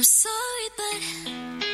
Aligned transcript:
I'm 0.00 0.04
sorry, 0.04 0.68
but 0.78 1.69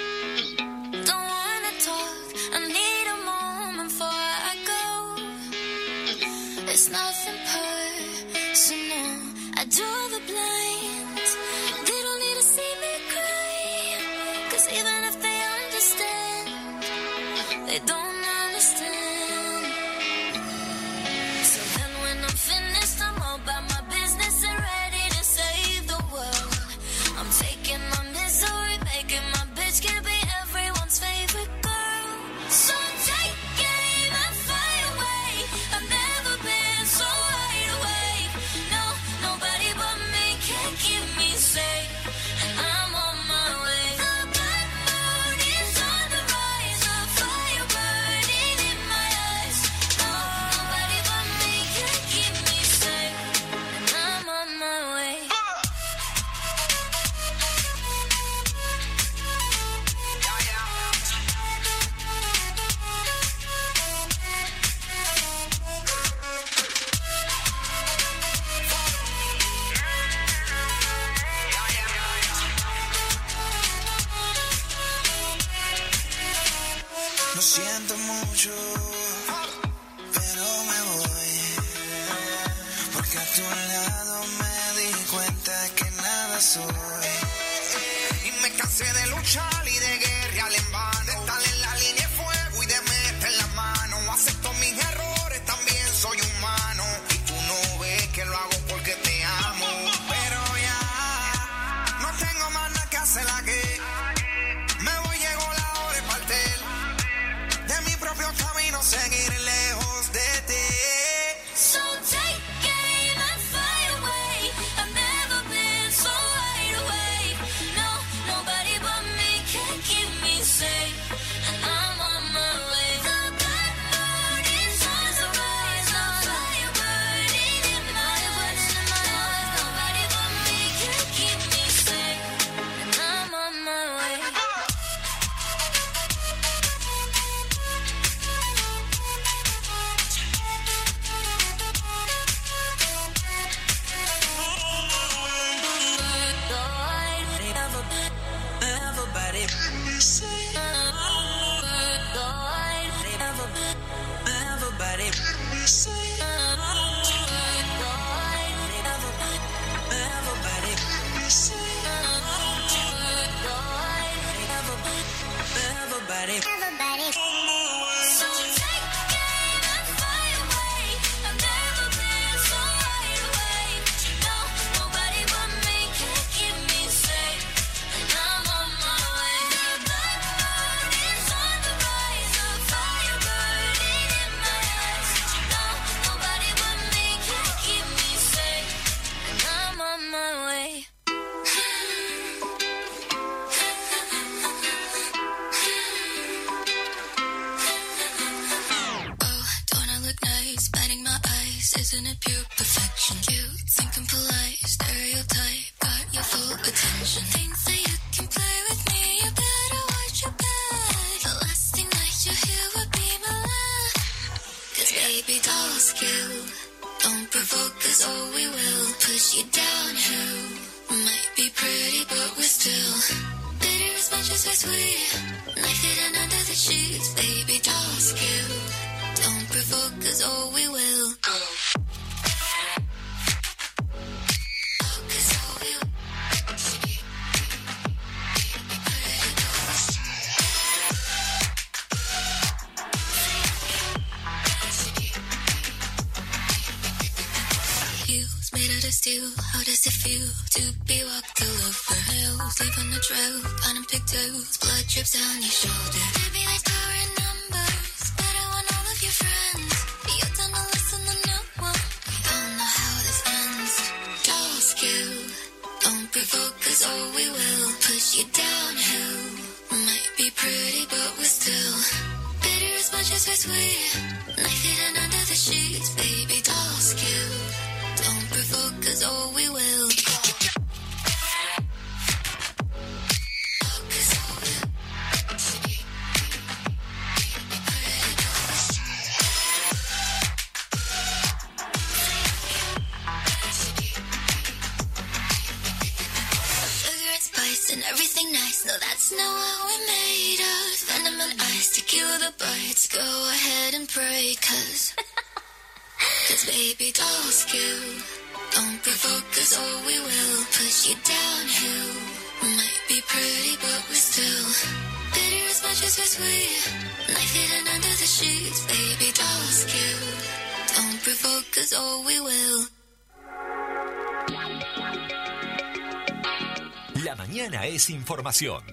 es 327.77 327.91
información. 327.91 328.65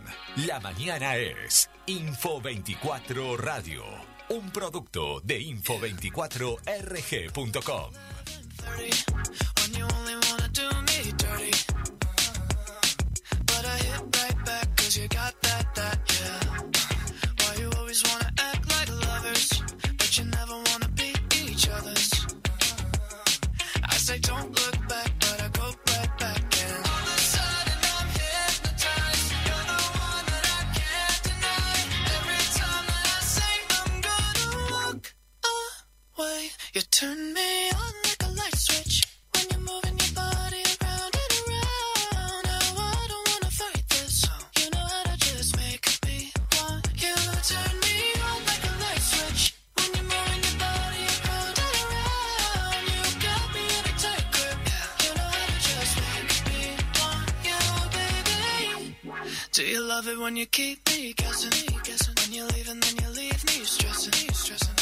La 0.48 0.60
mañana 0.62 1.18
es 1.18 1.70
Info24 1.88 3.38
Radio, 3.38 3.84
un 4.30 4.50
producto 4.50 5.20
de 5.20 5.42
info24rg.com. 5.42 7.92
when 60.24 60.38
you 60.38 60.46
keep 60.46 60.80
me 60.90 61.12
guessing, 61.12 61.52
guessing. 61.84 62.16
When 62.22 62.32
you 62.34 62.46
leave 62.56 62.70
and 62.70 62.82
then 62.82 62.96
you 63.04 63.10
leave 63.14 63.44
me 63.44 63.66
stressing, 63.66 64.34
stressing. 64.34 64.76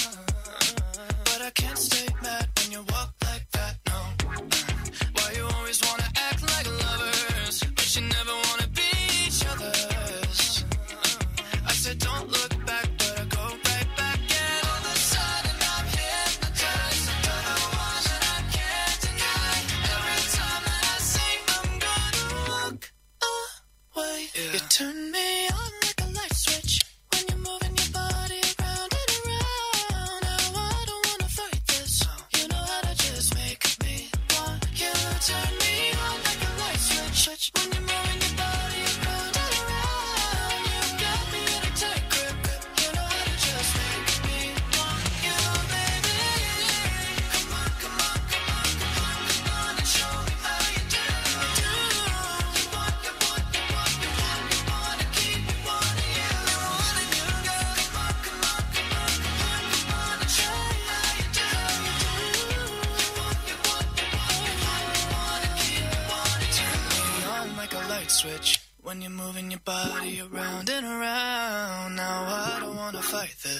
But 1.26 1.42
I 1.42 1.50
can't 1.56 1.78
stay 1.80 2.06
mad 2.22 2.48
when 2.58 2.72
you 2.72 2.82
walk 2.94 3.12
like 3.26 3.46
that, 3.54 3.74
no. 3.90 4.00
Why 5.16 5.28
you 5.36 5.46
always 5.56 5.82
wanna 5.88 6.10
act 6.28 6.42
like 6.54 6.68
lovers, 6.86 7.64
but 7.76 7.96
you 7.96 8.02
never 8.18 8.36
wanna 8.46 8.68
be 8.68 8.90
each 9.26 9.42
other's? 9.52 10.64
I 11.66 11.74
said 11.82 11.98
don't 11.98 12.28
look 12.30 12.54
back, 12.68 12.88
but 13.00 13.14
I 13.22 13.26
go 13.38 13.46
right 13.70 13.90
back. 13.98 14.20
All 14.70 14.78
of 14.78 14.94
a 14.94 14.98
sudden 15.12 15.58
I'm 15.74 15.88
hypnotized. 15.98 17.08
I 18.38 18.42
can't 18.58 18.98
deny. 19.06 19.58
Every 19.96 20.22
time 20.38 20.64
that 20.68 20.84
I 20.94 21.02
I'm 21.56 21.70
gonna 21.86 22.26
walk 22.52 22.82
away. 23.96 24.20
Yeah. 24.36 24.54
You 24.54 24.60
turn 24.70 25.01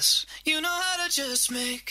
this. 0.02 0.26
You 0.46 0.60
know 0.62 0.80
how 0.82 1.06
to 1.06 1.12
just 1.12 1.52
make 1.52 1.91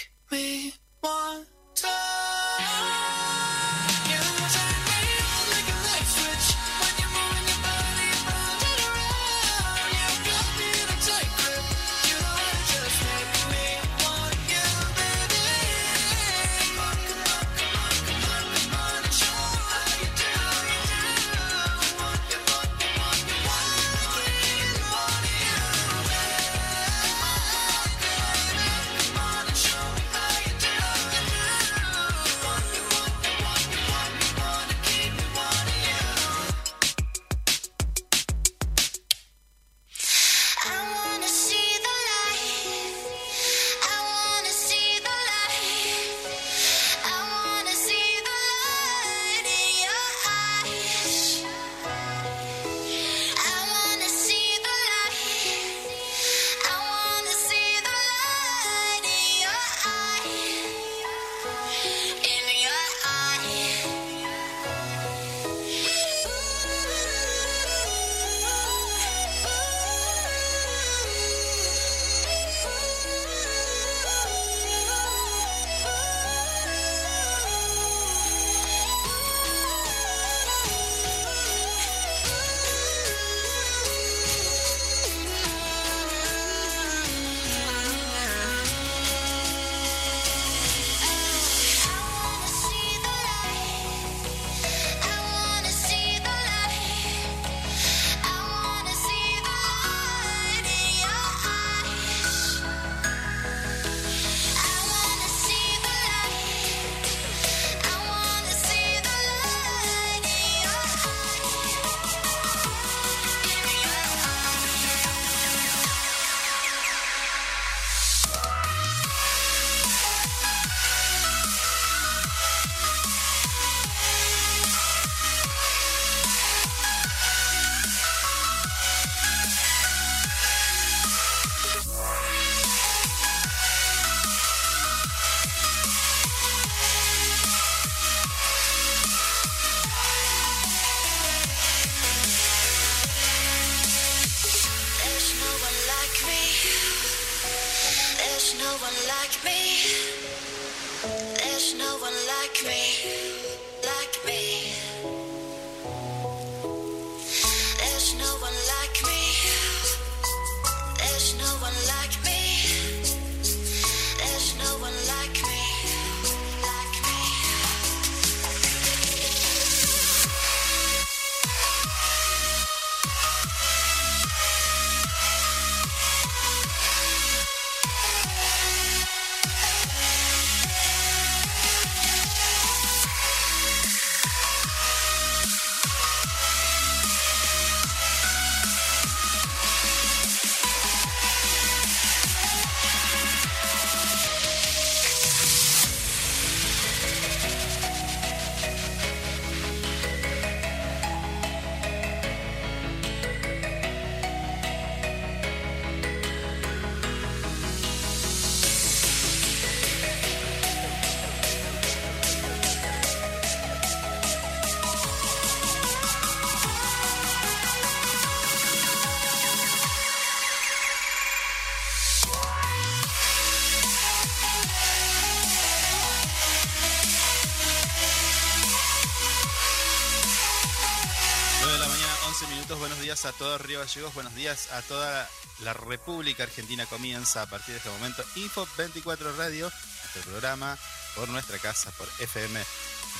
a 233.30 233.32
todos 233.32 233.60
Río 233.60 233.78
Gallegos. 233.78 234.12
Buenos 234.14 234.34
días 234.34 234.72
a 234.72 234.82
toda 234.82 235.28
la 235.60 235.72
República 235.72 236.42
Argentina. 236.42 236.84
Comienza 236.86 237.42
a 237.42 237.46
partir 237.46 237.74
de 237.74 237.76
este 237.76 237.88
momento 237.90 238.24
Info 238.34 238.66
24 238.76 239.36
Radio, 239.36 239.70
este 240.04 240.20
programa 240.28 240.76
por 241.14 241.28
nuestra 241.28 241.58
casa, 241.58 241.92
por 241.92 242.08
FM 242.18 242.60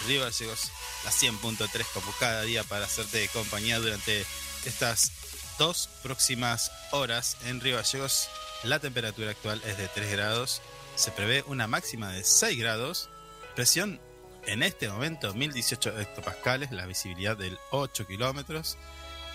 Río 0.08 0.22
Gallegos, 0.22 0.72
la 1.04 1.12
100.3, 1.12 1.86
como 1.94 2.12
cada 2.18 2.42
día 2.42 2.64
para 2.64 2.86
hacerte 2.86 3.28
compañía 3.28 3.78
durante 3.78 4.26
estas 4.64 5.12
dos 5.58 5.88
próximas 6.02 6.72
horas 6.90 7.36
en 7.44 7.60
Río 7.60 7.76
Gallegos. 7.76 8.28
La 8.64 8.80
temperatura 8.80 9.30
actual 9.30 9.62
es 9.64 9.78
de 9.78 9.86
3 9.86 10.10
grados. 10.10 10.60
Se 10.96 11.12
prevé 11.12 11.44
una 11.46 11.68
máxima 11.68 12.10
de 12.10 12.24
6 12.24 12.58
grados. 12.58 13.10
Presión 13.54 14.00
en 14.44 14.64
este 14.64 14.88
momento 14.88 15.32
1018 15.32 16.00
hectopascales, 16.00 16.72
la 16.72 16.86
visibilidad 16.86 17.36
del 17.36 17.58
8 17.70 18.06
kilómetros, 18.08 18.76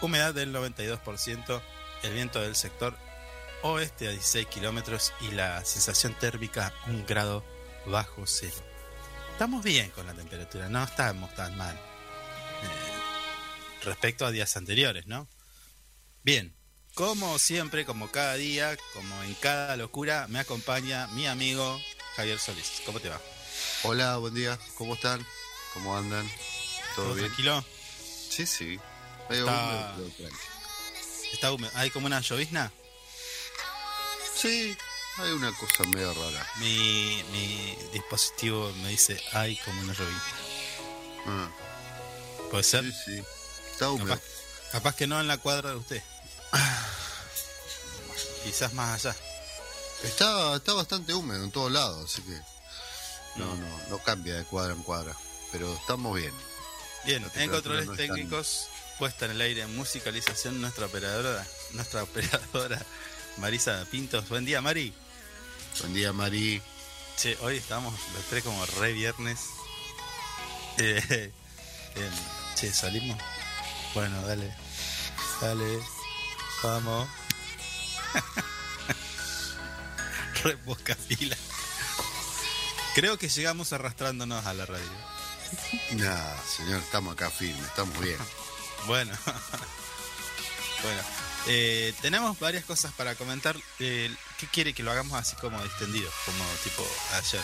humedad 0.01 0.33
del 0.33 0.53
92%, 0.53 1.61
el 2.03 2.13
viento 2.13 2.41
del 2.41 2.55
sector 2.55 2.97
oeste 3.61 4.07
a 4.07 4.11
16 4.11 4.47
kilómetros 4.47 5.13
y 5.21 5.31
la 5.31 5.63
sensación 5.65 6.13
térmica 6.13 6.73
un 6.87 7.05
grado 7.05 7.43
bajo 7.85 8.23
cero. 8.25 8.55
Estamos 9.31 9.63
bien 9.63 9.89
con 9.91 10.05
la 10.05 10.13
temperatura, 10.13 10.69
no 10.69 10.83
estamos 10.83 11.33
tan 11.35 11.57
mal 11.57 11.75
eh, 11.75 13.83
respecto 13.83 14.25
a 14.25 14.31
días 14.31 14.55
anteriores, 14.55 15.07
¿no? 15.07 15.27
Bien, 16.23 16.55
como 16.93 17.37
siempre, 17.39 17.85
como 17.85 18.09
cada 18.09 18.35
día, 18.35 18.77
como 18.93 19.23
en 19.23 19.33
cada 19.35 19.75
locura, 19.75 20.27
me 20.29 20.39
acompaña 20.39 21.07
mi 21.07 21.27
amigo 21.27 21.79
Javier 22.15 22.39
Solís. 22.39 22.81
¿Cómo 22.85 22.99
te 22.99 23.09
va? 23.09 23.19
Hola, 23.83 24.17
buen 24.17 24.33
día. 24.33 24.57
¿Cómo 24.77 24.93
están? 24.93 25.25
¿Cómo 25.73 25.97
andan? 25.97 26.29
¿Todo, 26.95 27.13
bien? 27.13 27.27
tranquilo? 27.27 27.65
Sí, 28.29 28.45
sí. 28.45 28.79
Está- 29.29 29.93
húmedo. 29.97 30.11
¿Está 31.33 31.51
húmedo? 31.51 31.71
¿Hay 31.75 31.89
como 31.91 32.07
una 32.07 32.21
llovizna? 32.21 32.71
Sí, 34.35 34.77
hay 35.17 35.31
una 35.31 35.51
cosa 35.57 35.83
medio 35.85 36.13
rara. 36.13 36.47
Mi, 36.57 37.23
mi 37.31 37.77
dispositivo 37.93 38.71
me 38.83 38.89
dice, 38.89 39.21
ay, 39.33 39.57
como 39.65 39.81
una 39.81 39.93
llovizna. 39.93 40.33
Ah, 41.27 41.49
¿Puede 42.51 42.63
ser? 42.63 42.83
sí, 42.85 42.93
sí. 43.05 43.23
Está 43.71 43.89
húmedo. 43.89 44.09
Capaz, 44.09 44.21
capaz 44.71 44.95
que 44.95 45.07
no 45.07 45.19
en 45.19 45.27
la 45.27 45.37
cuadra 45.37 45.71
de 45.71 45.75
usted. 45.77 46.03
Quizás 48.43 48.73
más 48.73 49.05
allá. 49.05 49.15
Está, 50.03 50.55
está 50.57 50.73
bastante 50.73 51.13
húmedo 51.13 51.43
en 51.43 51.51
todos 51.51 51.71
lados, 51.71 52.11
así 52.11 52.21
que 52.21 52.39
no, 53.37 53.55
no, 53.55 53.79
no 53.89 53.97
cambia 54.03 54.35
de 54.35 54.43
cuadra 54.45 54.73
en 54.73 54.83
cuadra. 54.83 55.15
Pero 55.51 55.73
estamos 55.73 56.15
bien. 56.15 56.33
Bien, 57.05 57.25
en 57.35 57.49
controles 57.49 57.89
técnicos, 57.95 58.67
puesta 58.97 59.25
en 59.25 59.31
el 59.31 59.41
aire, 59.41 59.67
musicalización, 59.67 60.61
nuestra 60.61 60.85
operadora, 60.85 61.45
nuestra 61.73 62.03
operadora 62.03 62.81
Marisa 63.37 63.85
Pintos. 63.91 64.27
Buen 64.29 64.45
día, 64.45 64.61
Mari. 64.61 64.93
Buen 65.79 65.93
día, 65.93 66.13
Mari. 66.13 66.61
Che, 67.17 67.37
hoy 67.41 67.57
estamos 67.57 67.93
los 68.13 68.23
tres 68.25 68.43
como 68.43 68.65
re 68.65 68.93
viernes. 68.93 69.39
Eh, 70.77 71.31
bien. 71.95 72.11
Che, 72.55 72.71
¿salimos? 72.71 73.17
Bueno, 73.93 74.21
dale. 74.25 74.55
Dale. 75.41 75.79
Vamos. 76.63 77.09
re 80.43 80.57
poca 80.57 80.95
fila. 80.95 81.35
Creo 82.93 83.17
que 83.17 83.27
llegamos 83.27 83.73
arrastrándonos 83.73 84.45
a 84.45 84.53
la 84.53 84.65
radio. 84.65 85.15
Nah, 85.91 86.37
señor, 86.43 86.81
estamos 86.81 87.13
acá 87.13 87.29
firmes, 87.29 87.65
estamos 87.65 87.99
bien. 87.99 88.17
Bueno. 88.87 89.11
bueno. 90.83 91.01
eh, 91.47 91.93
tenemos 92.01 92.37
varias 92.39 92.65
cosas 92.65 92.91
para 92.93 93.15
comentar. 93.15 93.55
Eh, 93.79 94.13
¿Qué 94.37 94.47
quiere 94.47 94.73
que 94.73 94.83
lo 94.83 94.91
hagamos 94.91 95.19
así 95.19 95.35
como 95.37 95.61
extendido? 95.63 96.09
Como 96.25 96.43
tipo 96.63 96.87
ayer. 97.13 97.43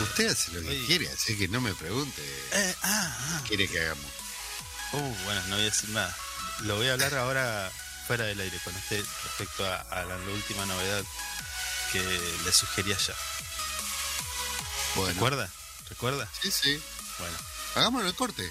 Usted 0.00 0.26
hace 0.32 0.50
lo 0.52 0.62
que 0.62 0.68
oye. 0.68 0.86
quiere, 0.86 1.08
así 1.08 1.38
que 1.38 1.46
no 1.48 1.60
me 1.60 1.72
pregunte 1.74 2.20
Eh, 2.52 2.74
ah, 2.82 3.16
ah. 3.20 3.40
qué 3.44 3.48
quiere 3.56 3.68
que 3.68 3.80
hagamos. 3.80 4.04
Uh, 4.92 4.98
bueno, 5.24 5.40
no 5.48 5.54
voy 5.56 5.62
a 5.62 5.70
decir 5.70 5.88
nada. 5.90 6.16
Lo 6.60 6.76
voy 6.76 6.88
a 6.88 6.94
hablar 6.94 7.14
ahora 7.14 7.70
fuera 8.06 8.24
del 8.24 8.40
aire 8.40 8.58
con 8.64 8.74
usted 8.74 9.04
respecto 9.24 9.64
a, 9.64 9.76
a 9.82 10.04
la, 10.04 10.16
la 10.18 10.32
última 10.32 10.66
novedad 10.66 11.04
que 11.92 12.00
le 12.44 12.52
sugerí 12.52 12.92
ayer. 12.92 13.16
Bueno, 14.96 15.12
¿Recuerda? 15.14 15.50
¿Recuerda? 15.88 16.28
sí, 16.42 16.50
sí. 16.50 16.82
Bueno. 17.18 17.36
Hagámoslo 17.76 18.08
el 18.08 18.14
corte. 18.14 18.50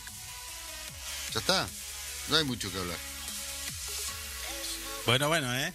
Ya 1.35 1.41
está. 1.41 1.67
No 2.29 2.37
hay 2.37 2.45
mucho 2.45 2.71
que 2.71 2.79
hablar. 2.79 2.97
Bueno, 5.05 5.27
bueno, 5.27 5.53
¿eh? 5.53 5.73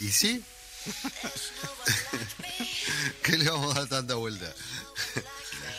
¿Y 0.00 0.08
sí? 0.08 0.42
¿Qué 3.22 3.36
le 3.36 3.50
vamos 3.50 3.76
a 3.76 3.80
dar 3.80 3.88
tanta 3.90 4.14
vuelta? 4.14 4.50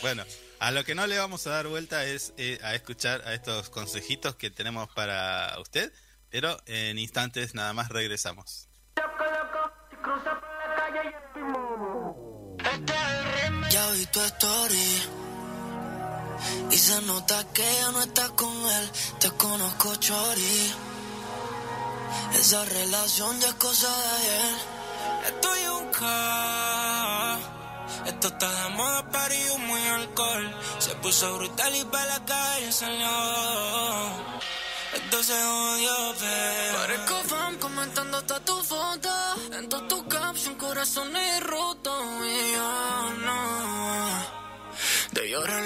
Bueno, 0.03 0.23
a 0.59 0.69
lo 0.69 0.83
que 0.83 0.93
no 0.93 1.07
le 1.07 1.17
vamos 1.17 1.47
a 1.47 1.49
dar 1.49 1.65
vuelta 1.65 2.05
es 2.05 2.33
eh, 2.37 2.59
a 2.61 2.75
escuchar 2.75 3.23
a 3.25 3.33
estos 3.33 3.71
consejitos 3.71 4.35
que 4.35 4.51
tenemos 4.51 4.87
para 4.89 5.57
usted, 5.59 5.91
pero 6.29 6.61
en 6.67 6.99
instantes 6.99 7.55
nada 7.55 7.73
más 7.73 7.89
regresamos. 7.89 8.69
Ya 13.71 13.91
vi 13.91 14.05
tu 14.05 14.21
story 14.21 15.28
y 16.72 16.77
se 16.77 17.01
nota 17.01 17.43
que 17.53 17.63
ya 17.63 17.91
no 17.91 18.01
estás 18.01 18.29
con 18.31 18.53
él. 18.69 18.91
Te 19.19 19.31
conozco, 19.31 19.96
Chori. 19.96 20.74
Esa 22.34 22.63
relación 22.65 23.39
ya 23.39 23.50
es 23.50 23.53
cosa 23.55 23.88
de 23.88 24.10
ayer. 24.17 24.55
Estoy 25.27 25.67
un 25.67 25.91
ca. 25.91 27.38
Esto 28.05 28.27
está 28.27 28.63
de 28.63 28.69
moda, 28.75 29.10
para 29.10 29.36
y 29.36 29.58
muy 29.67 29.88
alcohol. 29.88 30.55
Se 30.79 30.96
puso 30.96 31.36
brutal 31.36 31.75
y 31.75 31.84
para 31.86 32.05
la 32.05 32.25
calle 32.25 32.72
salió. 32.72 33.10
Esto 34.93 35.24
se 35.24 35.34
jodió, 35.34 36.15
pero. 36.19 36.77
Parezco 36.79 37.15
fan 37.29 37.58
comentando 37.58 38.22
toda 38.24 38.39
tu 38.39 38.63
foto. 38.63 39.10
En 39.53 39.69
tu 39.69 40.08
caption, 40.08 40.55
corazón 40.55 41.12
y 41.15 41.39
roto. 41.41 41.91
Y 42.25 42.51
yo 42.53 43.13
no 43.25 44.38
de 45.21 45.29
ya. 45.29 45.31
Y 45.31 45.33
ahora 45.33 45.57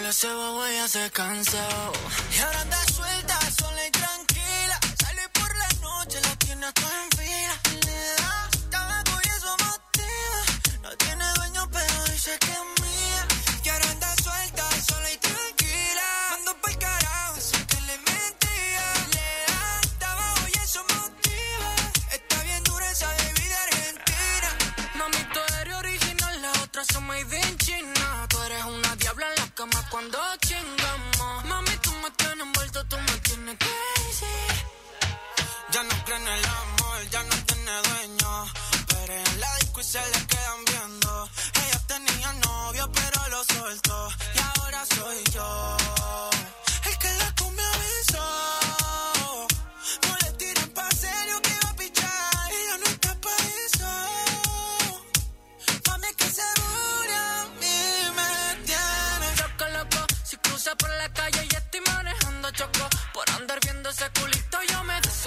anda 2.62 2.84
suelta, 2.92 3.40
sola 3.52 3.88
y 3.88 3.92
tranquila. 3.92 4.80
Sale 5.00 5.30
por 5.30 5.56
la 5.56 5.68
noche, 5.82 6.20
la 6.22 6.36
tiene 6.38 6.66
a 6.66 6.72
toda 6.72 7.04
en 7.04 7.12
fila. 7.18 7.56
Le 7.86 8.00
da 8.22 8.50
tabaco 8.72 9.20
y 9.24 9.28
eso 9.30 9.56
motiva. 9.66 10.42
No 10.82 10.90
tiene 10.98 11.26
dueño, 11.36 11.70
pero 11.72 12.04
dice 12.06 12.38
que 12.40 12.52
es 12.52 12.82
mía. 12.82 13.28
Y 13.64 13.70
ahora 13.70 13.92
anda 13.92 14.16
suelta, 14.24 14.64
sola 14.88 15.12
y 15.12 15.18
tranquila. 15.18 16.08
Mando 16.32 16.52
pa'l 16.62 16.78
carajo, 16.80 17.36
eso 17.38 17.58
que 17.68 17.82
le 17.82 17.98
mentía. 17.98 18.86
Le 19.16 19.30
da 19.52 19.82
tabaco 20.00 20.48
y 20.54 20.58
eso 20.64 20.82
motiva. 20.96 21.72
Está 22.12 22.44
bien 22.44 22.64
dura 22.64 22.90
esa 22.92 23.10
bebida 23.10 23.58
argentina. 23.68 24.50
Mami, 24.96 25.24
tú 25.34 25.40
eres 25.62 25.76
original, 25.76 26.42
la 26.42 26.52
otra 26.64 26.84
son 26.86 27.06
my 27.06 27.24
cuando 29.94 30.18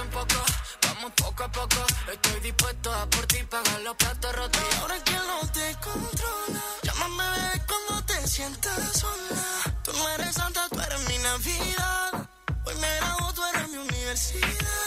poco, 0.04 0.44
vamos 0.82 1.12
poco 1.16 1.44
a 1.44 1.50
poco. 1.50 1.86
Estoy 2.12 2.40
dispuesto 2.40 2.92
a 2.92 3.08
por 3.08 3.26
ti 3.26 3.42
pagar 3.44 3.80
los 3.80 3.96
platos 3.96 4.36
rotos. 4.36 4.62
Y 4.70 4.80
ahora 4.80 5.04
que 5.04 5.12
no 5.12 5.52
te 5.52 5.74
controla, 5.80 6.62
llámame 6.82 7.30
bebé 7.30 7.62
cuando 7.66 8.04
te 8.04 8.28
sientas 8.28 8.92
sola. 8.92 9.74
Tú 9.82 9.92
no 9.94 10.08
eres 10.10 10.34
santa, 10.34 10.68
tú 10.68 10.80
eres 10.80 11.08
mi 11.08 11.18
Navidad. 11.18 12.28
Hoy 12.66 12.74
me 12.74 12.96
grabo, 12.96 13.32
tú 13.32 13.42
eres 13.44 13.68
mi 13.70 13.78
universidad. 13.78 14.85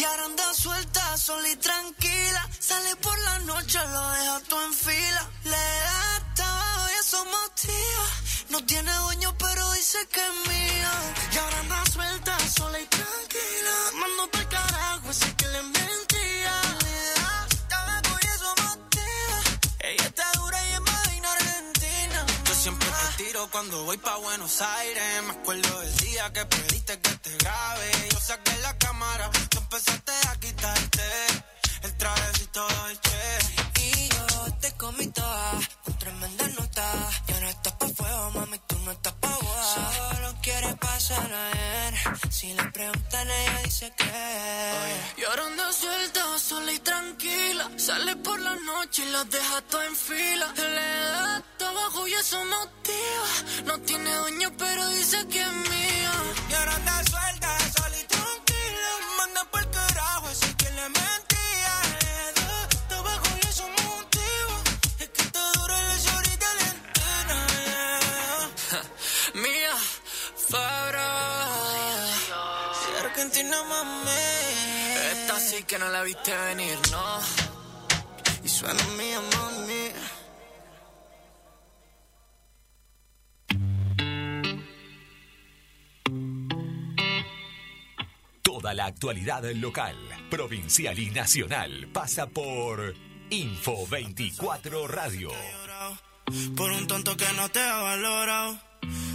Y 0.00 0.04
ahora 0.04 0.24
anda 0.24 0.54
suelta, 0.54 1.18
sola 1.18 1.46
y 1.46 1.56
tranquila. 1.56 2.48
Sale 2.58 2.96
por 2.96 3.18
la 3.20 3.38
noche, 3.40 3.78
lo 3.92 4.10
deja 4.12 4.40
todo 4.48 4.64
en 4.64 4.72
fila. 4.72 5.30
Le 5.44 5.50
da 5.50 6.34
trabajo 6.34 6.88
y 6.88 7.00
eso 7.00 7.24
motiva. 7.26 8.06
No 8.48 8.64
tiene 8.64 8.90
dueño, 8.94 9.36
pero 9.36 9.72
dice 9.72 9.98
que 10.10 10.20
es 10.20 10.48
mía. 10.48 10.92
Y 11.34 11.36
ahora 11.36 11.58
anda 11.60 11.84
suelta, 11.92 12.38
sola 12.48 12.80
y 12.80 12.86
tranquila. 12.86 13.74
Mando 14.00 14.30
tiro 23.40 23.50
cuando 23.50 23.84
voy 23.84 23.96
pa' 23.98 24.16
Buenos 24.16 24.60
Aires. 24.60 25.22
Me 25.24 25.30
acuerdo 25.32 25.80
del 25.80 25.96
día 25.96 26.32
que 26.32 26.44
pediste 26.46 27.00
que 27.00 27.10
te 27.10 27.36
grabe. 27.38 27.90
Yo 28.12 28.20
saqué 28.20 28.56
la 28.62 28.76
cámara, 28.78 29.30
tú 29.48 29.58
empezaste 29.58 30.12
a 30.28 30.36
quitarte 30.40 31.02
el 31.82 31.96
trajecito 31.96 32.60
Dolce. 32.60 33.38
Y 33.82 34.08
yo 34.08 34.54
te 34.60 34.72
comí 34.72 35.06
toda, 35.08 35.52
con 35.84 35.98
tremenda 35.98 36.48
nota. 36.48 36.92
Y 37.28 37.32
ahora 37.32 37.50
estás 37.50 37.72
pa' 37.74 37.88
fuego, 37.88 38.30
mami, 38.32 38.58
tú 38.66 38.78
no 38.84 38.92
estás 38.92 39.14
pa' 39.14 39.38
boda. 39.42 40.14
Solo 40.14 40.34
quieres 40.42 40.74
pasar 40.76 41.32
ayer. 41.32 41.94
Si 42.30 42.52
le 42.54 42.64
preguntan, 42.64 43.30
ella 43.30 43.60
dice 43.64 43.92
que. 43.96 44.10
Anda 45.50 45.72
suelta, 45.72 46.38
sola 46.38 46.72
y 46.72 46.78
tranquila. 46.78 47.70
Sale 47.76 48.14
por 48.16 48.38
la 48.38 48.54
noche 48.54 49.02
y 49.04 49.10
los 49.10 49.28
deja 49.30 49.60
todo 49.62 49.82
en 49.82 49.96
fila. 49.96 50.52
Le 50.56 50.90
da 51.12 51.42
trabajo 51.56 52.06
y 52.06 52.12
eso 52.12 52.44
motiva. 52.44 53.19
Tiene 53.90 54.14
dueño, 54.14 54.52
pero 54.56 54.88
dice 54.90 55.26
que 55.26 55.40
es 55.40 55.52
mía. 55.52 56.12
Y 56.48 56.54
ahora 56.54 56.76
anda 56.76 57.02
suelta, 57.10 57.58
sola 57.76 57.96
y 57.98 58.04
tranquila. 58.04 58.90
Manda 59.18 59.44
por 59.50 59.68
carajo, 59.68 60.28
así 60.28 60.54
que 60.54 60.70
le 60.78 60.88
mentía. 60.98 61.74
Le 62.36 62.44
da 62.44 62.68
trabajo 62.86 63.26
y 63.42 63.46
eso 63.48 63.64
motiva. 63.68 64.56
Es 65.00 65.08
que 65.08 65.22
está 65.22 65.40
dura 65.54 65.82
la 65.88 65.98
señorita 65.98 66.46
Valentina. 66.54 67.36
yeah. 68.70 68.82
Mía, 69.42 69.74
Fabra. 70.50 71.08
Si 72.78 73.04
Argentina, 73.04 73.56
mami. 73.64 74.10
Esta 75.14 75.40
sí 75.40 75.64
que 75.64 75.80
no 75.80 75.88
la 75.88 76.02
viste 76.02 76.32
venir, 76.36 76.78
¿no? 76.92 77.04
Y 78.44 78.48
suena 78.48 78.84
mía, 78.96 79.20
mami. 79.34 79.90
Actualidad 88.90 89.44
local, 89.52 89.96
provincial 90.28 90.98
y 90.98 91.10
nacional 91.10 91.88
pasa 91.92 92.26
por 92.26 92.92
Info 93.30 93.86
24 93.86 94.88
Radio. 94.88 95.30
Por 96.56 96.72
un 96.72 96.86
tonto 96.88 97.16
que 97.16 97.32
no 97.36 97.48
te 97.50 97.60
ha 97.60 97.76
valorado. 97.76 98.58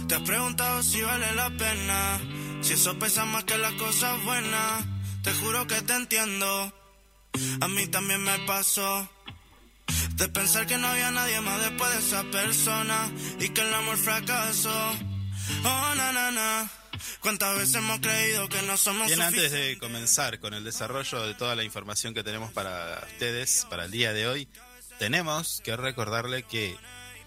Te 0.08 0.14
has 0.14 0.22
preguntado 0.22 0.82
si 0.82 1.02
vale 1.02 1.30
la 1.34 1.50
pena. 1.50 2.20
Si 2.62 2.72
eso 2.72 2.98
pesa 2.98 3.26
más 3.26 3.44
que 3.44 3.58
las 3.58 3.74
cosas 3.74 4.24
buenas. 4.24 4.84
Te 5.22 5.32
juro 5.34 5.66
que 5.66 5.82
te 5.82 5.92
entiendo. 5.92 6.72
A 7.60 7.68
mí 7.68 7.86
también 7.88 8.22
me 8.22 8.38
pasó. 8.46 9.08
De 10.14 10.28
pensar 10.28 10.66
que 10.66 10.78
no 10.78 10.88
había 10.88 11.10
nadie 11.10 11.38
más 11.42 11.60
después 11.60 11.92
de 11.92 11.98
esa 11.98 12.22
persona. 12.24 13.12
Y 13.40 13.50
que 13.50 13.60
el 13.60 13.74
amor 13.74 13.98
fracasó. 13.98 14.92
Oh, 15.64 15.94
na. 15.96 16.70
¿Cuántas 17.20 17.58
veces 17.58 17.74
hemos 17.76 18.00
creído 18.00 18.48
que 18.48 18.62
no 18.62 18.76
somos 18.76 19.06
Bien, 19.08 19.22
antes 19.22 19.52
de 19.52 19.78
comenzar 19.78 20.40
con 20.40 20.54
el 20.54 20.64
desarrollo 20.64 21.26
de 21.26 21.34
toda 21.34 21.54
la 21.54 21.62
información 21.64 22.14
que 22.14 22.24
tenemos 22.24 22.52
para 22.52 23.02
ustedes 23.12 23.66
para 23.68 23.84
el 23.86 23.90
día 23.90 24.12
de 24.12 24.28
hoy, 24.28 24.48
tenemos 24.98 25.60
que 25.64 25.76
recordarle 25.76 26.42
que 26.42 26.76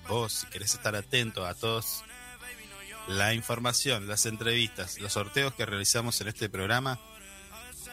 vos, 0.08 0.34
si 0.34 0.48
querés 0.48 0.74
estar 0.74 0.96
atento 0.96 1.46
a 1.46 1.54
todos 1.54 2.04
la 3.08 3.34
información, 3.34 4.08
las 4.08 4.26
entrevistas, 4.26 5.00
los 5.00 5.14
sorteos 5.14 5.54
que 5.54 5.66
realizamos 5.66 6.20
en 6.22 6.28
este 6.28 6.50
programa, 6.50 7.00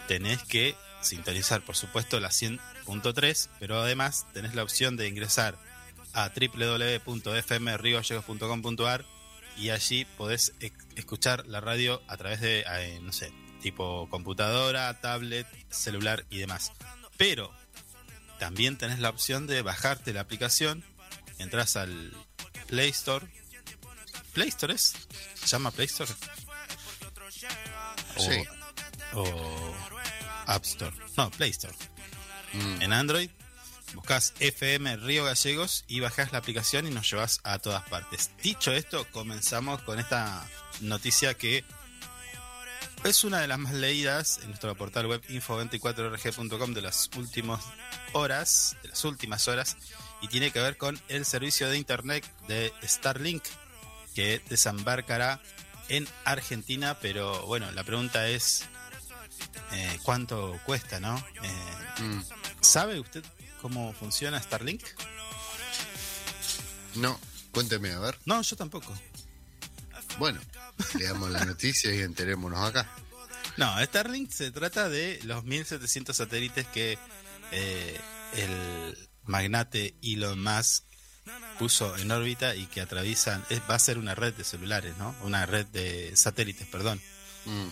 tenés 0.08 0.42
que 0.42 0.74
sintonizar, 1.00 1.62
por 1.62 1.76
supuesto, 1.76 2.18
la 2.20 2.28
100.3, 2.28 3.48
pero 3.58 3.80
además 3.80 4.26
tenés 4.34 4.54
la 4.54 4.62
opción 4.62 4.96
de 4.96 5.08
ingresar 5.08 5.58
a 6.12 6.30
www.fmriogallegos.com.ar 6.30 9.15
y 9.56 9.70
allí 9.70 10.04
podés 10.04 10.52
e- 10.60 10.72
escuchar 10.96 11.46
la 11.46 11.60
radio 11.60 12.02
a 12.08 12.16
través 12.16 12.40
de, 12.40 12.60
eh, 12.68 12.98
no 13.02 13.12
sé, 13.12 13.32
tipo 13.62 14.08
computadora, 14.10 15.00
tablet, 15.00 15.46
celular 15.70 16.24
y 16.30 16.38
demás. 16.38 16.72
Pero 17.16 17.52
también 18.38 18.76
tenés 18.76 18.98
la 18.98 19.10
opción 19.10 19.46
de 19.46 19.62
bajarte 19.62 20.12
la 20.12 20.20
aplicación, 20.20 20.84
entras 21.38 21.76
al 21.76 22.12
Play 22.66 22.90
Store. 22.90 23.26
¿Play 24.34 24.48
Store 24.48 24.74
es? 24.74 24.94
¿Se 25.34 25.46
llama 25.46 25.70
Play 25.70 25.86
Store? 25.86 26.12
O, 28.16 28.20
Sí. 28.20 28.44
o 29.14 29.74
App 30.46 30.64
Store. 30.64 30.94
No, 31.16 31.30
Play 31.30 31.50
Store. 31.50 31.74
Mm. 32.52 32.82
En 32.82 32.92
Android 32.92 33.30
buscas 33.96 34.34
FM 34.40 34.98
Río 34.98 35.24
Gallegos 35.24 35.84
y 35.88 36.00
bajás 36.00 36.30
la 36.30 36.38
aplicación 36.38 36.86
y 36.86 36.90
nos 36.90 37.10
llevas 37.10 37.40
a 37.42 37.58
todas 37.58 37.82
partes. 37.88 38.30
Dicho 38.42 38.72
esto, 38.72 39.06
comenzamos 39.10 39.82
con 39.82 39.98
esta 39.98 40.46
noticia 40.80 41.34
que 41.34 41.64
es 43.04 43.24
una 43.24 43.40
de 43.40 43.48
las 43.48 43.58
más 43.58 43.72
leídas 43.72 44.38
en 44.42 44.48
nuestro 44.48 44.74
portal 44.76 45.06
web 45.06 45.22
info24rg.com 45.28 46.74
de 46.74 46.82
las 46.82 47.10
últimas 47.16 47.64
horas, 48.12 48.76
de 48.82 48.90
las 48.90 49.04
últimas 49.04 49.48
horas, 49.48 49.76
y 50.20 50.28
tiene 50.28 50.50
que 50.50 50.60
ver 50.60 50.76
con 50.76 51.00
el 51.08 51.24
servicio 51.24 51.68
de 51.68 51.78
internet 51.78 52.24
de 52.48 52.72
Starlink 52.84 53.44
que 54.14 54.40
desembarcará 54.48 55.40
en 55.88 56.06
Argentina, 56.24 56.98
pero 57.00 57.46
bueno, 57.46 57.70
la 57.72 57.84
pregunta 57.84 58.28
es 58.28 58.64
eh, 59.72 59.98
cuánto 60.02 60.58
cuesta, 60.64 61.00
¿no? 61.00 61.16
Eh, 61.42 61.76
Mm. 62.00 62.20
¿Sabe 62.60 63.00
usted 63.00 63.24
cómo 63.66 63.92
funciona 63.94 64.40
Starlink? 64.40 64.84
No, 66.94 67.18
cuénteme, 67.50 67.90
a 67.92 67.98
ver. 67.98 68.16
No, 68.24 68.40
yo 68.42 68.54
tampoco. 68.56 68.96
Bueno, 70.20 70.40
leamos 70.98 71.30
la 71.30 71.44
noticia 71.44 71.92
y 71.92 72.00
enterémonos 72.00 72.60
acá. 72.64 72.88
No, 73.56 73.76
Starlink 73.84 74.30
se 74.30 74.52
trata 74.52 74.88
de 74.88 75.18
los 75.24 75.42
1700 75.42 76.16
satélites 76.16 76.64
que 76.68 76.96
eh, 77.50 78.00
el 78.36 79.08
magnate 79.24 79.96
Elon 80.00 80.40
Musk 80.40 80.84
puso 81.58 81.96
en 81.96 82.08
órbita 82.12 82.54
y 82.54 82.66
que 82.66 82.80
atraviesan, 82.80 83.44
es- 83.50 83.60
va 83.68 83.74
a 83.74 83.78
ser 83.80 83.98
una 83.98 84.14
red 84.14 84.32
de 84.34 84.44
celulares, 84.44 84.96
¿no? 84.98 85.12
Una 85.22 85.44
red 85.44 85.66
de 85.66 86.14
satélites, 86.16 86.68
perdón. 86.68 87.02
Mm. 87.46 87.66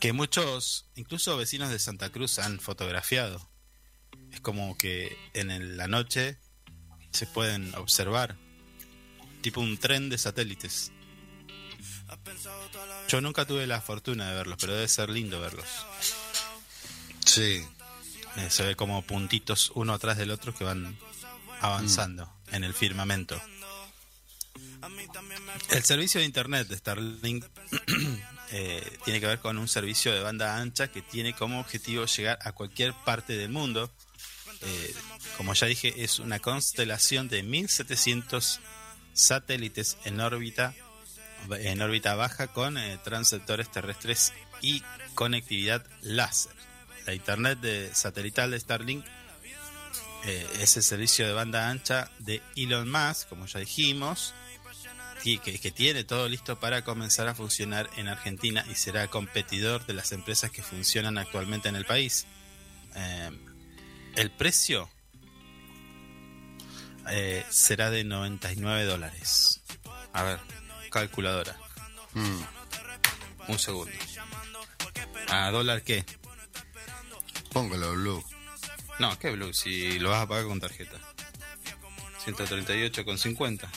Que 0.00 0.12
muchos, 0.12 0.86
incluso 0.96 1.36
vecinos 1.36 1.70
de 1.70 1.78
Santa 1.78 2.10
Cruz, 2.10 2.40
han 2.40 2.58
fotografiado. 2.58 3.48
Es 4.32 4.40
como 4.40 4.76
que 4.76 5.16
en 5.34 5.50
el- 5.50 5.76
la 5.76 5.86
noche 5.88 6.38
se 7.12 7.26
pueden 7.26 7.74
observar, 7.74 8.36
tipo 9.42 9.60
un 9.60 9.78
tren 9.78 10.08
de 10.08 10.18
satélites. 10.18 10.92
Yo 13.08 13.20
nunca 13.20 13.44
tuve 13.46 13.66
la 13.66 13.80
fortuna 13.80 14.28
de 14.28 14.34
verlos, 14.34 14.58
pero 14.60 14.74
debe 14.74 14.88
ser 14.88 15.10
lindo 15.10 15.40
verlos. 15.40 15.66
Sí, 17.24 17.64
Eh, 18.36 18.48
se 18.48 18.64
ve 18.64 18.76
como 18.76 19.02
puntitos 19.02 19.72
uno 19.74 19.92
atrás 19.92 20.16
del 20.16 20.30
otro 20.30 20.54
que 20.54 20.62
van 20.62 20.96
avanzando 21.60 22.32
en 22.52 22.62
el 22.62 22.72
firmamento. 22.74 23.40
El 25.70 25.82
servicio 25.84 26.20
de 26.20 26.26
internet 26.26 26.68
de 26.68 26.76
Starlink 26.76 27.44
eh, 28.52 28.98
tiene 29.04 29.18
que 29.18 29.26
ver 29.26 29.40
con 29.40 29.58
un 29.58 29.66
servicio 29.66 30.12
de 30.12 30.20
banda 30.22 30.58
ancha 30.58 30.92
que 30.92 31.02
tiene 31.02 31.34
como 31.34 31.58
objetivo 31.58 32.04
llegar 32.06 32.38
a 32.42 32.52
cualquier 32.52 32.94
parte 33.04 33.36
del 33.36 33.50
mundo. 33.50 33.90
Eh, 34.62 34.94
como 35.36 35.54
ya 35.54 35.66
dije, 35.66 36.04
es 36.04 36.18
una 36.18 36.38
constelación 36.38 37.28
de 37.28 37.42
1700 37.42 38.60
satélites 39.14 39.96
en 40.04 40.20
órbita 40.20 40.74
en 41.50 41.80
órbita 41.80 42.14
baja 42.14 42.48
con 42.48 42.76
eh, 42.76 42.98
transceptores 43.02 43.70
terrestres 43.70 44.32
y 44.60 44.82
conectividad 45.14 45.84
láser. 46.02 46.52
La 47.06 47.14
internet 47.14 47.60
de 47.60 47.90
satelital 47.94 48.50
de 48.50 48.60
Starlink 48.60 49.04
eh, 50.24 50.46
es 50.60 50.76
el 50.76 50.82
servicio 50.82 51.26
de 51.26 51.32
banda 51.32 51.70
ancha 51.70 52.10
de 52.18 52.42
Elon 52.56 52.90
Musk, 52.90 53.28
como 53.28 53.46
ya 53.46 53.60
dijimos, 53.60 54.34
que 55.22 55.70
tiene 55.70 56.04
todo 56.04 56.28
listo 56.28 56.58
para 56.60 56.82
comenzar 56.82 57.28
a 57.28 57.34
funcionar 57.34 57.90
en 57.96 58.08
Argentina 58.08 58.64
y 58.70 58.74
será 58.74 59.08
competidor 59.08 59.84
de 59.86 59.94
las 59.94 60.12
empresas 60.12 60.50
que 60.50 60.62
funcionan 60.62 61.18
actualmente 61.18 61.68
en 61.68 61.76
el 61.76 61.84
país. 61.84 62.26
Eh, 62.94 63.30
el 64.20 64.30
precio 64.30 64.90
eh, 67.10 67.42
será 67.48 67.90
de 67.90 68.04
99 68.04 68.84
dólares. 68.84 69.62
A 70.12 70.22
ver, 70.22 70.40
calculadora. 70.90 71.56
Mm. 72.12 72.42
Un 73.48 73.58
segundo. 73.58 73.96
¿A 75.28 75.50
dólar 75.50 75.82
qué? 75.82 76.04
Póngalo, 77.52 77.94
Blue. 77.94 78.24
No, 78.98 79.18
¿qué 79.18 79.30
Blue? 79.30 79.54
Si 79.54 79.98
lo 79.98 80.10
vas 80.10 80.24
a 80.24 80.28
pagar 80.28 80.44
con 80.44 80.60
tarjeta. 80.60 80.98
138,50. 82.26 83.68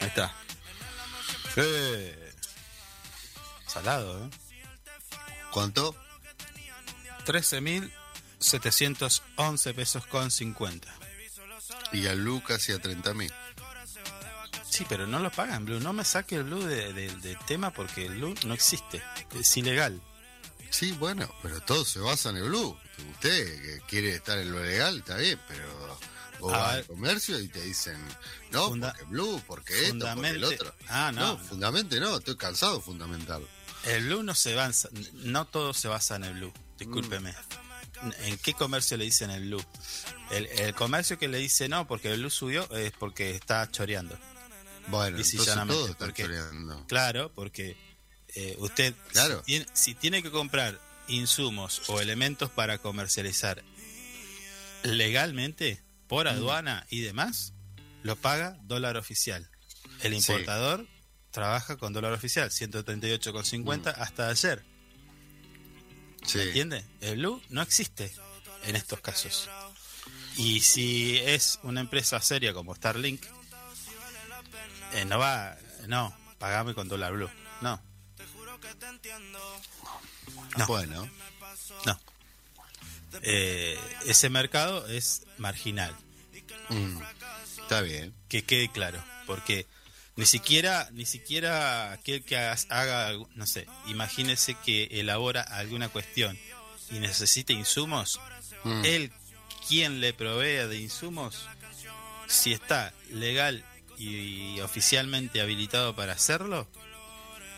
Ahí 0.00 0.08
está. 0.08 0.34
Eh. 1.56 2.32
Salado, 3.66 4.24
¿eh? 4.24 4.30
¿Cuánto? 5.52 5.94
13.711 8.40 9.74
pesos 9.74 10.06
con 10.06 10.30
50. 10.30 10.92
Y 11.92 12.06
al 12.06 12.20
Blue 12.20 12.42
casi 12.42 12.72
a 12.72 12.78
30 12.80 13.14
mil. 13.14 13.32
Sí, 14.68 14.86
pero 14.88 15.06
no 15.06 15.18
lo 15.18 15.30
pagan, 15.30 15.64
Blue. 15.64 15.80
No 15.80 15.92
me 15.92 16.04
saque 16.04 16.36
el 16.36 16.44
Blue 16.44 16.62
de- 16.64 16.92
de- 16.92 17.14
del 17.16 17.38
tema 17.46 17.72
porque 17.72 18.06
el 18.06 18.14
Blue 18.16 18.34
no 18.46 18.54
existe. 18.54 19.02
Es 19.34 19.56
ilegal. 19.56 20.00
Sí, 20.70 20.92
bueno, 20.92 21.32
pero 21.42 21.60
todo 21.60 21.84
se 21.84 21.98
basa 21.98 22.30
en 22.30 22.36
el 22.36 22.44
Blue. 22.44 22.78
Usted 23.14 23.62
que 23.62 23.80
quiere 23.88 24.14
estar 24.14 24.38
en 24.38 24.52
lo 24.52 24.62
legal, 24.62 24.98
está 24.98 25.16
bien, 25.16 25.40
pero 25.48 25.98
vos 26.38 26.52
A 26.52 26.56
vas 26.58 26.68
ver. 26.74 26.78
al 26.82 26.86
comercio 26.86 27.40
y 27.40 27.48
te 27.48 27.60
dicen, 27.62 27.98
no, 28.52 28.68
Funda- 28.68 28.92
porque 28.92 29.04
Blue, 29.06 29.42
porque 29.46 29.86
esto, 29.88 30.06
porque 30.14 30.28
el 30.30 30.44
otro. 30.44 30.74
Ah, 30.88 31.10
no. 31.12 31.36
fundamente 31.38 31.98
no, 31.98 32.18
estoy 32.18 32.36
cansado 32.36 32.80
fundamental. 32.80 33.46
El 33.84 34.04
Blue 34.06 34.22
no 34.22 34.34
se 34.34 34.54
basa, 34.54 34.88
no 35.14 35.46
todo 35.46 35.74
se 35.74 35.88
basa 35.88 36.16
en 36.16 36.24
el 36.24 36.34
Blue, 36.34 36.52
discúlpeme. 36.78 37.34
¿En 38.02 38.38
qué 38.38 38.54
comercio 38.54 38.96
le 38.96 39.04
dicen 39.04 39.30
el 39.30 39.42
Blue? 39.46 39.64
El, 40.30 40.46
el 40.46 40.74
comercio 40.74 41.18
que 41.18 41.28
le 41.28 41.38
dice 41.38 41.68
no, 41.68 41.86
porque 41.86 42.10
el 42.12 42.20
Blue 42.20 42.30
subió 42.30 42.68
es 42.70 42.92
porque 42.92 43.34
está 43.34 43.70
choreando. 43.70 44.18
Bueno, 44.88 45.18
Y 45.20 45.24
si 45.24 45.36
entonces 45.36 45.66
todo 45.66 45.86
está 45.88 46.06
porque- 46.06 46.22
choreando. 46.24 46.86
Claro, 46.86 47.32
porque 47.34 47.76
eh, 48.34 48.56
usted 48.58 48.94
Claro. 49.12 49.38
si, 49.40 49.44
tiene, 49.44 49.66
si 49.72 49.94
tiene 49.94 50.22
que 50.22 50.30
comprar 50.30 50.80
insumos 51.08 51.82
o 51.88 52.00
elementos 52.00 52.50
para 52.50 52.78
comercializar 52.78 53.62
legalmente 54.82 55.82
por 56.08 56.26
Mm. 56.26 56.30
aduana 56.30 56.86
y 56.90 57.00
demás, 57.00 57.52
lo 58.02 58.16
paga 58.16 58.56
dólar 58.62 58.96
oficial. 58.96 59.48
El 60.02 60.12
Sí. 60.12 60.18
importador 60.32 60.86
trabaja 61.30 61.76
con 61.76 61.92
dólar 61.92 62.12
oficial, 62.12 62.50
138,50 62.50 63.92
Mm. 63.92 64.00
hasta 64.02 64.28
ayer. 64.28 64.64
Sí. 66.32 66.40
¿Entiende? 66.40 66.84
El 67.00 67.16
blue 67.16 67.42
no 67.48 67.62
existe 67.62 68.12
en 68.64 68.76
estos 68.76 69.00
casos. 69.00 69.48
Y 70.36 70.60
si 70.60 71.18
es 71.18 71.58
una 71.62 71.80
empresa 71.80 72.20
seria 72.20 72.54
como 72.54 72.74
Starlink, 72.74 73.24
eh, 74.92 75.04
no 75.04 75.18
va, 75.18 75.56
no, 75.88 76.14
pagame 76.38 76.74
con 76.74 76.88
dólar 76.88 77.12
blue. 77.12 77.30
No, 77.60 77.80
No. 80.56 80.66
Bueno, 80.66 81.08
no. 81.86 82.00
Eh, 83.22 83.78
ese 84.06 84.30
mercado 84.30 84.86
es 84.86 85.22
marginal, 85.38 85.96
mm, 86.68 87.00
está 87.60 87.80
bien. 87.80 88.14
que 88.28 88.44
quede 88.44 88.70
claro, 88.70 89.02
porque 89.26 89.66
ni 90.20 90.26
siquiera, 90.26 90.88
ni 90.92 91.06
siquiera 91.06 91.92
aquel 91.92 92.22
que 92.22 92.36
haga, 92.36 93.12
no 93.34 93.46
sé, 93.46 93.66
imagínese 93.86 94.54
que 94.54 94.84
elabora 94.92 95.40
alguna 95.40 95.88
cuestión 95.88 96.38
y 96.90 96.98
necesite 96.98 97.52
insumos, 97.52 98.20
Mm, 98.64 98.84
él 98.84 99.12
quien 99.66 100.00
le 100.00 100.12
provea 100.12 100.66
de 100.66 100.78
insumos, 100.78 101.46
si 102.26 102.52
está 102.52 102.92
legal 103.10 103.64
y 103.96 104.60
oficialmente 104.60 105.40
habilitado 105.40 105.94
para 105.94 106.12
hacerlo, 106.12 106.68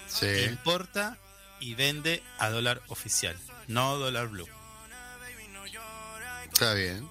sí, 0.07 0.27
importa 0.49 1.19
y 1.61 1.75
vende 1.75 2.23
a 2.39 2.51
dólar 2.51 2.83
oficial, 2.89 3.37
no 3.69 3.97
dólar 3.99 4.29
blue. 4.29 4.49
está 6.53 6.75
bien. 6.75 7.09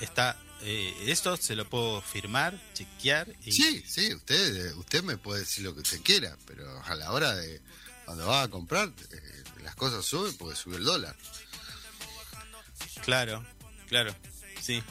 Está, 0.00 0.36
eh, 0.64 0.94
esto 1.06 1.36
se 1.36 1.54
lo 1.54 1.68
puedo 1.68 2.00
firmar, 2.02 2.58
chequear 2.74 3.28
y 3.44 3.52
Sí, 3.52 3.84
sí, 3.86 4.12
usted, 4.14 4.66
eh, 4.68 4.74
usted 4.74 5.02
me 5.04 5.16
puede 5.16 5.40
decir 5.40 5.64
lo 5.64 5.74
que 5.74 5.80
usted 5.82 6.00
quiera, 6.02 6.36
pero 6.46 6.82
a 6.84 6.94
la 6.94 7.12
hora 7.12 7.34
de 7.34 7.60
cuando 8.04 8.26
va 8.26 8.42
a 8.42 8.48
comprar, 8.48 8.88
eh, 9.12 9.44
las 9.62 9.74
cosas 9.76 10.04
suben 10.04 10.36
porque 10.36 10.56
sube 10.56 10.76
el 10.76 10.84
dólar. 10.84 11.16
claro, 13.02 13.44
claro, 13.88 14.14
sí. 14.60 14.82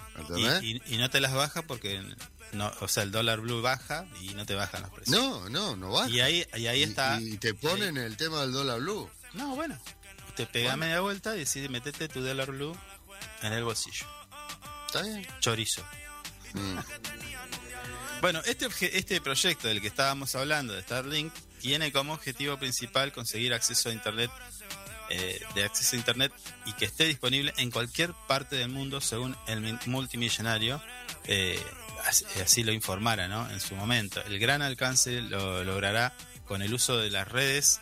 Y, 0.62 0.68
y- 0.78 0.82
y 0.96 0.98
no 0.98 1.10
te 1.10 1.20
las 1.20 1.34
baja 1.34 1.62
porque, 1.64 2.02
no, 2.54 2.72
o 2.82 2.88
sea, 2.88 3.04
el 3.04 3.12
dólar 3.12 3.42
blue 3.42 3.62
baja 3.62 4.06
y 4.22 4.34
no 4.34 4.46
te 4.46 4.56
bajan 4.56 4.82
los 4.84 4.92
precios. 4.92 5.16
No, 5.18 5.50
no, 5.50 5.76
no 5.76 5.92
va. 5.92 6.10
Y 6.10 6.22
ahí, 6.22 6.46
y 6.56 6.68
ahí 6.68 6.84
está. 6.84 7.20
Y, 7.22 7.38
te 7.38 7.54
ponen 7.54 7.98
el 7.98 8.18
tema 8.18 8.42
del 8.42 8.52
dólar 8.52 8.80
blue. 8.80 9.10
No, 9.34 9.56
bueno. 9.56 9.80
Te 10.36 10.48
pega 10.48 10.76
media 10.76 11.00
vuelta 11.02 11.36
y 11.36 11.40
decide 11.40 11.70
metete 11.70 12.08
tu 12.08 12.22
dólar 12.22 12.52
blue 12.52 12.76
en 13.44 13.54
el 13.54 13.64
bolsillo. 13.64 14.08
¿Está 14.94 15.02
bien? 15.02 15.28
Chorizo. 15.40 15.82
Mm, 16.54 16.78
Bueno, 18.22 18.42
este, 18.46 18.68
este 18.98 19.20
proyecto 19.22 19.68
del 19.68 19.82
que 19.82 19.88
estábamos 19.88 20.34
hablando, 20.36 20.74
de 20.74 20.82
Starlink, 20.84 21.34
tiene 21.60 21.92
como 21.92 22.14
objetivo 22.14 22.58
principal 22.58 23.12
conseguir 23.12 23.54
acceso 23.54 23.90
a 23.90 23.92
Internet, 23.92 24.30
eh, 25.10 25.42
de 25.56 25.64
acceso 25.64 25.96
a 25.96 26.00
Internet 26.00 26.32
y 26.66 26.74
que 26.74 26.86
esté 26.86 27.06
disponible 27.06 27.54
en 27.58 27.70
cualquier 27.72 28.14
parte 28.28 28.56
del 28.56 28.70
mundo, 28.70 29.02
según 29.02 29.36
el 29.48 29.62
mi- 29.62 29.78
multimillonario, 29.88 30.82
eh, 31.26 31.60
así, 32.06 32.24
así 32.42 32.64
lo 32.64 32.72
informara 32.72 33.28
¿no? 33.28 33.50
en 33.50 33.60
su 33.60 33.76
momento. 33.76 34.22
El 34.24 34.38
gran 34.40 34.62
alcance 34.62 35.22
lo 35.22 35.64
logrará 35.64 36.14
con 36.46 36.62
el 36.62 36.74
uso 36.74 36.98
de 36.98 37.10
las 37.10 37.28
redes 37.28 37.82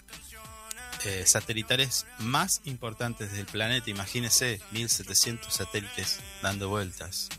eh, 1.06 1.24
satelitales 1.26 2.06
más 2.20 2.62
importantes 2.66 3.32
del 3.32 3.46
planeta. 3.46 3.90
Imagínese, 3.90 4.62
1700 4.72 5.54
satélites 5.54 6.20
dando 6.42 6.70
vueltas, 6.70 7.30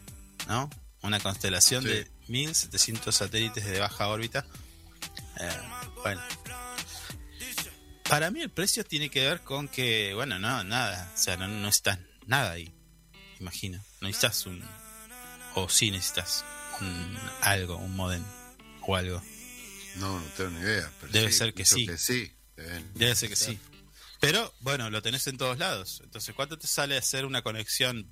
¿no? 0.48 0.68
Una 1.02 1.20
constelación 1.20 1.82
Sí. 1.82 1.88
de 1.88 2.10
1700 2.28 3.14
satélites 3.14 3.64
de 3.64 3.80
baja 3.80 4.08
órbita. 4.08 4.46
Eh, 5.40 5.50
bueno. 6.02 6.22
Para 8.08 8.30
mí 8.30 8.40
el 8.42 8.50
precio 8.50 8.84
tiene 8.84 9.08
que 9.08 9.20
ver 9.26 9.40
con 9.40 9.68
que, 9.68 10.12
bueno, 10.14 10.38
no, 10.38 10.62
nada, 10.64 11.10
o 11.14 11.16
sea, 11.18 11.36
no, 11.36 11.48
no 11.48 11.70
nada 12.26 12.52
ahí, 12.52 12.72
imagino. 13.40 13.78
No 14.00 14.08
necesitas 14.08 14.44
un, 14.46 14.62
o 15.54 15.68
sí 15.68 15.90
necesitas 15.90 16.44
un, 16.80 17.18
algo, 17.40 17.76
un 17.76 17.96
modem 17.96 18.22
o 18.82 18.96
algo. 18.96 19.22
no, 19.96 20.20
no 20.20 20.26
tengo 20.36 20.50
ni 20.50 20.60
idea. 20.60 20.90
pero 21.00 21.12
Debe 21.12 21.32
sí, 21.32 21.38
ser 21.38 21.54
que 21.54 21.64
sí. 21.64 21.86
que 21.86 21.96
sí. 21.96 22.32
Deben- 22.56 22.92
Debe 22.94 23.14
ser 23.14 23.28
que 23.28 23.36
sí. 23.36 23.58
Pero 24.20 24.52
bueno, 24.60 24.88
lo 24.90 25.02
tenés 25.02 25.26
en 25.26 25.36
todos 25.36 25.58
lados. 25.58 26.00
Entonces, 26.04 26.34
¿cuánto 26.34 26.56
te 26.58 26.66
sale 26.68 26.96
hacer 26.96 27.24
una 27.26 27.42
conexión, 27.42 28.08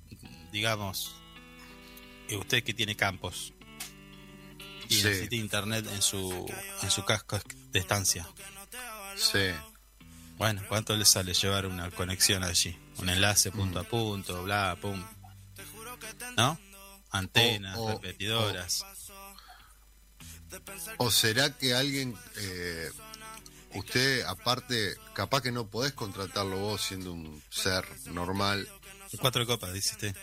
digamos, 0.51 1.15
y 2.27 2.35
usted 2.35 2.63
que 2.63 2.73
tiene 2.73 2.95
campos 2.95 3.53
y 4.89 4.95
Sí. 4.95 5.03
necesita 5.03 5.35
internet 5.35 5.85
en 5.93 6.01
su 6.01 6.45
en 6.81 6.91
su 6.91 7.05
casco 7.05 7.39
de 7.71 7.79
estancia? 7.79 8.27
Sí. 9.15 9.49
Bueno, 10.37 10.63
¿cuánto 10.67 10.95
le 10.97 11.05
sale 11.05 11.33
llevar 11.33 11.65
una 11.67 11.91
conexión 11.91 12.43
allí? 12.43 12.77
Un 12.97 13.09
enlace 13.09 13.51
punto 13.51 13.79
Mm. 13.81 13.85
a 13.85 13.87
punto, 13.89 14.43
bla, 14.43 14.77
pum. 14.81 15.01
¿No? 16.35 16.59
Antenas, 17.11 17.77
O- 17.77 17.83
o- 17.83 17.91
repetidoras. 17.93 18.83
¿O 20.97 21.09
será 21.11 21.55
que 21.57 21.73
alguien, 21.73 22.17
eh, 22.37 22.89
usted 23.75 24.23
aparte, 24.25 24.95
capaz 25.13 25.41
que 25.41 25.51
no 25.51 25.67
podés 25.67 25.93
contratarlo 25.93 26.57
vos 26.57 26.81
siendo 26.81 27.11
un 27.13 27.41
ser 27.49 27.85
normal 28.07 28.67
Cuatro 29.19 29.45
copas, 29.45 29.73
dice 29.73 29.91
usted. 29.91 30.15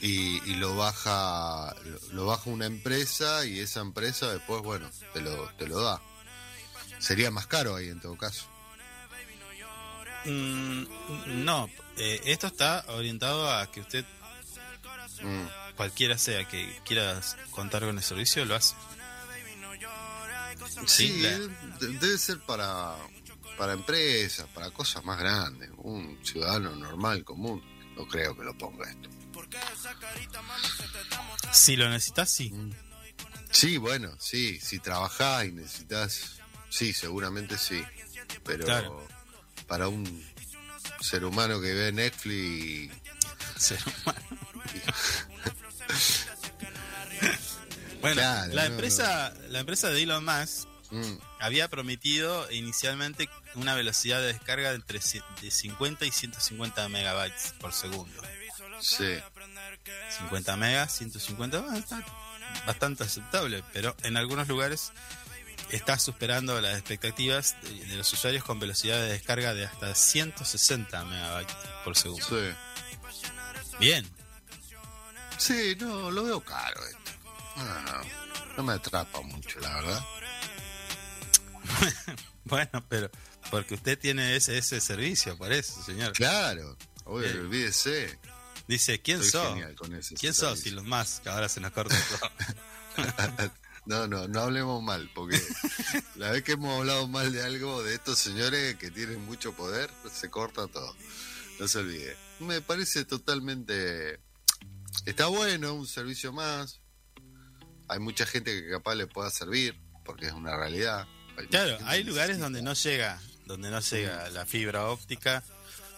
y, 0.00 0.42
y 0.50 0.54
lo 0.56 0.76
baja 0.76 1.74
lo, 1.84 1.98
lo 2.14 2.26
baja 2.26 2.50
una 2.50 2.66
empresa 2.66 3.44
y 3.44 3.58
esa 3.58 3.80
empresa 3.80 4.32
después, 4.32 4.62
bueno, 4.62 4.88
te 5.12 5.20
lo, 5.20 5.48
te 5.56 5.66
lo 5.66 5.80
da? 5.82 6.00
Sería 6.98 7.30
más 7.30 7.46
caro 7.48 7.74
ahí 7.74 7.88
en 7.88 8.00
todo 8.00 8.16
caso. 8.16 8.46
Mm, 10.24 11.44
no, 11.44 11.68
eh, 11.96 12.20
esto 12.26 12.46
está 12.46 12.84
orientado 12.88 13.50
a 13.50 13.70
que 13.70 13.80
usted 13.80 14.04
Mm, 15.22 15.46
cualquiera 15.76 16.18
sea 16.18 16.48
que 16.48 16.80
quiera 16.84 17.20
contar 17.52 17.82
con 17.84 17.96
el 17.96 18.02
servicio, 18.02 18.44
lo 18.44 18.56
hace. 18.56 18.74
Sí, 20.86 21.22
debe 21.80 22.18
ser 22.18 22.40
para, 22.40 22.96
para 23.58 23.72
empresas, 23.74 24.46
para 24.54 24.70
cosas 24.70 25.04
más 25.04 25.18
grandes. 25.18 25.70
Un 25.78 26.18
ciudadano 26.24 26.74
normal, 26.76 27.24
común, 27.24 27.62
no 27.96 28.06
creo 28.06 28.36
que 28.36 28.44
lo 28.44 28.56
ponga 28.56 28.88
esto. 28.90 29.08
Si 31.52 31.76
lo 31.76 31.88
necesitas, 31.88 32.30
sí. 32.30 32.50
Mm. 32.50 32.72
Sí, 33.50 33.76
bueno, 33.76 34.16
sí, 34.18 34.58
si 34.60 34.78
trabajás 34.78 35.44
y 35.46 35.52
necesitas, 35.52 36.36
sí, 36.70 36.92
seguramente 36.94 37.58
sí, 37.58 37.82
pero 38.44 38.64
Claro. 38.64 39.06
para 39.66 39.88
un 39.88 40.24
ser 41.00 41.24
humano 41.24 41.60
que 41.60 41.74
ve 41.74 41.92
Netflix, 41.92 42.94
Ser 43.58 43.78
humano. 44.04 44.38
bueno, 48.02 48.16
Claro, 48.16 48.52
la 48.52 48.62
no, 48.64 48.68
empresa, 48.74 49.32
la 49.48 49.60
empresa 49.60 49.88
de 49.88 50.02
Elon 50.02 50.24
Musk 50.24 50.68
mm, 50.90 51.14
había 51.40 51.68
prometido 51.68 52.50
inicialmente 52.52 53.28
una 53.54 53.74
velocidad 53.74 54.20
de 54.20 54.26
descarga 54.34 54.70
de 54.70 54.76
entre 54.76 55.00
de 55.40 55.50
50 55.50 56.04
y 56.04 56.10
150 56.12 56.88
megabytes 56.90 57.54
por 57.58 57.72
segundo. 57.72 58.22
sí, 58.80 59.16
50 60.18 60.56
megas, 60.56 60.92
150, 60.98 61.60
bueno, 61.60 61.76
está 61.78 62.04
bastante 62.66 63.04
aceptable, 63.04 63.64
pero 63.72 63.96
en 64.02 64.16
algunos 64.18 64.46
lugares 64.48 64.92
está 65.70 65.98
superando 65.98 66.60
las 66.60 66.74
expectativas 66.74 67.56
de, 67.62 67.86
de 67.86 67.96
los 67.96 68.12
usuarios 68.12 68.44
con 68.44 68.58
velocidad 68.60 68.96
de 69.00 69.08
descarga 69.12 69.54
de 69.54 69.64
hasta 69.64 69.94
160 69.94 71.04
megabytes 71.06 71.56
por 71.84 71.96
segundo. 71.96 72.26
sí. 72.28 72.54
Bien, 73.80 74.06
Sí, 75.38 75.76
no, 75.80 76.10
lo 76.10 76.22
veo 76.24 76.40
caro 76.40 76.80
esto. 76.86 77.01
No, 77.56 77.64
no, 77.64 78.00
no 78.56 78.62
me 78.62 78.72
atrapa 78.72 79.20
mucho, 79.22 79.58
la 79.60 79.74
verdad. 79.74 80.06
bueno, 82.44 82.84
pero 82.88 83.10
porque 83.50 83.74
usted 83.74 83.98
tiene 83.98 84.36
ese, 84.36 84.58
ese 84.58 84.80
servicio, 84.80 85.36
por 85.36 85.52
eso, 85.52 85.82
señor. 85.82 86.12
Claro, 86.12 86.76
oye, 87.04 87.28
Bien. 87.28 87.40
olvídese. 87.40 88.18
Dice, 88.68 89.00
¿quién 89.02 89.18
Soy 89.20 89.30
sos? 89.30 89.58
¿Quién 90.18 90.34
sos? 90.34 90.58
Y 90.58 90.62
servicio. 90.62 90.74
los 90.76 90.84
más, 90.84 91.20
que 91.20 91.28
ahora 91.28 91.48
se 91.48 91.60
nos 91.60 91.72
corta 91.72 91.96
todo. 92.10 93.52
No, 93.84 94.06
no, 94.06 94.28
no 94.28 94.40
hablemos 94.42 94.80
mal, 94.80 95.10
porque 95.12 95.40
la 96.14 96.30
vez 96.30 96.44
que 96.44 96.52
hemos 96.52 96.78
hablado 96.78 97.08
mal 97.08 97.32
de 97.32 97.42
algo 97.42 97.82
de 97.82 97.94
estos 97.94 98.16
señores 98.16 98.76
que 98.76 98.92
tienen 98.92 99.24
mucho 99.24 99.54
poder, 99.54 99.90
se 100.12 100.30
corta 100.30 100.68
todo. 100.68 100.94
No 101.58 101.66
se 101.66 101.78
olvide. 101.78 102.16
Me 102.38 102.60
parece 102.60 103.04
totalmente... 103.04 104.20
Está 105.04 105.26
bueno, 105.26 105.74
un 105.74 105.88
servicio 105.88 106.32
más. 106.32 106.80
Hay 107.92 107.98
mucha 108.00 108.26
gente 108.26 108.62
que 108.62 108.70
capaz 108.70 108.94
le 108.94 109.06
pueda 109.06 109.30
servir, 109.30 109.76
porque 110.04 110.26
es 110.26 110.32
una 110.32 110.56
realidad. 110.56 111.06
Hay 111.38 111.46
Claro, 111.46 111.78
hay 111.86 112.04
lugares 112.04 112.38
necesita. 112.38 112.44
donde 112.44 112.62
no 112.62 112.72
llega, 112.74 113.20
donde 113.46 113.70
no 113.70 113.80
llega 113.80 114.28
la 114.30 114.46
fibra 114.46 114.86
óptica, 114.86 115.42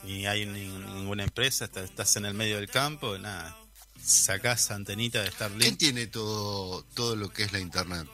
ni 0.02 0.26
hay 0.26 0.44
ni- 0.46 0.68
ninguna 0.68 1.22
empresa, 1.24 1.64
estás, 1.66 1.84
estás 1.90 2.16
en 2.16 2.24
el 2.26 2.34
medio 2.34 2.56
del 2.56 2.68
campo, 2.68 3.16
nada, 3.18 3.56
sacás 4.02 4.70
antenita 4.70 5.18
de 5.22 5.24
¿Quién 5.30 5.34
Starlink. 5.34 5.78
tiene 5.78 6.06
todo, 6.08 6.82
todo 6.94 7.16
lo 7.16 7.30
que 7.32 7.44
es 7.44 7.52
la 7.52 7.58
internet? 7.60 8.06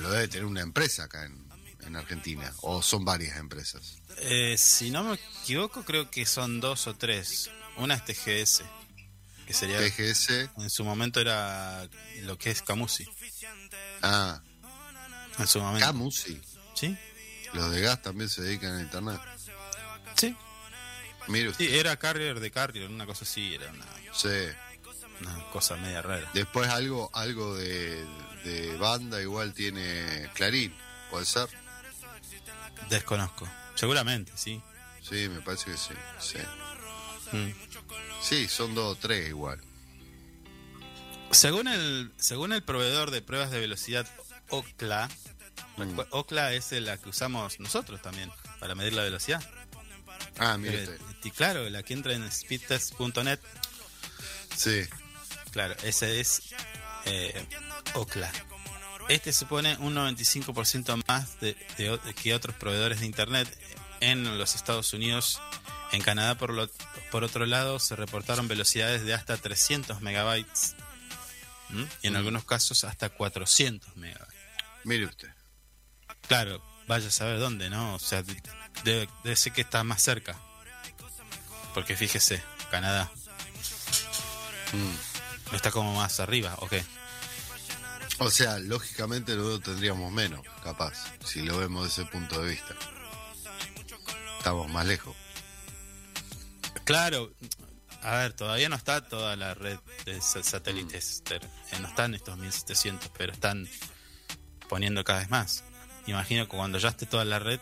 Lo 0.00 0.10
debe 0.10 0.28
tener 0.28 0.44
una 0.44 0.60
empresa 0.60 1.04
acá 1.04 1.24
en, 1.24 1.46
en 1.86 1.96
Argentina, 1.96 2.52
o 2.60 2.82
son 2.82 3.04
varias 3.04 3.38
empresas. 3.38 3.96
Eh, 4.18 4.56
si 4.58 4.90
no 4.90 5.04
me 5.04 5.14
equivoco, 5.42 5.84
creo 5.84 6.10
que 6.10 6.26
son 6.26 6.60
dos 6.60 6.86
o 6.86 6.94
tres. 6.94 7.50
Una 7.78 7.94
es 7.94 8.04
TGS, 8.04 8.62
que 9.46 9.54
sería, 9.54 9.78
TGS, 9.78 10.50
en 10.58 10.70
su 10.70 10.84
momento 10.84 11.20
era 11.20 11.88
lo 12.22 12.36
que 12.38 12.50
es 12.50 12.62
Camusi. 12.62 13.06
ah, 14.02 14.40
En 15.38 15.46
su 15.46 15.60
momento. 15.60 15.86
Camusi. 15.86 16.40
¿Sí? 16.74 16.96
Los 17.54 17.70
de 17.70 17.80
gas 17.80 18.02
también 18.02 18.28
se 18.28 18.42
dedican 18.42 18.76
a 18.76 18.80
internet. 18.82 19.20
Sí. 20.16 20.34
Mire 21.28 21.48
usted. 21.50 21.64
Sí, 21.66 21.76
era 21.76 21.96
carrier 21.96 22.38
de 22.40 22.50
carrier, 22.50 22.88
una 22.90 23.06
cosa 23.06 23.24
así, 23.24 23.54
era 23.54 23.70
una, 23.70 23.86
Sí. 24.14 24.28
una 25.20 25.50
cosa 25.50 25.76
media 25.76 26.02
rara. 26.02 26.28
Después 26.34 26.68
algo, 26.68 27.10
algo 27.14 27.54
de, 27.56 28.04
de 28.44 28.76
banda 28.76 29.20
igual 29.22 29.52
tiene 29.54 30.30
Clarín, 30.34 30.74
puede 31.10 31.24
ser. 31.24 31.48
Desconozco. 32.90 33.48
Seguramente, 33.74 34.32
sí. 34.36 34.62
Sí, 35.02 35.28
me 35.28 35.40
parece 35.40 35.70
que 35.72 35.76
sí. 35.76 35.94
Sí, 36.20 36.38
Mm. 37.32 37.50
sí 38.22 38.48
son 38.48 38.74
dos 38.74 38.96
o 38.96 38.98
tres 39.00 39.28
igual. 39.28 39.60
Según 41.32 41.68
el, 41.68 42.12
según 42.18 42.52
el 42.52 42.62
proveedor 42.62 43.10
de 43.10 43.20
pruebas 43.22 43.50
de 43.50 43.60
velocidad 43.60 44.06
OCLA, 44.48 45.08
Mm. 45.78 46.00
OCLA 46.10 46.54
es 46.54 46.72
la 46.72 46.96
que 46.96 47.10
usamos 47.10 47.60
nosotros 47.60 48.00
también 48.00 48.30
para 48.60 48.74
medir 48.74 48.94
la 48.94 49.02
velocidad. 49.02 49.42
Ah, 50.38 50.56
mire 50.56 50.84
Eh, 50.84 50.98
y 51.24 51.30
claro, 51.30 51.68
la 51.68 51.82
que 51.82 51.92
entra 51.92 52.14
en 52.14 52.30
speedtest.net, 52.32 53.38
Sí, 54.56 54.82
claro, 55.50 55.74
ese 55.82 56.20
es 56.20 56.54
eh, 57.04 57.46
OCLA. 57.94 58.32
Este 59.10 59.32
supone 59.34 59.76
un 59.80 59.94
95% 59.94 61.02
más 61.06 61.38
de, 61.40 61.54
de 61.76 61.90
o- 61.90 62.00
que 62.14 62.34
otros 62.34 62.56
proveedores 62.56 63.00
de 63.00 63.06
Internet 63.06 63.46
en 64.00 64.38
los 64.38 64.54
Estados 64.54 64.92
Unidos. 64.94 65.40
En 65.92 66.02
Canadá, 66.02 66.36
por, 66.36 66.52
lo, 66.52 66.68
por 67.10 67.24
otro 67.24 67.46
lado, 67.46 67.78
se 67.78 67.96
reportaron 67.96 68.48
velocidades 68.48 69.04
de 69.04 69.14
hasta 69.14 69.36
300 69.36 70.00
megabytes. 70.00 70.74
Y 72.02 72.06
en 72.08 72.12
Mm. 72.12 72.16
algunos 72.16 72.44
casos 72.44 72.84
hasta 72.84 73.08
400 73.08 73.96
megabytes. 73.96 74.34
mire 74.84 75.06
usted. 75.06 75.28
Claro, 76.28 76.62
vaya 76.86 77.08
a 77.08 77.10
saber 77.10 77.38
dónde, 77.40 77.68
¿no? 77.70 77.94
O 77.96 77.98
sea, 77.98 78.22
de- 78.22 78.40
debe, 78.84 79.08
debe 79.24 79.34
ser 79.36 79.52
que 79.52 79.62
está 79.62 79.82
más 79.82 80.00
cerca. 80.02 80.38
Porque 81.74 81.96
fíjese, 81.96 82.40
Canadá 82.70 83.10
Mm. 84.72 85.54
está 85.56 85.70
como 85.72 85.94
más 85.94 86.20
arriba, 86.20 86.54
¿o 86.60 86.68
qué? 86.68 86.84
O 88.18 88.30
sea, 88.30 88.58
lógicamente 88.58 89.34
luego 89.34 89.58
tendríamos 89.60 90.10
menos, 90.12 90.40
capaz, 90.62 90.94
si 91.24 91.42
lo 91.42 91.58
vemos 91.58 91.84
desde 91.88 92.02
ese 92.02 92.10
punto 92.10 92.40
de 92.42 92.50
vista. 92.50 92.74
Estamos 94.38 94.68
más 94.70 94.86
lejos. 94.86 95.14
Claro, 96.86 97.32
a 98.02 98.16
ver, 98.18 98.32
todavía 98.32 98.68
no 98.68 98.76
está 98.76 99.06
toda 99.08 99.36
la 99.36 99.52
red 99.54 99.78
de 100.04 100.20
sa- 100.20 100.42
satélites, 100.42 101.22
ter- 101.24 101.44
eh, 101.44 101.78
no 101.80 101.88
están 101.88 102.14
estos 102.14 102.38
1700, 102.38 103.10
pero 103.18 103.32
están 103.32 103.68
poniendo 104.68 105.02
cada 105.04 105.18
vez 105.18 105.28
más. 105.30 105.64
Imagino 106.06 106.44
que 106.48 106.56
cuando 106.56 106.78
ya 106.78 106.90
esté 106.90 107.04
toda 107.06 107.24
la 107.24 107.38
red 107.40 107.58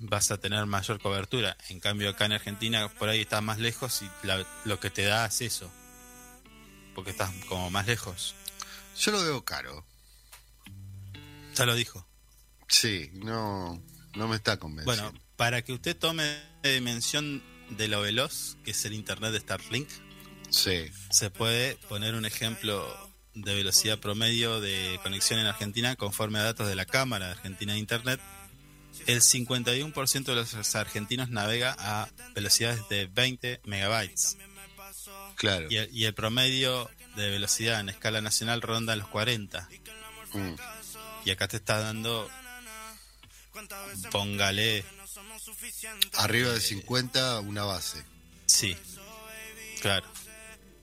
vas 0.00 0.30
a 0.30 0.38
tener 0.38 0.64
mayor 0.64 0.98
cobertura. 1.00 1.56
En 1.68 1.78
cambio 1.80 2.08
acá 2.10 2.24
en 2.24 2.32
Argentina 2.32 2.88
por 2.88 3.08
ahí 3.10 3.20
está 3.20 3.40
más 3.42 3.58
lejos 3.58 4.00
y 4.02 4.26
la- 4.26 4.46
lo 4.64 4.80
que 4.80 4.88
te 4.90 5.04
da 5.04 5.26
es 5.26 5.40
eso. 5.42 5.70
Porque 6.94 7.10
estás 7.10 7.30
como 7.48 7.70
más 7.70 7.86
lejos. 7.86 8.34
Yo 8.98 9.12
lo 9.12 9.22
veo 9.22 9.44
caro. 9.44 9.84
Ya 11.54 11.66
lo 11.66 11.74
dijo. 11.74 12.06
Sí, 12.68 13.10
no, 13.14 13.82
no 14.14 14.28
me 14.28 14.36
está 14.36 14.56
convenciendo. 14.58 15.02
Bueno, 15.12 15.20
para 15.36 15.62
que 15.62 15.72
usted 15.72 15.96
tome 15.96 16.40
dimensión 16.62 17.42
de 17.70 17.88
lo 17.88 18.00
veloz 18.00 18.56
que 18.64 18.72
es 18.72 18.84
el 18.84 18.94
internet 18.94 19.32
de 19.32 19.40
Starlink, 19.40 19.88
sí, 20.50 20.90
se 21.10 21.30
puede 21.30 21.76
poner 21.88 22.14
un 22.14 22.24
ejemplo 22.24 22.86
de 23.34 23.54
velocidad 23.54 23.98
promedio 23.98 24.60
de 24.60 24.98
conexión 25.02 25.38
en 25.38 25.46
Argentina 25.46 25.96
conforme 25.96 26.38
a 26.38 26.42
datos 26.42 26.66
de 26.66 26.74
la 26.74 26.84
Cámara 26.84 27.26
de 27.26 27.32
Argentina 27.32 27.74
de 27.74 27.78
Internet. 27.78 28.20
El 29.06 29.20
51% 29.20 30.24
de 30.24 30.34
los 30.34 30.74
argentinos 30.74 31.30
navega 31.30 31.76
a 31.78 32.08
velocidades 32.34 32.88
de 32.88 33.06
20 33.06 33.60
megabytes 33.64 34.36
claro. 35.36 35.66
y 35.70 35.76
el, 35.76 35.88
y 35.94 36.04
el 36.04 36.14
promedio 36.14 36.90
de 37.16 37.30
velocidad 37.30 37.80
en 37.80 37.88
escala 37.88 38.20
nacional 38.20 38.60
ronda 38.60 38.94
los 38.96 39.08
40. 39.08 39.68
Mm. 40.34 40.54
Y 41.24 41.30
acá 41.30 41.48
te 41.48 41.56
está 41.56 41.80
dando, 41.80 42.28
póngale, 44.10 44.84
Arriba 46.14 46.52
de 46.52 46.60
50, 46.60 47.40
una 47.40 47.64
base. 47.64 48.04
sí, 48.46 48.76
claro. 49.80 50.06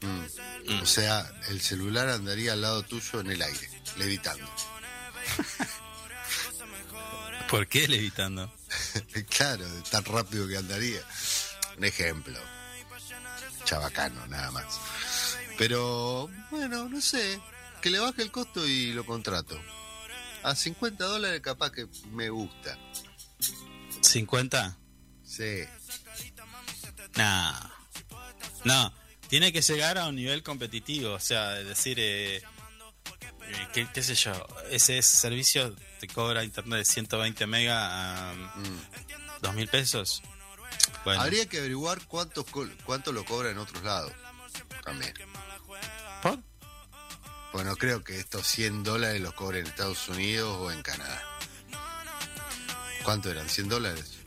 Mm. 0.02 0.82
O 0.82 0.86
sea, 0.86 1.30
el 1.50 1.62
celular 1.62 2.10
andaría 2.10 2.54
al 2.54 2.62
lado 2.62 2.84
tuyo 2.84 3.22
en 3.22 3.32
el 3.32 3.42
aire, 3.42 3.70
levitando. 3.98 4.46
¿Por 7.50 7.68
qué 7.68 7.88
levitando? 7.88 8.52
claro, 9.30 9.66
tan 9.90 10.04
rápido 10.06 10.48
que 10.48 10.58
andaría. 10.58 11.02
Un 11.78 11.86
ejemplo. 11.86 12.40
Chabacano, 13.66 14.26
nada 14.28 14.52
más. 14.52 14.80
Pero, 15.58 16.30
bueno, 16.52 16.88
no 16.90 17.02
sé. 17.02 17.40
Que 17.82 17.90
le 17.90 18.00
baje 18.00 18.22
el 18.24 18.32
costo 18.32 18.68
y 18.68 18.94
lo 18.94 19.06
contrato. 19.06 19.60
A 20.44 20.56
50 20.56 21.04
dólares 21.06 21.42
capaz 21.42 21.72
que 21.72 21.88
me 22.12 22.30
gusta. 22.30 22.78
¿50? 24.14 24.78
Sí. 25.24 25.64
No. 27.16 27.72
No. 28.64 28.94
Tiene 29.28 29.52
que 29.52 29.62
llegar 29.62 29.98
a 29.98 30.08
un 30.08 30.16
nivel 30.16 30.44
competitivo. 30.44 31.14
O 31.14 31.20
sea, 31.20 31.60
es 31.60 31.68
decir, 31.68 32.00
eh, 32.00 32.38
eh, 32.38 32.44
¿qué, 33.74 33.88
qué 33.94 34.04
sé 34.04 34.16
yo? 34.16 34.34
Ese, 34.70 34.98
ese 35.00 35.18
servicio 35.18 35.76
te 36.00 36.08
cobra 36.08 36.44
internet 36.44 36.80
de 36.80 36.86
120 36.86 37.48
mega 37.48 38.30
a 38.32 38.34
Mm. 38.34 39.42
2 39.42 39.54
mil 39.56 39.68
pesos. 39.68 40.22
Bueno, 41.04 41.22
Habría 41.22 41.46
que 41.48 41.60
averiguar 41.60 42.06
cuánto, 42.08 42.46
cuánto 42.86 43.12
lo 43.12 43.26
cobra 43.26 43.50
en 43.50 43.58
otros 43.58 43.84
lados. 43.84 44.12
También. 44.84 45.14
¿por? 46.22 46.40
Pues 47.52 47.66
no 47.66 47.76
creo 47.78 48.04
que 48.04 48.20
estos 48.20 48.46
100 48.48 48.84
dólares 48.84 49.22
los 49.22 49.34
cobren 49.34 49.62
en 49.62 49.68
Estados 49.68 50.08
Unidos 50.10 50.58
o 50.60 50.72
en 50.72 50.82
Canadá. 50.82 51.24
¿Cuánto 53.06 53.30
eran? 53.30 53.48
¿100 53.48 53.68
dólares? 53.68 54.18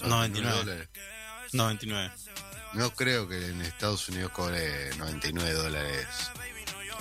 99. 0.00 0.58
dólares. 0.58 0.88
99. 1.52 2.12
No 2.74 2.90
creo 2.94 3.28
que 3.28 3.50
en 3.50 3.62
Estados 3.62 4.08
Unidos 4.08 4.32
cobre 4.32 4.94
99 4.96 5.52
dólares 5.52 6.06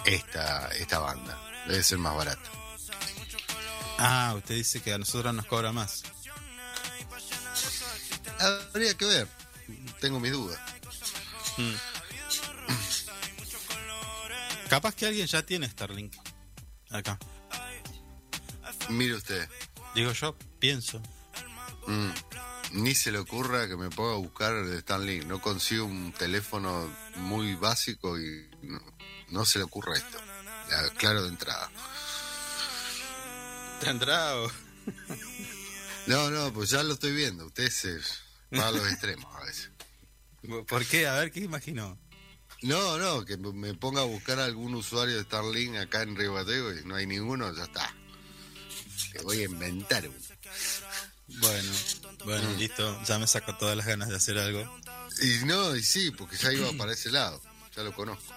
esta, 0.06 0.67
esta 0.69 1.00
banda. 1.00 1.38
Debe 1.67 1.84
ser 1.84 1.98
más 1.98 2.15
barato. 2.15 2.50
Ah, 3.98 4.34
usted 4.38 4.56
dice 4.56 4.82
que 4.82 4.93
a 4.93 4.98
nosotros 4.98 5.34
nos 5.34 5.45
cobra 5.45 5.72
más. 5.72 6.04
Habría 8.39 8.93
que 8.95 9.06
ver. 9.06 9.28
Tengo 10.00 10.19
mis 10.19 10.32
dudas. 10.32 10.60
Mm. 11.58 11.74
Capaz 14.69 14.93
que 14.93 15.08
alguien 15.08 15.26
ya 15.26 15.41
tiene 15.43 15.67
Starlink. 15.67 16.15
Acá. 16.91 17.17
Mire 18.89 19.15
usted. 19.15 19.50
Digo 19.95 20.12
yo, 20.13 20.36
pienso. 20.60 21.02
mm, 21.88 22.10
ni 22.74 22.93
se 22.93 23.12
le 23.12 23.19
ocurra 23.19 23.67
que 23.67 23.76
me 23.76 23.89
ponga 23.89 24.13
a 24.13 24.17
buscar 24.17 24.65
de 24.65 24.80
Stanley. 24.80 25.22
No 25.26 25.41
consigo 25.41 25.86
un 25.86 26.12
teléfono 26.13 26.89
muy 27.15 27.56
básico 27.56 28.19
y 28.19 28.50
no, 28.63 28.80
no 29.30 29.45
se 29.45 29.60
le 29.60 29.65
ocurra 29.65 29.95
esto. 29.98 30.17
Ya, 30.69 30.89
Claro 30.95 31.24
de 31.24 31.30
entrada. 31.30 31.72
¿Tendrá 33.80 34.36
o.? 34.36 34.52
No, 36.08 36.30
no, 36.32 36.52
pues 36.54 36.69
ya 36.69 36.84
lo 36.84 36.93
estoy 36.93 37.13
viendo. 37.13 37.45
Usted 37.45 37.69
se 37.69 37.98
va 38.58 38.67
a 38.67 38.72
los 38.72 38.88
extremos 38.88 39.34
a 39.36 39.45
veces. 39.45 39.69
¿Por 40.67 40.86
qué? 40.86 41.08
A 41.08 41.15
ver, 41.19 41.32
¿qué 41.32 41.41
imaginó? 41.41 41.98
No, 42.62 42.98
no, 42.98 43.24
que 43.26 43.38
me 43.38 43.74
ponga 43.74 44.02
a 44.02 44.06
buscar 44.06 44.39
algún 44.39 44.76
usuario 44.76 45.15
de 45.15 45.24
Starlink 45.24 45.78
acá 45.78 46.02
en 46.02 46.15
Río 46.15 46.34
Bateo 46.34 46.78
y 46.78 46.84
no 46.84 46.95
hay 46.95 47.06
ninguno, 47.06 47.54
ya 47.54 47.63
está. 47.63 47.93
Le 49.13 49.22
voy 49.22 49.41
a 49.41 49.45
inventar 49.45 50.08
uno. 50.08 50.17
Bueno, 51.27 51.71
bueno, 52.25 52.51
listo. 52.57 53.01
Ya 53.03 53.19
me 53.19 53.27
saco 53.27 53.55
todas 53.55 53.77
las 53.77 53.85
ganas 53.85 54.09
de 54.09 54.15
hacer 54.15 54.38
algo. 54.38 54.79
Y 55.21 55.45
no, 55.45 55.75
y 55.75 55.83
sí, 55.83 56.12
porque 56.12 56.38
ya 56.38 56.51
iba 56.51 56.71
para 56.73 56.93
ese 56.93 57.12
lado. 57.12 57.41
Ya 57.75 57.83
lo 57.83 57.93
conozco. 57.93 58.33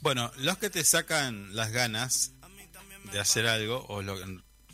Bueno, 0.00 0.30
los 0.38 0.58
que 0.58 0.70
te 0.70 0.84
sacan 0.84 1.54
las 1.54 1.70
ganas 1.70 2.32
de 3.12 3.20
hacer 3.20 3.46
algo, 3.46 3.84
o, 3.88 4.02
lo, 4.02 4.16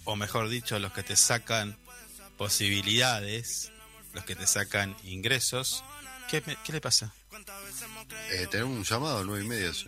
o 0.04 0.16
mejor 0.16 0.48
dicho, 0.48 0.78
los 0.78 0.92
que 0.92 1.02
te 1.02 1.16
sacan 1.16 1.76
posibilidades, 2.36 3.70
los 4.12 4.24
que 4.24 4.34
te 4.36 4.46
sacan 4.46 4.96
ingresos, 5.04 5.82
¿qué, 6.30 6.42
me- 6.46 6.56
qué 6.64 6.72
le 6.72 6.80
pasa? 6.80 7.12
Eh, 8.30 8.46
tenemos 8.50 8.76
un 8.76 8.84
llamado, 8.84 9.24
nueve 9.24 9.44
y 9.44 9.48
media, 9.48 9.72
sí. 9.74 9.86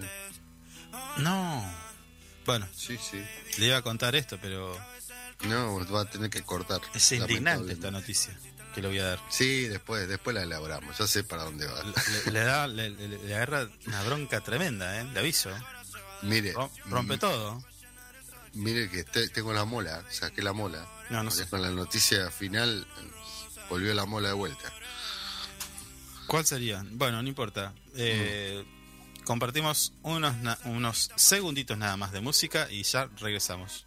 No. 1.18 1.64
Bueno, 2.46 2.68
Sí, 2.76 2.98
sí. 2.98 3.22
le 3.58 3.66
iba 3.66 3.76
a 3.78 3.82
contar 3.82 4.14
esto, 4.16 4.38
pero 4.40 4.78
No, 5.42 5.84
va 5.92 6.02
a 6.02 6.04
tener 6.10 6.30
que 6.30 6.42
cortar. 6.42 6.80
es 6.94 7.12
indignante 7.12 7.72
esta 7.72 7.90
noticia 7.90 8.38
que 8.74 8.82
le 8.82 8.88
voy 8.88 8.98
a 8.98 9.04
dar. 9.04 9.20
Sí, 9.30 9.62
después, 9.68 10.06
después 10.08 10.34
la 10.34 10.42
elaboramos. 10.42 10.96
Ya 10.98 11.06
sé 11.06 11.24
para 11.24 11.44
dónde 11.44 11.66
va. 11.66 11.82
Le, 12.24 12.32
le 12.32 12.40
da, 12.40 12.66
le, 12.68 13.34
agarra 13.34 13.68
una 13.86 14.02
bronca 14.04 14.40
tremenda, 14.42 15.00
¿eh? 15.00 15.04
Le 15.12 15.18
aviso. 15.18 15.50
Mire, 16.22 16.52
Rom- 16.54 16.70
Rompe 16.86 17.16
mm, 17.16 17.18
todo. 17.18 17.64
mire 18.52 18.88
que 18.90 19.02
te- 19.04 19.28
tengo 19.30 19.52
la 19.52 19.64
mola, 19.64 20.04
saqué 20.10 20.42
la 20.42 20.52
mola. 20.52 20.86
No, 21.08 21.22
no 21.24 21.30
sé. 21.30 21.46
Con 21.48 21.62
la 21.62 21.70
noticia 21.70 22.30
final 22.30 22.86
volvió 23.68 23.92
la 23.94 24.04
mola 24.04 24.28
de 24.28 24.34
vuelta. 24.34 24.72
¿Cuál 26.26 26.46
sería? 26.46 26.84
Bueno, 26.92 27.22
no 27.22 27.28
importa. 27.28 27.72
Eh, 27.96 28.64
Compartimos 29.24 29.92
unos, 30.02 30.34
unos 30.64 31.10
segunditos 31.14 31.76
nada 31.76 31.96
más 31.96 32.10
de 32.12 32.20
música 32.20 32.68
y 32.70 32.82
ya 32.84 33.08
regresamos. 33.20 33.86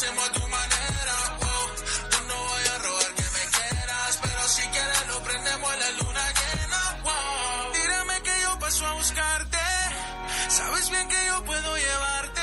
hacemos 0.00 0.28
a 0.28 0.32
tu 0.32 0.48
manera, 0.48 1.16
wow. 1.40 1.66
Yo 2.10 2.20
no 2.28 2.36
voy 2.48 2.64
a 2.74 2.78
rogar 2.78 3.14
que 3.14 3.22
me 3.36 3.44
quieras, 3.56 4.18
pero 4.22 4.48
si 4.48 4.62
quieres 4.68 5.06
lo 5.08 5.22
prendemos 5.22 5.78
la 5.78 5.90
luna 5.90 6.24
llena, 6.40 6.80
wow. 7.04 7.72
Dírame 7.74 8.22
que 8.22 8.40
yo 8.42 8.58
paso 8.58 8.86
a 8.86 8.92
buscarte, 8.94 9.58
sabes 10.48 10.88
bien 10.88 11.06
que 11.06 11.26
yo 11.26 11.44
puedo 11.44 11.76
llevarte 11.76 12.40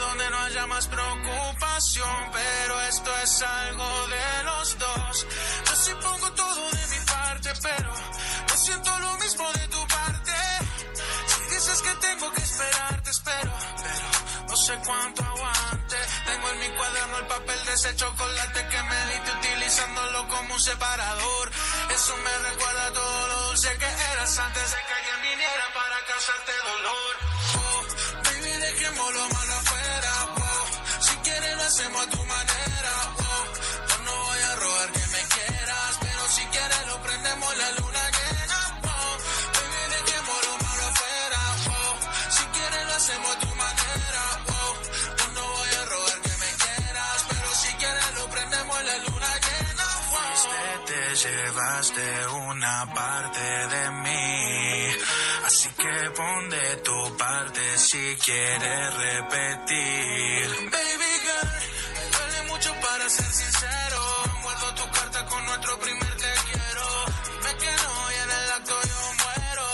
donde 0.00 0.30
no 0.30 0.38
haya 0.38 0.66
más 0.66 0.86
preocupación, 0.88 2.30
pero 2.32 2.80
esto 2.92 3.10
es 3.24 3.42
algo 3.42 4.06
de 4.08 4.44
los 4.44 4.78
dos. 4.78 5.26
Yo 5.66 5.76
sí 5.76 5.92
pongo 6.02 6.32
todo 6.32 6.70
de 6.72 6.86
mi 6.88 7.04
parte, 7.06 7.52
pero 7.62 7.90
no 8.48 8.56
siento 8.56 8.98
lo 8.98 9.16
mismo 9.16 9.50
de 9.52 9.68
tu 9.68 9.86
parte. 9.86 10.32
Si 11.26 11.54
dices 11.54 11.82
que 11.82 11.94
tengo 12.06 12.30
que 12.32 12.42
esperar, 12.42 13.02
te 13.02 13.10
espero, 13.10 13.52
pero 13.82 14.19
no 14.50 14.56
sé 14.56 14.76
cuánto 14.84 15.22
aguante. 15.22 15.96
Tengo 16.26 16.48
en 16.50 16.58
mi 16.58 16.68
cuaderno 16.76 17.18
el 17.18 17.26
papel 17.26 17.64
de 17.66 17.72
ese 17.72 17.94
chocolate 17.94 18.66
que 18.68 18.82
me 18.82 19.06
diste 19.12 19.30
utilizándolo 19.38 20.28
como 20.28 20.54
un 20.54 20.60
separador. 20.60 21.50
Eso 21.94 22.16
me 22.16 22.38
recuerda 22.50 22.92
todo 22.92 23.28
lo 23.28 23.42
dulce 23.48 23.68
que 23.78 23.86
eras 23.86 24.38
antes 24.38 24.70
de 24.72 24.76
que 24.86 24.92
alguien 24.92 25.22
viniera 25.30 25.64
para 25.72 25.96
causarte 26.10 26.52
dolor. 26.70 27.14
Oh, 27.62 27.82
baby, 28.24 28.50
dejemos 28.66 29.14
lo 29.14 29.28
malo 29.28 29.54
afuera. 29.54 30.12
oh. 30.36 30.66
Si 31.00 31.14
quieres 31.18 31.56
lo 31.56 31.62
hacemos 31.62 32.06
a 32.06 32.10
tu 32.10 32.24
manera. 32.24 32.92
oh. 33.18 33.44
Yo 33.88 33.98
no 34.02 34.16
voy 34.24 34.40
a 34.40 34.54
rogar 34.56 34.92
que 34.92 35.06
me 35.14 35.22
quieras, 35.34 35.98
pero 36.00 36.28
si 36.28 36.44
quieres 36.46 36.86
lo 36.88 37.02
prendemos 37.02 37.56
la 37.56 37.70
luna 37.72 37.89
Te 50.86 51.14
llevaste 51.14 52.26
una 52.28 52.92
parte 52.94 53.40
de 53.40 53.90
mí, 53.90 54.96
así 55.44 55.68
que 55.70 56.10
pon 56.16 56.50
de 56.50 56.76
tu 56.76 57.16
parte 57.16 57.78
si 57.78 58.16
quieres 58.16 58.94
repetir. 58.94 60.46
Baby 60.70 61.12
girl, 61.24 61.48
duele 62.12 62.42
mucho 62.48 62.74
para 62.80 63.08
ser 63.08 63.26
sincero. 63.26 64.00
Guardo 64.42 64.74
tu 64.74 64.90
carta 64.90 65.26
con 65.26 65.44
nuestro 65.46 65.78
primer 65.80 66.16
te 66.16 66.32
quiero. 66.50 66.86
Dime 67.24 67.56
que 67.58 67.72
no 67.82 68.12
y 68.12 68.14
en 68.24 68.30
el 68.30 68.52
acto 68.52 68.74
yo 68.82 69.12
muero. 69.22 69.66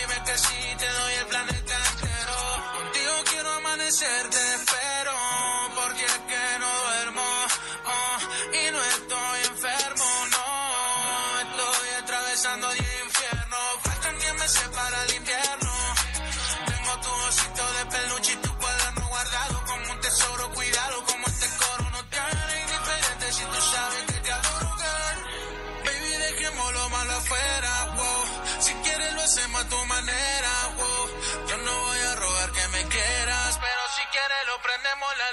Dime 0.00 0.24
que 0.24 0.38
sí 0.38 0.76
te 0.78 0.88
doy 0.88 1.14
el 1.14 1.26
planeta 1.26 1.76
entero. 1.92 2.36
Contigo 2.76 3.12
quiero 3.30 3.52
amanecer, 3.52 4.30
te 4.30 4.54
espero. 4.54 4.83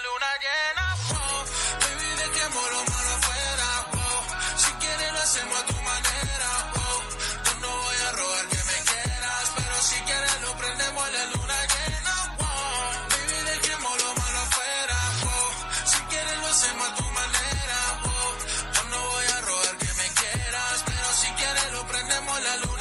Luna 0.06 0.32
llena 0.44 0.86
wow. 1.10 1.44
baby 1.82 2.10
dejemos 2.22 2.66
lo 2.74 2.82
malo 2.92 3.12
afuera 3.18 3.68
wow. 3.94 4.22
si 4.58 4.72
quieres 4.82 5.12
lo 5.14 5.20
hacemos 5.20 5.60
a 5.62 5.66
tu 5.66 5.78
manera 5.90 6.50
wow. 6.76 7.00
yo 7.46 7.54
no 7.64 7.72
voy 7.84 8.00
a 8.08 8.12
rogar 8.20 8.46
que 8.52 8.62
me 8.70 8.78
quieras 8.90 9.46
pero 9.58 9.76
si 9.90 9.98
quieres 10.08 10.42
lo 10.42 10.52
prendemos 10.58 11.06
la 11.18 11.26
luna 11.34 11.58
llena 11.74 12.16
wow. 12.40 12.92
baby 13.12 13.40
dejemos 13.52 13.94
lo 14.04 14.10
malo 14.22 14.40
afuera 14.48 14.98
wow. 15.24 15.52
si 15.92 16.00
quieres 16.10 16.38
lo 16.42 16.48
hacemos 16.48 16.88
a 16.90 16.96
tu 16.96 17.08
manera 17.20 17.80
wow. 18.04 18.32
yo 18.76 18.84
no 18.94 19.00
voy 19.12 19.28
a 19.38 19.42
rogar 19.42 19.76
que 19.78 19.94
me 20.02 20.08
quieras 20.20 20.78
pero 20.86 21.08
si 21.22 21.28
quieres 21.40 21.72
lo 21.74 21.82
prendemos 21.88 22.42
la 22.42 22.56
luna 22.58 22.72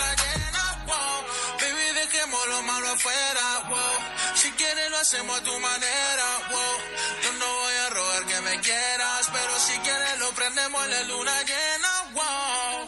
lo 2.47 2.63
malo 2.63 2.89
afuera, 2.89 3.69
wow. 3.69 4.00
Quieres 4.73 4.91
lo 4.93 4.99
hacemos 4.99 5.37
a 5.37 5.43
tu 5.43 5.59
manera, 5.59 6.25
wow. 6.49 6.79
Yo 7.25 7.33
no 7.41 7.55
voy 7.55 7.75
a 7.75 7.91
rogar 7.91 8.27
que 8.27 8.41
me 8.43 8.61
quieras, 8.61 9.29
pero 9.33 9.59
si 9.59 9.77
quieres 9.81 10.19
lo 10.21 10.31
prendemos 10.31 10.85
en 10.85 10.91
la 10.93 11.03
luna 11.03 11.33
llena, 11.43 12.13
wow. 12.13 12.87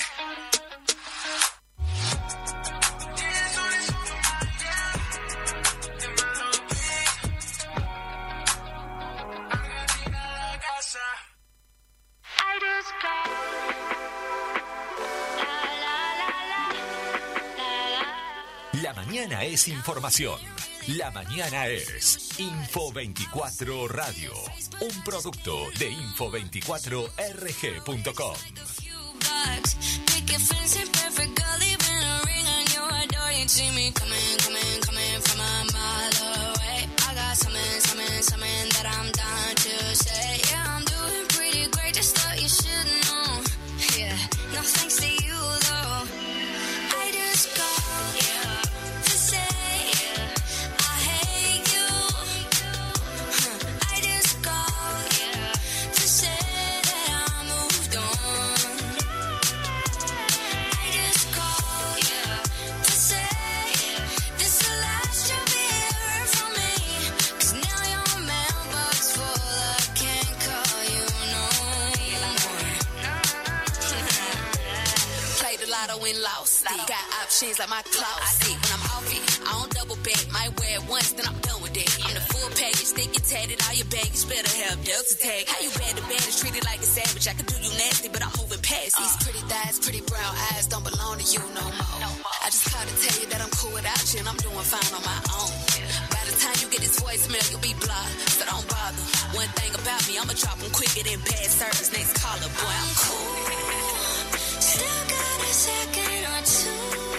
La 18.82 18.94
mañana 18.94 19.42
es 19.42 19.66
información. 19.66 20.51
La 20.88 21.12
mañana 21.12 21.68
es 21.68 22.38
Info 22.38 22.92
24 22.92 23.88
Radio. 23.88 24.32
Un 24.80 25.04
producto 25.04 25.70
de 25.78 25.92
info24rg.com. 25.92 28.34
bucks. 29.32 29.76
Picket 30.06 30.40
fence 30.40 30.80
and 30.80 30.92
Got 77.42 77.58
like 77.58 77.74
my 77.74 77.82
clothes. 77.90 78.38
See, 78.38 78.54
when 78.54 78.70
I'm 78.70 78.86
off 78.94 79.02
it, 79.10 79.18
I 79.42 79.50
don't 79.58 79.72
double 79.74 79.98
back. 80.06 80.22
Might 80.30 80.54
wear 80.62 80.78
it 80.78 80.86
once, 80.86 81.10
then 81.18 81.26
I'm 81.26 81.34
done 81.42 81.58
with 81.58 81.74
it. 81.74 81.90
I'm 82.06 82.14
the 82.14 82.22
full 82.30 82.46
package, 82.54 82.86
stick 82.86 83.10
it 83.10 83.26
tatted. 83.26 83.58
All 83.66 83.74
your 83.74 83.90
baggage 83.90 84.22
better 84.30 84.46
have 84.62 84.78
Delta 84.86 85.14
tag. 85.18 85.50
How 85.50 85.58
you 85.58 85.74
bad 85.74 85.98
to 85.98 86.06
bad 86.06 86.22
is 86.22 86.38
treated 86.38 86.62
like 86.62 86.78
a 86.78 86.86
savage. 86.86 87.26
I 87.26 87.34
could 87.34 87.50
do 87.50 87.58
you 87.58 87.74
nasty, 87.82 88.14
but 88.14 88.22
I'm 88.22 88.30
moving 88.38 88.62
past 88.62 88.94
these 88.94 89.16
pretty 89.26 89.42
thighs, 89.50 89.82
pretty 89.82 90.06
brown 90.06 90.30
eyes. 90.54 90.70
Don't 90.70 90.86
belong 90.86 91.18
to 91.18 91.26
you 91.26 91.42
no 91.50 91.66
more. 91.66 91.98
I 92.14 92.46
just 92.46 92.62
called 92.70 92.86
to 92.86 92.94
tell 92.94 93.16
you 93.18 93.26
that 93.34 93.42
I'm 93.42 93.50
cool 93.58 93.74
without 93.74 94.06
you 94.06 94.22
and 94.22 94.28
I'm 94.30 94.38
doing 94.38 94.62
fine 94.62 94.92
on 94.94 95.02
my 95.02 95.18
own. 95.34 95.50
By 96.14 96.22
the 96.30 96.38
time 96.38 96.54
you 96.62 96.70
get 96.70 96.86
this 96.86 96.94
voicemail, 97.02 97.42
you'll 97.50 97.58
be 97.58 97.74
blocked, 97.82 98.38
so 98.38 98.46
don't 98.46 98.66
bother. 98.70 99.02
One 99.34 99.50
thing 99.58 99.74
about 99.74 99.98
me, 100.06 100.14
I'ma 100.14 100.38
drop 100.38 100.62
them 100.62 100.70
quicker 100.70 101.02
than 101.02 101.18
bad 101.26 101.50
service. 101.50 101.90
Next 101.90 102.22
caller, 102.22 102.46
boy, 102.54 102.70
I'm 102.70 102.92
cool. 103.02 103.34
Still 104.62 105.02
got 105.10 105.38
a 105.42 105.50
second 105.50 106.22
or 106.22 106.42
two. 106.46 107.11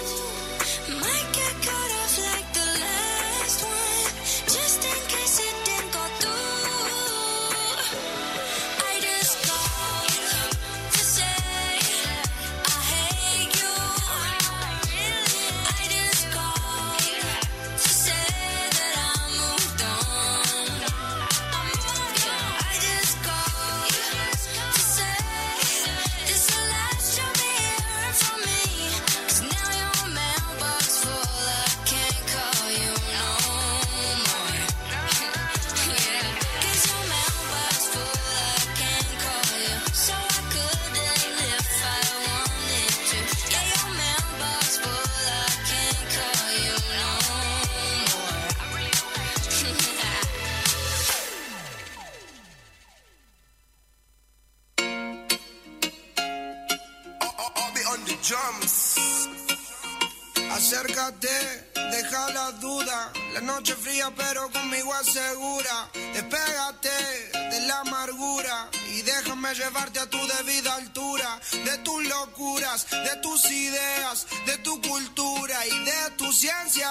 De 72.82 73.16
tus 73.22 73.44
ideas, 73.50 74.26
de 74.46 74.58
tu 74.58 74.80
cultura 74.82 75.64
y 75.66 75.84
de 75.84 76.10
tu 76.16 76.32
ciencia. 76.32 76.88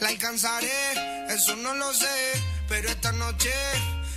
La 0.00 0.08
alcanzaré, 0.08 1.28
eso 1.28 1.56
no 1.56 1.74
lo 1.74 1.92
sé. 1.92 2.42
Pero 2.68 2.88
esta 2.88 3.12
noche 3.12 3.52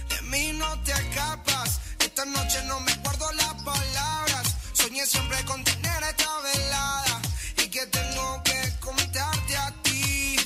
de 0.10 0.22
mí 0.24 0.54
no 0.54 0.82
te 0.84 0.94
escapas. 0.94 1.82
Esta 2.00 2.24
noche 2.24 2.64
no 2.68 2.80
me 2.80 2.94
guardo 3.04 3.30
las 3.34 3.54
palabras. 3.64 4.56
Soñé 4.72 5.06
siempre 5.06 5.44
con 5.44 5.62
tener 5.66 6.04
esta 6.04 6.40
velada 6.40 7.22
y 7.58 7.68
que 7.68 7.86
tengo 7.88 8.42
que 8.44 8.74
contarte 8.80 9.58
a 9.58 9.72
ti 9.84 10.38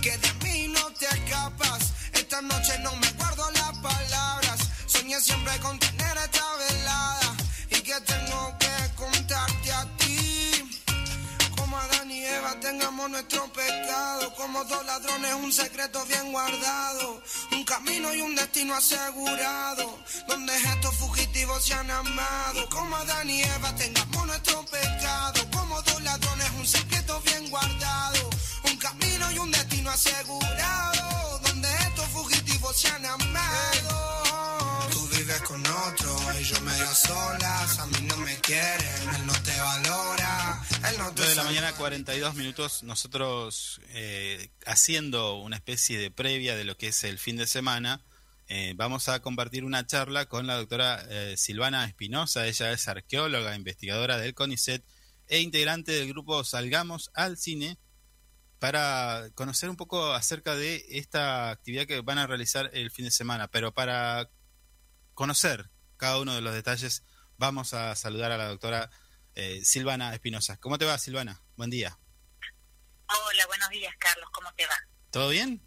que 0.00 0.18
de 0.18 0.32
mí 0.42 0.68
no 0.68 0.90
te 0.94 1.06
escapas. 1.06 1.92
Esta 2.12 2.42
noche 2.42 2.76
no 2.80 2.92
me 2.96 3.08
guardo 3.12 3.48
las 3.52 3.78
palabras. 3.78 4.58
Soñé 4.86 5.20
siempre 5.20 5.56
con 5.60 5.78
tener 5.78 6.16
esta 6.16 6.56
velada 6.56 7.36
y 7.70 7.80
que 7.82 8.00
tengo 8.00 8.58
que 8.58 8.61
contarte 9.02 9.72
a 9.72 9.84
ti. 9.96 10.80
Como 11.56 11.76
Adán 11.78 12.10
y 12.10 12.24
Eva 12.24 12.52
tengamos 12.60 13.10
nuestro 13.10 13.52
pecado. 13.52 14.34
Como 14.34 14.64
dos 14.64 14.84
ladrones, 14.84 15.34
un 15.34 15.52
secreto 15.52 16.04
bien 16.06 16.32
guardado. 16.32 17.22
Un 17.52 17.64
camino 17.64 18.14
y 18.14 18.20
un 18.20 18.34
destino 18.34 18.74
asegurado. 18.74 19.98
Donde 20.28 20.54
estos 20.56 20.94
fugitivos 20.96 21.64
se 21.64 21.74
han 21.74 21.90
amado. 21.90 22.68
Como 22.70 22.96
Adán 22.96 23.28
y 23.30 23.42
Eva 23.42 23.74
tengamos 23.74 24.26
nuestro 24.26 24.64
pecado. 24.66 25.40
Como 25.52 25.80
dos 25.82 26.02
ladrones, 26.02 26.50
un 26.58 26.66
secreto 26.66 27.20
bien 27.22 27.50
guardado. 27.50 28.30
Un 28.64 28.76
camino 28.76 29.32
y 29.32 29.38
un 29.38 29.50
destino 29.50 29.90
asegurado. 29.90 31.38
Donde 31.46 31.68
estos 31.88 32.06
fugitivos 32.08 32.76
se 32.80 32.88
han 32.88 33.04
amado. 33.06 34.88
Tú 34.92 35.08
vives 35.08 35.40
con 35.42 35.60
otro, 35.66 36.01
ellos 36.42 36.62
medio 36.62 36.86
solas. 36.92 37.78
A 37.78 37.86
mí 37.86 37.98
no 38.08 38.16
me 38.16 38.34
quieren, 38.38 39.14
él 39.14 39.26
no 39.26 39.32
te 39.44 39.56
valora. 39.60 40.60
Él 40.90 40.98
no 40.98 41.06
te 41.12 41.22
9 41.22 41.28
de 41.28 41.34
la 41.36 41.44
mañana, 41.44 41.72
42 41.72 42.34
minutos. 42.34 42.82
Nosotros 42.82 43.80
eh, 43.90 44.50
haciendo 44.66 45.36
una 45.36 45.54
especie 45.54 45.98
de 46.00 46.10
previa 46.10 46.56
de 46.56 46.64
lo 46.64 46.76
que 46.76 46.88
es 46.88 47.04
el 47.04 47.18
fin 47.18 47.36
de 47.36 47.46
semana. 47.46 48.02
eh, 48.48 48.72
vamos 48.74 49.08
a 49.08 49.20
compartir 49.20 49.64
una 49.64 49.86
charla 49.86 50.26
con 50.26 50.48
la 50.48 50.56
doctora 50.56 51.04
eh, 51.08 51.36
Silvana 51.36 51.84
Espinosa. 51.84 52.44
Ella 52.46 52.72
es 52.72 52.88
arqueóloga, 52.88 53.54
investigadora 53.54 54.18
del 54.18 54.34
CONICET 54.34 54.84
e 55.28 55.40
integrante 55.40 55.92
del 55.92 56.08
grupo 56.08 56.42
Salgamos 56.42 57.12
al 57.14 57.36
Cine 57.36 57.78
para 58.58 59.28
conocer 59.36 59.70
un 59.70 59.76
poco 59.76 60.12
acerca 60.12 60.56
de 60.56 60.84
esta 60.88 61.50
actividad 61.50 61.86
que 61.86 62.00
van 62.00 62.18
a 62.18 62.26
realizar 62.26 62.68
el 62.72 62.90
fin 62.90 63.04
de 63.04 63.12
semana. 63.12 63.46
Pero 63.46 63.72
para 63.72 64.28
conocer 65.14 65.71
cada 66.02 66.18
uno 66.18 66.34
de 66.34 66.40
los 66.40 66.52
detalles, 66.52 67.04
vamos 67.38 67.74
a 67.74 67.94
saludar 67.94 68.32
a 68.32 68.36
la 68.36 68.48
doctora 68.48 68.90
eh, 69.36 69.60
Silvana 69.62 70.12
Espinosa. 70.12 70.56
¿Cómo 70.56 70.76
te 70.76 70.84
va, 70.84 70.98
Silvana? 70.98 71.40
Buen 71.54 71.70
día. 71.70 71.96
Hola, 73.06 73.46
buenos 73.46 73.68
días, 73.68 73.94
Carlos. 74.00 74.28
¿Cómo 74.32 74.52
te 74.56 74.66
va? 74.66 74.74
¿Todo 75.12 75.28
bien? 75.28 75.64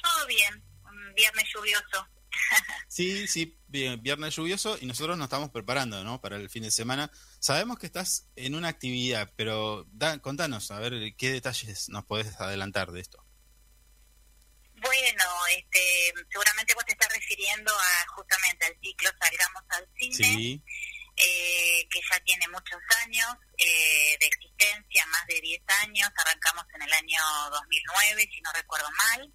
Todo 0.00 0.26
bien. 0.28 0.64
Un 0.84 1.14
viernes 1.14 1.44
lluvioso. 1.52 2.08
Sí, 2.86 3.26
sí, 3.26 3.58
bien, 3.66 4.00
viernes 4.00 4.34
lluvioso 4.36 4.78
y 4.80 4.86
nosotros 4.86 5.16
nos 5.16 5.26
estamos 5.26 5.50
preparando, 5.50 6.04
¿no? 6.04 6.20
Para 6.20 6.36
el 6.36 6.48
fin 6.48 6.62
de 6.62 6.70
semana. 6.70 7.10
Sabemos 7.40 7.80
que 7.80 7.86
estás 7.86 8.28
en 8.36 8.54
una 8.54 8.68
actividad, 8.68 9.32
pero 9.36 9.86
da, 9.90 10.18
contanos, 10.20 10.70
a 10.70 10.78
ver, 10.78 11.14
¿qué 11.16 11.32
detalles 11.32 11.88
nos 11.88 12.04
podés 12.04 12.40
adelantar 12.40 12.92
de 12.92 13.00
esto? 13.00 13.24
Bueno, 14.80 15.24
este, 15.56 16.12
seguramente 16.30 16.74
vos 16.74 16.84
te 16.86 16.92
estás 16.92 17.12
refiriendo 17.12 17.72
a 17.72 18.06
justamente 18.14 18.66
al 18.66 18.76
ciclo 18.80 19.10
Salgamos 19.20 19.62
al 19.68 19.86
Cine, 19.98 20.14
Sí, 20.14 20.62
eh, 21.16 21.86
que 21.90 22.00
ya 22.10 22.18
tiene 22.20 22.48
muchos 22.48 22.80
años 23.04 23.28
eh, 23.58 24.16
de 24.18 24.26
existencia, 24.26 25.04
más 25.06 25.26
de 25.26 25.40
10 25.40 25.60
años, 25.82 26.08
arrancamos 26.16 26.64
en 26.74 26.82
el 26.82 26.92
año 26.92 27.20
2009, 27.50 28.28
si 28.32 28.40
no 28.40 28.52
recuerdo 28.52 28.88
mal, 28.90 29.32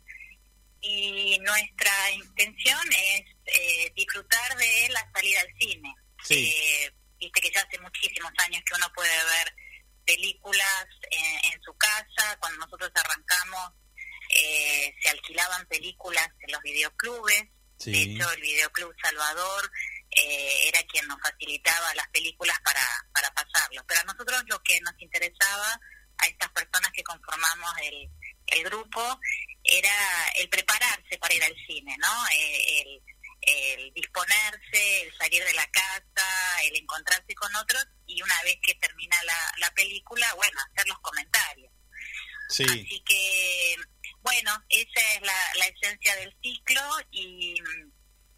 y 0.82 1.38
nuestra 1.40 2.12
intención 2.12 2.82
es 2.92 3.24
eh, 3.46 3.92
disfrutar 3.96 4.58
de 4.58 4.90
la 4.90 5.08
salida 5.14 5.42
al 5.42 5.54
cine. 5.60 5.94
Sí. 6.24 6.54
Eh, 6.56 6.92
Viste 7.18 7.40
que 7.40 7.52
ya 7.52 7.62
hace 7.62 7.80
muchísimos 7.80 8.32
años 8.40 8.62
que 8.66 8.76
uno 8.76 8.92
puede 8.94 9.10
ver 9.10 9.56
películas 10.06 10.86
en, 11.10 11.54
en 11.54 11.62
su 11.62 11.74
casa, 11.78 12.38
cuando 12.40 12.60
nosotros 12.60 12.92
arrancamos 12.94 13.72
eh, 14.36 14.94
se 15.02 15.10
alquilaban 15.10 15.66
películas 15.68 16.28
en 16.42 16.52
los 16.52 16.62
videoclubes, 16.62 17.46
Sí. 17.78 17.92
de 17.92 18.04
hecho 18.04 18.32
el 18.32 18.40
videoclub 18.42 18.96
Salvador 19.04 19.70
eh, 20.12 20.68
era 20.70 20.82
quien 20.84 21.06
nos 21.08 21.20
facilitaba 21.22 21.94
las 21.96 22.08
películas 22.08 22.58
para, 22.64 22.82
para 23.14 23.30
pasarlo. 23.34 23.84
Pero 23.86 24.00
a 24.00 24.04
nosotros 24.06 24.44
lo 24.48 24.62
que 24.64 24.80
nos 24.82 24.94
interesaba, 25.00 25.80
a 26.20 26.26
estas 26.28 26.50
personas 26.52 26.90
que 26.94 27.04
conformamos 27.04 27.70
el, 27.84 28.10
el 28.48 28.64
grupo, 28.64 29.20
era 29.64 29.92
el 30.38 30.48
prepararse 30.48 31.18
para 31.20 31.34
ir 31.34 31.44
al 31.44 31.56
cine, 31.68 31.98
¿no? 32.00 32.28
Eh, 32.32 32.82
el, 32.82 33.02
el 33.42 33.94
disponerse, 33.94 35.02
el 35.02 35.14
salir 35.18 35.44
de 35.44 35.54
la 35.54 35.68
casa, 35.72 36.62
el 36.64 36.78
encontrarse 36.78 37.36
con 37.36 37.54
otros 37.58 37.86
y 38.08 38.22
una 38.22 38.42
vez 38.44 38.58
que 38.66 38.74
termina 38.76 39.22
la, 39.24 39.54
la 39.58 39.72
película, 39.74 40.34
bueno, 40.36 40.60
hacer 40.72 40.88
los 40.88 41.00
comentarios. 41.00 41.72
sí, 42.50 42.64
Así 42.64 43.04
que, 43.06 43.76
bueno, 44.26 44.52
esa 44.70 45.14
es 45.14 45.22
la, 45.22 45.40
la 45.60 45.66
esencia 45.68 46.16
del 46.16 46.36
ciclo 46.42 46.82
y 47.12 47.56
mm, 47.62 47.92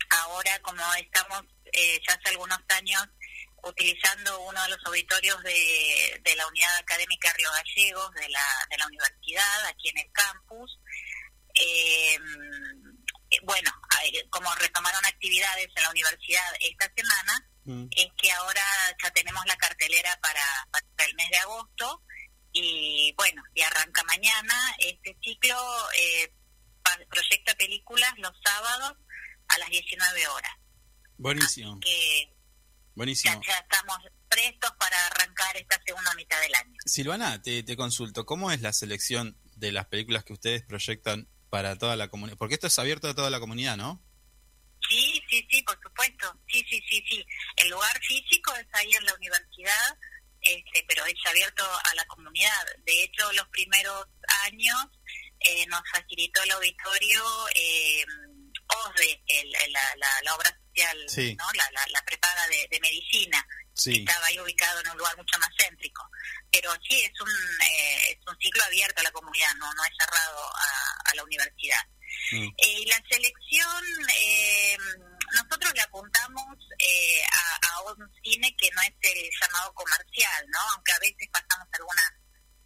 ahora 0.10 0.60
como 0.62 0.84
estamos 0.96 1.44
eh, 1.72 2.00
ya 2.06 2.14
hace 2.14 2.30
algunos 2.30 2.60
años 2.70 3.04
utilizando 3.64 4.40
uno 4.42 4.62
de 4.64 4.70
los 4.70 4.86
auditorios 4.86 5.42
de, 5.44 6.22
de 6.24 6.36
la 6.36 6.48
Unidad 6.48 6.78
Académica 6.78 7.34
Río 7.38 7.50
Gallegos 7.52 8.14
de 8.16 8.30
la, 8.30 8.68
de 8.70 8.78
la 8.78 8.86
universidad, 8.88 9.66
aquí 9.66 9.90
en 9.90 9.98
el 10.00 10.12
campus, 10.12 10.80
eh, 11.56 12.20
eh, 13.32 13.40
bueno, 13.44 13.72
como 14.30 14.54
retomaron 14.56 15.06
actividades 15.06 15.68
en 15.76 15.84
la 15.84 15.90
universidad 15.90 16.54
esta 16.60 16.92
semana, 16.96 17.48
Mm. 17.68 17.88
es 17.98 18.08
que 18.18 18.32
ahora 18.32 18.64
ya 19.04 19.12
tenemos 19.12 19.46
la 19.46 19.58
cartelera 19.58 20.18
para, 20.22 20.42
para 20.72 21.10
el 21.10 21.16
mes 21.16 21.30
de 21.30 21.38
agosto 21.38 22.02
y 22.60 23.14
bueno, 23.18 23.42
y 23.54 23.62
arranca 23.62 24.04
mañana 24.06 24.76
este 24.80 25.16
ciclo, 25.24 25.56
eh, 26.00 26.32
proyecta 27.10 27.54
películas 27.56 28.12
los 28.18 28.34
sábados 28.44 28.94
a 29.50 29.58
las 29.60 29.70
19 29.70 30.28
horas. 30.28 30.52
buenísimo, 31.18 31.80
Que 31.80 32.26
ya, 32.28 32.34
buenísimo. 32.96 33.42
ya 33.46 33.54
estamos 33.60 33.98
prestos 34.30 34.72
para 34.80 35.06
arrancar 35.08 35.56
esta 35.58 35.82
segunda 35.86 36.14
mitad 36.16 36.40
del 36.42 36.56
año. 36.56 36.76
Silvana, 36.86 37.42
te, 37.42 37.64
te 37.64 37.76
consulto, 37.78 38.26
¿cómo 38.26 38.52
es 38.52 38.62
la 38.62 38.74
selección 38.74 39.38
de 39.56 39.72
las 39.72 39.86
películas 39.88 40.24
que 40.24 40.34
ustedes 40.34 40.64
proyectan 40.64 41.28
para 41.50 41.78
toda 41.78 41.96
la 41.96 42.08
comunidad? 42.10 42.38
Porque 42.38 42.56
esto 42.56 42.68
es 42.68 42.80
abierto 42.80 43.08
a 43.10 43.16
toda 43.16 43.30
la 43.30 43.40
comunidad, 43.40 43.78
¿no? 43.78 44.02
Sí, 44.90 45.22
sí, 45.30 45.46
sí, 45.50 45.62
por 45.64 45.78
supuesto. 45.82 46.34
Sí, 46.48 46.64
sí, 46.70 46.82
sí, 46.90 47.04
sí. 47.10 47.26
El 47.58 47.70
lugar 47.70 48.00
físico 48.02 48.54
es 48.56 48.68
ahí 48.74 48.92
en 48.94 49.06
la 49.06 49.14
universidad, 49.16 49.98
este, 50.50 50.86
pero 50.88 51.06
es 51.06 51.14
abierto 51.26 51.64
a 51.64 51.96
la 51.96 52.06
comunidad. 52.06 52.66
De 52.86 53.04
hecho, 53.04 53.32
los 53.34 53.48
primeros 53.50 54.06
años 54.46 54.78
eh, 55.40 55.66
nos 55.68 55.82
facilitó 55.92 56.42
el 56.44 56.52
auditorio 56.52 57.24
eh, 57.56 58.06
OSDE, 58.68 59.24
el- 59.28 59.56
el- 59.56 59.72
la, 59.74 59.96
la- 59.98 60.22
la 60.24 60.36
obra 60.36 60.50
social, 60.68 60.98
Sí. 61.10 61.36
¿no? 61.36 61.46
la, 61.54 61.70
la, 61.72 61.86
la 61.90 62.02
prepaga 62.06 62.48
de, 62.48 62.68
de 62.70 62.80
medicina. 62.80 63.46
Sí, 63.74 64.04
Estaba 64.08 64.26
ahí 64.26 64.40
ubicado 64.40 64.80
en 64.82 64.90
un 64.90 64.98
lugar 64.98 65.16
mucho 65.18 65.38
más 65.38 65.50
céntrico. 65.60 66.04
Pero 66.52 66.74
sí, 66.90 67.00
es 67.04 67.22
un, 67.22 67.30
eh, 67.30 68.12
es 68.12 68.18
un 68.28 68.36
ciclo 68.40 68.64
abierto 68.64 69.00
a 69.02 69.04
la 69.04 69.12
comunidad, 69.12 69.54
no, 69.60 69.72
no 69.74 69.84
es 69.86 69.92
cerrado 70.00 70.40
a, 70.56 71.12
a 71.12 71.16
la 71.16 71.24
universidad. 71.24 71.80
Mm. 72.32 72.48
Eh, 72.58 72.80
y 72.82 72.86
la 72.86 73.02
selección, 73.10 73.84
eh, 74.22 74.78
nosotros 75.36 75.72
le 75.74 75.82
apuntamos 75.82 76.56
eh, 76.80 77.22
a, 77.32 77.68
a 77.74 77.82
un 77.84 78.10
cine 78.24 78.56
que 78.58 78.70
no 78.76 78.82
es 78.82 78.94
el 79.02 79.30
llamado 79.42 79.74
comercial, 79.74 80.46
¿no? 80.50 80.60
Aunque 80.76 80.92
a 80.94 81.00
veces 81.00 81.28
pasamos 81.32 81.68
alguna 81.74 82.04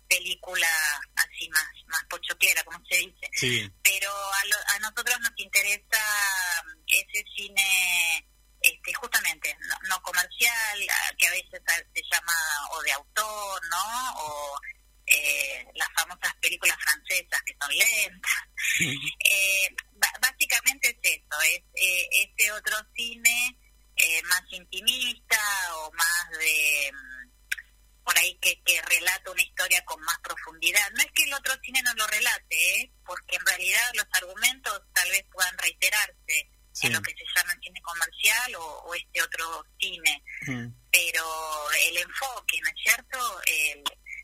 película 0.07 0.67
así 1.15 1.47
más, 1.49 1.67
más 1.87 2.03
pochoclera, 2.09 2.63
como 2.63 2.79
se 2.89 2.97
dice. 2.97 3.29
sí, 3.33 3.71
Pero 3.83 4.11
a, 4.11 4.45
lo- 4.45 4.67
a 4.75 4.79
nosotros 4.79 5.19
nos 5.21 5.31
interesa 5.37 6.01
mm, 6.65 6.83
ese 6.87 7.23
cine 7.35 8.27
este, 8.61 8.93
justamente 8.93 9.55
no, 9.67 9.75
no 9.89 10.01
comercial, 10.03 10.79
que 11.17 11.27
a 11.27 11.31
veces 11.31 11.61
se 11.93 12.01
llama 12.11 12.33
o 12.71 12.81
de 12.83 12.91
autor, 12.91 13.61
¿no? 13.69 14.13
O 14.19 14.59
eh, 15.11 15.65
las 15.75 15.89
famosas 15.95 16.33
películas 16.41 16.77
francesas 16.81 17.41
que 17.45 17.55
son 17.59 17.71
lentas. 17.75 18.41
Eh, 18.79 19.75
básicamente 20.21 20.89
es 20.89 20.97
eso, 21.21 21.41
es 21.41 21.61
eh, 21.75 22.09
este 22.23 22.51
otro 22.51 22.75
cine 22.95 23.57
eh, 23.97 24.21
más 24.23 24.41
intimista 24.51 25.39
o 25.75 25.91
más 25.93 26.29
de 26.39 26.91
mm, 26.93 28.03
por 28.03 28.17
ahí 28.17 28.35
que, 28.41 28.59
que 28.63 28.81
relata 28.81 29.31
una 29.31 29.43
historia 29.43 29.83
con 29.85 30.01
más 30.01 30.17
profundidad. 30.19 30.89
No 30.91 31.01
es 31.03 31.11
que 31.13 31.23
el 31.23 31.33
otro 31.33 31.53
cine 31.63 31.81
no 31.83 31.93
lo 31.95 32.07
relate, 32.07 32.81
¿eh? 32.81 32.91
porque 33.05 33.35
en 33.35 33.45
realidad 33.45 33.91
los 33.93 34.05
argumentos 34.13 34.81
tal 34.93 35.09
vez 35.09 35.23
puedan 35.31 35.57
reiterarse 35.57 36.49
Sí. 36.73 36.87
en 36.87 36.93
lo 36.93 37.01
que 37.01 37.11
se 37.11 37.25
llama 37.35 37.53
cine 37.61 37.81
comercial 37.81 38.55
o, 38.55 38.63
o 38.83 38.95
este 38.95 39.21
otro 39.21 39.65
cine, 39.77 40.23
Mm. 40.47 40.67
pero 40.89 41.69
el 41.89 41.97
enfoque, 41.97 42.61
¿no 42.63 42.69
es 42.69 42.75
cierto? 42.81 43.41
El, 43.45 43.83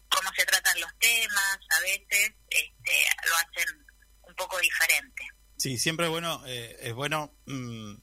cómo 0.10 0.30
se 0.36 0.46
tratan 0.46 0.80
los 0.80 0.92
temas, 1.00 1.58
a 1.70 1.80
veces 1.82 2.34
este, 2.50 2.94
lo 3.30 3.36
hacen 3.36 3.86
un 4.28 4.36
poco 4.36 4.58
diferente. 4.60 5.24
Sí, 5.58 5.78
siempre 5.78 6.06
es 6.06 6.12
bueno, 6.12 6.44
eh, 6.46 6.78
es 6.82 6.94
bueno 6.94 7.36
mm, 7.46 7.96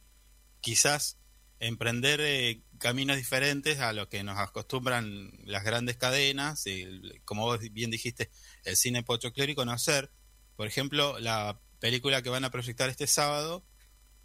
quizás 0.60 1.18
emprender 1.60 2.20
eh, 2.20 2.62
caminos 2.78 3.16
diferentes 3.16 3.78
a 3.80 3.92
lo 3.92 4.08
que 4.08 4.22
nos 4.24 4.38
acostumbran 4.38 5.30
las 5.44 5.62
grandes 5.64 5.96
cadenas, 5.96 6.66
el- 6.66 7.22
como 7.24 7.42
vos 7.44 7.60
bien 7.72 7.90
dijiste, 7.90 8.30
el 8.64 8.76
cine 8.76 9.02
pochoclero 9.02 9.52
y 9.52 9.54
conocer, 9.54 10.10
por 10.56 10.66
ejemplo, 10.66 11.18
la 11.20 11.58
película 11.80 12.22
que 12.22 12.28
van 12.30 12.44
a 12.44 12.50
proyectar 12.50 12.88
este 12.90 13.06
sábado, 13.06 13.64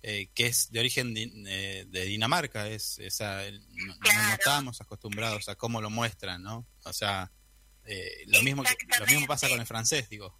eh, 0.02 0.30
que 0.34 0.48
es 0.48 0.72
de 0.72 0.80
origen 0.80 1.14
eh, 1.18 1.86
de 1.88 2.06
Dinamarca, 2.06 2.68
es 2.68 2.98
esa, 3.00 3.46
el- 3.46 3.62
no, 3.70 3.96
no- 3.96 4.34
estábamos 4.34 4.82
acostumbrados 4.82 5.50
a 5.50 5.56
cómo 5.56 5.82
lo 5.82 5.90
muestran, 5.90 6.42
¿no? 6.42 6.68
O 6.84 6.94
sea, 6.94 7.32
eh, 7.92 8.24
lo 8.28 8.42
mismo 8.44 8.64
que- 8.64 8.76
lo 9.00 9.06
mismo 9.06 9.28
pasa 9.28 9.50
con 9.50 9.60
el 9.60 9.66
francés, 9.68 10.08
digo. 10.10 10.38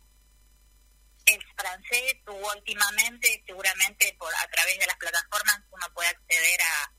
El 1.26 1.40
francés 1.58 2.16
tuvo 2.26 2.52
últimamente, 2.56 3.44
seguramente 3.46 4.16
por 4.18 4.34
a 4.34 4.48
través 4.50 4.80
de 4.80 4.88
las 4.88 4.98
plataformas 4.98 5.62
uno 5.70 5.86
puede 5.94 6.10
acceder 6.10 6.60
a, 6.62 6.94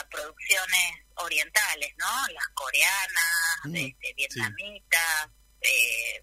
a 0.00 0.08
producciones 0.08 0.92
orientales, 1.16 1.92
¿no? 1.98 2.26
Las 2.32 2.48
coreanas, 2.54 3.58
Mm, 3.64 3.76
este, 3.76 4.14
vietnamitas, 4.14 5.28
eh, 5.60 6.22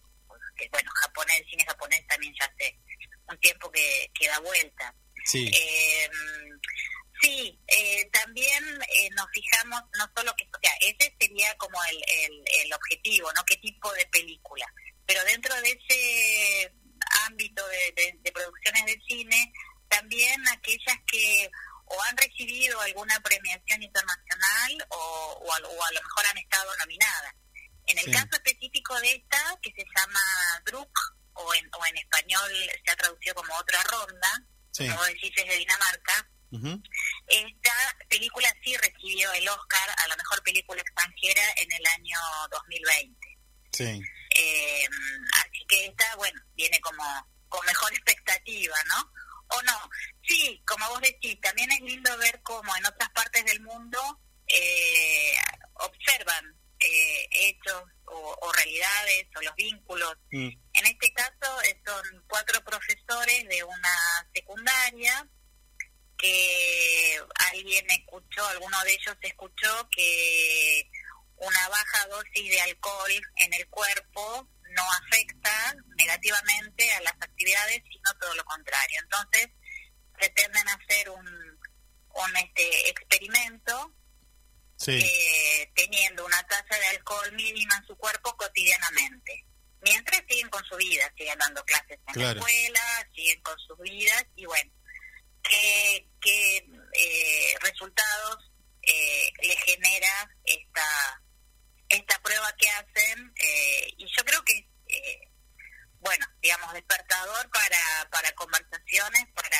que, 0.57 0.69
bueno, 0.69 0.89
japonés, 1.01 1.41
el 1.41 1.45
cine 1.49 1.65
japonés 1.65 2.07
también 2.07 2.33
ya 2.39 2.45
hace 2.45 2.79
un 3.27 3.37
tiempo 3.39 3.69
que, 3.71 4.09
que 4.17 4.27
da 4.27 4.39
vuelta. 4.39 4.95
Sí, 5.25 5.51
Eh, 5.53 6.09
sí, 7.21 7.59
eh, 7.67 8.09
también 8.11 8.63
eh, 8.81 9.09
nos 9.11 9.27
fijamos 9.31 9.81
no 9.97 10.09
solo 10.15 10.33
que, 10.37 10.45
o 10.45 10.59
sea, 10.61 10.71
ese 10.81 11.14
sería 11.45 11.57
como 11.57 11.77
el, 11.85 11.97
el, 12.23 12.43
el 12.65 12.73
objetivo, 12.73 13.31
¿no? 13.33 13.43
¿Qué 13.45 13.57
tipo 13.57 13.91
de 13.93 14.05
película? 14.07 14.65
Pero 15.05 15.23
dentro 15.25 15.53
de 15.61 15.71
ese 15.71 16.73
ámbito 17.25 17.65
de, 17.67 17.93
de- 17.95 18.17
de 18.21 18.31
producciones 18.31 18.85
de 18.85 18.99
cine, 19.07 19.53
también 19.87 20.47
aquellas 20.49 20.97
que 21.07 21.49
o 21.87 22.01
han 22.03 22.17
recibido 22.17 22.79
alguna 22.81 23.19
premiación 23.19 23.83
internacional 23.83 24.87
o, 24.89 24.97
o, 24.97 25.53
a, 25.53 25.57
o 25.57 25.83
a 25.83 25.91
lo 25.91 26.01
mejor 26.01 26.25
han 26.31 26.37
estado 26.39 26.75
nominadas. 26.77 27.33
En 27.87 27.97
el 27.99 28.05
Sí. 28.05 28.11
caso 28.11 28.29
específico 28.31 28.99
de 29.01 29.11
esta, 29.13 29.55
que 29.61 29.69
se 29.71 29.85
llama 29.95 30.19
Druk, 30.65 30.99
o 31.33 31.53
en, 31.53 31.69
o 31.75 31.85
en 31.85 31.97
español 31.97 32.51
se 32.83 32.91
ha 32.91 32.95
traducido 32.95 33.35
como 33.35 33.53
otra 33.55 33.83
ronda, 33.83 34.41
sí. 34.71 34.87
como 34.87 35.03
decís 35.03 35.31
es 35.35 35.47
de 35.47 35.57
Dinamarca, 35.57 36.27
Esta 37.27 37.97
película 38.09 38.47
sí 38.63 38.75
recibió 38.77 39.31
el 39.33 39.47
Oscar 39.47 39.89
a 39.97 40.07
la 40.07 40.15
mejor 40.15 40.41
película 40.43 40.81
extranjera 40.81 41.43
en 41.57 41.71
el 41.71 41.85
año 41.87 42.19
2020. 42.51 43.37
Sí. 43.71 44.01
Eh, 44.37 44.87
así 45.33 45.65
que 45.67 45.85
esta, 45.85 46.15
bueno, 46.15 46.39
viene 46.55 46.79
como 46.81 47.03
con 47.47 47.65
mejor 47.65 47.93
expectativa, 47.93 48.75
¿no? 48.87 49.11
O 49.47 49.61
no, 49.61 49.89
Sí, 50.27 50.61
como 50.65 50.87
vos 50.89 51.01
decís, 51.01 51.39
también 51.41 51.71
es 51.71 51.81
lindo 51.81 52.17
ver 52.17 52.41
cómo 52.41 52.75
en 52.75 52.85
otras 52.85 53.09
partes 53.11 53.45
del 53.45 53.61
mundo 53.61 53.99
eh, 54.47 55.35
observan 55.73 56.45
eh, 56.79 57.27
hechos 57.31 57.83
o, 58.05 58.37
o 58.41 58.51
realidades 58.53 59.27
o 59.37 59.41
los 59.41 59.55
vínculos. 59.55 60.15
Mm. 60.31 60.49
En 60.73 60.85
este 60.85 61.13
caso 61.13 61.61
eh, 61.63 61.79
son 61.85 62.23
cuatro 62.27 62.63
profesores 62.63 63.47
de 63.47 63.63
una 63.63 64.29
secundaria 64.33 65.27
que 66.17 67.19
alguien 67.51 67.85
escuchó, 67.89 68.45
alguno 68.47 68.81
de 68.83 68.93
ellos 68.93 69.15
escuchó 69.21 69.89
que 69.95 70.89
una 71.37 71.69
baja 71.69 72.07
dosis 72.07 72.49
de 72.49 72.61
alcohol 72.61 73.11
en 73.37 73.53
el 73.53 73.67
cuerpo 73.69 74.47
no 74.71 74.83
afecta 75.03 75.75
negativamente 75.97 76.91
a 76.93 77.01
las 77.01 77.13
actividades, 77.13 77.81
sino 77.89 78.13
todo 78.19 78.33
lo 78.35 78.43
contrario. 78.45 78.99
Entonces, 79.03 79.49
pretenden 80.13 80.67
hacer 80.69 81.09
un, 81.09 81.27
un 81.27 82.37
este 82.37 82.89
experimento 82.89 83.93
Sí. 84.77 84.91
eh, 85.01 85.71
teniendo 85.73 86.25
una 86.25 86.41
tasa 86.47 86.77
de 86.77 86.87
alcohol 86.87 87.31
mínima 87.33 87.77
en 87.77 87.85
su 87.87 87.95
cuerpo 87.97 88.35
cotidianamente. 88.35 89.45
Mientras 89.81 90.21
siguen 90.27 90.49
con 90.49 90.65
su 90.65 90.75
vida, 90.75 91.11
siguen 91.17 91.37
dando 91.39 91.63
clases 91.63 91.97
en 92.07 92.13
Claro. 92.13 92.39
la 92.41 92.45
escuela, 92.47 93.09
siguen 93.15 93.41
con 93.41 93.57
sus 93.59 93.77
vidas 93.79 94.25
y 94.35 94.45
bueno, 94.45 94.71
¿qué, 95.49 96.07
qué 96.21 96.57
eh, 96.57 97.57
resultados 97.61 98.51
eh, 98.81 99.31
le 99.41 99.55
genera 99.57 100.29
esta 100.43 101.21
esta 101.89 102.19
prueba 102.21 102.51
que 102.57 102.69
hacen? 102.69 103.33
Eh, 103.35 103.93
y 103.97 104.05
yo 104.05 104.23
creo 104.25 104.43
que, 104.43 104.67
eh, 104.87 105.31
bueno, 105.99 106.25
digamos, 106.41 106.73
despertador 106.73 107.49
para, 107.49 108.09
para 108.11 108.31
conversaciones, 108.33 109.27
para 109.35 109.59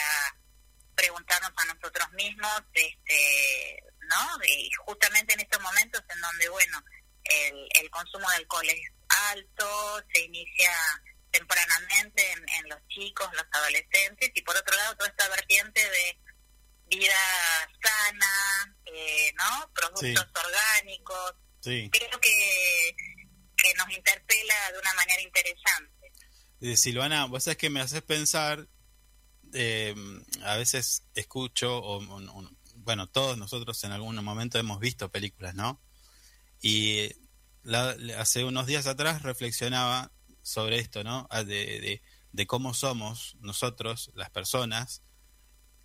preguntarnos 0.96 1.52
a 1.56 1.74
nosotros 1.74 2.12
mismos, 2.14 2.62
este, 2.74 3.84
¿no? 4.10 4.44
Y 4.46 4.72
justamente 4.86 5.34
en 5.34 5.42
estos 5.42 5.62
momentos 5.62 6.02
en 6.10 6.22
donde, 6.22 6.50
bueno, 6.50 6.84
el, 7.24 7.68
el 7.80 7.90
consumo 7.90 8.30
de 8.30 8.38
alcohol 8.38 8.70
es 8.70 8.92
alto, 9.32 10.04
se 10.14 10.22
inicia 10.22 10.72
tempranamente 11.38 12.32
en, 12.32 12.40
en 12.50 12.70
los 12.70 12.80
chicos, 12.88 13.28
los 13.34 13.46
adolescentes, 13.52 14.32
y 14.34 14.42
por 14.42 14.56
otro 14.56 14.76
lado 14.78 14.96
toda 14.96 15.10
esta 15.10 15.28
vertiente 15.30 15.82
de 15.82 16.20
vida 16.88 17.14
sana, 17.84 18.76
eh, 18.86 19.34
¿no? 19.38 19.72
Productos 19.74 20.28
orgánicos, 20.46 21.34
Sí. 21.62 21.90
creo 21.92 22.20
que, 22.22 22.96
que 23.58 23.74
nos 23.76 23.90
interpela 23.92 24.72
de 24.72 24.80
una 24.80 24.94
manera 24.94 25.22
interesante. 25.22 26.12
Eh, 26.62 26.78
Silvana, 26.78 27.26
vos 27.26 27.44
sabés 27.44 27.58
que 27.58 27.70
me 27.70 27.82
haces 27.82 28.02
pensar, 28.04 28.68
eh, 29.54 29.96
a 30.44 30.56
veces 30.58 31.04
escucho, 31.16 31.76
o, 31.78 31.98
o- 32.04 32.40
o- 32.40 32.50
bueno, 32.76 33.08
todos 33.10 33.38
nosotros 33.38 33.84
en 33.84 33.92
algún 33.92 34.16
momento 34.24 34.60
hemos 34.60 34.80
visto 34.80 35.12
películas, 35.12 35.56
¿no? 35.56 35.82
Y 36.62 37.12
la- 37.64 37.96
hace 38.20 38.44
unos 38.44 38.68
días 38.68 38.86
atrás 38.86 39.24
reflexionaba 39.24 40.12
sobre 40.46 40.78
esto, 40.78 41.04
¿no? 41.04 41.28
Ah, 41.32 41.44
De, 41.44 41.80
de- 41.82 42.02
de 42.32 42.48
cómo 42.48 42.74
somos 42.74 43.38
nosotros, 43.40 44.12
las 44.14 44.30
personas, 44.30 45.02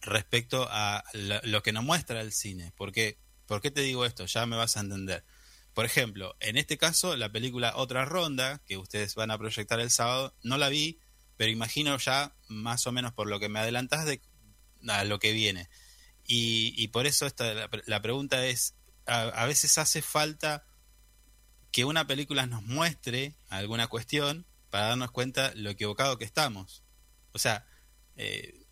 respecto 0.01 0.67
a 0.69 1.05
lo 1.45 1.63
que 1.63 1.73
nos 1.73 1.85
muestra 1.85 2.21
el 2.21 2.33
cine. 2.33 2.73
Porque, 2.77 3.19
¿Por 3.47 3.61
qué 3.61 3.71
te 3.71 3.83
digo 3.83 4.05
esto? 4.05 4.27
Ya 4.27 4.47
me 4.47 4.57
vas 4.57 4.77
a 4.77 4.81
entender. 4.81 5.25
Por 5.75 5.85
ejemplo, 5.85 6.37
en 6.41 6.57
este 6.57 6.77
caso, 6.77 7.17
la 7.17 7.31
película 7.31 7.73
Otra 7.77 8.05
Ronda, 8.05 8.61
que 8.67 8.77
ustedes 8.77 9.15
van 9.15 9.31
a 9.31 9.39
proyectar 9.39 9.79
el 9.81 9.91
sábado, 9.91 10.35
no 10.43 10.59
la 10.59 10.69
vi, 10.69 10.99
pero 11.37 11.51
imagino 11.53 11.97
ya, 11.99 12.35
más 12.49 12.87
o 12.89 12.93
menos 12.93 13.13
por 13.13 13.29
lo 13.29 13.39
que 13.41 13.49
me 13.49 13.61
adelantás, 13.61 14.05
de 14.07 14.21
a 14.89 15.05
lo 15.05 15.19
que 15.21 15.33
viene. 15.33 15.69
Y, 16.27 16.75
y 16.77 16.89
por 16.89 17.07
eso 17.07 17.27
esta, 17.27 17.55
la, 17.55 17.71
la 17.87 18.03
pregunta 18.03 18.45
es, 18.47 18.75
a 19.07 19.47
veces 19.47 19.79
hace 19.79 20.03
falta 20.03 20.65
que 21.73 21.85
una 21.85 22.07
película 22.07 22.47
nos 22.47 22.63
muestre 22.63 23.37
alguna 23.49 23.87
cuestión 23.87 24.47
para 24.71 24.87
darnos 24.89 25.11
cuenta 25.11 25.53
lo 25.55 25.71
equivocado 25.71 26.16
que 26.18 26.25
estamos. 26.25 26.85
O 27.33 27.39
sea, 27.39 27.66
eh, 28.16 28.66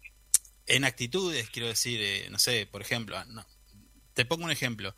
en 0.66 0.84
actitudes, 0.84 1.48
quiero 1.50 1.68
decir, 1.68 2.00
eh, 2.02 2.28
no 2.30 2.38
sé, 2.38 2.66
por 2.66 2.82
ejemplo, 2.82 3.16
ah, 3.16 3.24
no, 3.26 3.46
te 4.14 4.24
pongo 4.24 4.44
un 4.44 4.50
ejemplo. 4.50 4.94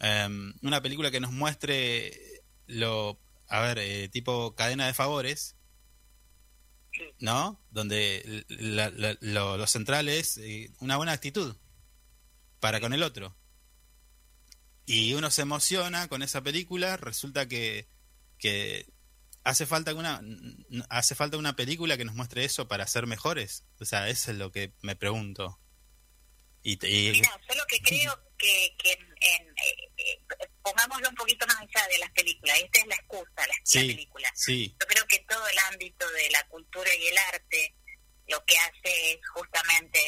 Um, 0.00 0.52
una 0.62 0.82
película 0.82 1.10
que 1.10 1.20
nos 1.20 1.30
muestre 1.32 2.42
lo, 2.66 3.20
a 3.48 3.60
ver, 3.60 3.78
eh, 3.78 4.08
tipo 4.08 4.54
cadena 4.56 4.86
de 4.86 4.94
favores, 4.94 5.56
¿no? 7.20 7.64
Donde 7.70 8.44
la- 8.48 8.90
la- 8.90 9.16
lo, 9.20 9.56
lo 9.56 9.66
central 9.66 10.08
es 10.08 10.40
una 10.80 10.96
buena 10.96 11.12
actitud 11.12 11.56
para 12.60 12.80
con 12.80 12.92
el 12.92 13.02
otro. 13.02 13.36
Y 14.86 15.14
uno 15.14 15.30
se 15.30 15.42
emociona 15.42 16.08
con 16.08 16.22
esa 16.22 16.42
película, 16.42 16.96
resulta 16.96 17.46
que, 17.46 17.88
que 18.38 18.91
hace 19.44 19.66
falta 19.66 19.94
una 19.94 20.20
hace 20.88 21.14
falta 21.14 21.36
una 21.36 21.56
película 21.56 21.96
que 21.96 22.04
nos 22.04 22.14
muestre 22.14 22.44
eso 22.44 22.68
para 22.68 22.86
ser 22.86 23.06
mejores. 23.06 23.64
O 23.80 23.84
sea, 23.84 24.08
eso 24.08 24.30
es 24.30 24.36
lo 24.38 24.50
que 24.52 24.72
me 24.82 24.96
pregunto. 24.96 25.58
Y, 26.62 26.76
te- 26.76 26.88
y- 26.90 27.10
Mira, 27.12 27.40
yo 27.48 27.54
lo 27.56 27.66
que 27.66 27.80
creo 27.82 28.18
que, 28.38 28.76
que 28.78 28.92
en- 28.92 29.00
en, 29.20 29.48
eh, 29.48 29.90
eh, 29.98 30.48
pongámoslo 30.62 31.08
un 31.08 31.14
poquito 31.16 31.46
más 31.46 31.56
allá 31.58 31.86
de 31.88 31.98
las 31.98 32.10
películas, 32.12 32.58
esta 32.60 32.80
es 32.80 32.86
la 32.86 32.94
excusa, 32.94 33.30
la, 33.36 33.46
la 33.46 33.54
Sí. 33.64 33.86
película. 33.88 34.30
sí, 34.34 34.76
Yo 34.80 34.86
creo 34.86 35.06
que 35.06 35.18
todo 35.28 35.46
el 35.48 35.58
ámbito 35.72 36.08
de 36.10 36.30
la 36.30 36.46
cultura 36.48 36.94
y 36.94 37.06
el 37.08 37.18
arte 37.18 37.74
lo 38.28 38.44
que 38.44 38.56
hace 38.58 39.12
es 39.12 39.18
justamente 39.34 39.98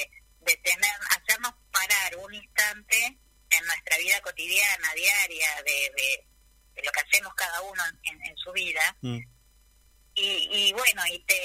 detener, 0.41 0.93
hacernos 1.11 1.53
parar 1.73 2.17
un 2.19 2.35
instante 2.35 3.19
en 3.51 3.67
nuestra 3.67 3.99
vida 3.99 4.21
cotidiana, 4.23 4.95
diaria, 4.95 5.63
de, 5.65 5.73
de, 5.97 6.27
de 6.75 6.83
lo 6.83 6.93
que 6.93 7.01
hacemos 7.01 7.35
cada 7.35 7.61
uno 7.63 7.83
en, 8.03 8.25
en 8.25 8.37
su 8.37 8.53
vida. 8.53 8.97
Mm. 9.01 9.21
Y, 10.17 10.49
y 10.69 10.73
bueno, 10.73 11.03
y 11.11 11.19
te 11.25 11.41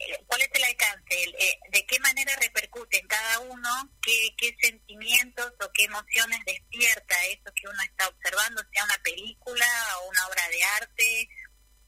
eh, 0.00 0.24
¿Cuál 0.26 0.40
es 0.40 0.48
el 0.54 0.64
alcance? 0.64 1.14
Eh, 1.14 1.58
¿De 1.70 1.84
qué 1.84 2.00
manera 2.00 2.34
repercute 2.36 2.98
en 2.98 3.06
cada 3.06 3.38
uno? 3.40 3.68
¿Qué, 4.02 4.34
¿Qué 4.38 4.56
sentimientos 4.60 5.52
o 5.60 5.70
qué 5.74 5.84
emociones 5.84 6.40
despierta 6.46 7.22
eso 7.26 7.52
que 7.54 7.68
uno 7.68 7.82
está 7.82 8.08
observando, 8.08 8.62
sea 8.72 8.84
una 8.84 8.98
película 9.02 9.66
o 9.98 10.08
una 10.08 10.26
obra 10.26 10.48
de 10.48 10.62
arte, 10.62 11.28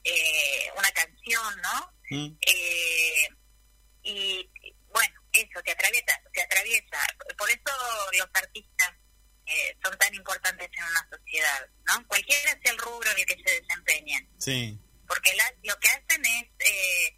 eh, 0.03 0.71
una 0.77 0.91
canción, 0.91 1.61
¿no? 1.61 1.93
Mm. 2.11 2.37
Eh, 2.41 3.29
y 4.03 4.49
bueno, 4.89 5.21
eso 5.31 5.63
te 5.63 5.71
atraviesa, 5.71 6.21
te 6.31 6.41
atraviesa. 6.43 7.07
Por 7.35 7.49
eso 7.49 7.71
los 8.19 8.29
artistas 8.31 8.93
eh, 9.53 9.77
son 9.83 9.97
tan 9.97 10.13
importantes 10.13 10.69
en 10.77 10.83
una 10.83 11.07
sociedad, 11.09 11.67
¿no? 11.85 12.07
Cualquiera 12.07 12.51
sea 12.61 12.71
el 12.71 12.77
rubro 12.77 13.09
en 13.11 13.19
el 13.19 13.25
que 13.25 13.43
se 13.45 13.61
desempeñen 13.61 14.29
sí, 14.39 14.79
porque 15.07 15.33
la- 15.35 15.53
lo 15.63 15.79
que 15.79 15.89
hacen 15.89 16.25
es 16.25 16.45
eh, 16.59 17.17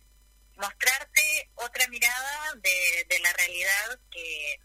mostrarte 0.57 1.51
otra 1.55 1.87
mirada 1.87 2.53
de, 2.55 3.05
de 3.09 3.19
la 3.19 3.31
realidad 3.33 3.99
que 4.11 4.59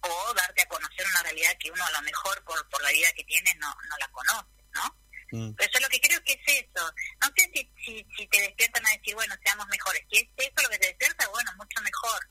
o 0.00 0.34
darte 0.34 0.62
a 0.62 0.68
conocer 0.68 1.06
una 1.06 1.22
realidad 1.24 1.56
que 1.58 1.70
uno 1.70 1.84
a 1.84 1.90
lo 1.90 2.02
mejor 2.02 2.42
por, 2.44 2.68
por 2.68 2.82
la 2.82 2.90
vida 2.90 3.12
que 3.14 3.24
tiene 3.24 3.52
no, 3.56 3.74
no 3.88 3.96
la 3.98 4.08
conoce, 4.08 4.64
¿no? 4.72 4.96
Mm. 5.32 5.54
Pero 5.56 5.70
yo 5.74 5.80
lo 5.80 5.88
que 5.88 6.00
creo 6.00 6.22
que 6.24 6.32
es 6.32 6.64
eso. 6.64 6.94
No 7.20 7.28
sé 7.36 7.50
si, 7.52 7.70
si, 7.84 8.06
si 8.16 8.26
te 8.28 8.40
despiertan 8.40 8.86
a 8.86 8.90
decir, 8.96 9.14
bueno, 9.14 9.34
seamos 9.44 9.66
mejores. 9.66 10.02
Si 10.10 10.18
es 10.18 10.28
eso 10.36 10.62
lo 10.62 10.68
que 10.70 10.78
te 10.78 10.86
despierta, 10.86 11.28
bueno, 11.28 11.50
mucho 11.56 11.82
mejor. 11.82 12.28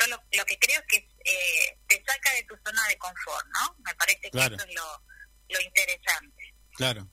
Yo 0.00 0.06
lo, 0.08 0.16
lo 0.38 0.44
que 0.44 0.58
creo 0.58 0.80
que 0.88 0.96
es, 0.96 1.04
eh, 1.24 1.78
te 1.86 1.96
saca 2.06 2.32
de 2.34 2.42
tu 2.44 2.54
zona 2.64 2.86
de 2.88 2.96
confort, 2.98 3.46
¿no? 3.54 3.76
Me 3.84 3.94
parece 3.94 4.20
que 4.30 4.38
eso 4.38 4.54
es 4.54 4.74
lo, 4.74 5.04
lo 5.48 5.60
interesante. 5.60 6.54
Claro. 6.76 7.08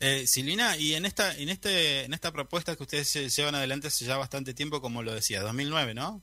Eh, 0.00 0.26
Silvina, 0.26 0.76
y 0.76 0.94
en 0.94 1.04
esta, 1.06 1.36
en 1.36 1.48
este, 1.48 2.04
en 2.04 2.12
esta 2.12 2.32
propuesta 2.32 2.74
que 2.76 2.82
ustedes 2.82 3.36
llevan 3.36 3.54
adelante 3.54 3.88
hace 3.88 4.04
ya 4.04 4.16
bastante 4.16 4.52
tiempo, 4.54 4.80
como 4.80 5.02
lo 5.02 5.14
decía, 5.14 5.40
2009, 5.42 5.94
¿no? 5.94 6.22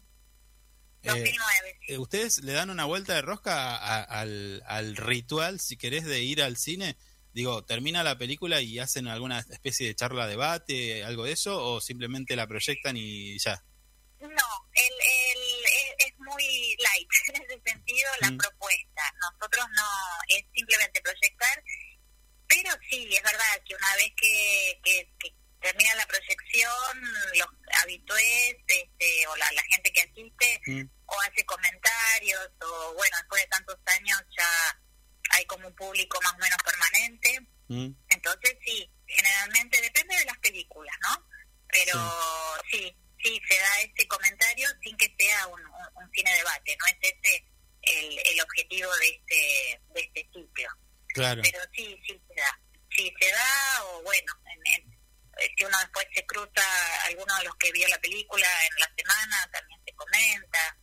Eh, 1.03 1.07
2009, 1.07 1.77
sí. 1.87 1.93
eh, 1.93 1.97
¿Ustedes 1.97 2.43
le 2.43 2.51
dan 2.51 2.69
una 2.69 2.83
vuelta 2.85 3.13
de 3.15 3.21
rosca 3.21 3.77
a- 3.77 4.03
al, 4.03 4.61
al 4.67 4.97
ritual, 4.97 5.59
si 5.61 5.77
querés, 5.77 6.03
de 6.05 6.21
ir 6.23 6.43
al 6.43 6.57
cine? 6.57 6.97
Digo, 7.31 7.63
¿termina 7.63 8.03
la 8.03 8.17
película 8.17 8.61
y 8.61 8.79
hacen 8.79 9.07
alguna 9.07 9.39
especie 9.39 9.87
de 9.87 9.95
charla, 9.95 10.27
debate, 10.27 11.03
algo 11.05 11.23
de 11.23 11.31
eso? 11.31 11.63
¿O 11.63 11.79
simplemente 11.79 12.35
la 12.35 12.47
proyectan 12.47 12.97
y 12.97 13.37
ya? 13.39 13.63
No, 14.19 14.69
el, 14.73 14.93
el, 14.93 15.65
es, 15.65 16.07
es 16.07 16.19
muy 16.19 16.75
light 16.79 17.09
en 17.33 17.41
ese 17.43 17.61
sentido 17.65 18.11
la 18.21 18.31
Mm. 18.31 18.37
propuesta. 18.37 19.01
Nosotros 19.21 19.65
no, 19.75 19.87
es 20.27 20.43
simplemente 20.53 21.01
proyectar, 21.01 21.63
pero 22.47 22.71
sí, 22.89 23.15
es 23.15 23.23
verdad 23.23 23.61
que 23.65 23.75
una 23.75 23.95
vez 23.95 24.11
que, 24.17 24.79
que, 24.83 25.09
que 25.19 25.33
termina 25.61 25.95
la 25.95 26.05
proyección, 26.07 27.01
los 27.35 27.47
habitués 27.81 28.55
este, 28.67 29.27
o 29.27 29.35
la, 29.37 29.49
la 29.53 29.63
gente 29.63 29.91
que 29.91 30.01
asiste 30.01 30.61
Mm. 30.67 30.89
o 31.05 31.21
hace 31.21 31.45
comentarios 31.45 32.49
o 32.61 32.93
bueno, 32.95 33.17
después 33.17 33.41
de 33.43 33.47
tantos 33.49 33.77
años 33.85 34.19
ya 34.37 34.81
hay 35.31 35.45
como 35.45 35.67
un 35.67 35.75
público 35.75 36.19
más 36.21 36.33
o 36.33 36.37
menos 36.37 36.57
permanente. 36.63 37.39
Mm. 37.67 37.89
Entonces 38.09 38.57
sí, 38.65 38.89
generalmente 39.07 39.81
depende 39.81 40.15
de 40.17 40.25
las 40.25 40.37
películas, 40.39 40.95
¿no? 41.01 41.25
Pero 41.67 42.01
sí, 42.71 42.79
sí 42.79 42.95
se 43.23 43.55
da 43.59 43.79
ese 43.81 44.07
comentario 44.07 44.67
sin 44.83 44.95
que 44.97 45.13
sea 45.19 45.47
un, 45.47 45.59
un, 45.61 46.03
un 46.03 46.11
cine 46.13 46.31
debate, 46.33 46.77
no 46.79 46.85
es 46.87 46.97
ese 47.01 47.45
el, 47.81 48.19
el 48.19 48.41
objetivo 48.41 48.91
de 48.97 49.07
este 49.09 49.81
de 49.93 50.01
este 50.01 50.21
ciclo. 50.33 50.69
Claro. 51.13 51.41
Pero 51.43 51.59
sí, 51.73 51.97
sí 52.07 52.21
se 52.27 52.41
da. 52.41 52.59
Sí 52.95 53.13
se 53.19 53.31
da, 53.31 53.83
o 53.85 54.01
bueno, 54.03 54.33
en, 54.45 54.73
en, 54.83 54.91
eh, 54.91 55.53
si 55.57 55.63
uno 55.65 55.77
después 55.79 56.05
se 56.13 56.25
cruza 56.25 57.05
alguno 57.05 57.35
de 57.37 57.43
los 57.45 57.55
que 57.57 57.71
vio 57.71 57.87
la 57.87 57.99
película 58.01 58.47
en 58.67 58.79
la 58.79 58.93
semana, 58.97 59.49
también 59.51 59.79
se 59.85 59.93
comenta. 59.93 60.77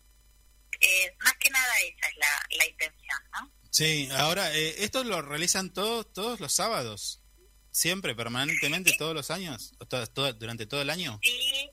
Eh, 0.81 1.15
más 1.21 1.35
que 1.41 1.51
nada 1.51 1.79
esa 1.81 2.09
es 2.09 2.17
la, 2.17 2.43
la 2.59 2.67
intención, 2.67 3.19
¿no? 3.33 3.53
Sí, 3.71 4.09
ahora, 4.13 4.55
eh, 4.55 4.85
¿esto 4.85 5.05
lo 5.05 5.21
realizan 5.23 5.73
todos 5.73 6.13
todos 6.13 6.41
los 6.41 6.53
sábados? 6.53 7.23
¿Siempre, 7.71 8.15
permanentemente, 8.15 8.95
todos 8.97 9.15
los 9.15 9.31
años? 9.31 9.73
¿O 9.81 9.87
to- 9.87 10.07
todo- 10.07 10.33
¿Durante 10.33 10.67
todo 10.67 10.81
el 10.81 10.89
año? 10.91 11.19
Sí, 11.23 11.71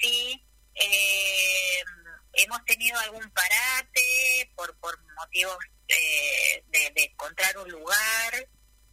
sí. 0.00 0.42
Eh, 0.74 1.82
hemos 2.34 2.64
tenido 2.64 2.98
algún 3.00 3.30
parate 3.30 4.50
por, 4.56 4.76
por 4.78 4.98
motivos 5.14 5.56
eh, 5.88 6.64
de, 6.68 6.90
de 6.94 7.04
encontrar 7.04 7.56
un 7.58 7.70
lugar 7.70 8.48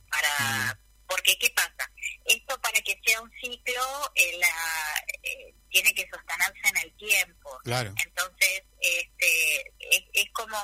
para... 0.10 0.80
Porque, 1.08 1.38
¿qué 1.40 1.50
pasa? 1.50 1.92
Esto 2.24 2.60
para 2.62 2.80
que 2.82 2.98
sea 3.06 3.22
un 3.22 3.30
ciclo 3.42 4.12
eh, 4.16 4.38
la, 4.38 5.04
eh, 5.24 5.54
tiene 5.70 5.94
que 5.94 6.08
sostenerse 6.10 6.70
en 6.70 6.78
el 6.78 6.96
tiempo. 6.96 7.60
Claro. 7.64 7.94
Entonces, 8.06 8.64
este, 8.80 9.62
es, 9.80 10.04
es 10.14 10.26
como... 10.34 10.58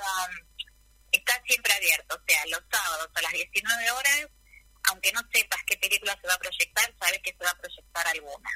Está 1.12 1.42
siempre 1.46 1.74
abierto. 1.74 2.16
O 2.16 2.24
sea, 2.28 2.46
los 2.46 2.62
sábados 2.72 3.10
a 3.14 3.22
las 3.24 3.34
19 3.34 3.92
horas, 3.92 4.28
aunque 4.90 5.12
no 5.12 5.22
sepas 5.34 5.60
qué 5.66 5.78
película 5.78 6.18
se 6.22 6.28
va 6.28 6.34
a 6.34 6.40
proyectar, 6.40 6.96
sabes 7.00 7.20
que 7.24 7.32
se 7.32 7.44
va 7.44 7.52
a 7.52 7.58
proyectar 7.58 8.08
alguna. 8.08 8.50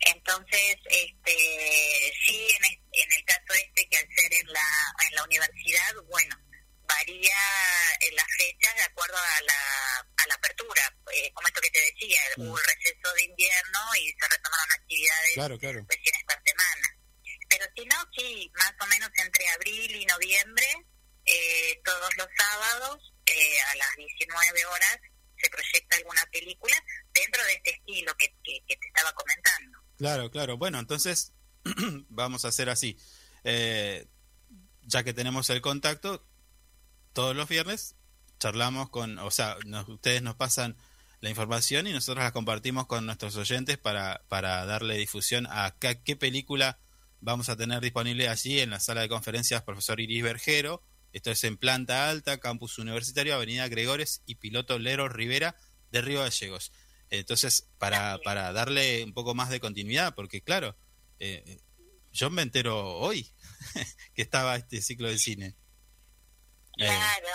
Entonces, 0.00 0.76
este, 0.84 2.12
sí, 2.26 2.48
en, 2.92 3.12
el 3.12 3.24
caso 3.24 3.52
este, 3.54 3.88
que 3.88 3.96
al 3.96 4.08
ser 4.14 4.34
en 4.34 4.52
la, 4.52 4.68
en 5.08 5.14
la 5.14 5.24
universidad, 5.24 5.94
bueno, 6.08 6.36
varía 6.86 7.38
en 8.00 8.14
las 8.14 8.26
fechas 8.36 8.74
de 8.76 8.82
acuerdo 8.82 9.16
a 9.16 9.40
la, 9.42 10.06
a 10.16 10.26
la 10.28 10.34
apertura. 10.34 10.82
Eh, 11.12 11.30
como 11.34 11.48
esto 11.48 11.60
que 11.60 11.70
te 11.70 11.80
decía, 11.80 12.20
hubo 12.36 12.58
el 12.58 12.64
receso 12.64 13.14
de 13.14 13.24
invierno 13.24 13.80
y 14.00 14.08
se 14.08 14.28
retomaron 14.28 14.72
actividades 14.72 15.34
Claro, 15.34 15.58
claro. 15.58 15.86
recién 15.88 16.14
esta 16.20 16.42
semana. 16.44 16.98
Pero 17.48 17.66
si 17.76 17.86
no, 17.86 17.96
sí, 18.16 18.50
más 18.54 18.74
o 18.80 18.86
menos 18.86 19.10
entre 19.16 19.48
abril 19.48 19.96
y 19.96 20.06
noviembre, 20.06 20.66
eh, 21.24 21.80
todos 21.84 22.16
los 22.16 22.28
sábados 22.36 23.12
eh, 23.26 23.60
a 23.72 23.76
las 23.76 23.96
19 23.96 24.66
horas 24.66 24.98
proyecta 25.50 25.96
alguna 25.96 26.22
película 26.32 26.74
dentro 27.14 27.42
de 27.44 27.52
este 27.54 27.70
estilo 27.70 28.12
que 28.18 28.28
te 28.66 28.86
estaba 28.86 29.12
comentando. 29.12 29.78
Claro, 29.96 30.30
claro. 30.30 30.56
Bueno, 30.58 30.78
entonces 30.78 31.32
vamos 32.08 32.44
a 32.44 32.48
hacer 32.48 32.68
así. 32.70 32.96
Eh, 33.44 34.06
ya 34.82 35.02
que 35.02 35.12
tenemos 35.14 35.48
el 35.50 35.60
contacto, 35.60 36.24
todos 37.12 37.34
los 37.34 37.48
viernes 37.48 37.96
charlamos 38.38 38.90
con, 38.90 39.18
o 39.18 39.30
sea, 39.30 39.56
nos- 39.66 39.88
ustedes 39.88 40.22
nos 40.22 40.36
pasan 40.36 40.76
la 41.20 41.30
información 41.30 41.86
y 41.86 41.92
nosotros 41.92 42.22
la 42.22 42.32
compartimos 42.32 42.86
con 42.86 43.06
nuestros 43.06 43.34
oyentes 43.36 43.78
para, 43.78 44.22
para 44.28 44.66
darle 44.66 44.96
difusión 44.98 45.46
a 45.50 45.74
qué, 45.80 46.02
qué 46.04 46.14
película 46.16 46.78
vamos 47.20 47.48
a 47.48 47.56
tener 47.56 47.80
disponible 47.80 48.28
allí 48.28 48.60
en 48.60 48.70
la 48.70 48.78
sala 48.80 49.00
de 49.00 49.08
conferencias 49.08 49.62
profesor 49.62 49.98
Iris 50.00 50.22
Bergero. 50.22 50.82
Esto 51.16 51.30
es 51.30 51.44
en 51.44 51.56
planta 51.56 52.10
alta, 52.10 52.40
campus 52.40 52.76
universitario, 52.76 53.34
Avenida 53.34 53.66
Gregores 53.68 54.20
y 54.26 54.34
piloto 54.34 54.78
Lero 54.78 55.08
Rivera 55.08 55.56
de 55.90 56.02
Río 56.02 56.20
Gallegos. 56.20 56.72
Entonces, 57.08 57.70
para, 57.78 58.18
para 58.18 58.52
darle 58.52 59.02
un 59.02 59.14
poco 59.14 59.34
más 59.34 59.48
de 59.48 59.58
continuidad, 59.58 60.14
porque 60.14 60.42
claro, 60.42 60.76
eh, 61.18 61.58
yo 62.12 62.28
me 62.28 62.42
entero 62.42 62.98
hoy 62.98 63.32
que 64.14 64.20
estaba 64.20 64.56
este 64.56 64.82
ciclo 64.82 65.08
de 65.08 65.16
cine. 65.16 65.46
Eh, 66.76 66.84
Claro. 66.84 67.28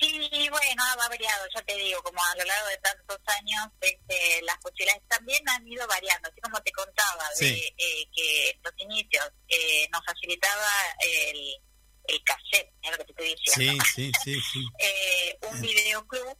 Sí, 0.00 0.48
bueno, 0.50 0.82
ha 0.82 1.08
variado, 1.08 1.46
ya 1.54 1.62
te 1.62 1.76
digo, 1.76 2.02
como 2.02 2.20
a 2.24 2.34
lo 2.34 2.44
largo 2.44 2.68
de 2.70 2.78
tantos 2.78 3.20
años, 3.38 3.68
este, 3.80 4.42
las 4.42 4.58
posibilidades 4.58 5.06
también 5.06 5.48
han 5.48 5.64
ido 5.68 5.86
variando, 5.86 6.28
así 6.28 6.40
como 6.40 6.60
te 6.60 6.72
contaba, 6.72 7.24
de 7.38 7.72
eh, 7.78 8.08
que 8.12 8.58
los 8.64 8.72
inicios 8.78 9.30
eh, 9.46 9.86
nos 9.92 10.04
facilitaba 10.04 10.66
el, 10.98 11.62
el 12.04 12.22
cassette, 12.24 12.72
es 12.82 12.90
lo 12.90 12.96
que 12.98 13.04
te 13.04 13.12
estoy 13.12 13.34
diciendo. 13.34 13.84
sí, 13.84 14.12
sí, 14.12 14.12
sí, 14.24 14.40
sí. 14.52 14.66
eh, 14.78 15.38
un 15.50 15.60
videoclub, 15.60 16.38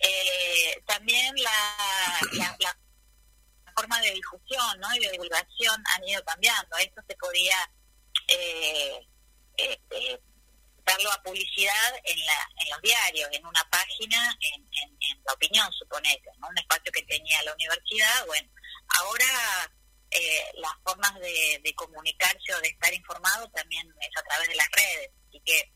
eh, 0.00 0.82
también 0.86 1.34
la, 1.36 2.20
la, 2.32 2.56
la 2.60 2.78
forma 3.76 4.00
de 4.00 4.12
difusión 4.12 4.80
¿no? 4.80 4.94
y 4.94 5.00
de 5.00 5.10
divulgación 5.12 5.82
han 5.94 6.08
ido 6.08 6.24
cambiando. 6.24 6.76
Esto 6.78 7.02
se 7.06 7.16
podía 7.16 7.56
eh, 8.28 9.06
eh, 9.58 9.80
eh, 9.90 10.20
darlo 10.84 11.12
a 11.12 11.22
publicidad 11.22 11.94
en, 12.04 12.18
la, 12.26 12.50
en 12.62 12.70
los 12.70 12.82
diarios, 12.82 13.28
en 13.32 13.46
una 13.46 13.68
página, 13.70 14.36
en, 14.40 14.62
en, 14.62 14.90
en 14.90 15.22
la 15.26 15.32
opinión, 15.32 15.72
suponete, 15.72 16.30
¿no? 16.38 16.48
un 16.48 16.58
espacio 16.58 16.92
que 16.92 17.02
tenía 17.02 17.42
la 17.42 17.52
universidad. 17.54 18.26
Bueno, 18.26 18.48
ahora 18.88 19.70
eh, 20.18 20.50
las 20.56 20.72
formas 20.84 21.14
de, 21.20 21.60
de 21.62 21.74
comunicarse 21.74 22.54
o 22.54 22.60
de 22.60 22.68
estar 22.68 22.92
informado 22.94 23.48
también 23.50 23.86
es 24.00 24.08
a 24.16 24.22
través 24.22 24.48
de 24.48 24.54
las 24.56 24.68
redes, 24.70 25.10
así 25.28 25.40
que 25.44 25.72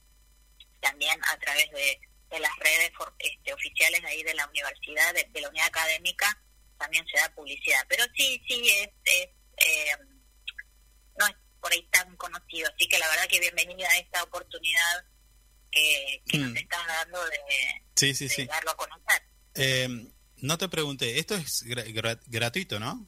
también 0.80 1.20
a 1.28 1.38
través 1.38 1.70
de, 1.72 2.00
de 2.30 2.40
las 2.40 2.56
redes 2.58 2.90
for- 2.96 3.14
este, 3.18 3.52
oficiales 3.52 4.00
de 4.02 4.08
ahí 4.08 4.22
de 4.22 4.34
la 4.34 4.46
universidad, 4.48 5.12
de, 5.14 5.24
de 5.30 5.40
la 5.40 5.48
unidad 5.48 5.66
académica, 5.66 6.42
también 6.78 7.04
se 7.12 7.18
da 7.20 7.34
publicidad. 7.34 7.84
Pero 7.88 8.04
sí, 8.16 8.40
sí, 8.48 8.68
es, 8.70 8.88
es 9.04 9.28
eh, 9.58 9.96
no 11.18 11.26
es 11.26 11.34
por 11.60 11.70
ahí 11.72 11.82
tan 11.90 12.16
conocido. 12.16 12.70
Así 12.74 12.88
que 12.88 12.98
la 12.98 13.08
verdad 13.08 13.26
que 13.28 13.40
bienvenida 13.40 13.88
a 13.90 13.98
esta 13.98 14.22
oportunidad 14.22 15.04
que, 15.70 16.22
que 16.26 16.38
Mm. 16.38 16.42
nos 16.48 16.56
estás 16.56 16.86
dando 16.86 17.24
de, 17.26 17.38
Sí, 17.96 18.14
sí, 18.14 18.28
de 18.28 18.34
sí. 18.34 18.46
darlo 18.46 18.70
a 18.70 18.76
conocer. 18.76 19.22
Eh, 19.56 19.88
no 20.38 20.56
te 20.56 20.68
pregunté, 20.70 21.18
esto 21.18 21.34
es 21.34 21.62
gra- 21.66 22.18
gratuito, 22.26 22.80
¿no? 22.80 23.06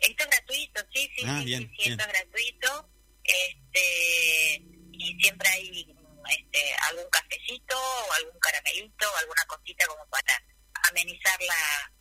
Esto 0.00 0.24
es 0.24 0.30
gratuito, 0.30 0.80
sí, 0.94 1.10
sí, 1.16 1.22
Ah, 1.26 1.38
sí, 1.40 1.44
bien, 1.46 1.72
sí, 1.76 1.90
esto 1.90 2.02
es 2.04 2.08
gratuito. 2.08 2.90
Este, 3.24 4.62
y 4.92 5.20
siempre 5.20 5.48
hay 5.48 5.94
este, 6.30 6.74
algún 6.88 7.08
cafecito 7.10 7.76
o 7.78 8.12
algún 8.14 8.38
caramelito 8.40 9.06
o 9.12 9.16
alguna 9.18 9.44
cosita 9.46 9.86
como 9.86 10.06
para 10.08 10.44
amenizar 10.90 11.38
la, 11.42 11.92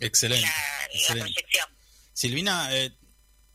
Excelente. 0.00 0.46
la, 1.08 1.14
proyección. 1.14 1.78
Silvina, 2.12 2.68
eh, 2.76 2.96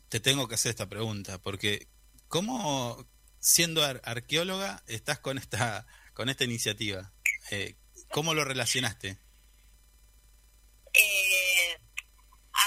te 0.09 0.19
tengo 0.19 0.47
que 0.47 0.55
hacer 0.55 0.71
esta 0.71 0.89
pregunta, 0.89 1.37
porque 1.39 1.87
¿cómo, 2.27 3.07
siendo 3.39 3.83
ar- 3.83 4.01
arqueóloga, 4.03 4.83
estás 4.87 5.19
con 5.19 5.37
esta, 5.37 5.85
con 6.13 6.29
esta 6.29 6.43
iniciativa? 6.43 7.13
Eh, 7.51 7.75
¿Cómo 8.09 8.33
lo 8.33 8.43
relacionaste? 8.45 9.17
Eh, 10.93 11.32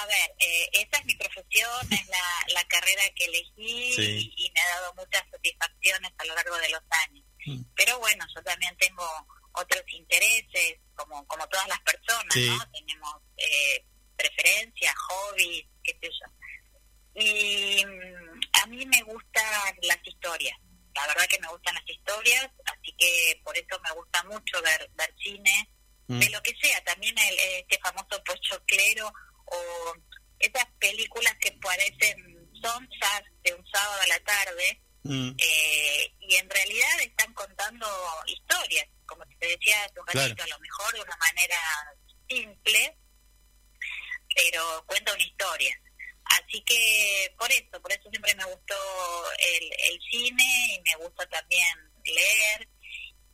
a 0.06 0.08
ver, 0.08 0.34
eh, 0.38 0.68
esa 0.72 0.98
es 0.98 1.04
mi 1.04 1.14
profesión, 1.16 1.92
es 1.92 2.06
la, 2.08 2.44
la 2.54 2.64
carrera 2.68 3.02
que 3.14 3.24
elegí 3.26 3.92
Sí. 3.94 4.32
y, 4.36 4.46
y 4.46 4.50
me 4.52 4.60
ha 4.60 4.68
dado 4.80 4.94
muchas 4.94 5.22
satisfacciones 5.30 6.10
a 6.18 6.24
lo 6.24 6.34
largo 6.34 6.56
de 6.58 6.68
los 6.70 6.80
años. 7.06 7.24
Mm. 7.46 7.62
Pero 7.74 7.98
bueno, 7.98 8.24
yo 8.34 8.42
también 8.42 8.76
tengo 8.78 9.04
otros 9.52 9.82
intereses, 9.88 10.78
como, 10.94 11.26
como 11.26 11.46
todas 11.48 11.68
las 11.68 11.80
personas, 11.80 12.32
Sí. 12.32 12.48
¿no? 12.48 12.70
Tenemos 12.70 13.14
eh, 13.36 13.84
preferencias, 14.16 14.94
hobbies, 15.08 15.66
qué 15.82 15.92
sé 16.00 16.08
yo. 16.08 17.20
Y 17.22 17.84
mm, 17.84 18.40
a 18.62 18.66
mí 18.66 18.86
me 18.86 19.02
gustan 19.02 19.76
las 19.82 19.98
historias, 20.06 20.58
la 20.94 21.06
verdad 21.06 21.26
que 21.28 21.38
me 21.40 21.48
gustan 21.48 21.74
las 21.74 21.88
historias, 21.88 22.48
así 22.66 22.94
que 22.98 23.40
por 23.44 23.56
eso 23.56 23.78
me 23.82 23.90
gusta 23.92 24.22
mucho 24.24 24.62
ver, 24.62 24.88
ver 24.94 25.14
cine, 25.22 25.70
Mm. 26.08 26.20
de 26.20 26.30
lo 26.30 26.40
que 26.40 26.54
sea, 26.62 26.80
también 26.84 27.18
el, 27.18 27.36
este 27.58 27.80
famoso 27.80 28.22
pochoclero 28.24 29.12
o 29.46 29.94
esas 30.38 30.66
películas 30.78 31.34
que 31.40 31.52
parecen 31.52 32.50
sonzas 32.60 33.22
de 33.42 33.54
un 33.54 33.66
sábado 33.68 34.02
a 34.02 34.06
la 34.08 34.20
tarde 34.20 34.82
Mm, 35.08 35.36
eh, 35.38 36.14
y 36.18 36.34
en 36.34 36.50
realidad 36.50 37.00
están 37.00 37.32
contando 37.32 37.86
historias, 38.26 38.88
como 39.06 39.24
te 39.38 39.46
decía 39.46 39.76
hace 39.84 40.00
un 40.00 40.06
Claro. 40.06 40.28
ratito, 40.30 40.42
a 40.42 40.46
lo 40.48 40.58
mejor 40.58 40.94
de 40.94 41.00
una 41.02 41.16
manera 41.16 41.58
simple, 42.28 42.96
pero 44.34 44.84
cuenta 44.86 45.14
una 45.14 45.22
historia. 45.22 45.80
Así 46.24 46.60
que 46.62 47.32
por 47.38 47.50
eso, 47.52 47.80
por 47.80 47.92
eso 47.92 48.10
siempre 48.10 48.34
me 48.34 48.44
gustó 48.46 48.74
el, 49.38 49.70
el 49.92 50.00
cine 50.10 50.74
y 50.74 50.80
me 50.82 50.96
gusta 50.96 51.24
también 51.28 51.78
leer. 52.04 52.68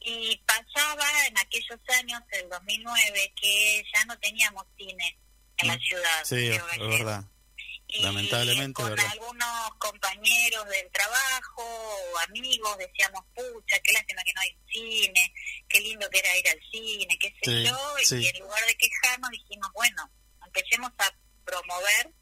Y 0.01 0.37
pasaba 0.47 1.27
en 1.27 1.39
aquellos 1.39 1.81
años, 2.01 2.21
el 2.33 2.51
2009, 2.51 3.33
que 3.41 3.83
ya 3.95 4.05
no 4.05 4.19
teníamos 4.19 4.65
cine 4.77 5.19
en 5.63 5.69
la 5.69 5.79
ciudad. 5.79 6.25
sí, 6.25 6.49
es, 6.49 6.79
verdad. 6.79 7.25
y 7.89 8.03
Lamentablemente, 8.03 8.75
con 8.75 8.91
¿verdad? 8.91 9.07
algunos 9.13 9.71
compañeros 9.79 10.67
del 10.69 10.91
trabajo 10.93 11.63
o 11.63 12.19
amigos 12.29 12.79
decíamos, 12.79 13.23
pucha, 13.35 13.79
qué 13.81 13.93
lástima 13.93 14.23
que 14.25 14.33
no 14.35 14.41
hay 14.41 14.57
cine, 14.73 15.35
qué 15.69 15.81
lindo 15.81 16.09
que 16.11 16.19
era 16.19 16.37
ir 16.39 16.49
al 16.49 16.61
cine, 16.71 17.19
qué 17.19 17.29
sé 17.29 17.51
Sí, 17.51 17.65
yo, 17.65 17.95
sí. 18.05 18.17
y 18.17 18.27
en 18.29 18.39
lugar 18.41 18.65
de 18.67 18.77
quejarnos 18.77 19.31
dijimos, 19.31 19.69
bueno, 19.75 20.11
empecemos 20.47 20.91
a 20.99 21.15
promover 21.45 22.13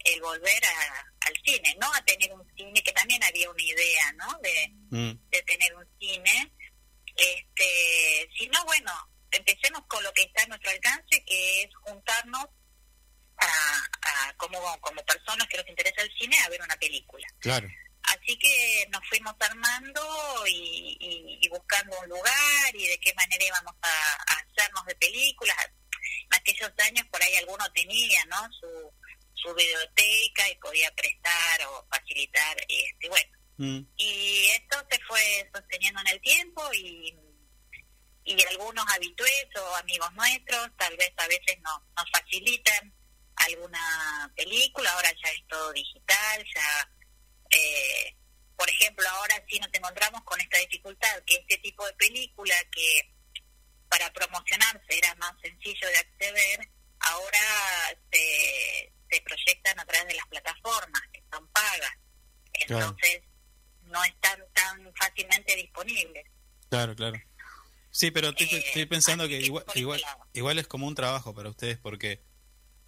el 0.00 0.20
volver 0.20 0.64
a, 0.66 1.26
al 1.26 1.34
cine, 1.44 1.74
no 1.80 1.92
a 1.94 2.04
tener 2.04 2.30
un 2.32 2.46
cine, 2.56 2.82
que 2.82 2.92
también 2.92 3.22
había 3.24 3.48
una 3.50 3.62
idea, 3.62 4.12
¿no? 4.12 4.38
De, 4.42 4.70
Mm, 4.90 5.18
de 5.30 5.42
tener 5.42 5.74
un 5.74 5.84
cine, 5.98 6.52
este, 7.16 8.28
sino 8.38 8.64
bueno, 8.64 8.92
empecemos 9.32 9.82
con 9.88 10.02
lo 10.04 10.12
que 10.12 10.22
está 10.22 10.44
a 10.44 10.46
nuestro 10.46 10.70
alcance, 10.70 11.24
que 11.26 11.62
es 11.62 11.70
juntarnos 11.80 12.46
a, 13.44 14.28
a 14.28 14.32
como, 14.36 14.58
como 14.80 15.04
personas 15.04 15.46
que 15.48 15.58
nos 15.58 15.68
interesa 15.68 16.02
el 16.02 16.12
cine 16.18 16.36
a 16.40 16.48
ver 16.48 16.60
una 16.62 16.76
película. 16.76 17.26
claro. 17.40 17.68
Así 18.06 18.38
que 18.38 18.86
nos 18.90 19.00
fuimos 19.08 19.34
armando 19.40 20.46
y, 20.46 20.94
y- 21.00 21.38
y 21.40 21.48
buscando 21.48 21.98
un 22.00 22.08
lugar 22.10 22.74
y 22.74 22.86
de 22.86 23.00
qué 23.00 23.14
manera 23.14 23.42
íbamos 23.46 23.74
a, 23.80 23.88
a 23.88 24.34
hacernos 24.40 24.84
de 24.84 24.94
películas. 24.96 25.56
En 26.30 26.34
aquellos 26.38 26.70
años 26.86 27.06
por 27.10 27.22
ahí 27.22 27.34
alguno 27.36 27.64
tenía, 27.72 28.22
¿no? 28.26 28.36
Su, 28.60 28.92
su 29.32 29.54
biblioteca 29.54 30.48
y 30.50 30.54
podía 30.56 30.94
prestar 30.94 31.62
o 31.68 31.86
facilitar, 31.90 32.56
este, 32.68 33.08
bueno. 33.08 33.38
Mm, 33.56 33.80
Y 33.96 34.46
esto 34.48 34.86
se 34.90 34.98
fue 35.08 35.50
sosteniendo 35.54 36.00
en 36.02 36.08
el 36.08 36.20
tiempo 36.20 36.62
y, 36.74 37.16
y 38.24 38.42
algunos 38.48 38.84
habitués 38.92 39.46
o 39.60 39.76
amigos 39.76 40.12
nuestros 40.12 40.68
tal 40.76 40.94
vez 40.98 41.10
a 41.16 41.26
veces 41.26 41.58
nos, 41.62 41.80
nos 41.96 42.10
facilitan 42.12 42.92
alguna 43.36 44.32
película, 44.36 44.90
ahora 44.92 45.10
ya 45.12 45.30
es 45.30 45.46
todo 45.48 45.72
digital, 45.72 46.44
ya, 46.54 46.90
eh, 47.50 48.16
por 48.56 48.68
ejemplo, 48.70 49.04
ahora 49.08 49.42
sí 49.48 49.58
nos 49.58 49.70
encontramos 49.72 50.22
con 50.22 50.40
esta 50.40 50.58
dificultad, 50.58 51.22
que 51.26 51.34
este 51.34 51.58
tipo 51.58 51.84
de 51.86 51.92
película 51.94 52.54
que 52.70 53.14
para 53.88 54.12
promocionarse 54.12 54.98
era 54.98 55.14
más 55.16 55.34
sencillo 55.40 55.88
de 55.88 55.96
acceder, 55.96 56.68
ahora 57.00 57.38
se, 58.12 58.92
se 59.10 59.20
proyectan 59.22 59.78
a 59.78 59.84
través 59.84 60.08
de 60.08 60.14
las 60.14 60.26
plataformas, 60.28 61.02
que 61.12 61.22
son 61.32 61.46
pagas. 61.48 61.92
Claro. 62.66 62.86
Entonces, 62.86 63.22
no 63.82 64.02
están 64.04 64.40
tan 64.52 64.92
fácilmente 64.94 65.54
disponibles. 65.56 66.24
claro, 66.68 66.94
claro. 66.94 67.16
Sí, 67.90 68.10
pero 68.10 68.30
estoy, 68.30 68.48
Eh, 68.48 68.64
estoy 68.66 68.86
pensando 68.86 69.24
así 69.24 69.34
que 69.34 69.40
igual, 69.40 69.64
igual, 69.74 70.02
igual 70.32 70.58
es 70.58 70.66
como 70.66 70.88
un 70.88 70.96
trabajo 70.96 71.32
para 71.32 71.48
ustedes 71.48 71.78
porque 71.78 72.24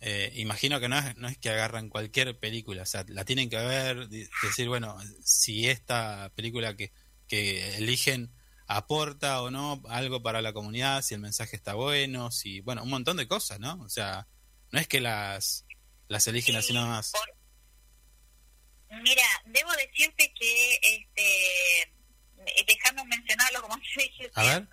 eh, 0.01 0.33
imagino 0.37 0.79
que 0.81 0.89
no 0.89 0.99
es, 0.99 1.17
no 1.17 1.29
es 1.29 1.39
que 1.39 1.49
agarran 1.51 1.89
cualquier 1.89 2.39
película, 2.39 2.83
o 2.83 2.87
sea, 2.87 3.05
la 3.09 3.25
tienen 3.25 3.49
que 3.51 3.57
ver, 3.57 4.09
decir, 4.09 4.69
bueno, 4.69 4.97
si 5.25 5.69
esta 5.69 6.31
película 6.35 6.77
que, 6.77 6.93
que 7.29 7.77
eligen 7.77 8.33
aporta 8.69 9.43
o 9.43 9.51
no 9.51 9.83
algo 9.89 10.23
para 10.23 10.43
la 10.43 10.53
comunidad, 10.53 11.03
si 11.03 11.15
el 11.15 11.21
mensaje 11.21 11.57
está 11.57 11.75
bueno, 11.75 12.31
si, 12.31 12.61
bueno, 12.61 12.83
un 12.83 12.91
montón 12.91 13.17
de 13.17 13.27
cosas, 13.29 13.59
¿no? 13.61 13.81
O 13.83 13.89
sea, 13.89 14.27
no 14.73 14.81
es 14.81 14.89
que 14.89 15.01
las, 15.01 15.65
las 16.09 16.27
eligen 16.27 16.57
así 16.57 16.69
Sí, 16.69 16.75
nada 16.75 16.89
más. 16.89 17.13
por- 17.13 17.37
Mira, 19.03 19.23
debo 19.47 19.71
decirte 19.73 20.33
que, 20.39 20.75
este, 20.83 21.83
eh, 21.83 22.65
déjame 22.67 23.05
mencionarlo 23.05 23.63
como 23.63 23.77
te 23.97 24.03
dije 24.03 24.31
A 24.35 24.43
ver. 24.45 24.69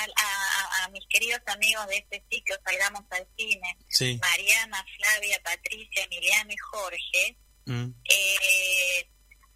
A, 0.00 0.80
a- 0.80 0.84
a 0.84 0.88
mis 0.88 1.04
queridos 1.08 1.40
amigos 1.46 1.86
de 1.88 1.96
este 1.98 2.24
ciclo, 2.30 2.56
Salgamos 2.64 3.02
al 3.10 3.26
Cine, 3.36 3.76
Sí. 3.88 4.18
Mariana, 4.20 4.84
Flavia, 4.96 5.40
Patricia, 5.42 6.04
Emiliano 6.04 6.52
y 6.52 6.56
Jorge, 6.58 7.36
Mm, 7.66 7.90
eh, 8.10 9.08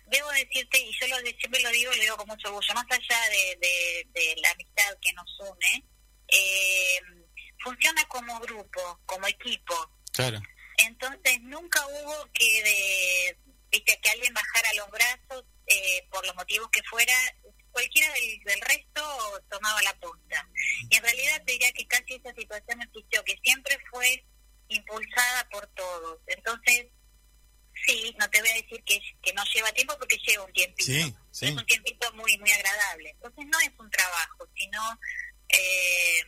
debo 0.06 0.30
decirte, 0.30 0.78
y 0.80 0.90
yo 0.98 1.08
lo, 1.08 1.16
siempre 1.38 1.60
lo 1.60 1.68
digo, 1.70 1.92
lo 1.92 2.00
digo 2.00 2.16
con 2.16 2.26
mucho 2.28 2.48
orgullo, 2.48 2.72
más 2.74 2.86
allá 2.90 3.20
de, 3.28 3.56
de- 3.60 4.06
de 4.14 4.34
la 4.40 4.50
amistad 4.52 4.96
que 5.02 5.12
nos 5.12 5.28
une, 5.40 5.84
eh, 6.28 7.00
funciona 7.62 8.02
como 8.06 8.38
grupo, 8.40 9.00
como 9.04 9.26
equipo. 9.26 9.74
claro, 10.12 10.40
Entonces 10.78 11.38
nunca 11.42 11.86
hubo 11.86 12.30
que 12.32 12.62
de, 12.62 13.36
viste, 13.70 13.98
que 14.00 14.08
alguien 14.10 14.32
bajara 14.32 14.72
los 14.74 14.90
brazos 14.90 15.44
eh, 15.66 16.06
por 16.10 16.24
los 16.26 16.34
motivos 16.36 16.70
que 16.70 16.82
fuera, 16.84 17.12
cualquiera 17.70 18.12
del, 18.12 18.38
del 18.44 18.60
resto 18.60 19.42
tomaba 19.50 19.80
la 19.82 19.94
punta. 19.98 20.48
Y 20.90 20.96
en 20.96 21.02
realidad 21.02 21.42
te 21.44 21.52
diría 21.52 21.72
que 21.72 21.86
casi 21.86 22.14
esa 22.14 22.34
situación 22.34 22.82
existió, 22.82 23.24
que 23.24 23.38
siempre 23.42 23.78
fue 23.90 24.24
impulsada 24.68 25.48
por 25.50 25.66
todos. 25.68 26.20
Entonces, 26.26 26.86
sí, 27.86 28.14
no 28.18 28.28
te 28.30 28.40
voy 28.40 28.50
a 28.50 28.54
decir 28.54 28.82
que, 28.84 29.00
que 29.22 29.32
no 29.32 29.42
lleva 29.54 29.72
tiempo 29.72 29.96
porque 29.98 30.18
lleva 30.26 30.44
un 30.44 30.52
tiempito. 30.52 30.92
Sí, 30.92 31.14
sí. 31.30 31.46
Es 31.46 31.52
un 31.52 31.66
tiempito 31.66 32.12
muy, 32.14 32.36
muy 32.38 32.50
agradable. 32.50 33.10
Entonces 33.10 33.46
no 33.50 33.60
es 33.60 33.70
un 33.78 33.90
trabajo, 33.90 34.48
sino 34.56 35.00
eh, 35.48 36.24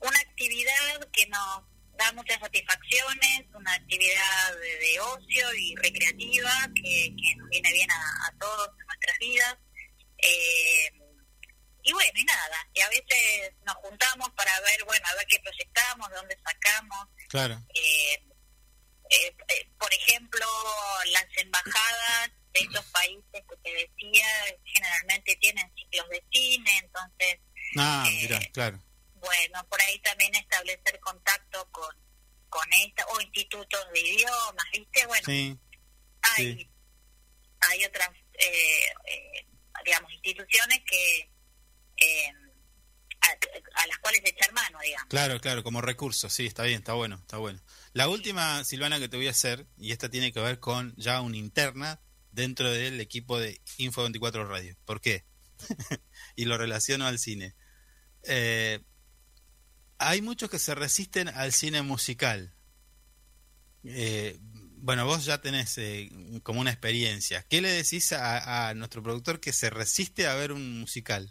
una 0.00 0.18
actividad 0.20 1.10
que 1.12 1.26
nos 1.28 1.62
da 1.96 2.12
muchas 2.12 2.38
satisfacciones, 2.40 3.44
una 3.54 3.72
actividad 3.74 4.56
de, 4.60 4.78
de 4.78 5.00
ocio 5.00 5.54
y 5.54 5.74
recreativa 5.76 6.50
que, 6.74 7.14
que 7.16 7.36
nos 7.36 7.48
viene 7.50 7.72
bien 7.72 7.90
a, 7.90 8.26
a 8.26 8.38
todos 8.38 8.68
en 8.80 8.86
nuestras 8.86 9.18
vidas. 9.18 9.58
Eh, 10.22 10.90
y 11.84 11.92
bueno, 11.92 12.12
y 12.14 12.24
nada, 12.24 12.68
y 12.74 12.80
a 12.80 12.88
veces 12.88 13.52
nos 13.66 13.74
juntamos 13.76 14.30
para 14.36 14.60
ver, 14.60 14.84
bueno, 14.84 15.04
a 15.08 15.14
ver 15.16 15.26
qué 15.26 15.40
proyectamos, 15.40 16.08
de 16.10 16.14
dónde 16.16 16.38
sacamos. 16.44 17.08
claro, 17.28 17.60
Eh, 17.74 18.22
eh, 19.10 19.36
eh, 19.48 19.68
por 19.78 19.92
ejemplo, 19.92 20.46
las 21.12 21.26
embajadas 21.36 22.30
de 22.54 22.60
estos 22.60 22.84
países 22.86 23.24
que 23.48 23.56
te 23.62 23.72
decía 23.72 24.26
generalmente 24.64 25.36
tienen 25.36 25.70
ciclos 25.74 26.08
de 26.08 26.24
cine, 26.30 26.70
entonces 26.78 27.38
ah, 27.78 28.04
eh, 28.08 28.18
mira, 28.22 28.40
claro, 28.52 28.78
bueno, 29.16 29.66
por 29.68 29.80
ahí 29.82 29.98
también 30.00 30.34
establecer 30.34 30.98
contacto 31.00 31.68
con, 31.72 31.94
con 32.48 32.66
esta, 32.84 33.04
o 33.06 33.20
institutos 33.20 33.86
de 33.92 34.00
idiomas, 34.00 34.66
¿viste? 34.72 35.06
Bueno, 35.06 35.24
sí, 35.26 35.58
hay, 36.22 36.56
sí. 36.58 36.70
hay 37.60 37.84
otras, 37.84 38.10
eh, 38.34 38.86
eh, 39.06 39.46
digamos, 39.84 40.12
instituciones 40.12 40.80
que 40.88 41.30
eh, 41.96 42.32
a, 43.20 43.82
a 43.82 43.86
las 43.86 43.98
cuales 43.98 44.22
echar 44.24 44.52
mano, 44.52 44.78
digamos. 44.82 45.08
Claro, 45.08 45.40
claro, 45.40 45.62
como 45.62 45.80
recurso, 45.80 46.28
sí, 46.28 46.46
está 46.46 46.64
bien, 46.64 46.78
está 46.78 46.94
bueno, 46.94 47.16
está 47.16 47.38
bueno. 47.38 47.60
La 47.92 48.08
última, 48.08 48.64
Silvana, 48.64 48.98
que 48.98 49.08
te 49.08 49.16
voy 49.16 49.28
a 49.28 49.32
hacer, 49.32 49.66
y 49.76 49.92
esta 49.92 50.08
tiene 50.08 50.32
que 50.32 50.40
ver 50.40 50.58
con 50.58 50.94
ya 50.96 51.20
una 51.20 51.36
interna 51.36 52.00
dentro 52.32 52.70
del 52.70 53.00
equipo 53.00 53.38
de 53.38 53.60
Info 53.78 54.02
24 54.02 54.46
Radio. 54.46 54.76
¿Por 54.84 55.00
qué? 55.00 55.24
y 56.36 56.46
lo 56.46 56.58
relaciono 56.58 57.06
al 57.06 57.18
cine. 57.18 57.54
Eh, 58.24 58.80
hay 59.98 60.22
muchos 60.22 60.50
que 60.50 60.58
se 60.58 60.74
resisten 60.74 61.28
al 61.28 61.52
cine 61.52 61.82
musical. 61.82 62.54
Eh, 63.84 64.38
bueno, 64.82 65.06
vos 65.06 65.24
ya 65.24 65.40
tenés 65.40 65.78
eh, 65.78 66.10
como 66.42 66.60
una 66.60 66.70
experiencia. 66.72 67.44
¿Qué 67.48 67.60
le 67.60 67.70
decís 67.70 68.12
a, 68.12 68.68
a 68.68 68.74
nuestro 68.74 69.02
productor 69.02 69.38
que 69.40 69.52
se 69.52 69.70
resiste 69.70 70.26
a 70.26 70.34
ver 70.34 70.52
un 70.52 70.80
musical? 70.80 71.30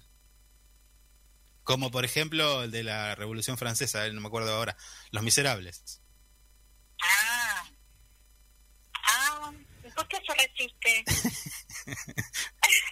Como 1.64 1.92
por 1.92 2.06
ejemplo 2.06 2.64
el 2.64 2.72
de 2.72 2.84
la 2.84 3.14
Revolución 3.16 3.58
Francesa, 3.58 4.08
eh, 4.08 4.14
no 4.14 4.22
me 4.22 4.28
acuerdo 4.28 4.54
ahora, 4.56 4.76
Los 5.12 5.22
Miserables. 5.24 6.02
Ah, 7.04 7.64
ah, 9.10 9.52
¿y 9.86 9.92
¿por 9.92 10.08
qué 10.08 10.18
se 10.26 10.34
resiste? 10.34 11.04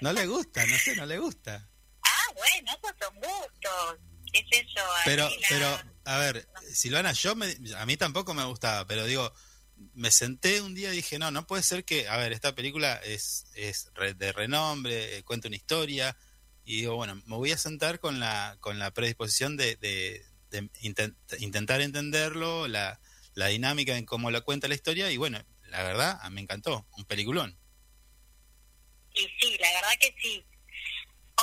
No 0.01 0.12
le 0.14 0.26
gusta, 0.28 0.66
no 0.66 0.78
sé, 0.78 0.95
no 0.95 1.05
le 1.05 1.20
gusta. 1.20 1.70
Ah, 2.03 2.34
bueno, 2.34 2.72
esos 2.72 2.95
son 3.01 3.16
gustos. 3.16 3.97
¿Qué 4.32 4.39
es 4.39 4.68
eso? 4.68 4.82
Pero, 5.05 5.30
la- 5.30 5.36
pero, 5.47 5.80
a 6.05 6.18
ver, 6.20 6.49
Silvana, 6.74 7.12
yo 7.14 7.36
me, 7.36 7.55
a 7.78 7.86
mí 7.86 7.95
tampoco 7.97 8.34
me 8.34 8.43
gustaba, 8.45 8.86
pero 8.88 9.05
digo, 9.05 9.34
me 9.94 10.12
senté 10.12 10.62
un 10.62 10.76
día 10.76 10.92
y 10.94 10.98
dije, 10.98 11.20
no, 11.20 11.32
no 11.32 11.48
puede 11.48 11.64
ser 11.64 11.86
que, 11.86 12.08
a 12.08 12.18
ver, 12.18 12.34
esta 12.34 12.54
película 12.56 12.96
es, 13.04 13.46
es 13.56 13.90
de 14.18 14.32
renombre, 14.32 15.18
eh, 15.18 15.24
cuenta 15.24 15.48
una 15.48 15.58
historia, 15.58 16.18
y 16.66 16.82
digo, 16.82 16.96
bueno, 16.96 17.16
me 17.26 17.36
voy 17.36 17.52
a 17.52 17.58
sentar 17.58 18.00
con 18.00 18.20
la, 18.20 18.58
con 18.60 18.78
la 18.78 18.92
predisposición 18.92 19.58
de, 19.58 19.76
de, 19.78 20.26
de 20.52 20.64
intent- 20.82 21.16
intentar 21.40 21.82
entenderlo, 21.82 22.68
la, 22.68 23.00
la 23.34 23.48
dinámica 23.48 23.98
en 23.98 24.06
cómo 24.06 24.32
la 24.32 24.42
cuenta 24.42 24.68
la 24.68 24.76
historia, 24.76 25.10
y 25.12 25.18
bueno, 25.18 25.44
la 25.64 25.84
verdad, 25.84 26.22
me 26.30 26.42
encantó, 26.42 26.86
un 26.98 27.06
peliculón. 27.06 27.58
Y 29.14 29.22
sí, 29.40 29.58
la 29.60 29.72
verdad 29.74 29.92
que 30.00 30.14
sí. 30.22 30.46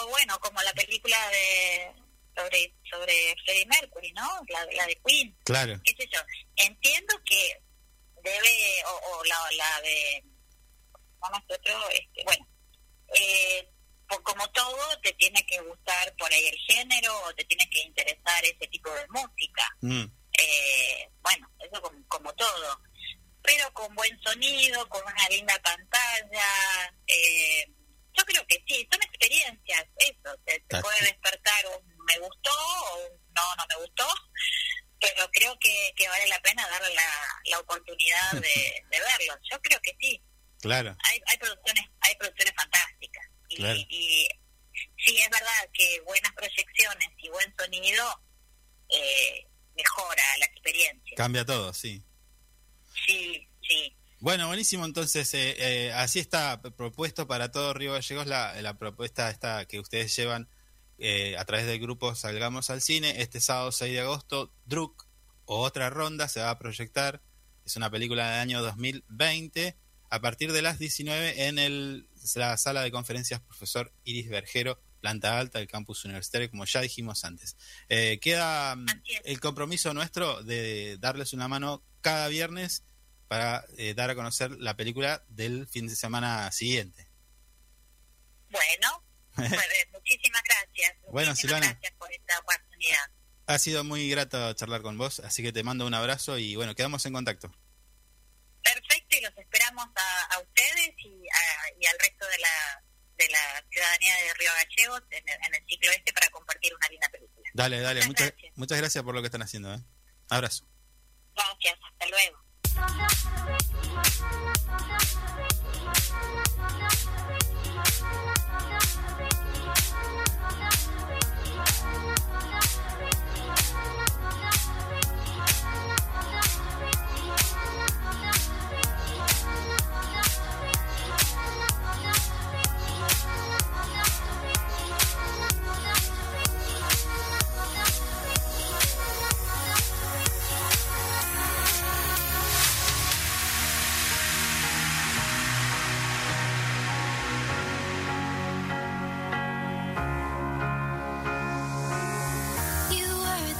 O 0.01 0.09
bueno, 0.09 0.39
como 0.41 0.61
la 0.62 0.72
película 0.74 1.16
de 1.30 1.93
sobre 2.37 2.74
sobre 2.91 3.34
Freddie 3.45 3.66
Mercury, 3.66 4.12
¿no? 4.12 4.28
La, 4.49 4.64
la 4.76 4.87
de 4.87 5.01
Queen, 5.05 5.34
Claro, 5.45 5.80
qué 5.84 5.95
sé 5.99 6.09
yo. 6.12 6.20
Entiendo 6.57 7.14
que 7.24 7.62
debe, 8.27 8.85
o, 8.87 9.11
o 9.11 9.24
la, 9.24 9.39
la 9.57 9.81
de, 9.83 10.24
a 11.20 11.43
otro, 11.49 11.89
este, 11.91 12.24
bueno, 12.24 12.47
eh, 13.14 13.68
por 14.09 14.22
como 14.22 14.49
todo, 14.51 15.01
te 15.03 15.12
tiene 15.14 15.45
que 15.47 15.61
gustar 15.61 16.14
por 16.16 16.33
ahí 16.33 16.47
el 16.47 16.59
género 16.59 17.16
o 17.24 17.35
te 17.35 17.45
tiene 17.45 17.68
que 17.70 17.81
interesar 17.81 18.45
ese 18.45 18.66
tipo 18.68 18.91
de 18.91 19.07
música. 19.09 19.77
Mm, 19.81 20.05
eh, 20.39 21.11
bueno, 21.22 21.51
eso 21.59 21.83
como, 21.83 22.09
como 22.09 22.33
todo, 22.35 22.81
pero 23.43 23.72
con 23.72 23.95
buen 23.95 24.20
sonido, 24.22 24.89
con 24.89 25.03
una 25.03 25.29
linda 25.29 25.59
pantalla, 25.62 26.95
eh, 27.07 27.66
yo 28.16 28.24
creo 28.24 28.47
que 28.47 28.62
sí, 28.66 28.87
son 28.91 29.03
experiencias, 29.03 29.85
eso, 29.99 30.37
te, 30.45 30.59
te 30.68 30.77
Ah, 30.77 30.81
puede 30.81 31.01
despertar 31.01 31.66
un 31.66 31.97
me 32.07 32.18
gustó 32.20 32.51
o 32.93 32.99
un 33.07 33.20
no, 33.35 33.57
no 33.57 33.64
me 33.68 33.77
gustó, 33.85 34.07
pero 35.14 35.30
creo 35.32 35.57
que, 35.59 35.92
que 35.96 36.09
vale 36.09 36.26
la 36.28 36.40
pena 36.40 36.66
darle 36.68 36.94
la, 36.94 37.11
la 37.50 37.59
oportunidad 37.61 38.32
de, 38.32 38.38
de 38.90 38.98
verlo, 39.00 39.38
yo 39.50 39.61
creo 39.62 39.80
que 39.82 39.92
sí. 40.00 40.22
Claro. 40.61 40.96
hay, 41.04 41.20
hay 41.26 41.36
producciones 41.38 41.84
hay 42.00 42.14
producciones 42.16 42.54
fantásticas 42.57 43.26
y, 43.50 43.57
Claro. 43.57 43.78
y 43.78 44.28
sí 45.04 45.18
es 45.18 45.30
verdad 45.30 45.68
que 45.72 46.00
buenas 46.07 46.32
proyecciones 46.32 47.09
y 47.18 47.28
buen 47.28 47.54
sonido 47.59 48.22
eh, 48.88 49.46
mejora 49.76 50.22
la 50.38 50.46
experiencia 50.46 51.14
Cambia 51.16 51.44
todo, 51.44 51.72
sí. 51.74 52.02
sí 53.07 53.46
sí 53.68 53.96
Bueno, 54.20 54.46
buenísimo. 54.48 54.84
Entonces, 54.86 55.32
eh, 55.34 55.57
eh, 55.59 55.92
así 55.92 56.18
está 56.20 56.61
propuesto 56.62 57.26
para 57.28 57.50
todo 57.52 57.74
Río 57.74 57.92
Gallegos 57.92 58.26
la, 58.26 58.61
la 58.62 58.78
propuesta 58.78 59.28
esta 59.30 59.66
que 59.66 59.78
ustedes 59.78 60.16
llevan 60.16 60.48
eh, 60.99 61.36
a 61.38 61.44
través 61.44 61.66
del 61.66 61.80
grupo 61.80 62.14
Salgamos 62.14 62.70
al 62.70 62.80
Cine. 62.80 63.20
Este 63.20 63.40
sábado 63.40 63.72
6 63.72 63.92
de 63.92 64.01
agosto, 64.01 64.53
Druk 64.64 65.07
o 65.44 65.61
otra 65.61 65.90
ronda 65.90 66.28
se 66.28 66.40
va 66.40 66.51
a 66.51 66.59
proyectar. 66.59 67.22
Es 67.64 67.76
una 67.76 67.90
película 67.90 68.30
del 68.30 68.40
año 68.40 68.62
2020 68.62 69.76
a 70.11 70.20
partir 70.20 70.53
de 70.53 70.62
las 70.62 70.78
19 70.78 71.47
en 71.47 71.59
el, 71.59 72.09
la 72.34 72.57
sala 72.57 72.82
de 72.82 72.90
conferencias 72.90 73.40
Profesor 73.40 73.92
Iris 74.05 74.28
Bergero, 74.28 74.80
planta 75.01 75.38
alta 75.38 75.59
del 75.59 75.68
campus 75.68 76.05
universitario, 76.05 76.51
como 76.51 76.64
ya 76.64 76.80
dijimos 76.80 77.24
antes. 77.24 77.57
Eh, 77.88 78.18
queda 78.20 78.76
mm, 78.76 78.86
el 79.24 79.40
compromiso 79.40 79.92
nuestro 79.94 80.42
de 80.42 80.97
darles 80.99 81.32
una 81.32 81.49
mano 81.49 81.82
cada 82.01 82.28
viernes 82.28 82.84
para 83.28 83.64
eh, 83.76 83.94
dar 83.94 84.11
a 84.11 84.14
conocer 84.14 84.53
la 84.53 84.76
película 84.76 85.24
del 85.28 85.66
fin 85.66 85.88
de 85.88 85.97
semana 85.97 86.51
siguiente. 86.53 87.09
bueno 88.51 89.05
pues, 89.37 89.53
eh, 89.53 89.89
muchísimas 89.93 90.43
gracias 90.43 90.97
Bueno, 91.12 91.30
muchísimas 91.30 91.39
Silvana. 91.39 91.66
gracias 91.72 91.93
por 91.99 92.12
esta 92.12 92.39
oportunidad 92.41 93.11
Ha 93.47 93.59
sido 93.59 93.84
muy 93.84 94.09
grato 94.11 94.53
charlar 94.55 94.82
con 94.82 94.99
vos, 94.99 95.20
así 95.20 95.43
que 95.43 95.53
te 95.53 95.62
mando 95.62 95.87
un 95.87 95.95
abrazo 95.95 96.39
y 96.39 96.57
bueno, 96.57 96.74
quedamos 96.74 97.05
en 97.07 97.12
contacto. 97.12 97.51
perfecto 98.62 99.16
y 99.16 99.20
los 99.20 99.37
esperamos 99.39 99.87
a, 99.95 100.34
a 100.34 100.41
ustedes 100.41 100.91
y, 100.99 101.26
a- 101.28 101.80
y 101.80 101.87
al 101.87 101.99
resto 102.01 102.26
de 102.26 102.39
la 102.39 102.82
de 103.18 103.28
la 103.30 103.64
ciudadanía 103.70 104.14
de 104.14 104.34
Río 104.34 104.51
Gallegos 104.53 105.03
en 105.11 105.26
el, 105.26 105.34
en 105.47 105.55
el 105.55 105.66
ciclo 105.66 105.91
este 105.91 106.12
para 106.12 106.28
compartir 106.28 106.74
una 106.74 106.87
linda 106.89 107.09
película 107.09 107.49
Dale, 107.55 107.80
dale, 107.80 108.01
Muchas 108.01 108.09
muchas, 108.09 108.26
gracias. 108.32 108.53
muchas 108.59 108.78
gracias 108.78 109.05
por 109.05 109.14
lo 109.14 109.22
que 109.22 109.26
están 109.28 109.41
haciendo. 109.43 109.72
¿eh? 109.74 109.78
Abrazo. 110.28 110.68
gracias 111.34 111.78
hasta 111.91 112.07
luego 112.09 112.39
You 112.77 112.83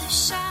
shine. 0.09 0.45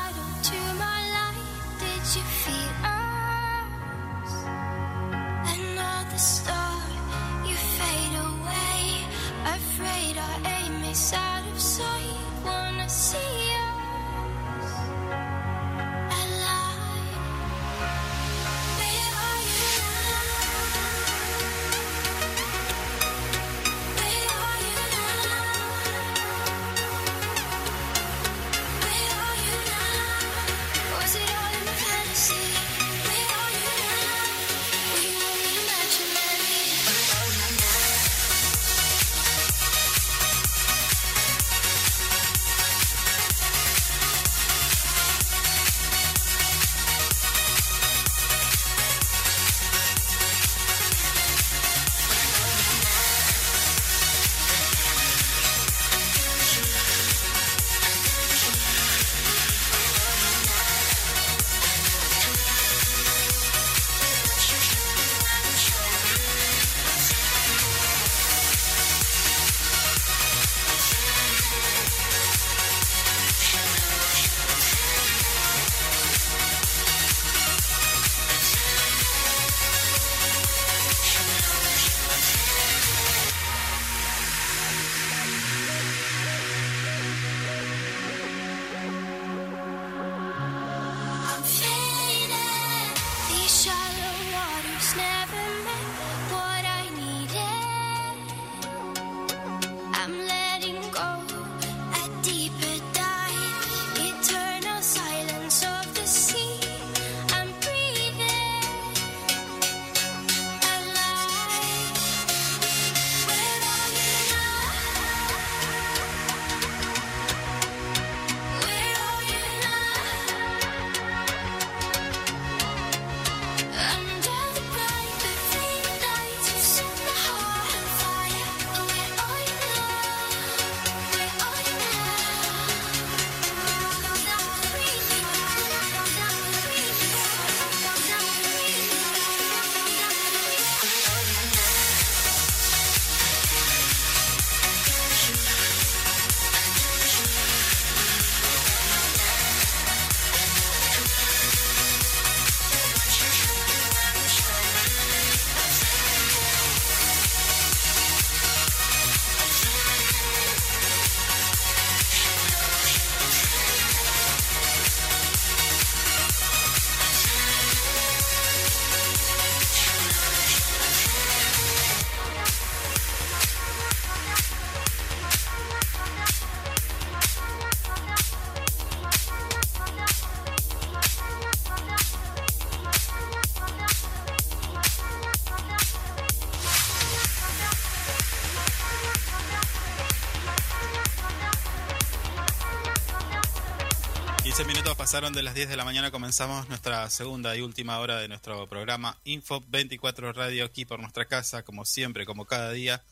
Pasaron 195.06 195.34
de 195.34 195.44
las 195.44 195.54
10 195.54 195.70
de 195.70 195.78
la 195.78 195.86
mañana, 195.86 196.10
comenzamos 196.10 196.68
nuestra 196.68 197.08
segunda 197.12 197.56
y 197.56 197.62
última 197.62 198.00
hora 198.00 198.18
de 198.18 198.28
nuestro 198.28 198.68
programa 198.68 199.20
Info 199.24 199.64
24 199.68 200.34
Radio 200.34 200.66
aquí 200.66 200.84
por 200.84 201.00
nuestra 201.00 201.26
casa, 201.28 201.62
como 201.62 201.86
siempre, 201.86 202.26
como 202.26 202.46
cada 202.48 202.72
día. 202.72 203.04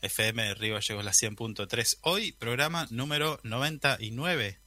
FM 0.00 0.42
de 0.42 0.54
Río 0.54 0.72
Gallegos 0.76 1.04
la 1.04 1.10
100.3. 1.12 1.98
Hoy 2.00 2.32
programa 2.32 2.86
número 2.88 3.38
99. 3.42 4.58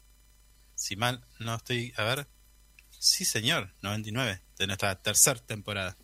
Si 0.75 0.95
mal 0.95 1.25
no 1.39 1.55
estoy, 1.55 1.91
a 1.97 2.03
ver. 2.03 2.27
Sí, 2.99 3.25
señor, 3.25 3.73
99 3.81 4.39
de 4.59 4.67
nuestra 4.67 5.01
tercera 5.01 5.39
temporada. 5.39 5.97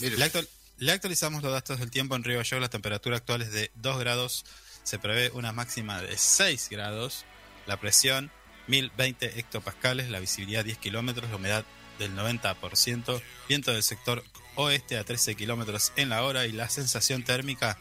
Le, 0.00 0.22
actual- 0.24 0.48
le 0.76 0.92
actualizamos 0.92 1.42
los 1.42 1.52
datos 1.52 1.78
del 1.80 1.90
tiempo 1.90 2.16
en 2.16 2.22
Río 2.24 2.36
Gallegos. 2.36 2.60
La 2.60 2.68
temperatura 2.68 3.16
actual 3.16 3.40
es 3.40 3.50
de 3.50 3.70
2 3.76 3.98
grados. 3.98 4.44
Se 4.82 4.98
prevé 4.98 5.30
una 5.30 5.52
máxima 5.52 6.02
de 6.02 6.18
6 6.18 6.68
grados. 6.68 7.24
La 7.66 7.80
presión 7.80 8.30
1020 8.68 9.38
hectopascales. 9.38 10.08
La 10.10 10.20
visibilidad 10.20 10.64
10 10.64 10.78
kilómetros. 10.78 11.30
La 11.30 11.36
humedad 11.36 11.64
del 11.98 12.14
90%. 12.16 13.22
Viento 13.48 13.72
del 13.72 13.82
sector 13.82 14.24
oeste 14.56 14.98
a 14.98 15.04
13 15.04 15.34
kilómetros 15.34 15.92
en 15.96 16.08
la 16.08 16.22
hora. 16.22 16.46
Y 16.46 16.52
la 16.52 16.68
sensación 16.68 17.22
térmica 17.22 17.78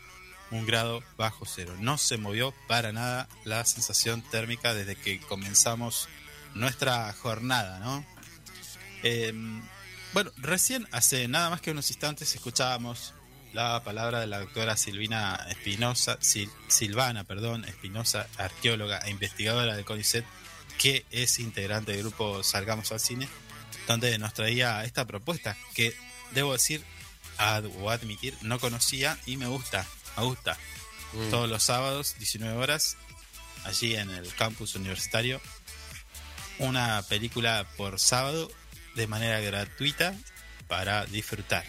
un 0.51 0.65
grado 0.65 1.01
bajo 1.17 1.45
cero. 1.45 1.73
No 1.79 1.97
se 1.97 2.17
movió 2.17 2.53
para 2.67 2.91
nada 2.91 3.29
la 3.45 3.63
sensación 3.63 4.21
térmica 4.21 4.73
desde 4.73 4.97
que 4.97 5.19
comenzamos 5.21 6.09
nuestra 6.55 7.13
jornada, 7.13 7.79
¿no? 7.79 8.05
Eh, 9.03 9.31
bueno, 10.13 10.29
recién 10.35 10.87
hace 10.91 11.29
nada 11.29 11.49
más 11.49 11.61
que 11.61 11.71
unos 11.71 11.89
instantes 11.89 12.35
escuchábamos 12.35 13.13
la 13.53 13.81
palabra 13.85 14.19
de 14.19 14.27
la 14.27 14.39
doctora 14.39 14.75
Silvina 14.75 15.35
Espinosa, 15.49 16.17
Sil- 16.19 16.51
Silvana, 16.67 17.23
perdón, 17.23 17.63
Espinosa, 17.63 18.27
arqueóloga 18.37 18.99
e 18.99 19.09
investigadora 19.09 19.75
del 19.75 19.85
CONICET, 19.85 20.25
que 20.81 21.05
es 21.11 21.39
integrante 21.39 21.91
del 21.91 22.01
grupo 22.01 22.43
Salgamos 22.43 22.91
al 22.91 22.99
Cine, 22.99 23.27
donde 23.87 24.17
nos 24.17 24.33
traía 24.33 24.83
esta 24.83 25.05
propuesta 25.05 25.55
que 25.75 25.95
debo 26.31 26.53
decir 26.53 26.83
ad- 27.37 27.65
o 27.79 27.89
admitir 27.89 28.35
no 28.41 28.59
conocía 28.59 29.17
y 29.25 29.37
me 29.37 29.47
gusta, 29.47 29.85
me 30.17 30.23
gusta. 30.23 30.57
mm, 31.13 31.29
Todos 31.29 31.49
los 31.49 31.61
sábados, 31.63 32.15
19 32.19 32.57
horas, 32.57 32.97
allí 33.65 33.95
en 33.95 34.09
el 34.09 34.33
campus 34.35 34.75
universitario, 34.75 35.39
una 36.59 37.01
película 37.03 37.67
por 37.77 37.99
sábado 37.99 38.51
de 38.95 39.07
manera 39.07 39.39
gratuita 39.39 40.15
para 40.67 41.05
disfrutar. 41.05 41.65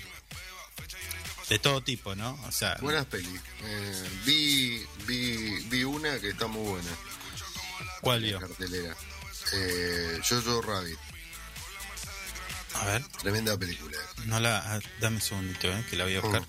De 1.48 1.58
todo 1.58 1.82
tipo, 1.82 2.14
¿no? 2.14 2.38
O 2.46 2.52
sea, 2.52 2.76
buenas 2.80 3.04
pelis. 3.06 3.40
Eh, 3.62 4.08
vi, 4.24 4.86
vi, 5.06 5.60
vi 5.68 5.84
una 5.84 6.18
que 6.18 6.30
está 6.30 6.46
muy 6.46 6.66
buena. 6.66 6.88
¿Cuál 8.02 8.20
vio? 8.22 8.38
cartelera. 8.38 8.94
Eh, 9.54 10.20
Jojo 10.28 10.60
Rabbit. 10.60 10.98
A 12.74 12.84
ver, 12.86 13.06
Tremenda 13.20 13.56
película. 13.56 13.96
no 14.26 14.38
la, 14.40 14.80
dame 15.00 15.16
un 15.16 15.22
segundito, 15.22 15.68
¿eh? 15.68 15.84
que 15.88 15.96
la 15.96 16.04
voy 16.04 16.16
a 16.16 16.20
buscar. 16.20 16.42
Mm. 16.42 16.46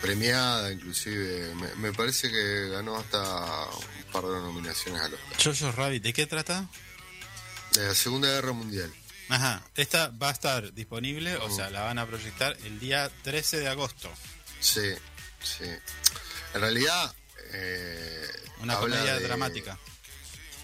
Premiada, 0.00 0.70
inclusive. 0.72 1.54
Me, 1.54 1.74
me 1.76 1.92
parece 1.92 2.30
que 2.30 2.68
ganó 2.68 2.96
hasta 2.96 3.20
un 3.22 4.12
par 4.12 4.24
de 4.24 4.30
nominaciones 4.40 5.00
a 5.00 5.08
los 5.08 5.20
Jojo 5.42 5.72
Rabbit, 5.72 6.02
¿de 6.02 6.12
qué 6.12 6.26
trata? 6.26 6.66
De 7.72 7.86
la 7.88 7.94
Segunda 7.94 8.28
Guerra 8.28 8.52
Mundial. 8.52 8.92
Ajá, 9.30 9.62
esta 9.74 10.08
va 10.08 10.28
a 10.28 10.32
estar 10.32 10.72
disponible, 10.74 11.36
o 11.36 11.48
Mm. 11.48 11.56
sea, 11.56 11.70
la 11.70 11.82
van 11.82 11.98
a 11.98 12.06
proyectar 12.06 12.56
el 12.64 12.78
día 12.78 13.10
13 13.22 13.58
de 13.60 13.68
agosto. 13.68 14.10
Sí, 14.60 14.92
sí. 15.42 15.64
En 16.54 16.60
realidad. 16.60 17.14
Eh, 17.54 18.28
Una 18.60 18.76
comedia 18.76 19.14
de- 19.14 19.20
dramática. 19.26 19.78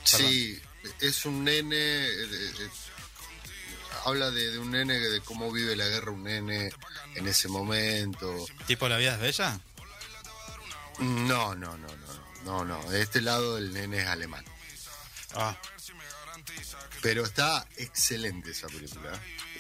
Sí, 0.05 0.61
es 1.01 1.25
un 1.27 1.45
nene. 1.45 1.77
eh, 1.77 2.25
eh, 2.59 2.69
habla 4.07 4.31
de, 4.31 4.59
un 4.59 4.71
nene, 4.71 4.99
de 4.99 5.21
cómo 5.21 5.53
vive 5.53 5.77
la 5.77 5.87
guerra 5.87 6.11
un 6.11 6.25
nene 6.25 6.73
en 7.15 7.29
ese 7.29 7.49
momento. 7.49 8.47
¿Tipo 8.67 8.89
La 8.89 8.97
vida 8.97 9.15
es 9.15 9.21
bella? 9.21 9.61
No, 10.99 11.55
no, 11.55 11.77
no, 11.79 11.87
no, 11.89 12.25
no, 12.45 12.65
no. 12.65 12.91
De 12.91 13.03
este 13.03 13.21
lado 13.21 13.59
el 13.59 13.73
nene 13.73 14.01
es 14.03 14.07
alemán. 14.07 14.45
Ah, 15.35 15.57
Pero 17.03 17.25
está 17.25 17.67
excelente 17.77 18.51
esa 18.51 18.67
película. 18.69 19.13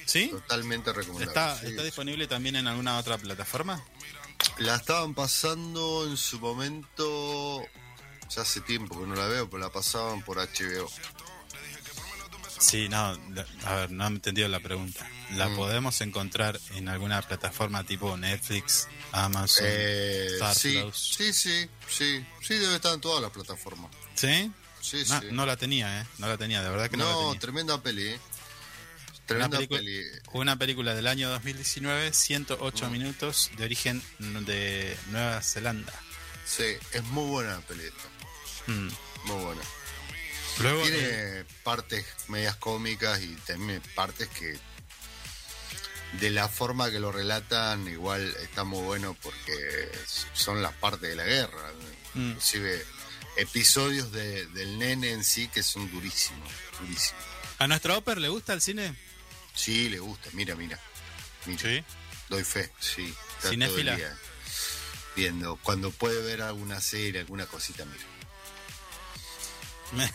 ¿sí? 0.06 0.28
Totalmente 0.28 0.92
recomendable. 0.92 1.28
¿Está, 1.30 1.58
sí. 1.60 1.66
¿Está 1.68 1.82
disponible 1.84 2.26
también 2.26 2.56
en 2.56 2.66
alguna 2.66 2.98
otra 2.98 3.16
plataforma? 3.18 3.82
La 4.58 4.76
estaban 4.76 5.14
pasando 5.14 6.06
en 6.06 6.16
su 6.16 6.38
momento. 6.40 7.62
Ya 8.34 8.42
hace 8.42 8.60
tiempo 8.60 9.00
que 9.00 9.06
no 9.06 9.14
la 9.14 9.26
veo, 9.26 9.48
pero 9.50 9.60
la 9.62 9.70
pasaban 9.72 10.22
por 10.22 10.38
HBO. 10.38 10.88
Sí, 12.58 12.88
no, 12.90 13.18
la- 13.30 13.46
a 13.64 13.74
ver, 13.74 13.90
no 13.90 14.04
he 14.04 14.08
entendido 14.08 14.46
la 14.48 14.60
pregunta. 14.60 15.08
¿La 15.32 15.48
Mm. 15.48 15.56
podemos 15.56 16.00
encontrar 16.02 16.60
en 16.74 16.88
alguna 16.88 17.22
plataforma 17.22 17.84
tipo 17.84 18.16
Netflix, 18.18 18.86
Amazon? 19.12 19.64
Eh, 19.66 20.26
Star 20.34 20.54
sí, 20.54 20.72
Plus? 20.78 21.14
sí, 21.16 21.32
sí, 21.32 21.68
sí. 21.88 22.26
Sí, 22.42 22.54
debe 22.54 22.76
estar 22.76 22.92
en 22.94 23.00
todas 23.00 23.22
las 23.22 23.30
plataformas. 23.30 23.90
¿Sí? 24.14 24.52
Sí, 24.82 25.02
No, 25.08 25.20
sí. 25.20 25.26
no 25.32 25.46
la 25.46 25.56
tenía, 25.56 26.02
¿eh? 26.02 26.06
No 26.18 26.26
la 26.26 26.36
tenía, 26.36 26.62
de 26.62 26.68
verdad 26.70 26.90
que 26.90 26.96
no, 26.98 27.04
la 27.06 27.12
No, 27.12 27.18
tenía. 27.26 27.40
tremenda 27.40 27.82
peli. 27.82 28.08
¿eh? 28.08 28.20
Una 29.30 29.48
Tremenda 29.48 29.56
película, 29.58 29.80
peli. 29.80 30.04
una 30.32 30.56
película 30.56 30.94
del 30.94 31.06
año 31.06 31.30
2019, 31.30 32.12
108 32.12 32.88
Mm. 32.88 32.92
minutos, 32.92 33.50
de 33.56 33.64
origen 33.64 34.02
de 34.18 34.96
Nueva 35.10 35.40
Zelanda. 35.42 35.92
Sí, 36.44 36.64
es 36.92 37.02
muy 37.04 37.28
buena 37.30 37.54
la 37.54 37.60
peli. 37.60 37.82
Mm. 38.66 38.88
Muy 39.24 39.44
buena. 39.44 39.62
Luego, 40.60 40.82
eh, 40.86 40.90
Tiene 40.90 41.44
partes 41.62 42.04
medias 42.28 42.56
cómicas 42.56 43.20
y 43.22 43.28
también 43.46 43.80
partes 43.94 44.28
que 44.28 44.58
de 46.18 46.30
la 46.30 46.48
forma 46.48 46.90
que 46.90 46.98
lo 46.98 47.12
relatan 47.12 47.86
igual 47.86 48.34
está 48.42 48.64
muy 48.64 48.82
bueno 48.82 49.16
porque 49.22 49.88
son 50.32 50.60
las 50.60 50.72
partes 50.74 51.08
de 51.10 51.16
la 51.16 51.24
guerra. 51.24 51.72
Mm. 52.14 52.30
Inclusive 52.30 52.84
episodios 53.36 54.10
de- 54.10 54.46
del 54.48 54.76
nene 54.78 55.12
en 55.12 55.22
sí 55.22 55.46
que 55.48 55.62
son 55.62 55.88
durísimos, 55.92 56.50
durísimos. 56.80 57.22
¿a 57.58 57.66
nuestro 57.68 57.96
Oper 57.96 58.18
le 58.18 58.28
gusta 58.28 58.52
el 58.54 58.60
cine? 58.60 58.94
Sí, 59.54 59.88
le 59.88 59.98
gusta, 59.98 60.30
mira, 60.32 60.54
mira. 60.54 60.78
mira. 61.46 61.60
Sí. 61.60 61.84
Doy 62.28 62.44
fe, 62.44 62.70
sí. 62.78 63.14
Cinéfila. 63.42 63.98
viendo. 65.16 65.56
Cuando 65.56 65.90
puede 65.90 66.22
ver 66.22 66.42
alguna 66.42 66.80
serie, 66.80 67.20
alguna 67.20 67.46
cosita, 67.46 67.84
mira. 67.84 68.04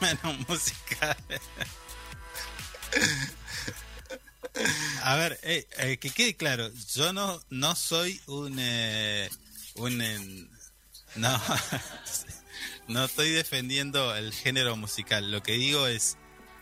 Menos 0.00 0.48
música. 0.48 1.16
A 5.02 5.16
ver, 5.16 5.38
eh, 5.42 5.68
eh, 5.78 5.98
que 5.98 6.10
quede 6.10 6.34
claro, 6.36 6.70
yo 6.94 7.12
no, 7.12 7.40
no 7.50 7.76
soy 7.76 8.20
un... 8.26 8.56
eh, 8.58 9.30
un 9.74 10.02
eh, 10.02 10.48
no, 11.14 11.40
no 12.88 13.04
estoy 13.04 13.30
defendiendo 13.30 14.14
el 14.16 14.32
género 14.32 14.76
musical. 14.76 15.30
Lo 15.30 15.42
que 15.42 15.52
digo 15.52 15.86
es 15.86 16.16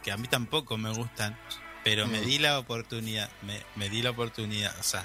que 0.06 0.12
a 0.12 0.16
mí 0.16 0.28
tampoco 0.28 0.78
me 0.78 0.92
gustan, 0.92 1.36
pero 1.82 2.06
me 2.06 2.20
Mm. 2.20 2.24
di 2.26 2.38
la 2.38 2.60
oportunidad, 2.60 3.28
me, 3.42 3.60
me 3.74 3.88
di 3.88 4.02
la 4.02 4.10
oportunidad, 4.10 4.72
o 4.78 4.82
sea, 4.84 5.04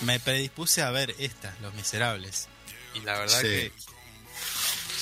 me 0.00 0.18
predispuse 0.18 0.82
a 0.82 0.90
ver 0.90 1.14
esta, 1.20 1.54
Los 1.60 1.72
Miserables. 1.74 2.48
Y 2.94 3.00
la 3.02 3.20
verdad 3.20 3.38
Sí. 3.40 3.46
que... 3.46 3.72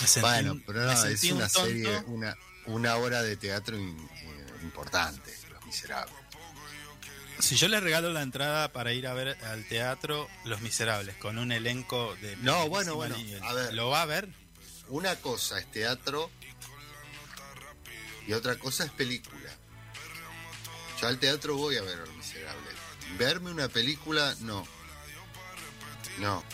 me 0.03 0.07
sentí 0.07 0.21
Bueno, 0.21 0.61
pero 0.67 0.85
no, 0.85 0.93
es 1.07 1.25
un 1.25 1.33
una 1.39 1.49
serie, 1.49 2.03
una, 2.07 2.37
una 2.67 2.97
hora 2.97 3.23
de 3.23 3.39
teatro 3.39 3.79
in- 3.79 3.99
eh, 4.25 4.47
importante, 4.63 5.35
Los 5.51 5.65
Miserables. 5.65 6.15
Si 7.39 7.57
yo 7.57 7.69
le 7.69 7.81
regalo 7.81 8.13
la 8.13 8.21
entrada 8.21 8.71
para 8.75 8.93
ir 8.93 9.07
a 9.07 9.15
ver 9.15 9.39
al 9.45 9.67
teatro 9.69 10.29
Los 10.45 10.61
Miserables 10.61 11.17
con 11.17 11.39
un 11.39 11.51
elenco 11.51 12.15
de 12.21 12.37
No, 12.37 12.69
bueno, 12.69 12.95
bueno, 12.95 13.17
nivel, 13.17 13.43
a 13.43 13.55
ver. 13.55 13.73
¿lo 13.73 13.89
va 13.89 14.03
a 14.03 14.05
ver? 14.05 14.29
Una 14.89 15.17
cosa 15.17 15.59
es 15.59 15.71
teatro 15.71 16.31
y 18.27 18.33
otra 18.33 18.59
cosa 18.59 18.85
es 18.85 18.91
película. 18.93 19.51
Yo 21.01 21.09
al 21.09 21.19
teatro 21.19 21.57
voy 21.57 21.77
a 21.77 21.83
ver 21.83 21.99
a 21.99 22.07
Los 22.07 22.15
Miserables. 22.15 22.75
Verme 23.19 23.51
una 23.51 23.69
película, 23.69 24.35
no. 24.41 24.67
No. 26.19 26.45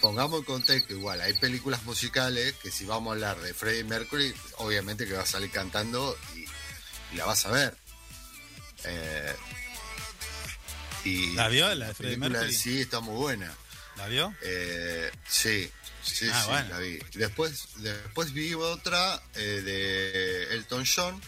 Pongamos 0.00 0.40
en 0.40 0.44
contexto 0.44 0.94
igual, 0.94 1.20
hay 1.20 1.32
películas 1.34 1.84
musicales 1.84 2.54
que 2.54 2.72
si 2.72 2.84
vamos 2.84 3.10
a 3.10 3.14
hablar 3.14 3.40
de 3.40 3.54
Freddie 3.54 3.84
Mercury, 3.84 4.34
obviamente 4.56 5.06
que 5.06 5.12
va 5.12 5.22
a 5.22 5.26
salir 5.26 5.50
cantando 5.52 6.18
y, 6.34 6.40
y 7.12 7.16
la 7.16 7.24
vas 7.24 7.46
a 7.46 7.52
ver. 7.52 7.76
Eh, 8.84 9.36
y 11.04 11.32
¿La 11.34 11.48
vio, 11.48 11.72
la 11.76 11.88
de 11.88 11.94
Freddie 11.94 12.16
Mercury? 12.16 12.52
Sí, 12.52 12.80
está 12.80 12.98
muy 12.98 13.14
buena. 13.14 13.54
¿La 14.02 14.08
vio? 14.08 14.34
Eh, 14.42 15.12
sí, 15.28 15.70
sí, 16.02 16.28
Ah, 16.32 16.42
sí, 16.42 16.48
bueno. 16.50 16.68
la 16.70 16.78
vi. 16.80 16.98
Después, 17.14 17.68
después 17.76 18.32
vi 18.32 18.52
otra 18.54 19.22
eh, 19.36 19.40
de 19.40 20.54
Elton 20.54 20.84
John, 20.84 21.20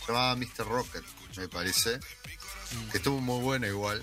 se 0.00 0.06
llamaba 0.12 0.36
Mr. 0.36 0.64
Rocket, 0.66 1.04
me 1.36 1.48
parece, 1.48 1.98
Mm. 2.72 2.88
que 2.90 2.96
estuvo 2.96 3.20
muy 3.20 3.42
buena 3.42 3.66
igual, 3.68 4.02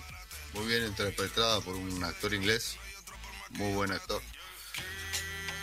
muy 0.53 0.67
bien 0.67 0.85
interpretada 0.85 1.59
por 1.61 1.75
un 1.75 2.03
actor 2.03 2.33
inglés, 2.35 2.75
muy 3.49 3.73
buen 3.73 3.91
actor. 3.91 4.21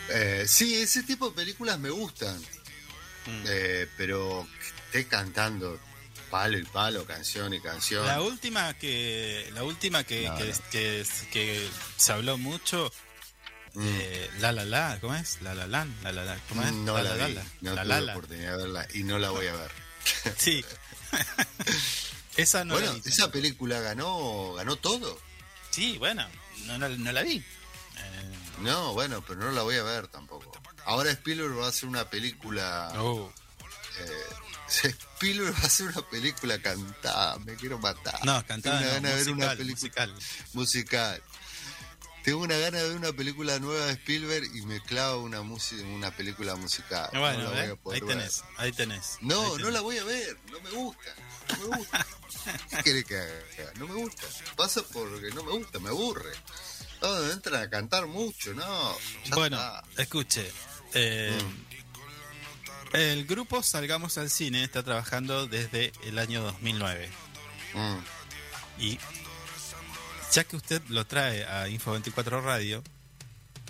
Eh, 0.09 0.45
sí, 0.49 0.75
ese 0.83 1.05
tipo 1.05 1.31
de 1.31 1.37
películas 1.37 1.79
me 1.79 1.91
gustan. 1.91 2.37
Mm. 3.27 3.45
Eh, 3.47 3.89
pero 3.97 4.49
que 4.61 4.67
esté 4.99 5.07
cantando 5.09 5.79
palo 6.31 6.57
y 6.59 6.65
palo, 6.65 7.05
canción 7.05 7.53
y 7.53 7.61
canción. 7.61 8.07
La 8.07 8.21
última 8.23 8.73
que 8.75 9.51
la 9.55 9.63
última 9.65 10.05
que, 10.05 10.29
No, 10.29 10.37
que, 10.37 10.45
no. 10.47 10.59
que- 10.71 11.07
que 11.33 11.69
se 11.97 12.13
habló 12.13 12.39
mucho 12.39 12.93
Mm. 13.75 13.81
eh, 13.89 14.31
la 14.41 14.51
la 14.53 14.65
la 14.65 14.99
¿cómo 15.01 15.15
es? 15.15 15.41
La 15.43 15.55
la 15.55 15.67
la 15.69 15.87
la 16.03 16.11
la 16.13 16.25
la 16.25 16.37
¿cómo 16.49 16.63
es? 16.65 16.73
no 16.73 17.01
la, 17.01 17.15
vi, 17.27 17.35
la, 17.35 17.45
no 17.61 17.75
la, 17.75 17.83
tuve 17.85 18.01
la, 18.01 18.13
oportunidad 18.17 18.51
de 18.57 18.63
verla 18.65 18.87
y 18.95 19.05
no 19.05 19.19
la 19.19 19.31
voy 19.31 19.47
a 19.47 19.53
ver. 19.55 19.71
Sí. 20.39 20.65
Esa 22.37 22.65
no 22.65 22.75
bueno, 22.75 22.97
esa 23.05 23.31
película 23.31 23.81
ganó 23.81 24.55
ganó 24.55 24.77
todo. 24.77 25.19
Sí, 25.71 25.99
bueno, 25.99 26.27
no, 26.67 26.79
no, 26.79 26.89
no 26.89 27.13
la 27.13 27.23
vi. 27.23 27.37
Eh, 27.37 28.33
No, 28.61 28.93
bueno, 28.93 29.23
pero 29.27 29.41
no 29.41 29.51
la 29.53 29.63
voy 29.63 29.77
a 29.77 29.83
ver 29.83 30.09
tampoco. 30.09 30.51
Ahora 30.87 31.11
Spielberg 31.11 31.59
va 31.59 31.67
a 31.67 31.69
hacer 31.69 31.89
una 31.89 32.09
película. 32.09 32.93
oh. 32.97 33.33
eh, 33.99 34.11
Spielberg 34.71 35.55
va 35.55 35.59
a 35.59 35.67
hacer 35.67 35.87
una 35.89 36.03
película 36.09 36.59
cantada. 36.61 37.39
Me 37.41 37.55
quiero 37.57 37.79
matar. 37.79 38.25
No, 38.25 38.45
cantada 38.47 38.79
Tengo 38.79 38.93
no, 38.93 38.99
una 38.99 39.09
gana 39.09 39.09
de 39.11 39.15
ver 39.17 39.25
una 39.33 39.35
musical, 39.47 39.57
película 39.59 40.07
musical. 40.07 40.15
musical. 40.55 41.23
Tengo 42.23 42.41
una 42.43 42.57
gana 42.59 42.79
de 42.79 42.89
ver 42.89 42.97
una 42.99 43.13
película 43.15 43.59
nueva 43.59 43.87
de 43.87 43.93
Spielberg 43.95 44.45
y 44.55 44.63
me 44.67 44.81
clavo 44.83 45.23
una 45.23 45.41
música, 45.43 45.83
una 45.85 46.11
película 46.15 46.55
musical. 46.55 47.09
Ah, 47.15 47.19
Bueno, 47.19 47.45
no 47.45 47.51
la 47.55 47.61
¿ves? 47.63 47.69
voy 47.69 47.71
a 47.73 47.77
poder 47.83 48.03
ahí 48.03 48.09
ver. 48.09 48.17
tenés, 48.19 48.45
ahí 48.59 48.73
tenés. 48.73 49.17
No, 49.23 49.55
ahí 49.57 49.63
no 49.63 49.71
la 49.71 49.81
voy 49.81 49.97
a 49.99 50.05
ver. 50.05 50.37
No 50.53 50.61
me 50.61 50.71
gusta. 50.71 51.15
No 51.49 51.69
me 51.69 51.77
gusta. 51.79 52.07
¿Qué 52.71 52.83
querés 52.83 53.05
que 53.07 53.17
haga? 53.19 53.73
No 53.79 53.87
me 53.89 53.95
gusta. 53.95 54.27
Pasa 54.57 54.83
porque 54.93 55.31
no 55.35 55.43
me 55.45 55.53
gusta, 55.53 55.79
me 55.79 55.89
aburre. 55.89 56.33
No, 57.01 57.31
entran 57.33 57.63
a 57.63 57.71
cantar 57.71 58.07
mucho, 58.07 58.53
no. 58.53 58.97
ya 59.25 59.35
Bueno, 59.35 59.57
está. 59.57 60.03
escuche. 60.03 60.53
eh, 60.93 61.39
El 62.93 63.25
grupo 63.25 63.63
Salgamos 63.63 64.19
al 64.19 64.31
Cine 64.31 64.65
está 64.65 64.83
trabajando 64.83 65.47
desde 65.47 65.93
el 66.05 66.19
año 66.19 66.43
2009. 66.43 67.09
Mm, 67.75 67.99
Y 68.79 68.99
ya 70.33 70.45
que 70.45 70.57
usted 70.57 70.83
lo 70.89 71.07
trae 71.07 71.45
a 71.45 71.69
Info24 71.69 72.43
Radio, 72.43 72.83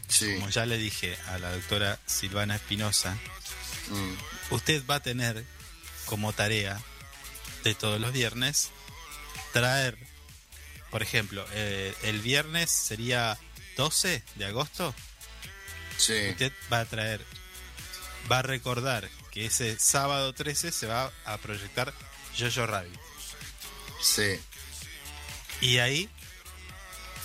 sí. 0.08 0.34
como 0.36 0.48
ya 0.48 0.64
le 0.66 0.78
dije 0.78 1.16
a 1.28 1.38
la 1.38 1.52
doctora 1.52 1.98
Silvana 2.06 2.56
Espinosa, 2.56 3.16
mm, 3.88 4.54
usted 4.54 4.82
va 4.86 4.96
a 4.96 5.00
tener 5.00 5.44
como 6.06 6.32
tarea 6.32 6.80
de 7.64 7.74
todos 7.74 8.00
los 8.00 8.12
viernes 8.12 8.70
traer, 9.52 9.98
por 10.90 11.02
ejemplo, 11.02 11.44
eh, 11.52 11.94
el 12.04 12.20
viernes 12.20 12.70
sería 12.70 13.38
12 13.76 14.22
de 14.36 14.44
agosto, 14.44 14.94
sí. 15.96 16.28
usted 16.30 16.52
va 16.72 16.80
a 16.80 16.84
traer, 16.86 17.24
va 18.30 18.38
a 18.38 18.42
recordar 18.42 19.08
que 19.30 19.46
ese 19.46 19.78
sábado 19.78 20.32
13 20.32 20.72
se 20.72 20.86
va 20.86 21.12
a 21.24 21.38
proyectar 21.38 21.92
Jojo 22.38 22.66
Rabbit. 22.66 22.98
Sí. 24.02 24.40
Y 25.60 25.78
ahí 25.78 26.08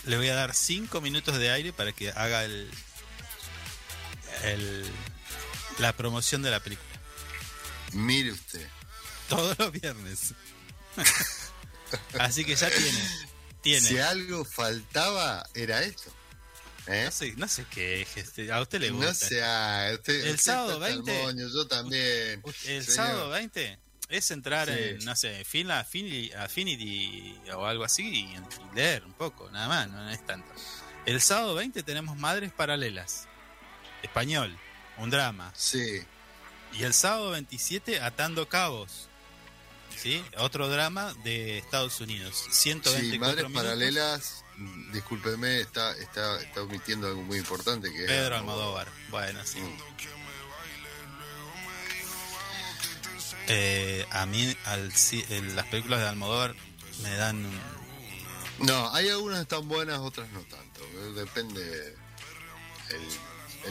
le 0.05 0.17
voy 0.17 0.30
a 0.30 0.35
dar 0.35 0.53
5 0.53 1.01
minutos 1.01 1.38
de 1.38 1.51
aire 1.51 1.73
para 1.73 1.91
que 1.91 2.09
haga 2.11 2.43
el, 2.43 2.69
el 4.43 4.85
la 5.80 5.93
promoción 5.93 6.41
de 6.41 6.51
la 6.51 6.59
película. 6.59 6.89
Mire 7.93 8.31
usted. 8.31 8.67
Todos 9.30 9.57
los 9.57 9.72
viernes. 9.72 10.34
Así 12.19 12.45
que 12.45 12.55
ya 12.55 12.69
tiene. 12.69 12.99
Tiene. 13.61 13.88
Si 13.88 13.97
algo 13.97 14.45
faltaba, 14.45 15.47
era 15.53 15.81
esto. 15.81 16.11
¿Eh? 16.88 17.03
No 17.06 17.12
sé, 17.12 17.34
no 17.38 17.48
sé 17.48 17.66
qué 17.70 18.02
es. 18.03 18.18
este, 18.18 18.52
A 18.52 18.62
usted 18.62 18.80
le 18.80 18.91
gusta. 18.91 19.07
No 19.07 19.14
sea, 19.14 19.90
usted, 19.94 20.14
El 20.26 20.36
usted 20.36 20.44
sábado 20.44 20.74
está 20.74 20.86
hasta 20.86 20.95
el 20.98 21.03
20. 21.03 21.24
moño, 21.24 21.48
yo 21.53 21.68
también. 21.68 22.44
El 22.45 22.84
Señor. 22.84 22.84
sábado 22.84 23.30
20 23.32 23.80
es 24.10 24.32
entrar 24.32 24.68
Sí. 24.68 24.74
en, 24.78 25.06
no 25.06 25.16
sé, 25.16 25.44
fin- 25.45 25.72
Affinity, 25.72 26.32
Affinity 26.34 27.40
o 27.56 27.66
algo 27.66 27.84
así 27.84 28.03
y, 28.32 28.76
leer 28.76 29.03
un 29.06 29.14
poco, 29.14 29.49
nada 29.52 29.68
más, 29.68 29.90
no 29.90 30.10
es 30.12 30.24
tanto. 30.26 30.48
El 31.07 31.22
sábado 31.22 31.56
20 31.56 31.82
tenemos 31.84 32.16
Madres 32.18 32.52
Paralelas, 32.52 33.28
español, 34.03 34.56
un 34.98 35.10
drama. 35.10 35.52
Sí, 35.56 36.02
Y 36.74 36.84
el 36.84 36.94
sábado 36.94 37.32
27 37.32 38.02
Atando 38.02 38.48
Cabos, 38.49 39.07
¿sí? 39.95 40.24
Otro 40.38 40.68
drama 40.68 41.14
de 41.24 41.57
Estados 41.57 41.99
Unidos. 42.02 42.44
124 42.52 42.99
sí, 43.14 43.18
Madres 43.20 43.44
minutos. 43.49 43.64
Paralelas, 43.64 44.44
discúlpeme, 44.91 45.60
está, 45.61 45.91
está, 45.98 46.41
está 46.41 46.61
omitiendo 46.61 47.07
algo 47.07 47.22
muy 47.23 47.38
importante 47.38 47.91
que 47.91 48.02
es 48.06 48.07
Pedro 48.07 48.38
Almodóvar. 48.38 48.88
Bueno, 49.10 49.40
sí. 49.45 49.60
Mm. 49.60 49.77
Eh, 53.48 54.06
a 54.11 54.26
mí 54.26 54.56
al, 54.65 54.91
el- 55.30 55.56
las 55.56 55.65
películas 55.68 55.99
de 55.99 56.07
Almodóvar 56.07 56.56
me 57.03 57.15
dan... 57.15 57.48
No, 58.60 58.91
hay 58.94 59.10
algunas 59.10 59.41
están 59.41 59.68
buenas, 59.68 59.99
otras 59.99 60.30
no 60.32 60.41
tanto. 60.44 60.82
eh, 60.82 61.11
Depende 61.15 61.95
el, 62.90 63.07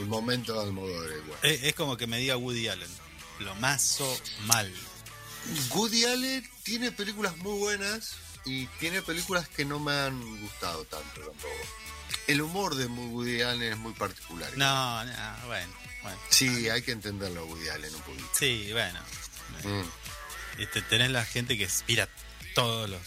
el 0.01 0.05
momento 0.05 0.53
de 0.53 0.61
Almodóvar 0.67 1.09
igual. 1.23 1.39
Es, 1.41 1.63
es 1.63 1.73
como 1.75 1.97
que 1.97 2.07
me 2.07 2.17
diga 2.19 2.37
Woody 2.37 2.67
Allen. 2.67 2.91
Lo 3.39 3.53
mazo 3.55 4.17
mal. 4.45 4.71
Woody 5.71 6.05
Allen 6.05 6.49
tiene 6.63 6.91
películas 6.91 7.35
muy 7.37 7.57
buenas 7.59 8.15
y 8.45 8.67
tiene 8.79 9.01
películas 9.01 9.47
que 9.49 9.65
no 9.65 9.79
me 9.79 9.91
han 9.91 10.41
gustado 10.41 10.83
tanto 10.85 11.21
tampoco. 11.21 11.53
El 12.27 12.41
humor 12.41 12.75
de 12.75 12.85
Woody 12.85 13.41
Allen 13.41 13.73
es 13.73 13.77
muy 13.77 13.93
particular. 13.93 14.51
No, 14.57 15.03
no, 15.05 15.13
bueno, 15.47 15.73
bueno. 16.03 16.17
Sí, 16.29 16.69
hay 16.69 16.81
que 16.81 16.91
entenderlo 16.91 17.41
a 17.41 17.43
Woody 17.45 17.69
Allen 17.69 17.93
un 17.93 18.01
poquito. 18.01 18.29
Sí, 18.33 18.69
bueno. 18.71 18.99
Mm. 19.63 20.61
Este, 20.61 20.81
tenés 20.83 21.11
la 21.11 21.25
gente 21.25 21.57
que 21.57 21.63
inspira 21.63 22.07
todos 22.53 22.89
los... 22.89 23.01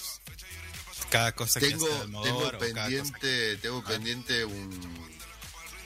Cada 1.11 1.33
cosa 1.33 1.59
Tengo, 1.59 1.87
que 1.87 1.93
hace 1.93 2.03
tengo 2.03 2.03
Almodóvar 2.21 2.59
pendiente, 2.59 3.57
tengo 3.57 3.79
A 3.79 3.81
ver. 3.83 3.93
pendiente 3.97 4.45
un, 4.45 5.09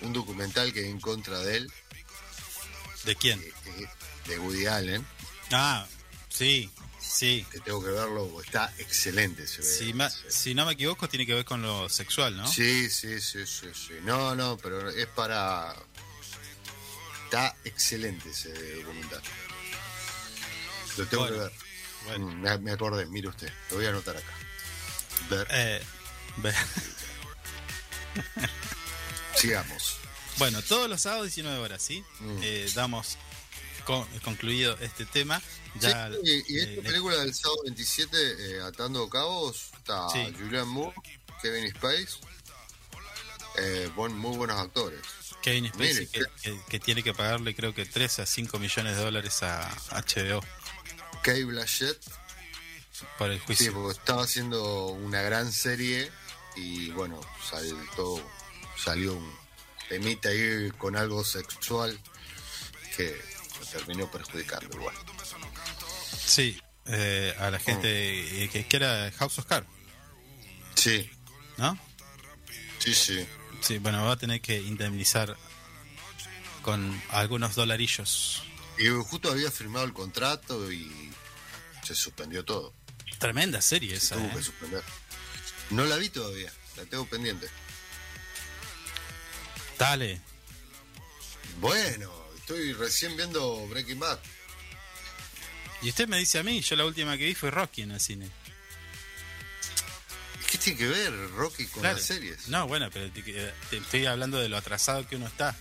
un 0.01 0.13
documental 0.13 0.73
que 0.73 0.81
hay 0.81 0.91
en 0.91 1.01
contra 1.01 1.39
de 1.39 1.59
él, 1.59 1.73
¿De 3.05 3.15
quién? 3.15 3.41
eh, 3.41 3.53
eh, 3.79 3.87
de 4.27 4.39
Woody 4.41 4.67
Allen, 4.67 5.07
Ah, 5.53 5.87
sí, 6.29 6.69
sí. 7.13 7.47
que 7.51 7.61
tengo 7.61 7.83
que 7.83 7.91
verlo, 7.91 8.41
está 8.41 8.73
excelente. 8.79 9.47
Se 9.47 9.59
ve. 9.59 9.65
Si, 9.65 9.93
ma- 9.95 10.11
si 10.29 10.55
no 10.55 10.67
me 10.67 10.73
equivoco, 10.73 11.09
tiene 11.09 11.27
que 11.27 11.35
ver 11.35 11.45
con 11.45 11.63
lo 11.63 11.89
sexual, 11.89 12.37
¿no? 12.37 12.47
Sí, 12.51 12.89
sí, 12.91 13.21
sí, 13.21 13.47
sí, 13.47 13.69
sí. 13.75 13.95
No, 14.03 14.35
no, 14.35 14.57
pero 14.57 14.89
es 14.91 15.07
para... 15.09 15.75
Está 17.25 17.57
excelente 17.65 18.31
ese 18.31 18.53
documental. 18.77 19.23
Lo 20.99 21.07
tengo 21.07 21.23
Bueno, 21.23 21.37
que 21.37 21.43
ver. 21.45 21.53
Bueno, 22.05 22.27
Mm, 22.27 22.41
me, 22.41 22.59
me 22.59 22.73
acordé, 22.73 23.07
mire 23.07 23.29
usted, 23.29 23.51
lo 23.71 23.77
voy 23.77 23.87
a 23.87 23.91
anotar 23.91 24.17
acá. 24.17 24.33
Ver, 25.31 25.47
eh, 25.51 25.83
ve- 26.39 26.53
sigamos. 29.37 29.97
bueno, 30.39 30.61
todos 30.63 30.89
los 30.89 31.01
sábados 31.01 31.27
19 31.27 31.59
horas, 31.59 31.83
¿sí? 31.83 32.05
Mm. 32.21 32.39
Eh, 32.43 32.71
damos 32.75 33.19
con- 33.85 34.07
concluido 34.21 34.77
este 34.81 35.05
tema. 35.07 35.41
Ya, 35.77 36.11
Sí, 36.11 36.45
y, 36.49 36.55
y 36.55 36.59
eh, 36.59 36.63
esta 36.63 36.71
le- 36.77 36.83
película 36.83 37.17
del 37.19 37.35
sábado 37.35 37.63
27, 37.65 38.17
eh, 38.57 38.63
Atando 38.63 39.09
Cabos, 39.09 39.71
está 39.79 40.09
Sí. 40.11 40.35
Julian 40.39 40.69
Moore, 40.69 40.95
Kevin 41.41 41.65
Space, 41.65 42.19
eh, 43.59 43.91
muy 43.97 44.37
buenos 44.37 44.59
actores. 44.61 45.01
Kevin 45.43 45.69
Spacey 45.69 46.07
que, 46.07 46.23
que- 46.43 46.61
que 46.69 46.79
tiene 46.81 47.03
que 47.03 47.13
pagarle 47.15 47.55
creo 47.55 47.75
que 47.75 47.85
3 47.85 48.21
a 48.21 48.27
5 48.27 48.59
millones 48.59 48.97
de 48.97 49.03
dólares 49.03 49.43
a 49.43 49.69
HBO 49.91 50.41
Kay 51.23 51.43
Blanchett, 51.45 51.99
por 53.19 53.31
el 53.31 53.39
sí, 53.41 53.45
juicio. 53.47 53.73
porque 53.73 53.99
estaba 53.99 54.23
haciendo 54.23 54.87
una 54.87 55.21
gran 55.23 55.53
serie 55.53 56.11
y 56.55 56.91
bueno, 56.91 57.21
saltó, 57.51 58.23
salió 58.77 59.15
un 59.15 59.35
temita 59.89 60.29
ahí 60.29 60.71
con 60.79 60.97
algo 60.97 61.25
sexual 61.25 61.99
que 62.97 63.21
terminó 63.73 64.11
perjudicando 64.11 64.77
igual. 64.77 64.95
Sí, 66.25 66.61
eh, 66.87 67.35
a 67.39 67.51
la 67.51 67.59
gente 67.59 68.45
eh, 68.45 68.49
que, 68.49 68.67
que 68.67 68.77
era 68.77 69.11
House 69.19 69.39
of 69.39 69.47
Cards, 69.47 69.69
Sí, 70.75 71.09
¿no? 71.59 71.79
sí, 72.79 72.95
sí. 72.95 73.27
Sí, 73.61 73.79
bueno, 73.79 74.05
va 74.05 74.13
a 74.13 74.17
tener 74.17 74.41
que 74.41 74.61
indemnizar 74.61 75.37
con 76.63 77.01
algunos 77.11 77.55
dolarillos. 77.55 78.43
Y 78.79 78.89
justo 78.89 79.31
había 79.31 79.51
firmado 79.51 79.85
el 79.85 79.93
contrato 79.93 80.73
y 80.73 81.13
se 81.85 81.95
suspendió 81.95 82.45
todo. 82.45 82.75
Tremenda 83.19 83.61
serie 83.61 83.95
esa. 83.95 84.17
Tuvo 84.17 84.27
¿eh? 84.27 84.33
que 84.35 84.43
suspender. 84.43 84.83
No 85.71 85.85
la 85.85 85.97
vi 85.97 86.09
todavía, 86.09 86.53
la 86.77 86.85
tengo 86.87 87.07
pendiente. 87.07 87.49
Dale. 89.79 90.21
Bueno, 91.61 92.11
estoy 92.53 92.73
recién 92.75 93.17
viendo 93.17 93.67
Breaking 93.69 93.99
Bad. 93.99 94.19
Y 95.81 95.89
usted 95.89 96.07
me 96.07 96.19
dice 96.19 96.39
a 96.39 96.43
mí, 96.43 96.61
yo 96.61 96.77
la 96.77 96.85
última 96.85 97.17
que 97.17 97.25
vi 97.25 97.35
fue 97.35 97.51
Rocky 97.51 97.83
en 97.83 97.93
el 97.93 98.01
cine. 98.01 98.31
¿Qué 100.51 100.59
tiene 100.59 100.79
que 100.79 100.87
ver 100.87 101.31
Rocky 101.31 101.65
con 101.67 101.81
Claro. 101.81 101.97
las 101.97 102.07
series? 102.07 102.49
No, 102.49 102.69
bueno, 102.69 102.91
pero 102.93 103.11
te, 103.11 103.23
te 103.23 103.77
estoy 103.79 104.07
hablando 104.07 104.39
de 104.39 104.49
lo 104.49 104.57
atrasado 104.59 105.09
que 105.09 105.17
uno 105.17 105.27
está. 105.27 105.57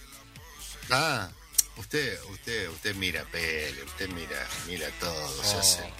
Ah, 0.90 1.32
usted, 1.78 2.22
usted, 2.26 2.68
usted 2.70 2.94
mira 2.96 3.24
pele, 3.32 3.84
usted 3.84 4.10
mira, 4.10 4.48
mira 4.68 4.90
todo, 5.00 5.44
se 5.44 5.56
Oh. 5.56 5.60
hace. 5.60 5.94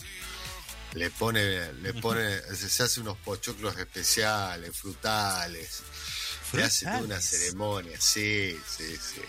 Le 0.94 1.10
pone, 1.10 1.72
le 1.76 1.94
pone, 1.94 2.42
se 2.54 2.84
hace 2.84 3.00
unos 3.00 3.18
pochoclos 3.20 3.78
especiales, 3.78 4.76
frutales. 4.76 5.82
Se 6.52 6.62
hace 6.62 6.86
toda 6.86 6.98
una 6.98 7.16
Frutales. 7.22 7.26
ceremonia, 7.30 8.02
sí, 8.02 8.60
sí, 8.78 8.88
sí. 8.98 8.98
sí. 8.98 9.22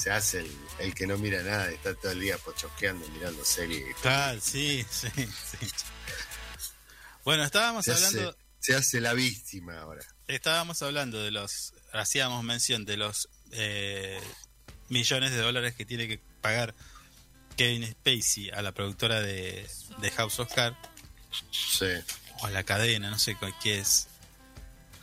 Se 0.00 0.10
hace 0.10 0.40
el, 0.40 0.56
el 0.78 0.94
que 0.94 1.06
no 1.06 1.18
mira 1.18 1.42
nada, 1.42 1.70
está 1.70 1.94
todo 1.94 2.12
el 2.12 2.20
día 2.20 2.38
pochosqueando, 2.38 3.06
mirando 3.08 3.44
series. 3.44 3.94
Claro, 4.00 4.40
sí, 4.40 4.84
sí, 4.90 5.08
sí. 5.14 5.66
Bueno, 7.24 7.44
estábamos 7.44 7.84
Se 7.84 7.92
hablando, 7.92 8.30
hace, 8.30 8.38
se 8.60 8.74
hace 8.74 9.00
la 9.00 9.12
víctima 9.12 9.78
ahora. 9.80 10.02
estábamos 10.26 10.80
hablando 10.82 11.22
de 11.22 11.30
los, 11.30 11.74
hacíamos 11.92 12.42
mención 12.44 12.84
de 12.84 12.96
los 12.96 13.28
eh, 13.52 14.20
millones 14.88 15.30
de 15.32 15.38
dólares 15.38 15.74
que 15.74 15.84
tiene 15.84 16.08
que 16.08 16.18
pagar 16.40 16.74
Kevin 17.56 17.84
Spacey 17.90 18.50
a 18.50 18.62
la 18.62 18.72
productora 18.72 19.20
de, 19.20 19.68
de 19.98 20.10
House 20.12 20.38
of 20.40 20.52
Cards 20.54 20.78
Sí. 21.52 21.86
o 22.40 22.46
a 22.46 22.50
la 22.50 22.64
cadena, 22.64 23.10
no 23.10 23.18
sé 23.18 23.36
cuál 23.36 23.54
qué 23.62 23.78
es. 23.80 24.08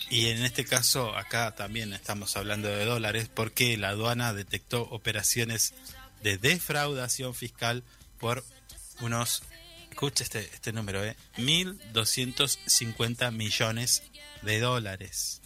Y 0.09 0.27
en 0.27 0.43
este 0.43 0.63
caso, 0.65 1.15
acá 1.15 1.53
también 1.55 1.91
estamos 1.93 2.37
hablando 2.37 2.69
de 2.69 2.85
dólares 2.85 3.29
porque 3.33 3.75
la 3.77 3.89
aduana 3.89 4.33
detectó 4.33 4.83
operaciones 4.83 5.73
de 6.23 6.37
defraudación 6.37 7.35
fiscal 7.35 7.83
por 8.19 8.43
unos, 9.01 9.43
escucha 9.91 10.23
este, 10.23 10.39
este 10.53 10.71
número, 10.71 11.03
eh, 11.03 11.15
1.250 11.37 13.31
millones 13.31 14.03
de 14.43 14.59
dólares. 14.59 15.41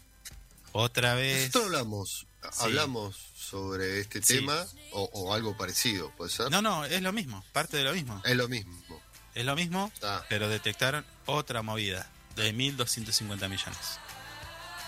Otra 0.73 1.15
vez. 1.15 1.47
Nosotros 1.47 1.65
hablamos, 1.65 2.27
hablamos 2.59 3.15
sobre 3.35 3.99
este 3.99 4.21
Sí. 4.21 4.35
tema 4.37 4.65
o, 4.91 5.09
o 5.13 5.33
algo 5.33 5.57
parecido, 5.57 6.11
¿puede 6.15 6.29
ser? 6.31 6.49
No, 6.51 6.61
no, 6.61 6.85
es 6.85 7.01
lo 7.01 7.11
mismo, 7.11 7.43
parte 7.51 7.77
de 7.77 7.83
lo 7.83 7.93
mismo. 7.93 8.21
Es 8.25 8.35
lo 8.35 8.47
mismo. 8.47 9.01
Es 9.33 9.45
lo 9.45 9.55
mismo, 9.55 9.91
Ah. 10.03 10.23
pero 10.29 10.47
detectaron 10.49 11.05
otra 11.25 11.61
movida 11.61 12.09
de 12.35 12.53
1.250 12.53 13.49
millones 13.49 13.99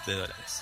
de 0.05 0.13
dólares. 0.13 0.61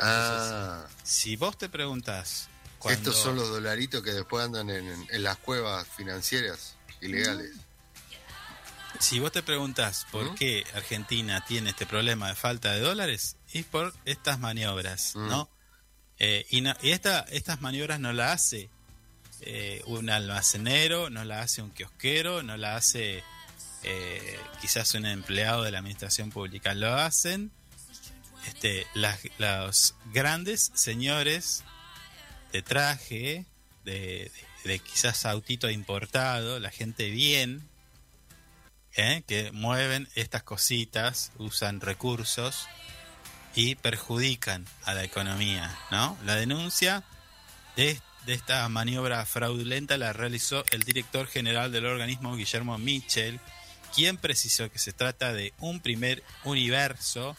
Ah, 0.00 0.84
Si 1.02 1.36
vos 1.36 1.56
te 1.58 1.68
preguntás 1.68 2.48
cuando- 2.78 3.10
estos 3.10 3.22
son 3.22 3.36
los 3.36 3.48
dolaritos 3.50 4.02
que 4.02 4.12
después 4.12 4.44
andan 4.44 4.70
en, 4.70 5.06
en 5.10 5.22
las 5.22 5.36
cuevas 5.38 5.86
financieras 5.88 6.76
ilegales. 7.00 7.52
si 8.98 9.18
vos 9.18 9.32
te 9.32 9.42
preguntás 9.42 10.06
por 10.10 10.32
¿Mm? 10.32 10.34
qué 10.34 10.64
Argentina 10.74 11.44
tiene 11.46 11.70
este 11.70 11.86
problema 11.86 12.28
de 12.28 12.34
falta 12.34 12.72
de 12.72 12.80
dólares, 12.80 13.36
es 13.52 13.64
por 13.64 13.94
estas 14.04 14.38
maniobras, 14.38 15.14
Mm. 15.16 15.28
¿no? 15.28 15.50
Eh, 16.18 16.46
y, 16.50 16.60
no- 16.60 16.76
y 16.82 16.90
esta, 16.90 17.20
estas 17.30 17.60
maniobras 17.62 17.98
no 18.00 18.12
la 18.12 18.32
hace 18.32 18.68
eh, 19.42 19.82
un 19.86 20.10
almacenero, 20.10 21.08
no 21.08 21.24
la 21.24 21.40
hace 21.40 21.62
un 21.62 21.70
kiosquero, 21.70 22.42
no 22.42 22.58
la 22.58 22.76
hace 22.76 23.24
eh, 23.84 24.38
quizás 24.60 24.92
un 24.94 25.06
empleado 25.06 25.62
de 25.62 25.70
la 25.70 25.78
administración 25.78 26.30
pública, 26.30 26.74
lo 26.74 26.94
hacen 26.94 27.50
este, 28.46 28.86
las- 28.94 29.20
los 29.38 29.94
grandes 30.12 30.70
señores 30.74 31.64
de 32.52 32.62
traje, 32.62 33.46
de, 33.84 34.30
quizás 34.84 35.24
autito 35.26 35.70
importado, 35.70 36.58
la 36.60 36.70
gente 36.70 37.10
bien, 37.10 37.68
¿eh? 38.96 39.22
que 39.26 39.52
mueven 39.52 40.08
estas 40.14 40.42
cositas, 40.42 41.32
usan 41.38 41.80
recursos 41.80 42.68
y 43.54 43.74
perjudican 43.76 44.66
a 44.84 44.94
la 44.94 45.04
economía, 45.04 45.76
¿no? 45.90 46.16
La 46.24 46.36
denuncia 46.36 47.02
de, 47.76 48.00
de 48.26 48.34
esta 48.34 48.68
maniobra 48.68 49.24
fraudulenta 49.26 49.96
la 49.98 50.12
realizó 50.12 50.64
el 50.70 50.82
director 50.82 51.26
general 51.26 51.72
del 51.72 51.86
organismo, 51.86 52.36
Guillermo 52.36 52.78
Mitchell, 52.78 53.40
quien 53.94 54.16
precisó 54.18 54.70
que 54.70 54.78
se 54.78 54.92
trata 54.92 55.32
de 55.32 55.52
un 55.58 55.80
primer 55.80 56.22
universo 56.44 57.36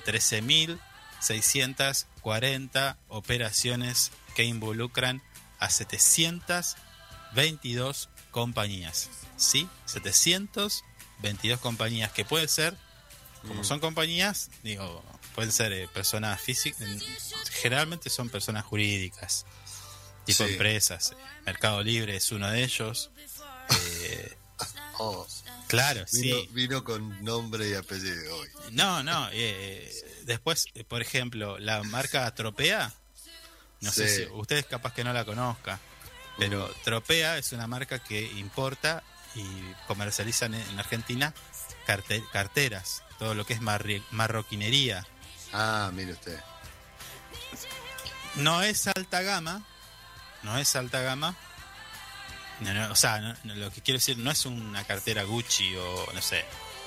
de 0.00 0.02
13.640 0.02 2.96
operaciones 3.08 4.10
que 4.34 4.44
involucran 4.44 5.22
a 5.58 5.70
722 5.70 8.08
compañías. 8.30 9.08
¿Sí? 9.36 9.68
722 9.86 11.58
compañías 11.60 12.12
que 12.12 12.24
pueden 12.24 12.48
ser, 12.48 12.76
como 13.42 13.60
Mm. 13.62 13.64
son 13.64 13.80
compañías, 13.80 14.50
digo, 14.62 15.02
pueden 15.34 15.50
ser 15.52 15.72
eh, 15.72 15.88
personas 15.88 16.40
físicas, 16.40 16.88
generalmente 17.50 18.08
son 18.10 18.28
personas 18.30 18.64
jurídicas, 18.64 19.44
tipo 20.24 20.44
Sí. 20.44 20.52
empresas. 20.52 21.14
Mercado 21.44 21.82
Libre 21.82 22.16
es 22.16 22.30
uno 22.32 22.48
de 22.50 22.62
ellos. 22.64 23.10
Eh, 24.02 24.36
Oh, 24.98 25.26
claro, 25.68 26.04
vino, 26.12 26.36
sí. 26.38 26.48
vino 26.52 26.84
con 26.84 27.24
nombre 27.24 27.68
y 27.68 27.74
apellido 27.74 28.36
hoy. 28.36 28.48
No, 28.72 29.02
no. 29.02 29.28
eh, 29.32 29.92
después, 30.24 30.66
por 30.88 31.02
ejemplo, 31.02 31.58
la 31.58 31.82
marca 31.82 32.32
Tropea, 32.34 32.92
no 33.80 33.90
sé 33.92 34.08
si 34.08 34.22
ustedes 34.32 34.66
capaz 34.66 34.94
que 34.94 35.04
no 35.04 35.12
la 35.12 35.24
conozca, 35.24 35.78
pero 36.38 36.68
Tropea 36.84 37.38
es 37.38 37.52
una 37.52 37.66
marca 37.66 37.98
que 37.98 38.22
importa 38.22 39.02
y 39.34 39.44
comercializa 39.86 40.46
en, 40.46 40.54
en 40.54 40.78
Argentina 40.78 41.34
carte- 41.86 42.24
carteras, 42.32 43.02
todo 43.18 43.34
lo 43.34 43.44
que 43.44 43.52
es 43.54 43.60
marroquinería. 43.60 45.06
Ah, 45.52 45.90
mire 45.92 46.12
usted. 46.12 46.38
No 48.36 48.62
es 48.62 48.86
alta 48.88 49.22
gama, 49.22 49.62
no 50.42 50.58
es 50.58 50.74
alta 50.76 51.00
gama. 51.00 51.36
No, 52.60 52.72
no, 52.72 52.92
o 52.92 52.96
sea, 52.96 53.20
no- 53.20 53.34
no, 53.44 53.54
lo 53.56 53.70
que 53.70 53.80
quiero 53.82 53.98
decir 53.98 54.16
no 54.18 54.30
es 54.30 54.46
una 54.46 54.84
cartera 54.84 55.24
Gucci 55.24 55.74
o 55.76 56.06
no 56.14 56.22
sé, 56.22 56.44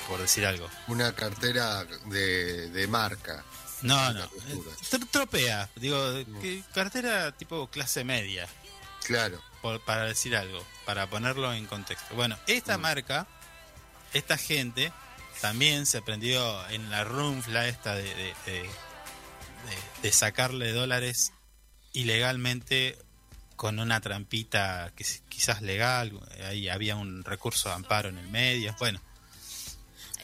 por 0.07 0.19
decir 0.21 0.45
algo. 0.45 0.69
Una 0.87 1.13
cartera 1.13 1.83
de, 2.05 2.69
de 2.69 2.87
marca. 2.87 3.43
No, 3.81 4.11
no. 4.13 4.23
eh, 4.23 4.29
tr- 4.89 5.07
Tropea, 5.11 5.69
digo, 5.75 5.97
que 6.41 6.63
cartera 6.73 7.31
tipo 7.33 7.67
clase 7.69 8.03
media, 8.03 8.47
Claro. 9.05 9.41
por- 9.61 9.79
para 9.81 10.05
decir 10.05 10.35
algo, 10.35 10.65
para 10.85 11.07
ponerlo 11.09 11.53
en 11.53 11.65
contexto. 11.67 12.15
Bueno, 12.15 12.37
esta 12.47 12.77
Mm. 12.77 12.81
marca, 12.81 13.27
esta 14.13 14.37
gente, 14.37 14.91
también 15.41 15.85
se 15.85 16.01
prendió 16.01 16.67
en 16.69 16.89
la 16.89 17.03
runfla 17.03 17.67
esta 17.67 17.93
de, 17.93 18.03
de, 18.03 18.33
de- 18.45 18.61
de- 18.63 20.01
de 20.01 20.11
sacarle 20.11 20.71
dólares 20.71 21.33
ilegalmente 21.93 22.97
con 23.57 23.79
una 23.79 23.99
trampita 23.99 24.93
que 24.95 25.03
quizás 25.27 25.61
legal, 25.61 26.17
ahí 26.45 26.69
había 26.69 26.95
un 26.95 27.25
recurso 27.25 27.67
de 27.67 27.75
amparo 27.75 28.07
en 28.07 28.17
el 28.17 28.29
medio, 28.29 28.73
bueno. 28.79 29.01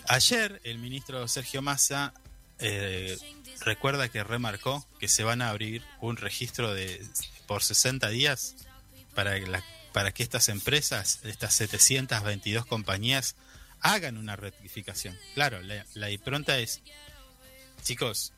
Ayer 0.08 0.62
el 0.64 0.78
ministro 0.80 1.28
Sergio 1.28 1.62
Massa 1.62 2.14
eh, 2.60 3.18
recuerda 3.62 4.10
que 4.10 4.24
remarcó 4.24 4.86
que 5.00 5.08
se 5.08 5.24
van 5.24 5.42
a 5.42 5.50
abrir 5.50 5.84
un 6.02 6.18
registro 6.18 6.74
de 6.74 7.06
por 7.48 7.64
60 7.64 8.10
días 8.10 8.56
para 9.16 9.40
que, 9.40 9.48
la- 9.48 9.64
para 9.94 10.12
que 10.14 10.24
estas 10.24 10.50
empresas, 10.50 11.20
estas 11.24 11.54
722 11.56 12.66
compañías, 12.66 13.36
hagan 13.80 14.18
una 14.18 14.36
rectificación. 14.36 15.18
Claro, 15.36 15.62
la, 15.62 15.86
la 15.94 16.10
impronta 16.10 16.58
es, 16.60 16.82
chicos, 17.84 18.34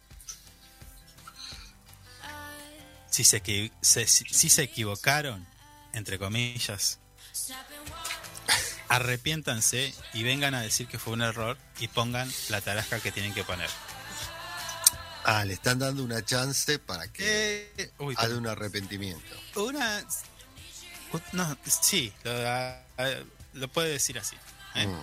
si 3.15 3.23
se, 3.23 3.71
se- 3.81 4.07
si, 4.07 4.49
se 4.49 4.63
equivocaron, 4.63 5.47
entre 5.93 6.19
comillas, 6.19 6.99
arrepiéntanse 8.89 9.93
y 10.13 10.23
vengan 10.23 10.53
a 10.53 10.61
decir 10.61 10.87
que 10.87 10.99
fue 10.99 11.13
un 11.13 11.21
error 11.21 11.57
y 11.79 11.87
pongan 11.87 12.29
la 12.49 12.59
tarasca 12.59 12.99
que 12.99 13.11
tienen 13.13 13.33
que 13.33 13.43
poner. 13.45 13.69
Ah, 15.23 15.43
le 15.45 15.53
están 15.53 15.79
dando 15.79 16.03
una 16.03 16.23
chance 16.23 16.77
para 16.77 17.07
que 17.07 17.71
Eh, 17.77 17.91
uy, 17.99 18.15
haga 18.17 18.37
un 18.37 18.47
arrepentimiento. 18.47 19.35
una... 19.55 20.05
No, 21.31 21.57
sí, 21.63 22.11
lo 23.53 23.67
puede 23.69 23.91
decir 23.91 24.19
así. 24.19 24.35
¿eh? 24.75 24.85
Mm. 24.87 25.01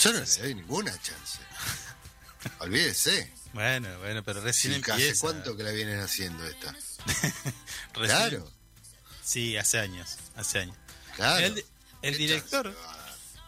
Yo 0.00 0.12
no 0.12 0.20
le 0.20 0.26
doy 0.26 0.54
ninguna 0.54 0.92
chance. 1.02 1.38
Olvídese. 2.60 3.32
Bueno, 3.52 3.88
bueno, 4.00 4.22
pero 4.22 4.40
recién 4.42 4.74
Sí, 4.74 4.76
empieza. 4.78 5.10
¿Hace 5.12 5.20
cuánto 5.20 5.56
que 5.56 5.62
la 5.62 5.70
vienen 5.70 6.00
haciendo 6.00 6.44
esta? 6.46 6.72
Recién- 7.94 8.08
Claro, 8.08 8.52
Sí, 9.24 9.56
hace 9.56 9.78
años, 9.80 10.18
hace 10.36 10.60
años. 10.60 10.76
claro. 11.16 11.44
El, 11.46 11.64
el 12.02 12.12
¿Qué 12.12 12.18
director, 12.18 12.76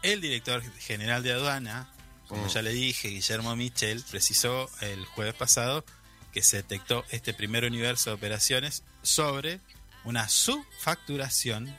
el 0.02 0.20
director 0.20 0.62
general 0.80 1.22
de 1.22 1.32
aduana, 1.32 1.92
como 2.26 2.46
Mm. 2.46 2.48
ya 2.48 2.62
le 2.62 2.70
dije, 2.72 3.08
Guillermo 3.08 3.54
Michel, 3.54 4.02
precisó 4.10 4.70
el 4.80 5.04
jueves 5.06 5.34
pasado 5.34 5.84
que 6.32 6.42
se 6.42 6.58
detectó 6.58 7.04
este 7.10 7.32
primer 7.34 7.64
universo 7.64 8.10
de 8.10 8.16
operaciones 8.16 8.82
sobre 9.02 9.60
una 10.04 10.28
subfacturación, 10.28 11.74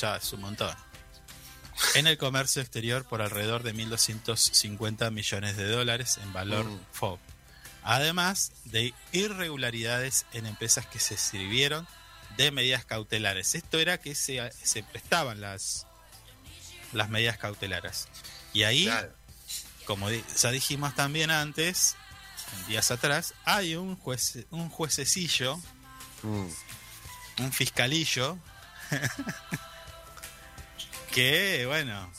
ya 0.00 0.16
es 0.16 0.32
un 0.32 0.40
montón, 0.40 0.74
en 1.96 2.06
el 2.06 2.16
comercio 2.18 2.62
exterior 2.62 3.04
por 3.04 3.20
alrededor 3.20 3.62
de 3.62 3.74
1.250 3.74 5.10
millones 5.10 5.56
de 5.56 5.68
dólares 5.68 6.18
en 6.22 6.32
valor 6.32 6.64
Mm. 6.66 6.80
FOB. 6.92 7.18
Además 7.84 8.52
de 8.64 8.94
irregularidades 9.12 10.26
en 10.32 10.46
empresas 10.46 10.86
que 10.86 10.98
se 10.98 11.16
sirvieron 11.16 11.86
de 12.36 12.50
medidas 12.50 12.84
cautelares. 12.84 13.54
Esto 13.54 13.78
era 13.78 13.98
que 13.98 14.14
se, 14.14 14.50
se 14.62 14.82
prestaban 14.82 15.40
las, 15.40 15.86
las 16.92 17.08
medidas 17.10 17.38
cautelares. 17.38 18.08
Y 18.52 18.62
ahí, 18.64 18.84
Claro. 18.86 19.12
como 19.84 20.08
ya 20.10 20.50
dijimos 20.50 20.94
también 20.94 21.30
antes, 21.30 21.96
días 22.68 22.90
atrás, 22.90 23.34
hay 23.44 23.76
un 23.76 23.96
juez, 23.96 24.38
un 24.50 24.68
juececillo, 24.70 25.58
Mm. 26.22 26.46
un 27.40 27.52
fiscalillo, 27.52 28.38
que, 31.12 31.64
bueno, 31.66 32.10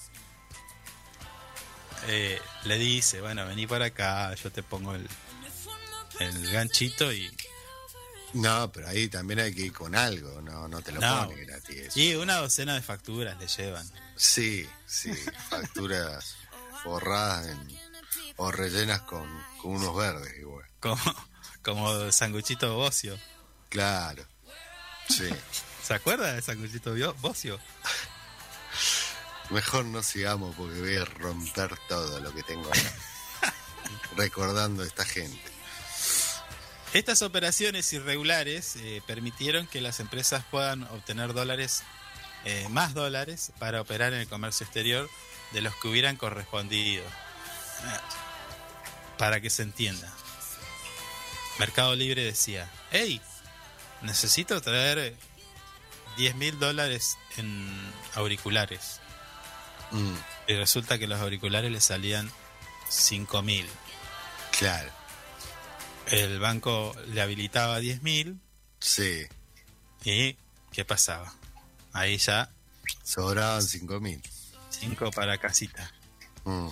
eh, 2.07 2.39
le 2.65 2.77
dice, 2.77 3.21
bueno, 3.21 3.45
vení 3.45 3.67
para 3.67 3.85
acá, 3.87 4.33
yo 4.35 4.51
te 4.51 4.63
pongo 4.63 4.93
el, 4.95 5.07
el 6.19 6.51
ganchito 6.51 7.11
y, 7.11 7.29
No, 8.33 8.71
pero 8.71 8.87
ahí 8.89 9.07
también 9.07 9.39
hay 9.39 9.53
que 9.53 9.61
ir 9.61 9.73
con 9.73 9.95
algo, 9.95 10.41
no, 10.41 10.67
no 10.67 10.81
te 10.81 10.91
lo 10.91 10.99
No. 10.99 11.29
gratis. 11.29 11.75
eso. 11.87 11.99
y 11.99 12.15
una 12.15 12.35
docena 12.37 12.73
de 12.75 12.81
facturas 12.81 13.37
le 13.39 13.47
llevan. 13.47 13.89
Sí, 14.15 14.67
sí, 14.85 15.11
facturas 15.49 16.35
forradas 16.83 17.47
en- 17.47 17.79
o 18.37 18.51
rellenas 18.51 19.01
con, 19.03 19.25
con 19.61 19.71
unos 19.75 19.95
verdes 19.95 20.37
igual. 20.39 20.65
Como, 20.81 21.01
como 21.63 22.11
sanguchito 22.11 22.75
bocio. 22.75 23.17
Claro, 23.69 24.25
sí. 25.09 25.29
¿Se 25.83 25.93
acuerda 25.93 26.33
de 26.33 26.41
sanguchito 26.41 26.93
bocio? 27.21 27.59
Mejor 29.51 29.85
no 29.85 30.01
sigamos 30.03 30.55
porque 30.55 30.79
voy 30.79 30.95
a 30.97 31.05
romper 31.05 31.77
todo 31.87 32.19
lo 32.19 32.33
que 32.33 32.41
tengo 32.43 32.67
acá. 32.67 32.93
Recordando 34.17 34.83
a 34.83 34.85
esta 34.87 35.05
gente. 35.05 35.51
Estas 36.95 37.21
operaciones 37.23 37.91
irregulares 37.91 38.77
eh, 38.77 39.01
permitieron 39.05 39.67
que 39.67 39.81
las 39.81 39.99
empresas 39.99 40.45
puedan 40.49 40.83
obtener 40.83 41.33
dólares, 41.33 41.83
eh, 42.45 42.67
más 42.69 42.93
dólares, 42.93 43.51
para 43.59 43.81
operar 43.81 44.13
en 44.13 44.21
el 44.21 44.29
comercio 44.29 44.63
exterior 44.63 45.09
de 45.51 45.59
los 45.59 45.75
que 45.75 45.89
hubieran 45.89 46.15
correspondido. 46.15 47.03
Para 49.17 49.41
que 49.41 49.49
se 49.49 49.63
entienda. 49.63 50.09
Mercado 51.59 51.93
Libre 51.97 52.23
decía, 52.23 52.71
hey, 52.91 53.19
necesito 54.01 54.61
traer 54.61 55.17
10 56.15 56.35
mil 56.35 56.57
dólares 56.59 57.17
en 57.35 57.93
auriculares. 58.13 59.01
Mm, 59.91 60.15
Y 60.47 60.53
resulta 60.55 60.97
que 60.97 61.07
los 61.07 61.19
auriculares 61.19 61.69
le 61.69 61.81
salían 61.81 62.31
5 62.87 63.41
mil. 63.41 63.67
claro, 64.57 64.91
El 66.11 66.39
banco 66.39 66.95
le 67.07 67.21
habilitaba 67.21 67.79
10 67.79 68.03
mil 68.03 68.39
sí. 68.79 69.25
y 70.03 70.37
¿qué 70.71 70.85
pasaba? 70.85 71.33
Ahí 71.93 72.17
ya 72.17 72.51
Sobraban 73.03 73.61
cinco 73.63 73.99
mil. 73.99 74.21
5 74.69 75.11
para 75.11 75.37
casita. 75.37 75.91
Mm, 76.43 76.67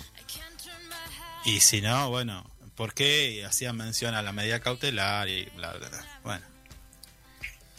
Y 1.45 1.60
si 1.61 1.81
no, 1.81 2.10
bueno, 2.10 2.49
¿por 2.76 2.93
qué 2.93 3.45
hacían 3.45 3.77
mención 3.77 4.14
a 4.15 4.22
la 4.22 4.31
medida 4.34 4.60
cautelar 4.60 5.30
y 5.30 5.45
bla, 5.55 5.73
bla, 5.73 5.89
bla? 5.89 6.19
Bueno, 6.23 6.45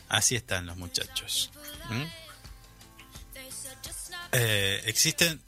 así 0.08 0.34
están 0.36 0.66
los 0.66 0.76
muchachos. 0.76 1.50
¿Mm? 1.90 2.04
Eh, 4.32 4.82
existen 4.86 5.40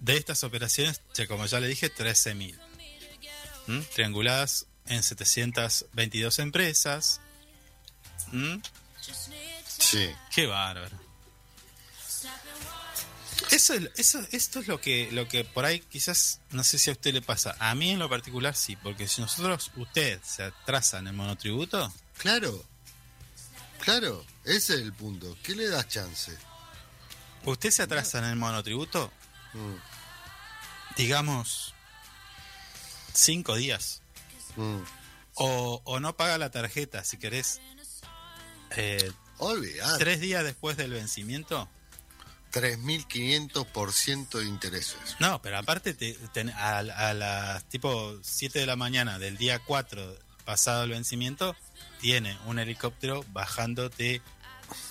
de 0.00 0.16
estas 0.16 0.44
operaciones, 0.44 1.00
como 1.28 1.46
ya 1.46 1.60
le 1.60 1.68
dije, 1.68 1.92
13.000. 1.94 2.58
¿Mm? 3.66 3.80
Trianguladas 3.94 4.66
en 4.88 5.02
722 5.02 6.38
empresas. 6.38 7.20
¿Mm? 8.32 8.56
sí. 9.78 10.10
Qué 10.34 10.46
bárbaro. 10.46 10.96
Eso, 13.50 13.72
es- 13.74 13.90
eso, 13.96 14.20
esto 14.32 14.60
es 14.60 14.68
lo 14.68 14.80
que, 14.80 15.08
lo 15.12 15.26
que 15.28 15.44
por 15.44 15.64
ahí 15.64 15.80
quizás, 15.80 16.40
no 16.50 16.62
sé 16.64 16.76
si 16.78 16.90
a 16.90 16.92
usted 16.92 17.14
le 17.14 17.22
pasa. 17.22 17.56
A 17.60 17.74
mí 17.74 17.90
en 17.92 17.98
lo 17.98 18.08
particular 18.08 18.54
sí, 18.54 18.76
porque 18.76 19.08
si 19.08 19.20
nosotros, 19.20 19.70
usted 19.76 20.20
se 20.22 20.42
atrasa 20.44 20.98
en 20.98 21.06
el 21.08 21.12
monotributo, 21.14 21.92
Claro, 22.18 22.64
claro, 23.80 24.26
ese 24.44 24.74
es 24.74 24.80
el 24.80 24.92
punto. 24.92 25.36
¿Qué 25.42 25.54
le 25.54 25.68
das 25.68 25.86
chance? 25.88 26.36
usted 27.44 27.70
se 27.70 27.82
atrasa 27.82 28.18
en 28.18 28.24
el 28.24 28.36
monotributo, 28.36 29.10
Mm, 29.54 29.76
digamos, 30.96 31.74
cinco 33.14 33.54
días. 33.56 34.02
Mm. 34.58 34.84
O, 35.40 35.80
o 35.84 36.00
no 36.00 36.16
paga 36.16 36.36
la 36.36 36.50
tarjeta, 36.50 37.04
si 37.04 37.16
querés, 37.16 37.60
eh, 38.76 39.12
Olvidate, 39.38 39.98
tres 39.98 40.20
días 40.20 40.42
después 40.42 40.76
del 40.76 40.90
vencimiento. 40.92 41.68
3.500% 42.52 44.38
de 44.38 44.44
intereses. 44.46 44.96
No, 45.20 45.40
pero 45.42 45.58
aparte 45.58 45.94
te, 45.94 46.16
a 46.54 46.82
las 46.82 47.64
tipo 47.68 48.18
7 48.22 48.58
de 48.58 48.66
la 48.66 48.74
mañana 48.74 49.18
del 49.18 49.36
día 49.36 49.58
4 49.58 50.16
pasado 50.44 50.84
el 50.84 50.90
vencimiento, 50.90 51.54
tiene 52.00 52.38
un 52.46 52.58
helicóptero 52.58 53.22
bajándote 53.32 54.22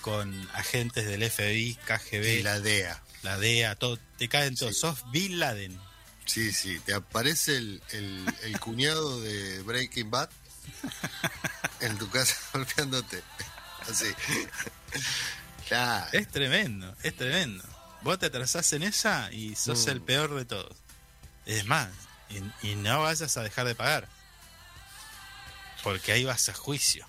con 0.01 0.47
agentes 0.53 1.07
del 1.07 1.29
FBI, 1.29 1.79
KGB, 1.83 2.39
Y 2.39 2.43
la 2.43 2.59
DEA. 2.59 3.01
la 3.23 3.39
DEA, 3.39 3.75
todo, 3.75 3.97
te 4.17 4.29
caen 4.29 4.55
todos. 4.55 4.75
Sí. 4.75 4.81
Sos 4.81 5.09
Bin 5.11 5.39
Laden. 5.39 5.79
Sí, 6.27 6.51
sí, 6.53 6.79
te 6.81 6.93
aparece 6.93 7.57
el, 7.57 7.81
el, 7.89 8.35
el 8.43 8.59
cuñado 8.59 9.19
de 9.21 9.61
Breaking 9.63 10.11
Bad 10.11 10.29
en 11.79 11.97
tu 11.97 12.09
casa 12.09 12.35
golpeándote. 12.53 13.23
Así. 13.89 14.05
Claro. 15.67 16.07
Es 16.11 16.27
tremendo, 16.29 16.93
es 17.03 17.15
tremendo. 17.15 17.63
Vos 18.01 18.19
te 18.19 18.27
atrasás 18.27 18.71
en 18.73 18.83
esa 18.83 19.31
y 19.31 19.55
sos 19.55 19.85
Mm. 19.85 19.89
el 19.89 20.01
peor 20.01 20.35
de 20.35 20.45
todos. 20.45 20.77
Es 21.45 21.65
más, 21.65 21.89
y, 22.29 22.67
y 22.71 22.75
no 22.75 23.01
vayas 23.03 23.35
a 23.37 23.41
dejar 23.43 23.65
de 23.65 23.75
pagar. 23.75 24.07
Porque 25.83 26.11
ahí 26.11 26.25
vas 26.25 26.49
a 26.49 26.53
juicio. 26.53 27.07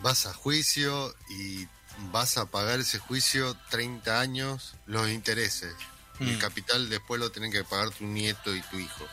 Vas 0.00 0.26
a 0.26 0.32
juicio 0.32 1.14
y 1.28 1.66
vas 2.10 2.38
a 2.38 2.46
pagar 2.46 2.80
ese 2.80 2.98
juicio 2.98 3.56
30 3.70 4.20
años 4.20 4.74
los 4.86 5.08
intereses. 5.10 5.74
El 6.20 6.36
Mm. 6.36 6.38
capital 6.38 6.88
después 6.88 7.20
lo 7.20 7.30
tienen 7.30 7.52
que 7.52 7.62
pagar 7.64 7.90
tu 7.90 8.04
nieto 8.04 8.54
y 8.54 8.60
tu 8.62 8.78
hijo. 8.78 9.06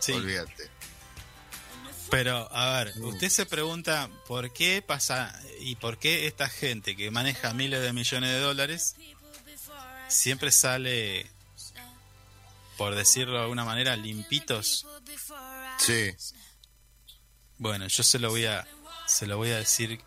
Sí. 0.00 0.12
Olvídate. 0.12 0.70
Pero, 2.10 2.48
a 2.54 2.78
ver, 2.84 2.96
Mm. 2.96 3.04
usted 3.06 3.28
se 3.28 3.46
pregunta 3.46 4.08
por 4.26 4.52
qué 4.52 4.80
pasa 4.82 5.36
y 5.60 5.74
por 5.76 5.98
qué 5.98 6.26
esta 6.26 6.48
gente 6.48 6.94
que 6.96 7.10
maneja 7.10 7.52
miles 7.52 7.80
de 7.82 7.92
millones 7.92 8.30
de 8.30 8.38
dólares 8.40 8.94
siempre 10.08 10.52
sale, 10.52 11.28
por 12.76 12.94
decirlo 12.94 13.34
de 13.34 13.42
alguna 13.42 13.64
manera, 13.64 13.96
limpitos. 13.96 14.86
Sí, 15.78 16.12
Bueno, 17.58 17.86
yo 17.88 18.02
se 18.02 18.18
lo 18.18 18.28
voy 18.30 18.44
a, 18.44 18.66
se 19.06 19.26
lo 19.26 19.38
voy 19.38 19.50
a 19.50 19.56
decir 19.56 20.00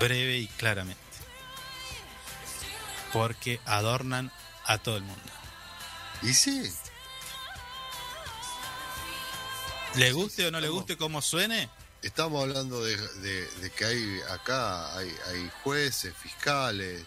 breve 0.00 0.38
y 0.38 0.46
claramente. 0.48 1.00
Porque 3.12 3.60
adornan 3.64 4.32
a 4.66 4.78
todo 4.78 4.96
el 4.96 5.02
mundo. 5.02 5.22
y 6.22 6.32
sí. 6.34 6.72
Le 9.96 10.12
guste 10.12 10.46
o 10.46 10.50
no 10.50 10.60
le 10.60 10.68
guste 10.68 10.96
cómo 10.96 11.20
suene, 11.22 11.68
Estamos 12.02 12.42
hablando 12.42 12.82
de, 12.82 12.96
de- 12.96 13.46
de 13.46 13.70
que 13.70 13.84
hay 13.84 14.20
acá, 14.30 14.96
hay, 14.96 15.14
hay 15.28 15.48
jueces, 15.62 16.12
fiscales. 16.16 17.04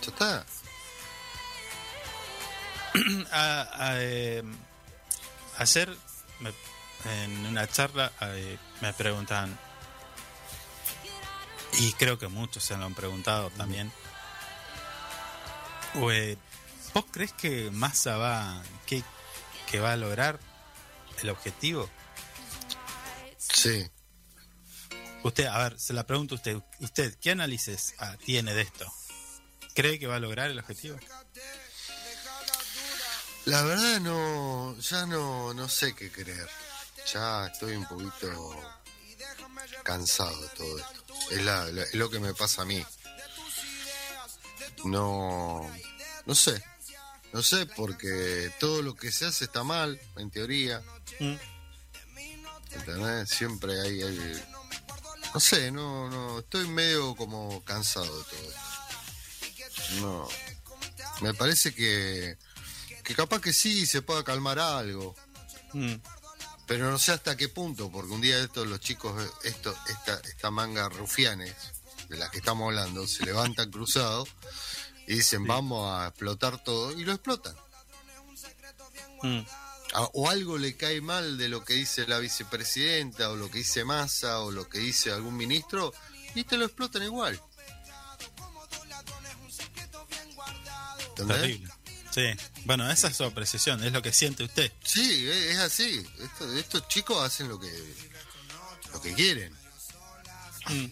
Ya 0.00 0.08
está. 0.08 0.46
a- 3.32 3.68
a, 3.74 3.90
eh, 4.02 4.42
ayer 5.58 5.94
me- 6.38 6.54
en 7.12 7.44
una 7.46 7.66
charla 7.68 8.10
eh, 8.22 8.56
me 8.80 8.92
preguntaban 8.94 9.58
y 11.78 11.92
creo 11.94 12.18
que 12.18 12.28
muchos 12.28 12.64
se 12.64 12.74
lo 12.76 12.86
han 12.86 12.94
preguntado 12.94 13.50
también 13.50 13.92
eh, 15.94 16.36
¿vos 16.94 17.04
crees 17.10 17.32
que 17.32 17.70
Massa 17.70 18.16
va 18.16 18.62
que, 18.86 19.02
que 19.70 19.80
va 19.80 19.92
a 19.92 19.96
lograr 19.96 20.38
el 21.22 21.28
objetivo? 21.30 21.88
Sí. 23.38 23.88
Usted, 25.22 25.46
a 25.46 25.58
ver, 25.58 25.78
se 25.78 25.92
la 25.92 26.06
pregunto 26.06 26.34
a 26.34 26.38
usted, 26.38 26.56
usted 26.80 27.14
¿qué 27.20 27.32
análisis 27.32 27.94
ah, 27.98 28.16
tiene 28.24 28.54
de 28.54 28.62
esto? 28.62 28.86
¿Cree 29.74 29.98
que 29.98 30.06
va 30.06 30.16
a 30.16 30.20
lograr 30.20 30.50
el 30.50 30.58
objetivo? 30.58 30.98
La 33.46 33.62
verdad 33.62 34.00
no, 34.00 34.76
ya 34.78 35.06
no, 35.06 35.52
no 35.54 35.68
sé 35.68 35.94
qué 35.94 36.10
creer. 36.10 36.48
Ya 37.12 37.46
estoy 37.46 37.74
un 37.76 37.86
poquito 37.86 38.60
cansado 39.82 40.40
de 40.40 40.48
todo 40.50 40.78
esto. 40.78 41.04
Es, 41.30 41.42
la- 41.44 41.64
la- 41.66 41.82
es 41.82 41.94
lo 41.94 42.10
que 42.10 42.20
me 42.20 42.34
pasa 42.34 42.62
a 42.62 42.64
mí. 42.64 42.84
No, 44.84 45.70
no 46.26 46.34
sé. 46.34 46.62
No 47.32 47.42
sé 47.42 47.66
porque 47.66 48.52
todo 48.58 48.82
lo 48.82 48.94
que 48.96 49.12
se 49.12 49.26
hace 49.26 49.44
está 49.44 49.62
mal, 49.62 50.00
en 50.16 50.30
teoría. 50.30 50.82
Mm. 51.20 51.34
¿Entendés? 52.72 53.28
Siempre 53.30 53.80
hay, 53.80 54.02
hay- 54.02 54.44
No 55.34 55.40
sé, 55.40 55.70
no, 55.70 56.08
no. 56.10 56.40
Estoy 56.40 56.66
medio 56.68 57.14
como 57.14 57.62
cansado 57.64 58.06
de 58.18 58.24
todo 58.24 58.42
esto. 58.42 60.00
No. 60.00 60.28
Me 61.20 61.34
parece 61.34 61.74
que. 61.74 62.36
Que 63.04 63.14
capaz 63.14 63.40
que 63.40 63.52
sí 63.52 63.86
se 63.86 64.02
pueda 64.02 64.24
calmar 64.24 64.58
algo. 64.58 65.14
Mm. 65.72 65.94
Pero 66.66 66.90
no 66.90 66.98
sé 66.98 67.12
hasta 67.12 67.36
qué 67.36 67.48
punto, 67.48 67.90
porque 67.90 68.12
un 68.12 68.20
día 68.20 68.36
de 68.38 68.44
estos 68.44 68.66
los 68.66 68.78
chicos, 68.80 69.20
esto, 69.42 69.74
esta, 69.88 70.20
esta 70.28 70.50
manga 70.52 70.88
rufianes 70.88 71.54
de 72.10 72.18
las 72.18 72.30
que 72.30 72.38
estamos 72.38 72.66
hablando, 72.66 73.06
se 73.06 73.24
levantan 73.24 73.70
cruzados 73.76 74.28
y 75.06 75.14
dicen 75.14 75.46
vamos 75.46 75.90
a 75.90 76.08
explotar 76.08 76.62
todo 76.62 76.92
y 76.98 77.04
lo 77.04 77.12
explotan. 77.12 77.54
Mm. 79.22 79.40
A- 79.94 80.02
o 80.12 80.28
algo 80.30 80.58
le 80.58 80.76
cae 80.76 81.00
mal 81.00 81.36
de 81.38 81.48
lo 81.48 81.64
que 81.64 81.74
dice 81.74 82.06
la 82.06 82.18
vicepresidenta 82.18 83.30
o 83.30 83.36
lo 83.36 83.50
que 83.50 83.58
dice 83.58 83.84
Massa 83.84 84.40
o 84.40 84.50
lo 84.50 84.68
que 84.68 84.78
dice 84.78 85.10
algún 85.12 85.36
ministro 85.36 85.92
y 86.34 86.44
te 86.44 86.56
lo 86.58 86.64
explotan 86.66 87.02
igual. 87.02 87.40
¿Entendés? 91.08 91.40
Terrible. 91.40 91.72
Sí. 92.12 92.24
Bueno, 92.64 92.90
esa 92.90 93.08
es 93.08 93.16
su 93.16 93.24
apreciación, 93.24 93.84
es 93.84 93.92
lo 93.92 94.02
que 94.02 94.12
siente 94.12 94.42
usted. 94.44 94.72
Sí, 94.82 95.28
es 95.28 95.52
es 95.54 95.58
así. 95.58 96.06
Esto- 96.18 96.52
estos 96.56 96.88
chicos 96.88 97.22
hacen 97.24 97.48
lo 97.48 97.58
que 97.60 97.70
lo 98.92 99.00
que 99.00 99.12
quieren. 99.14 99.52
Mm. 100.68 100.86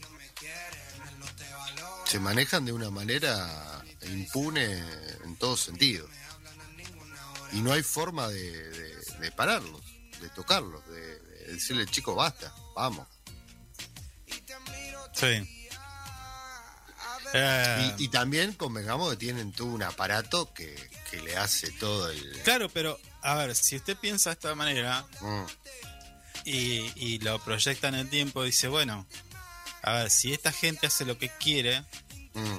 Se 2.09 2.19
manejan 2.19 2.65
de 2.65 2.73
una 2.73 2.91
manera 2.91 3.85
impune 4.03 4.65
en 5.25 5.37
todo 5.37 5.57
sentido. 5.57 6.09
Y 7.53 7.61
no 7.61 7.73
hay 7.73 7.83
forma 7.83 8.29
de, 8.29 8.71
de- 8.71 8.99
de 9.21 9.33
pararlos, 9.33 9.81
de 10.21 10.29
tocarlos, 10.31 10.85
de, 10.89 11.19
de 11.21 11.53
decirle, 11.55 11.87
chico, 11.87 12.15
basta, 12.15 12.53
vamos. 12.75 13.07
Sí. 15.13 15.67
Eh, 17.35 17.95
Y, 17.99 18.05
y 18.05 18.09
también 18.09 18.53
convengamos 18.55 19.11
que 19.11 19.17
tienen 19.17 19.53
todo 19.53 19.69
un 19.69 19.83
aparato 19.83 20.53
que, 20.55 20.75
que 21.11 21.21
le 21.21 21.37
hace 21.37 21.71
todo 21.73 22.11
el... 22.11 22.41
Claro, 22.43 22.69
pero 22.71 22.99
a 23.23 23.35
ver, 23.35 23.55
si 23.55 23.77
usted 23.77 23.97
piensa 23.99 24.31
de 24.31 24.35
esta 24.35 24.55
manera 24.55 25.05
Mm, 25.21 25.45
y, 26.45 26.93
y 26.97 27.19
lo 27.19 27.39
proyecta 27.45 27.89
en 27.89 27.97
el 27.97 28.09
tiempo, 28.09 28.45
dice, 28.45 28.69
bueno, 28.69 29.07
a 29.83 29.93
ver, 29.95 30.11
si 30.11 30.33
esta 30.33 30.53
gente 30.53 30.87
hace 30.87 31.05
lo 31.05 31.19
que 31.19 31.29
quiere, 31.29 31.81
mm. 32.35 32.59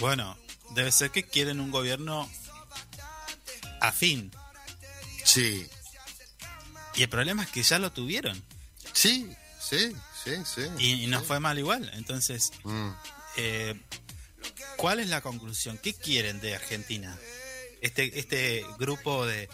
bueno, 0.00 0.36
debe 0.74 0.90
ser 0.92 1.10
que 1.10 1.22
quieren 1.24 1.60
un 1.60 1.70
gobierno 1.70 2.28
afín. 3.80 4.30
Sí, 5.24 5.66
Y 6.94 7.02
el 7.02 7.08
problema 7.08 7.44
es 7.44 7.48
que 7.50 7.62
ya 7.62 7.78
lo 7.78 7.92
tuvieron 7.92 8.42
sí, 8.92 9.30
sí, 9.60 9.94
sí, 10.24 10.32
sí. 10.44 10.62
y, 10.78 11.06
sí. 11.06 11.14
fue 11.26 11.40
mal 11.40 11.58
igual. 11.58 11.90
Entonces, 11.94 12.50
Mm. 12.64 12.90
eh, 13.36 13.80
¿cuál 14.76 15.00
es 15.00 15.08
la 15.08 15.20
conclusión? 15.20 15.78
¿Qué 15.78 15.94
quieren 15.94 16.40
de 16.40 16.54
Argentina? 16.56 17.16
Este, 17.80 18.18
este 18.18 18.64
grupo 18.78 19.24
de, 19.26 19.48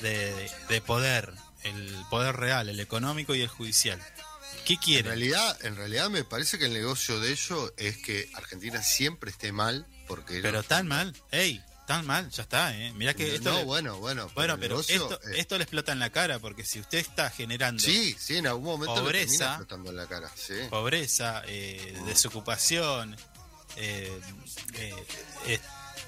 de, 0.00 0.50
de 0.68 0.80
poder, 0.80 1.34
el 1.64 1.94
poder 2.10 2.36
real, 2.36 2.68
el 2.68 2.80
económico 2.80 3.34
y 3.34 3.42
el 3.42 3.48
judicial. 3.48 4.00
¿Qué 4.68 4.74
En 4.74 4.80
quieren? 4.80 5.06
realidad, 5.06 5.58
en 5.64 5.76
realidad 5.76 6.10
me 6.10 6.24
parece 6.24 6.58
que 6.58 6.66
el 6.66 6.74
negocio 6.74 7.18
de 7.20 7.32
ellos 7.32 7.72
es 7.78 7.96
que 7.96 8.30
Argentina 8.34 8.82
siempre 8.82 9.30
esté 9.30 9.50
mal 9.50 9.86
porque... 10.06 10.40
Pero 10.42 10.62
tan 10.62 10.86
mal, 10.86 11.14
ey, 11.30 11.62
tan 11.86 12.06
mal, 12.06 12.28
ya 12.30 12.42
está, 12.42 12.76
¿eh? 12.76 12.92
Mirá 12.92 13.14
que 13.14 13.36
esto, 13.36 13.50
no, 13.50 13.58
le- 13.60 13.64
bueno, 13.64 13.96
bueno. 13.98 14.30
bueno, 14.34 14.56
pero 14.58 14.74
negocio 14.74 14.94
esto, 15.10 15.20
es- 15.30 15.38
esto 15.38 15.56
le 15.56 15.64
explota 15.64 15.92
en 15.92 15.98
la 16.00 16.10
cara 16.10 16.38
porque 16.38 16.64
si 16.66 16.80
usted 16.80 16.98
está 16.98 17.30
generando 17.30 17.82
Sí, 17.82 18.14
sí, 18.20 18.36
en 18.36 18.46
algún 18.46 18.64
momento 18.64 18.94
Pobreza. 18.96 19.46
explotando 19.46 19.88
en 19.88 19.96
la 19.96 20.06
cara, 20.06 20.30
sí. 20.36 20.52
pobreza, 20.68 21.42
eh, 21.46 21.98
desocupación, 22.04 23.16
eh, 23.76 24.20
eh, 24.74 24.94
eh, 25.46 25.60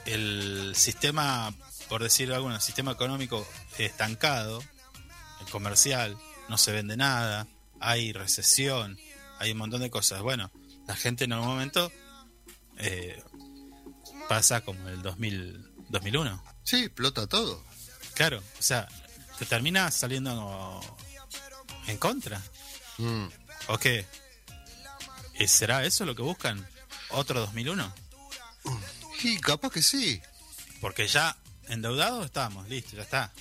el 0.04 0.74
sistema, 0.76 1.54
por 1.88 2.02
decirlo 2.02 2.34
alguno, 2.34 2.56
el 2.56 2.60
sistema 2.60 2.92
económico 2.92 3.48
estancado, 3.78 4.62
el 5.40 5.46
comercial, 5.50 6.18
no 6.50 6.58
se 6.58 6.72
vende 6.72 6.96
nada, 6.98 7.46
hay 7.80 8.12
recesión, 8.12 8.98
hay 9.38 9.52
un 9.52 9.58
montón 9.58 9.80
de 9.80 9.90
cosas. 9.90 10.22
Bueno, 10.22 10.50
la 10.86 10.96
gente 10.96 11.24
en 11.24 11.32
algún 11.32 11.48
momento 11.48 11.90
eh, 12.78 13.22
pasa 14.28 14.60
como 14.60 14.88
el 14.88 15.02
2000, 15.02 15.88
2001. 15.88 16.44
Sí, 16.62 16.84
explota 16.84 17.26
todo. 17.26 17.64
Claro, 18.14 18.38
o 18.38 18.62
sea, 18.62 18.88
te 19.38 19.46
termina 19.46 19.90
saliendo 19.90 20.80
en 21.86 21.96
contra. 21.96 22.40
Mm. 22.98 23.26
¿O 23.68 23.78
qué? 23.78 24.06
¿Y 25.38 25.46
¿Será 25.48 25.84
eso 25.84 26.04
lo 26.04 26.14
que 26.14 26.22
buscan? 26.22 26.66
¿Otro 27.10 27.40
2001? 27.40 27.94
Y 29.22 29.38
capaz 29.38 29.70
que 29.70 29.82
sí. 29.82 30.20
Porque 30.80 31.06
ya 31.06 31.36
endeudados 31.68 32.26
estamos, 32.26 32.68
listo, 32.68 32.96
ya 32.96 33.02
está. 33.02 33.32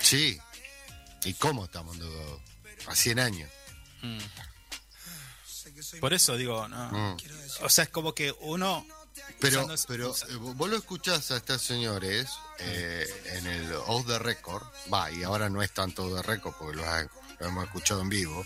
Sí. 0.00 0.38
¿Y 1.24 1.34
cómo 1.34 1.64
estamos 1.64 1.94
endeudados? 1.94 2.53
A 2.86 2.94
100 2.94 3.18
años. 3.18 3.50
Mm. 4.02 4.18
Por 6.00 6.12
eso 6.14 6.36
digo, 6.36 6.68
no. 6.68 6.90
Mm. 6.90 7.16
O 7.62 7.68
sea, 7.68 7.84
es 7.84 7.90
como 7.90 8.14
que 8.14 8.34
uno. 8.40 8.86
Pero, 9.40 9.66
pero 9.88 10.14
eh, 10.28 10.34
vos 10.36 10.68
lo 10.68 10.76
escuchás 10.76 11.30
a 11.30 11.36
estos 11.36 11.62
señores 11.62 12.28
eh, 12.58 13.06
en 13.36 13.46
el 13.46 13.72
off 13.86 14.06
the 14.06 14.18
record, 14.18 14.62
va, 14.92 15.10
y 15.10 15.22
ahora 15.22 15.48
no 15.48 15.62
es 15.62 15.72
tanto 15.72 16.04
off 16.04 16.16
the 16.16 16.22
record 16.22 16.54
porque 16.58 16.76
lo, 16.76 16.84
ha- 16.88 17.02
lo 17.40 17.46
hemos 17.46 17.64
escuchado 17.64 18.00
en 18.02 18.08
vivo, 18.08 18.44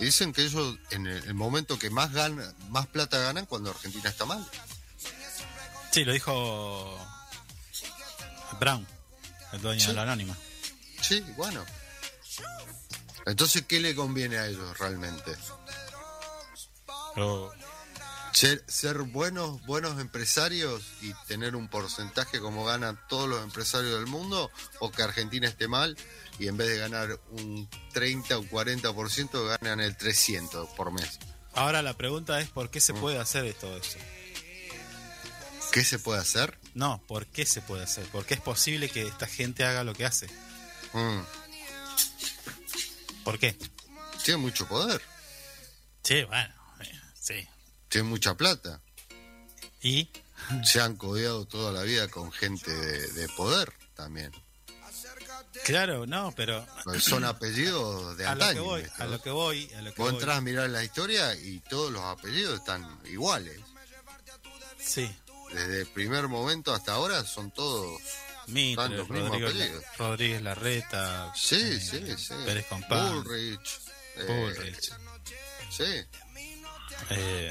y 0.00 0.06
dicen 0.06 0.32
que 0.32 0.42
ellos 0.42 0.78
en 0.90 1.06
el, 1.06 1.22
el 1.24 1.34
momento 1.34 1.78
que 1.78 1.90
más 1.90 2.12
ganan, 2.12 2.54
más 2.70 2.86
plata 2.88 3.18
ganan 3.18 3.46
cuando 3.46 3.70
Argentina 3.70 4.08
está 4.10 4.24
mal. 4.24 4.44
Sí, 5.92 6.04
lo 6.04 6.12
dijo 6.12 6.98
Brown, 8.60 8.86
el 9.52 9.60
dueño 9.62 9.80
Sí. 9.80 9.86
de 9.88 9.92
la 9.94 10.02
anónima. 10.02 10.36
Sí, 11.00 11.20
bueno. 11.36 11.64
Entonces, 13.26 13.64
¿qué 13.66 13.80
le 13.80 13.94
conviene 13.94 14.38
a 14.38 14.46
ellos 14.46 14.78
realmente? 14.78 15.34
Pero, 17.14 17.52
Ser, 18.32 18.64
ser 18.66 18.98
buenos, 18.98 19.64
buenos 19.64 20.00
empresarios 20.00 20.82
y 21.00 21.12
tener 21.28 21.54
un 21.54 21.68
porcentaje 21.68 22.40
como 22.40 22.64
ganan 22.64 22.98
todos 23.08 23.28
los 23.28 23.40
empresarios 23.44 23.92
del 23.94 24.08
mundo, 24.08 24.50
o 24.80 24.90
que 24.90 25.04
Argentina 25.04 25.46
esté 25.46 25.68
mal 25.68 25.96
y 26.40 26.48
en 26.48 26.56
vez 26.56 26.68
de 26.68 26.78
ganar 26.78 27.20
un 27.30 27.68
30 27.92 28.36
o 28.38 28.42
40% 28.42 29.46
ganan 29.60 29.78
el 29.78 29.96
300 29.96 30.68
por 30.70 30.90
mes. 30.90 31.20
ahora 31.54 31.80
la 31.82 31.96
pregunta 31.96 32.40
es: 32.40 32.48
¿por 32.50 32.70
qué 32.70 32.80
Mm. 32.80 32.82
se 32.82 32.94
puede 32.94 33.20
hacer 33.20 33.54
todo 33.54 33.76
eso? 33.76 33.98
¿Qué 35.70 35.84
se 35.84 36.00
puede 36.00 36.20
hacer? 36.20 36.58
No, 36.74 37.00
¿por 37.06 37.26
qué 37.26 37.46
se 37.46 37.62
puede 37.62 37.84
hacer? 37.84 38.04
¿Por 38.06 38.26
qué 38.26 38.34
es 38.34 38.40
posible 38.40 38.88
que 38.88 39.02
esta 39.06 39.28
gente 39.28 39.64
haga 39.64 39.84
lo 39.84 39.92
que 39.94 40.06
hace? 40.06 40.26
Mm, 40.92 41.20
¿Por 43.24 43.38
qué? 43.38 43.56
tiene 44.24 44.38
mucho 44.38 44.66
poder, 44.68 45.00
Sí, 46.02 46.22
bueno, 46.24 46.54
sí. 47.20 47.46
tiene 47.88 48.08
mucha 48.08 48.34
plata. 48.34 48.80
¿Y? 49.82 50.10
Se 50.64 50.80
han 50.80 50.96
codeado 50.96 51.46
toda 51.46 51.72
la 51.72 51.82
vida 51.82 52.08
con 52.08 52.30
gente 52.32 52.70
de, 52.70 53.08
de 53.12 53.28
poder 53.30 53.72
también. 53.94 54.30
Claro, 55.64 56.06
no, 56.06 56.32
pero 56.36 56.66
Son 57.00 57.24
apellidos 57.24 58.16
de 58.16 58.26
a 58.26 58.34
lo 58.34 58.38
que 58.40 58.44
antaño. 58.44 58.64
voy, 58.64 58.86
a 58.98 59.04
lo 59.06 59.22
que 59.22 59.30
voy, 59.30 59.72
a 59.74 59.82
lo 59.82 59.94
que 59.94 60.02
Vos 60.02 60.10
voy. 60.12 60.14
entras 60.20 60.38
a 60.38 60.40
mirar 60.42 60.68
la 60.70 60.82
historia 60.84 61.34
y 61.34 61.60
todos 61.60 61.90
los 61.92 62.02
apellidos 62.02 62.58
están 62.58 63.00
iguales. 63.06 63.58
Sí, 64.78 65.10
Desde 65.52 65.80
el 65.82 65.86
primer 65.86 66.28
momento 66.28 66.74
hasta 66.74 66.92
ahora 66.92 67.24
son 67.24 67.50
todos. 67.50 68.00
Mitre, 68.48 68.96
Rodrigo. 69.04 69.80
Rodríguez 69.98 70.42
Larreta, 70.42 71.32
Sí, 71.34 71.56
eh, 71.56 71.80
sí, 71.80 72.16
sí. 72.16 72.34
Pérez 72.44 72.66
Compán, 72.66 73.22
Bullrich. 73.22 73.80
eh, 74.16 74.24
Bullrich, 74.26 74.92
sí. 75.70 76.04
eh, 77.10 77.50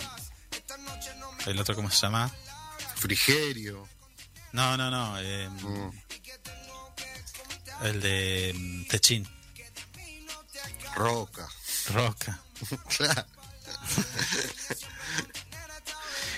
el 1.48 1.60
otro 1.60 1.76
cómo 1.76 1.90
se 1.90 1.98
llama? 2.02 2.32
Frigerio. 2.96 3.88
No, 4.54 4.78
no, 4.78 4.90
no, 4.92 5.20
eh, 5.20 5.50
mm, 5.50 5.90
el 7.84 8.02
de 8.02 8.54
mm, 8.56 8.86
Techín, 8.88 9.28
Roca. 10.96 11.48
Roca. 11.92 12.40
Claro. 12.98 13.26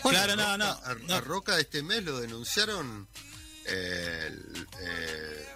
Claro, 0.01 0.35
no, 0.35 0.57
no, 0.57 0.65
A, 0.65 0.91
a 0.91 0.95
no. 0.95 1.21
Roca 1.21 1.57
este 1.59 1.81
mes 1.81 2.03
lo 2.03 2.19
denunciaron. 2.19 3.07
Eh, 3.67 4.35
eh, 4.79 5.47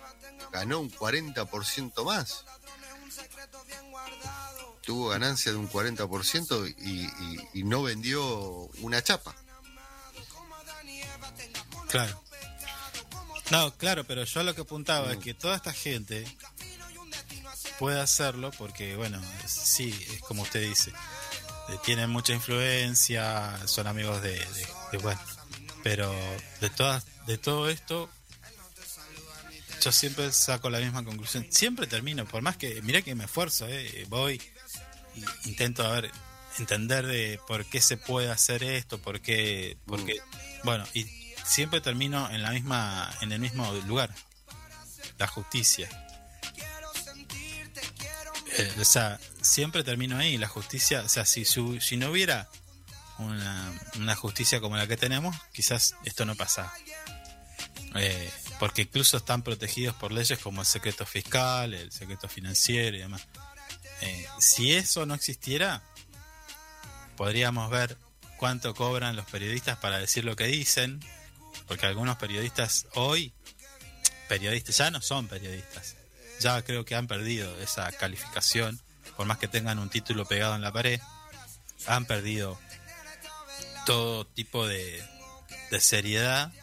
ganó 0.52 0.80
un 0.80 0.92
40% 0.92 2.04
más. 2.06 2.46
Tuvo 4.84 5.10
ganancia 5.10 5.52
de 5.52 5.58
un 5.58 5.70
40% 5.70 6.68
y, 6.80 7.06
y- 7.06 7.60
y 7.60 7.64
no 7.64 7.84
vendió 7.84 8.24
una 8.82 9.02
chapa. 9.04 9.36
Claro. 11.90 12.24
No, 13.52 13.76
claro, 13.78 14.04
pero 14.06 14.24
yo 14.24 14.44
lo 14.44 14.54
que 14.54 14.62
apuntaba 14.62 15.12
es 15.12 15.18
Mm. 15.18 15.22
que 15.22 15.34
toda 15.34 15.56
esta 15.56 15.74
gente 15.74 16.26
puede 17.80 18.00
hacerlo 18.00 18.52
porque, 18.58 18.96
bueno, 18.96 19.20
sí, 19.48 19.90
es 20.12 20.22
como 20.22 20.44
usted 20.44 20.62
dice, 20.62 20.92
eh, 21.70 21.78
tienen 21.84 22.10
mucha 22.10 22.34
influencia, 22.34 23.58
son 23.68 23.88
amigos 23.88 24.22
de, 24.22 24.34
de- 24.38 24.68
de- 24.92 24.98
bueno, 25.00 25.20
pero 25.84 26.14
de 26.62 26.70
todas, 26.70 27.06
de 27.30 27.38
todo 27.38 27.70
esto, 27.70 28.10
yo 29.84 29.92
siempre 29.92 30.32
saco 30.32 30.70
la 30.70 30.80
misma 30.80 31.04
conclusión, 31.06 31.46
siempre 31.52 31.86
termino, 31.88 32.26
por 32.26 32.42
más 32.42 32.58
que, 32.58 32.82
mira 32.82 33.02
que 33.04 33.14
me 33.16 33.26
esfuerzo, 33.26 33.68
eh, 33.70 34.06
voy 34.10 34.42
y 35.16 35.50
intento 35.50 35.86
a 35.86 35.92
ver 35.92 36.12
entender 36.58 37.06
de 37.06 37.40
por 37.48 37.66
qué 37.66 37.80
se 37.82 37.98
puede 37.98 38.32
hacer 38.32 38.64
esto, 38.64 38.98
por 39.00 39.22
qué, 39.22 39.78
por 39.86 40.04
qué- 40.06 40.18
bueno, 40.64 40.86
y 40.94 41.06
siempre 41.46 41.82
termino 41.82 42.30
en 42.32 42.42
la 42.42 42.50
misma, 42.52 43.10
en 43.22 43.32
el 43.32 43.40
mismo 43.40 43.72
lugar, 43.88 44.14
la 45.20 45.28
justicia. 45.28 45.88
Eh, 48.58 48.74
o 48.82 48.86
sea, 48.86 49.20
siempre 49.42 49.84
termino 49.84 50.18
ahí, 50.18 50.38
la 50.38 50.48
justicia, 50.48 51.02
o 51.06 51.10
sea, 51.10 51.26
si, 51.26 51.46
su- 51.46 51.80
si 51.80 51.96
no 51.96 52.10
hubiera 52.10 52.50
una, 53.20 53.72
una 53.98 54.16
justicia 54.16 54.60
como 54.60 54.76
la 54.78 54.88
que 54.88 54.98
tenemos, 54.98 55.36
quizás 55.54 55.96
esto 56.06 56.26
no 56.26 56.36
pasaba. 56.36 56.74
Eh, 57.96 58.32
porque 58.60 58.84
incluso 58.84 59.18
están 59.18 59.42
protegidos 59.42 59.96
por 59.96 60.12
leyes 60.12 60.40
como 60.40 60.62
el 60.62 60.68
secreto 60.68 61.06
fiscal, 61.06 61.74
el 61.74 61.92
secreto 61.92 62.28
financiero 62.28 62.96
y 62.98 63.00
demás. 63.00 63.28
Eh, 64.02 64.28
si 64.40 64.74
eso 64.74 65.06
no 65.06 65.16
existiera, 65.16 65.82
podríamos 67.18 67.70
ver 67.70 67.98
cuánto 68.38 68.74
cobran 68.74 69.16
los 69.16 69.26
periodistas 69.26 69.78
para 69.78 70.00
decir 70.00 70.24
lo 70.24 70.36
que 70.36 70.46
dicen, 70.46 71.00
porque 71.68 71.86
algunos 71.86 72.18
periodistas 72.18 72.88
hoy, 72.94 73.34
periodistas 74.28 74.78
ya 74.78 74.92
no 74.92 75.02
son 75.02 75.28
periodistas, 75.28 75.96
ya 76.40 76.62
creo 76.62 76.86
que 76.86 76.96
han 76.96 77.08
perdido 77.08 77.60
esa 77.60 77.92
calificación, 77.92 78.80
por 79.18 79.26
más 79.26 79.38
que 79.38 79.48
tengan 79.48 79.80
un 79.80 79.90
título 79.90 80.26
pegado 80.26 80.56
en 80.56 80.62
la 80.62 80.72
pared, 80.72 81.02
han 81.88 82.06
perdido 82.06 82.60
todo 83.86 84.26
tipo 84.26 84.68
de, 84.68 85.04
de 85.72 85.82
seriedad. 85.82 86.54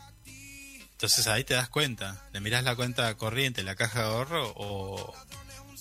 Entonces 0.97 1.27
ahí 1.27 1.45
te 1.45 1.53
das 1.53 1.69
cuenta, 1.69 2.27
le 2.33 2.41
mirás 2.41 2.65
la 2.65 2.75
cuenta 2.75 3.15
corriente, 3.19 3.63
la 3.63 3.75
caja 3.75 4.01
de 4.01 4.07
ahorro 4.07 4.51
o, 4.57 5.15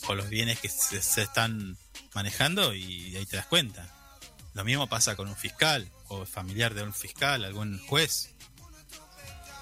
o 0.07 0.13
los 0.13 0.27
bienes 0.27 0.59
que 0.59 0.67
se, 0.67 1.01
se 1.01 1.21
están 1.21 1.77
manejando 2.13 2.73
y 2.73 3.15
ahí 3.15 3.25
te 3.25 3.37
das 3.37 3.45
cuenta. 3.45 3.87
Lo 4.53 4.65
mismo 4.65 4.87
pasa 4.87 5.15
con 5.15 5.29
un 5.29 5.37
fiscal 5.37 5.89
o 6.09 6.25
familiar 6.25 6.73
de 6.73 6.83
un 6.83 6.93
fiscal, 6.93 7.45
algún 7.45 7.79
juez. 7.87 8.33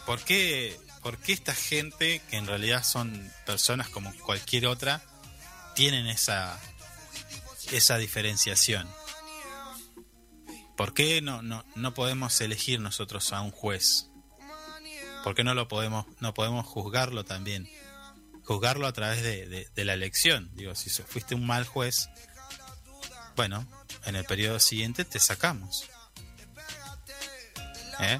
¿Por 0.07 0.23
qué, 0.23 0.79
por 1.03 1.19
qué 1.19 1.33
esta 1.33 1.53
gente, 1.53 2.19
que 2.31 2.37
en 2.37 2.47
realidad 2.47 2.83
son 2.83 3.31
personas 3.45 3.89
como 3.89 4.11
cualquier 4.21 4.65
otra, 4.65 5.03
tienen 5.75 6.07
esa, 6.07 6.59
esa 7.71 7.99
diferenciación? 7.99 8.89
¿Por 10.75 10.95
qué 10.95 11.21
no, 11.21 11.43
no, 11.43 11.63
no 11.75 11.93
podemos 11.93 12.41
elegir 12.41 12.79
nosotros 12.79 13.33
a 13.33 13.41
un 13.41 13.51
juez? 13.51 14.09
¿Por 15.23 15.35
qué 15.35 15.43
no 15.43 15.53
lo 15.53 15.67
podemos, 15.67 16.05
no 16.19 16.33
podemos 16.33 16.65
juzgarlo 16.65 17.23
también? 17.25 17.69
Juzgarlo 18.43 18.87
a 18.87 18.93
través 18.93 19.21
de, 19.23 19.69
de- 19.73 19.85
la 19.85 19.93
elección. 19.93 20.51
Digo, 20.55 20.75
si 20.75 20.89
fuiste 20.89 21.33
un 21.35 21.45
mal 21.45 21.65
juez, 21.65 22.09
bueno, 23.35 23.65
en 24.05 24.15
el 24.15 24.25
periodo 24.25 24.59
siguiente 24.59 25.05
te 25.05 25.19
sacamos. 25.19 25.85
¿Eh? 27.99 28.19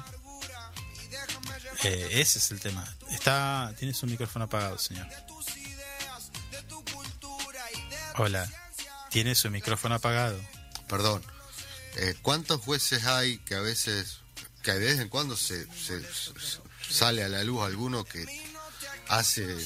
Eh, 1.82 2.08
ese 2.12 2.38
es 2.38 2.50
el 2.52 2.60
tema. 2.60 2.86
Está, 3.10 3.74
tiene 3.78 3.92
su 3.92 4.06
micrófono 4.06 4.46
apagado, 4.46 4.78
señor. 4.78 5.06
Hola. 8.16 8.48
Tiene 9.10 9.34
su 9.34 9.50
micrófono 9.50 9.96
apagado. 9.96 10.40
Perdón. 10.88 11.22
Eh, 11.96 12.14
¿Cuántos 12.22 12.60
jueces 12.62 13.04
hay 13.04 13.38
que 13.38 13.54
a 13.56 13.60
veces, 13.60 14.20
que 14.62 14.72
de 14.72 14.78
vez 14.78 14.98
en 15.00 15.08
cuando 15.08 15.36
se- 15.36 15.66
sale 16.94 17.24
a 17.24 17.28
la 17.28 17.42
luz 17.44 17.62
alguno 17.64 18.04
que 18.04 18.24
hacen, 19.08 19.58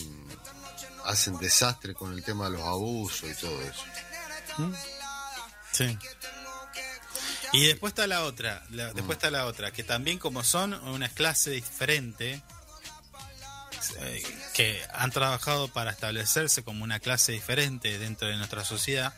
hacen 1.04 1.38
desastre 1.38 1.94
con 1.94 2.12
el 2.12 2.22
tema 2.24 2.46
de 2.46 2.52
los 2.58 2.62
abusos 2.62 3.30
y 3.30 3.34
todo 3.34 3.60
eso? 3.62 3.84
Sí. 5.72 5.98
Y 7.52 7.66
después 7.66 7.92
está 7.92 8.06
la 8.06 8.24
otra, 8.24 8.64
la- 8.70 8.92
después 8.92 9.16
está 9.16 9.30
la 9.30 9.46
otra, 9.46 9.70
que 9.72 9.82
también 9.84 10.18
como 10.18 10.44
son 10.44 10.74
una 10.74 11.08
clase 11.08 11.50
diferente, 11.50 12.42
eh, 14.00 14.22
que 14.54 14.82
han 14.92 15.10
trabajado 15.10 15.68
para 15.68 15.90
establecerse 15.92 16.62
como 16.62 16.84
una 16.84 17.00
clase 17.00 17.32
diferente 17.32 17.98
dentro 17.98 18.28
de 18.28 18.36
nuestra 18.36 18.64
sociedad, 18.64 19.14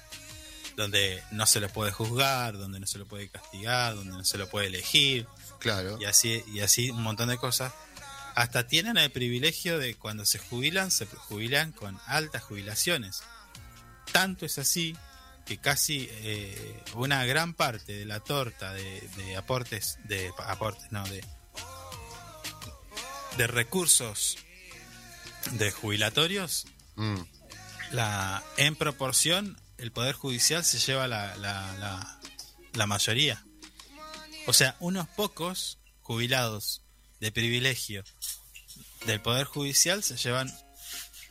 donde 0.77 1.23
no 1.33 1.45
se 1.47 1.59
le 1.61 1.69
puede 1.69 1.91
juzgar, 1.91 2.57
donde 2.57 2.79
no 2.79 2.87
se 2.87 2.99
le 2.99 3.05
puede 3.05 3.29
castigar, 3.29 3.97
donde 3.97 4.13
no 4.17 4.25
se 4.25 4.39
lo 4.39 4.49
puede 4.49 4.69
elegir, 4.69 5.27
Claro. 5.59 5.99
y 6.01 6.05
así, 6.05 6.45
y 6.47 6.61
así 6.61 6.91
un 6.91 7.03
montón 7.03 7.29
de 7.31 7.37
cosas. 7.37 7.73
Hasta 8.35 8.67
tienen 8.67 8.97
el 8.97 9.11
privilegio 9.11 9.79
de 9.79 9.95
cuando 9.97 10.25
se 10.25 10.39
jubilan, 10.39 10.91
se 10.91 11.07
jubilan 11.07 11.73
con 11.73 11.99
altas 12.07 12.43
jubilaciones. 12.43 13.23
Tanto 14.13 14.47
es 14.47 14.59
así 14.59 14.97
que 15.47 15.59
casi 15.59 16.09
eh, 16.11 16.83
una 16.95 17.25
gran 17.25 17.55
parte 17.55 17.93
de 17.93 18.05
la 18.05 18.21
torta 18.21 18.73
de, 18.73 19.09
de 19.17 19.37
aportes, 19.37 19.99
de 20.05 20.31
aportes, 20.47 20.91
no, 20.93 21.05
de, 21.09 21.25
de 23.37 23.47
recursos 23.47 24.39
de 25.53 25.71
jubilatorios, 25.71 26.67
Mm, 27.01 27.23
la, 27.93 28.45
en 28.59 28.77
proporción, 28.77 29.59
el 29.79 29.91
Poder 29.91 30.15
Judicial 30.15 30.63
se 30.65 30.79
lleva 30.79 31.09
la, 31.09 31.35
la, 31.37 31.75
la, 31.79 32.21
la 32.75 32.87
mayoría. 32.87 33.43
O 34.47 34.53
sea, 34.53 34.77
unos 34.81 35.09
pocos 35.09 35.79
jubilados 36.03 36.83
de 37.21 37.33
privilegio 37.33 38.05
del 39.07 39.21
Poder 39.21 39.45
Judicial 39.47 40.03
se 40.03 40.17
llevan 40.17 40.53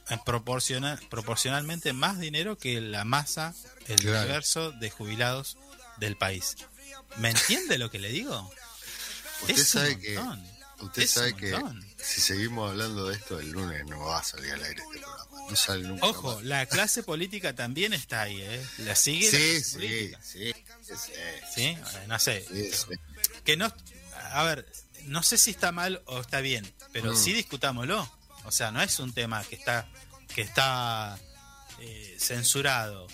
en 0.10 0.20
proporcional, 0.24 1.00
proporcionalmente 1.10 1.94
más 1.94 2.20
dinero 2.20 2.58
que 2.58 2.82
la 2.82 3.06
masa, 3.06 3.54
el 3.88 4.00
Claro. 4.00 4.20
universo 4.22 4.72
de 4.72 4.90
jubilados 4.90 5.58
del 5.98 6.16
país. 6.18 6.56
¿Me 7.18 7.30
entiende 7.30 7.78
lo 7.78 7.92
que 7.92 8.00
le 8.00 8.10
digo? 8.10 8.52
Usted 9.42 9.54
Es 9.54 9.60
un 9.60 9.66
sabe 9.82 10.00
que, 10.00 10.20
usted 10.80 11.02
Es 11.04 11.12
sabe 11.12 11.36
que 11.36 11.56
si 11.98 12.22
seguimos 12.22 12.72
hablando 12.72 13.08
de 13.08 13.16
esto 13.16 13.40
el 13.40 13.52
lunes 13.52 13.86
no 13.86 14.00
va 14.00 14.20
a 14.20 14.24
salir 14.24 14.52
al 14.54 14.64
aire 14.64 14.82
este 14.82 15.00
programa. 15.00 15.26
No 15.50 15.56
sale 15.56 15.88
nunca. 15.88 16.06
Ojo, 16.06 16.36
más. 16.36 16.44
la 16.44 16.66
clase 16.68 17.02
política 17.04 17.54
también 17.56 17.94
está 17.94 18.22
ahí, 18.24 18.40
¿eh? 18.42 18.66
La 18.80 18.96
sigue 18.96 19.30
Sí, 19.32 19.64
sí, 19.64 20.14
sí, 20.22 20.54
sí. 21.54 21.64
Eh, 21.64 21.80
No 22.08 22.20
sé. 22.20 22.46
sí, 22.48 22.72
sí. 22.72 22.96
Que 23.44 23.58
no. 23.58 23.72
A 24.32 24.44
ver, 24.44 24.66
no 25.10 25.24
sé 25.24 25.38
si 25.38 25.52
está 25.52 25.72
mal 25.72 26.02
o 26.06 26.20
está 26.22 26.40
bien, 26.42 26.72
pero 26.94 27.12
Mm. 27.14 27.16
sí 27.18 27.34
discutámoslo. 27.34 28.10
O 28.46 28.52
sea, 28.52 28.72
no 28.72 28.82
es 28.82 29.00
un 29.00 29.14
tema 29.14 29.44
que 29.44 29.56
está 29.56 29.88
que 30.34 30.42
está 30.42 31.18
eh, 31.80 32.16
censurado. 32.20 33.08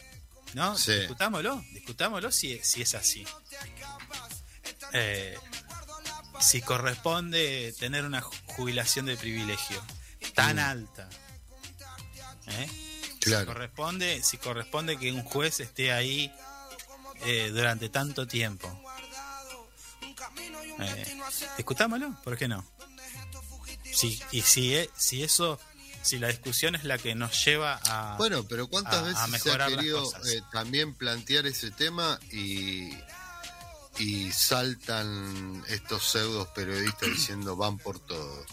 ¿No? 0.54 0.78
Sí. 0.78 0.94
Discutámoslo, 0.94 1.62
discutámoslo 1.74 2.32
si, 2.32 2.60
si 2.64 2.82
es 2.82 2.96
así. 2.96 3.26
Eh, 4.94 5.38
si 6.40 6.62
corresponde 6.62 7.74
tener 7.80 8.06
una 8.06 8.22
ju- 8.22 8.34
jubilación 8.48 9.06
de 9.06 9.18
privilegio 9.18 9.82
tan 10.34 10.56
Mm. 10.58 10.60
alta. 10.60 11.10
¿eh? 12.48 12.68
Si 13.22 13.32
corresponde, 13.46 14.22
si 14.24 14.38
corresponde 14.38 14.98
que 14.98 15.12
un 15.12 15.24
juez 15.24 15.60
esté 15.60 15.92
ahí 15.92 16.32
eh, 17.26 17.50
durante 17.54 17.90
tanto 17.90 18.28
tiempo. 18.28 18.68
Eh, 20.80 21.18
discutámoslo, 21.58 22.16
¿por 22.24 22.38
qué 22.38 22.48
no? 22.48 22.66
Si, 23.94 24.20
y 24.32 24.42
si, 24.42 24.76
e- 24.76 24.90
si 24.98 25.24
eso, 25.24 25.60
si 26.02 26.20
la 26.20 26.28
discusión 26.28 26.76
es 26.76 26.84
la 26.84 26.98
que 26.98 27.16
nos 27.16 27.46
lleva 27.46 27.80
a... 27.86 28.16
Bueno, 28.18 28.44
pero 28.48 28.68
¿cuántas 28.68 28.96
a- 28.96 29.24
a 29.24 29.28
veces 29.28 29.44
se 29.44 29.52
ha 29.52 29.68
querido 29.68 30.12
eh, 30.26 30.42
también 30.52 30.94
plantear 30.94 31.46
ese 31.46 31.72
tema 31.72 32.20
y, 32.32 32.90
y 34.00 34.32
saltan 34.34 35.64
estos 35.70 36.04
pseudos 36.12 36.50
periodistas 36.50 37.10
diciendo 37.10 37.56
van 37.56 37.78
por 37.78 38.00
todo? 38.00 38.46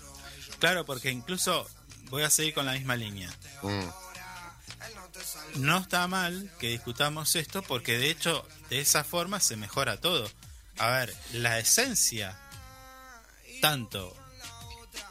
Claro, 0.60 0.84
porque 0.84 1.10
incluso 1.10 1.66
voy 2.04 2.22
a 2.22 2.30
seguir 2.30 2.54
con 2.54 2.66
la 2.66 2.72
misma 2.74 2.94
línea. 2.94 3.28
Mm, 3.62 3.88
No 5.56 5.78
está 5.78 6.06
mal 6.06 6.50
que 6.60 6.68
discutamos 6.68 7.34
esto 7.36 7.62
porque 7.62 7.98
de 7.98 8.10
hecho 8.10 8.46
de 8.70 8.80
esa 8.80 9.02
forma 9.02 9.40
se 9.40 9.56
mejora 9.56 10.00
todo. 10.00 10.30
A 10.78 10.88
ver, 10.90 11.14
la 11.32 11.58
esencia 11.58 12.38
tanto 13.60 14.16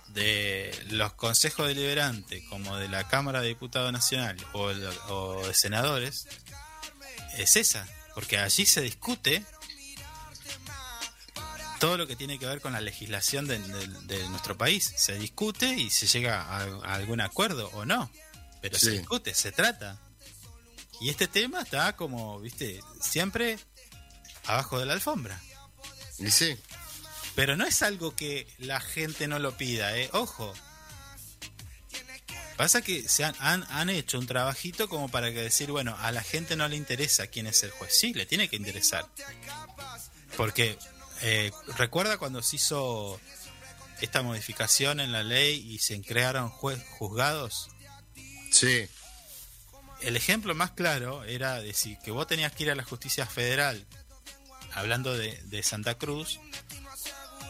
de 0.09 0.77
los 0.89 1.13
consejos 1.13 1.67
deliberantes 1.67 2.43
como 2.49 2.75
de 2.77 2.89
la 2.89 3.07
Cámara 3.07 3.41
de 3.41 3.47
Diputados 3.49 3.93
Nacional 3.93 4.35
o, 4.53 4.63
o 5.13 5.47
de 5.47 5.53
senadores 5.53 6.27
es 7.38 7.55
esa, 7.55 7.88
porque 8.13 8.38
allí 8.38 8.65
se 8.65 8.81
discute 8.81 9.45
todo 11.79 11.97
lo 11.97 12.05
que 12.07 12.15
tiene 12.15 12.38
que 12.38 12.45
ver 12.45 12.61
con 12.61 12.73
la 12.73 12.81
legislación 12.81 13.47
de, 13.47 13.57
de- 13.59 13.88
de 14.17 14.29
nuestro 14.29 14.57
país. 14.57 14.93
Se 14.97 15.17
discute 15.17 15.67
y 15.67 15.89
se 15.89 16.05
llega 16.07 16.41
a, 16.41 16.63
a 16.63 16.93
algún 16.95 17.21
acuerdo 17.21 17.69
o 17.73 17.85
no, 17.85 18.11
pero 18.61 18.77
se 18.77 18.91
discute, 18.99 19.33
se 19.33 19.51
trata. 19.51 19.97
Y 20.99 21.09
este 21.09 21.27
tema 21.27 21.61
está 21.61 21.95
como, 21.95 22.39
viste, 22.39 22.79
siempre 23.01 23.57
abajo 24.45 24.77
de 24.79 24.85
la 24.85 24.93
alfombra. 24.93 25.41
Y 26.22 26.31
sí, 26.31 26.57
Pero 27.35 27.56
no 27.57 27.65
es 27.65 27.81
algo 27.81 28.15
que 28.15 28.48
la 28.60 28.80
gente 28.80 29.27
no 29.27 29.39
lo 29.39 29.57
pida, 29.57 29.98
¿eh? 29.98 30.10
Ojo. 30.14 30.53
Pasa 32.57 32.81
que 32.81 33.07
se 33.10 33.23
han, 33.23 33.34
han, 33.39 33.65
han 33.69 33.89
hecho 33.89 34.19
un 34.19 34.27
trabajito 34.27 34.88
como 34.88 35.10
para 35.10 35.31
que 35.31 35.41
decir, 35.41 35.72
bueno, 35.72 35.95
a 35.99 36.11
la 36.11 36.22
gente 36.22 36.56
no 36.56 36.68
le 36.68 36.76
interesa 36.76 37.27
quién 37.27 37.48
es 37.48 37.64
el 37.64 37.72
juez. 37.72 37.98
Sí, 37.98 38.14
le 38.14 38.26
tiene 38.26 38.49
que 38.49 38.56
interesar. 38.56 39.07
Porque 40.38 40.77
eh, 41.22 41.52
recuerda 41.77 42.18
cuando 42.18 42.41
se 42.43 42.57
hizo 42.57 43.19
esta 44.02 44.22
modificación 44.22 44.99
en 44.99 45.11
la 45.11 45.23
ley 45.23 45.56
y 45.72 45.80
se 45.80 45.99
crearon 46.02 46.49
juez, 46.49 46.84
juzgados. 46.98 47.69
sí, 48.52 48.88
El 50.02 50.15
ejemplo 50.18 50.53
más 50.56 50.72
claro 50.72 51.23
era 51.23 51.61
decir 51.61 51.98
que 52.03 52.11
vos 52.11 52.27
tenías 52.27 52.52
que 52.52 52.64
ir 52.64 52.72
a 52.72 52.76
la 52.76 52.84
justicia 52.84 53.26
federal, 53.26 53.85
hablando 54.73 55.18
de, 55.18 55.41
de 55.43 55.64
Santa 55.64 55.95
Cruz, 55.95 56.39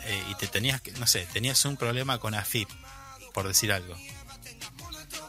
eh, 0.04 0.24
y 0.30 0.36
te 0.36 0.48
tenías 0.48 0.82
que, 0.82 0.92
no 0.94 1.08
sé, 1.08 1.28
tenías 1.32 1.64
un 1.66 1.78
problema 1.78 2.18
con 2.20 2.34
AFIP, 2.34 2.70
por 3.34 3.48
decir 3.48 3.72
algo. 3.72 3.96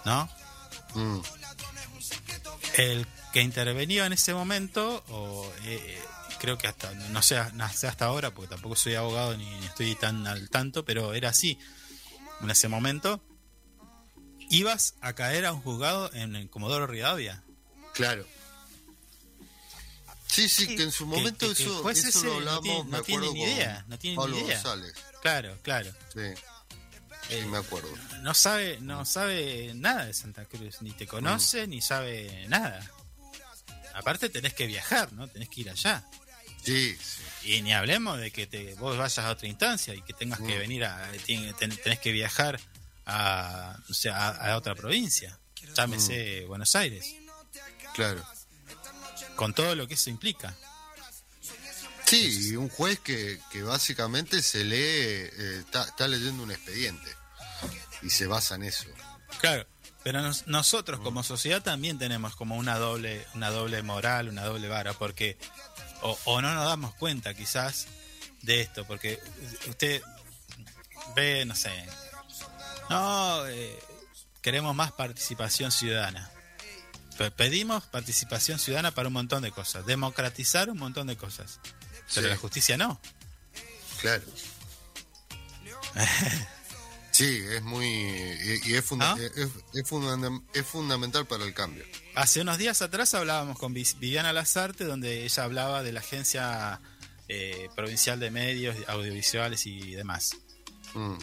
¿No? 0.04 0.28
mm, 0.94 1.20
El 2.76 3.06
que 3.32 3.42
intervenía 3.42 4.06
en 4.06 4.12
ese 4.12 4.34
momento, 4.34 5.04
o 5.08 5.50
eh, 5.64 5.78
eh, 5.80 6.02
creo 6.38 6.58
que 6.58 6.66
hasta, 6.68 6.92
no 6.94 7.22
sé, 7.22 7.40
no 7.54 7.68
sé 7.68 7.86
hasta 7.86 8.06
ahora, 8.06 8.32
porque 8.32 8.48
tampoco 8.48 8.76
soy 8.76 8.94
abogado 8.94 9.36
ni, 9.36 9.44
ni 9.44 9.66
estoy 9.66 9.94
tan 9.94 10.26
al 10.26 10.48
tanto, 10.50 10.84
pero 10.84 11.14
era 11.14 11.28
así. 11.30 11.58
En 12.40 12.50
ese 12.50 12.68
momento, 12.68 13.22
ibas 14.50 14.94
a 15.00 15.12
caer 15.12 15.46
a 15.46 15.52
un 15.52 15.60
juzgado 15.60 16.12
en, 16.12 16.34
en 16.34 16.48
Comodoro 16.48 16.86
Rivadavia. 16.86 17.42
claro. 17.94 18.26
Sí, 20.32 20.48
sí, 20.48 20.74
que 20.76 20.82
en 20.84 20.92
su 20.92 21.04
momento 21.06 21.48
que- 21.48 21.54
que 21.54 21.62
el 21.62 21.68
eso, 21.68 21.82
juez 21.82 22.04
eso 22.04 22.24
lo 22.24 22.30
no 22.30 22.36
hablamos, 22.38 22.62
tiene- 22.62 22.84
me 22.84 22.90
no 22.90 23.02
tiene 23.02 23.26
acuerdo 23.26 23.34
ni 23.34 23.42
idea, 23.52 23.84
no 23.88 23.98
tiene 23.98 24.16
ni 24.26 24.38
idea. 24.38 24.54
González. 24.62 24.94
Claro, 25.20 25.58
claro. 25.62 25.92
Sí, 26.14 26.20
sí, 26.34 27.34
Eh, 27.34 27.44
me 27.46 27.58
acuerdo. 27.58 27.92
no 28.22 28.32
sabe, 28.34 28.78
no 28.80 29.04
sabe 29.04 29.72
nada 29.74 30.06
de 30.06 30.14
Santa 30.14 30.44
Cruz, 30.46 30.80
ni 30.80 30.92
te 30.92 31.06
conoce, 31.06 31.66
ni 31.66 31.80
sabe 31.82 32.46
nada. 32.48 32.80
Aparte 33.94 34.30
tenés 34.30 34.54
que 34.54 34.66
viajar, 34.66 35.12
¿no? 35.12 35.28
Tenés 35.28 35.48
que 35.50 35.60
ir 35.60 35.70
allá. 35.70 36.02
Sí, 36.64 36.96
sí. 36.96 37.52
Y 37.54 37.62
ni 37.62 37.72
hablemos 37.74 38.18
de 38.18 38.30
que 38.30 38.46
te, 38.46 38.74
vos 38.76 38.96
vayas 38.96 39.18
a 39.18 39.30
otra 39.30 39.48
instancia 39.48 39.94
y 39.94 40.00
que 40.02 40.12
tengas 40.14 40.38
que 40.38 40.56
Mm. 40.56 40.60
venir 40.60 40.84
a, 40.84 41.10
ten- 41.26 41.76
tenés 41.76 41.98
que 41.98 42.12
viajar 42.12 42.58
a, 43.04 43.76
o 43.90 43.92
sea, 43.94 44.16
a, 44.28 44.52
a 44.52 44.56
otra 44.56 44.74
provincia, 44.74 45.38
llámese 45.76 46.44
Buenos 46.46 46.74
Aires, 46.76 47.04
Claro. 47.94 48.24
Con 49.36 49.54
todo 49.54 49.74
lo 49.74 49.86
que 49.88 49.94
eso 49.94 50.10
implica. 50.10 50.54
Sí, 52.06 52.56
un 52.56 52.68
juez 52.68 53.00
que, 53.00 53.40
que 53.50 53.62
básicamente 53.62 54.42
se 54.42 54.64
lee, 54.64 54.76
eh, 54.76 55.56
está, 55.60 55.84
está 55.84 56.06
leyendo 56.08 56.42
un 56.42 56.50
expediente 56.50 57.10
y 58.02 58.10
se 58.10 58.26
basa 58.26 58.56
en 58.56 58.64
eso. 58.64 58.84
Claro, 59.40 59.66
pero 60.02 60.20
nos- 60.20 60.46
nosotros 60.46 61.00
Mm. 61.00 61.02
como 61.04 61.22
sociedad 61.22 61.62
también 61.62 61.98
tenemos 61.98 62.36
como 62.36 62.56
una 62.56 62.76
doble, 62.78 63.26
una 63.34 63.50
doble 63.50 63.82
moral, 63.82 64.28
una 64.28 64.44
doble 64.44 64.68
vara, 64.68 64.92
porque 64.92 65.38
o, 66.02 66.18
o 66.24 66.42
no 66.42 66.52
nos 66.54 66.66
damos 66.66 66.94
cuenta 66.96 67.32
quizás 67.32 67.86
de 68.42 68.60
esto, 68.60 68.84
porque 68.86 69.18
usted 69.68 70.02
ve, 71.16 71.44
no 71.46 71.54
sé, 71.54 71.70
no 72.90 73.46
eh, 73.46 73.78
queremos 74.42 74.74
más 74.74 74.92
participación 74.92 75.72
ciudadana. 75.72 76.30
Pe- 77.22 77.30
Pedimos 77.30 77.84
participación 77.84 78.58
ciudadana 78.58 78.90
para 78.94 79.06
un 79.08 79.14
montón 79.14 79.42
de 79.42 79.52
cosas, 79.52 79.86
democratizar 79.86 80.68
un 80.70 80.78
montón 80.78 81.06
de 81.06 81.16
cosas, 81.16 81.60
pero 82.14 82.26
Sí. 82.26 82.30
la 82.30 82.36
justicia 82.36 82.76
no. 82.76 83.00
Claro. 84.00 84.24
Sí, 87.12 87.26
es 87.50 87.62
muy. 87.62 87.84
Y, 87.86 88.70
y 88.70 88.74
es, 88.74 88.84
funda- 88.86 89.12
¿Ah? 89.12 89.16
es, 89.20 89.50
es 89.74 89.84
fundam- 89.86 90.42
es 90.54 90.64
fundamental 90.66 91.26
para 91.26 91.44
el 91.44 91.52
cambio. 91.52 91.84
Hace 92.14 92.40
unos 92.40 92.56
días 92.56 92.80
atrás 92.80 93.12
hablábamos 93.12 93.58
con 93.58 93.74
Viviana 93.74 94.32
Lazarte, 94.32 94.84
donde 94.84 95.22
ella 95.26 95.44
hablaba 95.44 95.82
de 95.82 95.92
la 95.92 96.00
Agencia 96.00 96.80
eh, 97.28 97.68
Provincial 97.76 98.18
de 98.18 98.30
Medios 98.30 98.76
Audiovisuales 98.88 99.66
y 99.66 99.90
demás, 99.94 100.36
Mm, 100.94 101.16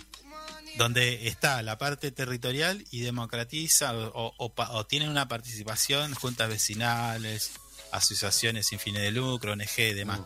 donde 0.80 1.28
está 1.28 1.62
la 1.62 1.78
parte 1.78 2.10
territorial 2.10 2.86
y 2.90 3.02
democratiza 3.02 3.94
o, 3.94 4.34
o 4.38 4.54
o 4.56 4.86
tiene 4.86 5.10
una 5.10 5.28
participación, 5.28 6.14
juntas 6.16 6.48
vecinales, 6.48 7.52
asociaciones 7.92 8.68
sin 8.68 8.80
fines 8.80 9.02
de 9.02 9.12
lucro, 9.12 9.52
ONG 9.54 9.78
y 9.80 9.94
demás, 9.94 10.20
Mm. 10.22 10.26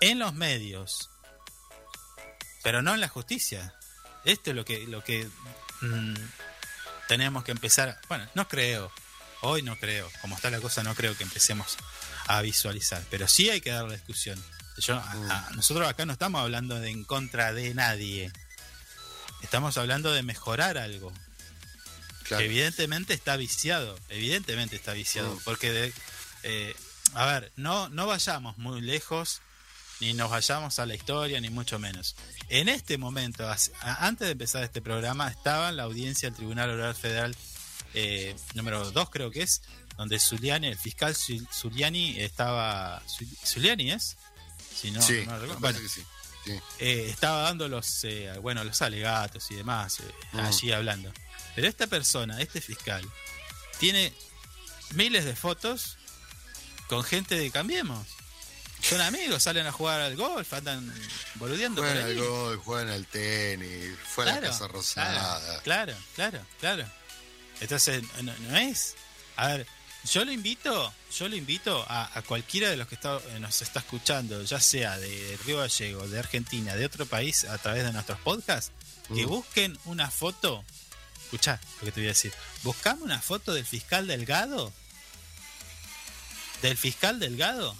en 0.00 0.18
los 0.18 0.34
medios, 0.34 1.08
pero 2.62 2.82
no 2.82 2.94
en 2.94 3.00
la 3.00 3.08
justicia. 3.08 3.74
Esto 4.24 4.50
es 4.50 4.56
lo 4.56 4.64
que, 4.64 4.86
lo 4.88 5.02
que 5.04 5.28
mm, 5.82 6.14
tenemos 7.08 7.44
que 7.44 7.52
empezar, 7.52 8.00
bueno, 8.08 8.28
no 8.34 8.48
creo, 8.48 8.90
hoy 9.42 9.62
no 9.62 9.76
creo, 9.78 10.10
como 10.20 10.34
está 10.36 10.50
la 10.50 10.60
cosa 10.60 10.82
no 10.82 10.94
creo 10.96 11.16
que 11.16 11.22
empecemos 11.24 11.76
a 12.26 12.40
visualizar, 12.42 13.02
pero 13.10 13.28
sí 13.28 13.50
hay 13.50 13.60
que 13.60 13.70
dar 13.70 13.84
la 13.84 13.94
discusión. 13.94 14.42
Yo, 14.78 14.96
a- 14.96 15.14
Mm. 15.14 15.30
a- 15.30 15.50
nosotros 15.54 15.88
acá 15.88 16.06
no 16.06 16.12
estamos 16.14 16.40
hablando 16.40 16.80
de 16.80 16.90
en 16.90 17.04
contra 17.04 17.52
de 17.52 17.74
nadie, 17.74 18.32
estamos 19.42 19.76
hablando 19.76 20.12
de 20.12 20.22
mejorar 20.22 20.78
algo 20.78 21.12
claro. 22.24 22.40
que 22.40 22.46
evidentemente 22.46 23.14
está 23.14 23.36
viciado, 23.36 23.98
evidentemente 24.08 24.76
está 24.76 24.92
viciado, 24.92 25.34
Mm. 25.34 25.40
porque 25.44 25.72
de- 25.72 25.92
eh, 26.44 26.74
a 27.14 27.26
ver, 27.26 27.52
no, 27.56 27.88
no 27.88 28.06
vayamos 28.06 28.56
muy 28.58 28.80
lejos, 28.80 29.40
ni 30.00 30.14
nos 30.14 30.30
vayamos 30.30 30.78
a 30.78 30.86
la 30.86 30.94
historia, 30.94 31.40
ni 31.40 31.50
mucho 31.50 31.78
menos. 31.78 32.16
En 32.48 32.68
este 32.68 32.98
momento, 32.98 33.48
antes 33.82 34.26
de 34.26 34.32
empezar 34.32 34.64
este 34.64 34.82
programa, 34.82 35.28
estaba 35.28 35.68
en 35.68 35.76
la 35.76 35.84
audiencia 35.84 36.28
del 36.28 36.36
Tribunal 36.36 36.70
Oral 36.70 36.94
Federal 36.94 37.36
eh, 37.94 38.34
número 38.54 38.90
2, 38.90 39.10
creo 39.10 39.30
que 39.30 39.42
es, 39.42 39.60
donde 39.98 40.18
Zuliani, 40.18 40.68
el 40.68 40.78
fiscal 40.78 41.14
Zul- 41.14 41.46
Zuliani 41.52 42.18
estaba... 42.20 43.02
Zul- 43.06 43.36
¿Zuliani 43.46 43.92
es? 43.92 44.16
Si 44.74 44.90
no, 44.90 45.02
sí, 45.02 45.24
no 45.26 45.38
recuerdo. 45.38 45.60
parece 45.60 45.60
Bueno, 45.60 45.78
que 45.80 45.88
sí. 45.88 46.02
Sí. 46.44 46.52
eh, 46.78 47.06
estaba 47.10 47.42
dando 47.42 47.68
los 47.68 48.04
eh, 48.04 48.32
bueno 48.40 48.64
los 48.64 48.80
alegatos 48.82 49.50
y 49.50 49.54
demás 49.56 50.00
eh, 50.00 50.04
Mm. 50.32 50.40
allí 50.40 50.72
hablando 50.72 51.12
pero 51.54 51.68
esta 51.68 51.86
persona 51.86 52.40
este 52.40 52.60
fiscal 52.60 53.04
tiene 53.78 54.12
miles 54.94 55.24
de 55.24 55.34
fotos 55.36 55.98
con 56.88 57.02
gente 57.04 57.34
de 57.36 57.50
Cambiemos 57.50 58.06
son 58.82 59.00
amigos 59.00 59.42
salen 59.42 59.66
a 59.66 59.72
jugar 59.72 60.00
al 60.00 60.16
golf 60.16 60.52
andan 60.54 60.92
boludeando 61.36 61.82
por 61.82 61.90
Juegan 61.90 62.06
ahí. 62.06 62.12
al 62.18 62.24
gol, 62.26 62.56
juegan 62.58 62.88
al 62.88 63.06
tenis, 63.06 63.96
fue 64.12 64.28
a 64.28 64.34
la 64.34 64.40
Casa 64.40 64.66
Rosada. 64.68 65.60
Claro, 65.62 65.94
claro, 66.16 66.44
claro. 66.58 66.84
Entonces, 67.60 68.02
no, 68.22 68.34
no 68.40 68.56
es. 68.56 68.96
A 69.36 69.46
ver, 69.48 69.66
yo 70.04 70.24
lo 70.24 70.32
invito, 70.32 70.92
yo 71.16 71.28
lo 71.28 71.36
invito 71.36 71.84
a, 71.88 72.10
a 72.18 72.22
cualquiera 72.22 72.70
de 72.70 72.76
los 72.76 72.88
que 72.88 72.94
está, 72.96 73.18
eh, 73.30 73.38
nos 73.40 73.62
está 73.62 73.80
escuchando, 73.80 74.42
ya 74.42 74.60
sea 74.60 74.98
de 74.98 75.38
Río 75.46 75.58
Gallego, 75.58 76.08
de 76.08 76.18
Argentina, 76.18 76.74
de 76.74 76.84
otro 76.86 77.06
país, 77.06 77.44
a 77.44 77.58
través 77.58 77.84
de 77.84 77.92
nuestros 77.92 78.18
podcasts, 78.20 78.72
que 79.14 79.26
Mm. 79.26 79.28
busquen 79.28 79.78
una 79.84 80.10
foto. 80.10 80.64
Escuchá 81.24 81.60
lo 81.80 81.86
que 81.86 81.92
te 81.92 82.00
voy 82.00 82.06
a 82.06 82.10
decir. 82.10 82.32
Buscame 82.62 83.02
una 83.02 83.20
foto 83.20 83.54
del 83.54 83.64
fiscal 83.64 84.06
Delgado. 84.06 84.72
Del 86.62 86.76
fiscal 86.76 87.18
Delgado 87.18 87.76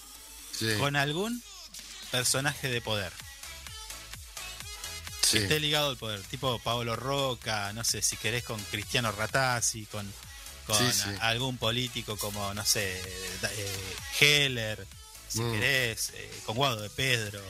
Sí, 0.59 0.67
con 0.79 0.97
algún 0.97 1.43
personaje 2.11 2.69
de 2.69 2.81
poder. 2.81 3.13
sí. 5.23 5.39
esté 5.39 5.61
ligado 5.61 5.89
al 5.91 5.97
poder, 5.97 6.21
tipo 6.25 6.59
Paolo 6.59 6.95
Roca, 6.97 7.73
no 7.73 7.85
sé, 7.85 8.03
si 8.03 8.17
querés 8.17 8.45
con 8.45 8.61
Cristiano 8.65 9.11
Ratazzi, 9.13 9.87
con, 9.87 10.13
con 10.67 10.77
Sí, 10.79 10.93
sí. 10.93 11.09
a- 11.21 11.29
algún 11.29 11.57
político 11.59 12.17
como, 12.17 12.53
no 12.55 12.65
sé, 12.65 13.01
eh, 13.43 13.95
Heller, 14.21 14.87
si 15.29 15.41
Mm. 15.41 15.53
querés, 15.53 16.11
eh, 16.15 16.43
con 16.47 16.57
Guado 16.57 16.81
de 16.83 16.91
Pedro, 16.91 17.43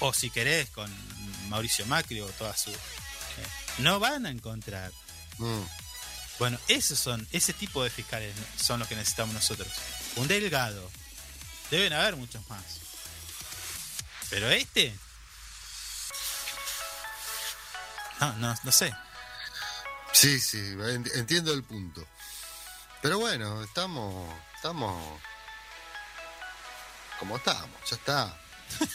o, 0.00 0.08
o 0.08 0.12
si 0.12 0.30
querés 0.30 0.68
con 0.70 0.90
Mauricio 1.48 1.86
Macri 1.86 2.20
o 2.20 2.26
toda 2.30 2.56
su... 2.56 2.70
eh, 2.70 2.76
no 3.78 3.98
van 4.00 4.26
a 4.26 4.30
encontrar. 4.30 4.92
Mm, 5.38 5.62
Bueno, 6.38 6.58
esos 6.66 6.98
son, 6.98 7.26
ese 7.30 7.52
tipo 7.52 7.84
de 7.84 7.90
fiscales 7.90 8.34
son 8.60 8.80
los 8.80 8.88
que 8.88 8.96
necesitamos 8.96 9.32
nosotros. 9.34 9.68
Un 10.16 10.26
delgado. 10.28 10.90
Deben 11.70 11.92
haber 11.92 12.16
muchos 12.16 12.46
más. 12.48 12.64
Pero 14.28 14.50
este. 14.50 14.92
No, 18.20 18.32
no, 18.38 18.54
no 18.62 18.72
sé. 18.72 18.92
Sí, 20.12 20.38
sí, 20.40 20.58
en- 20.58 21.10
entiendo 21.14 21.52
el 21.52 21.62
punto. 21.64 22.06
Pero 23.00 23.18
bueno, 23.18 23.62
estamos, 23.62 24.32
estamos 24.56 25.20
como 27.18 27.36
estamos, 27.36 27.70
ya 27.88 27.96
está. 27.96 28.40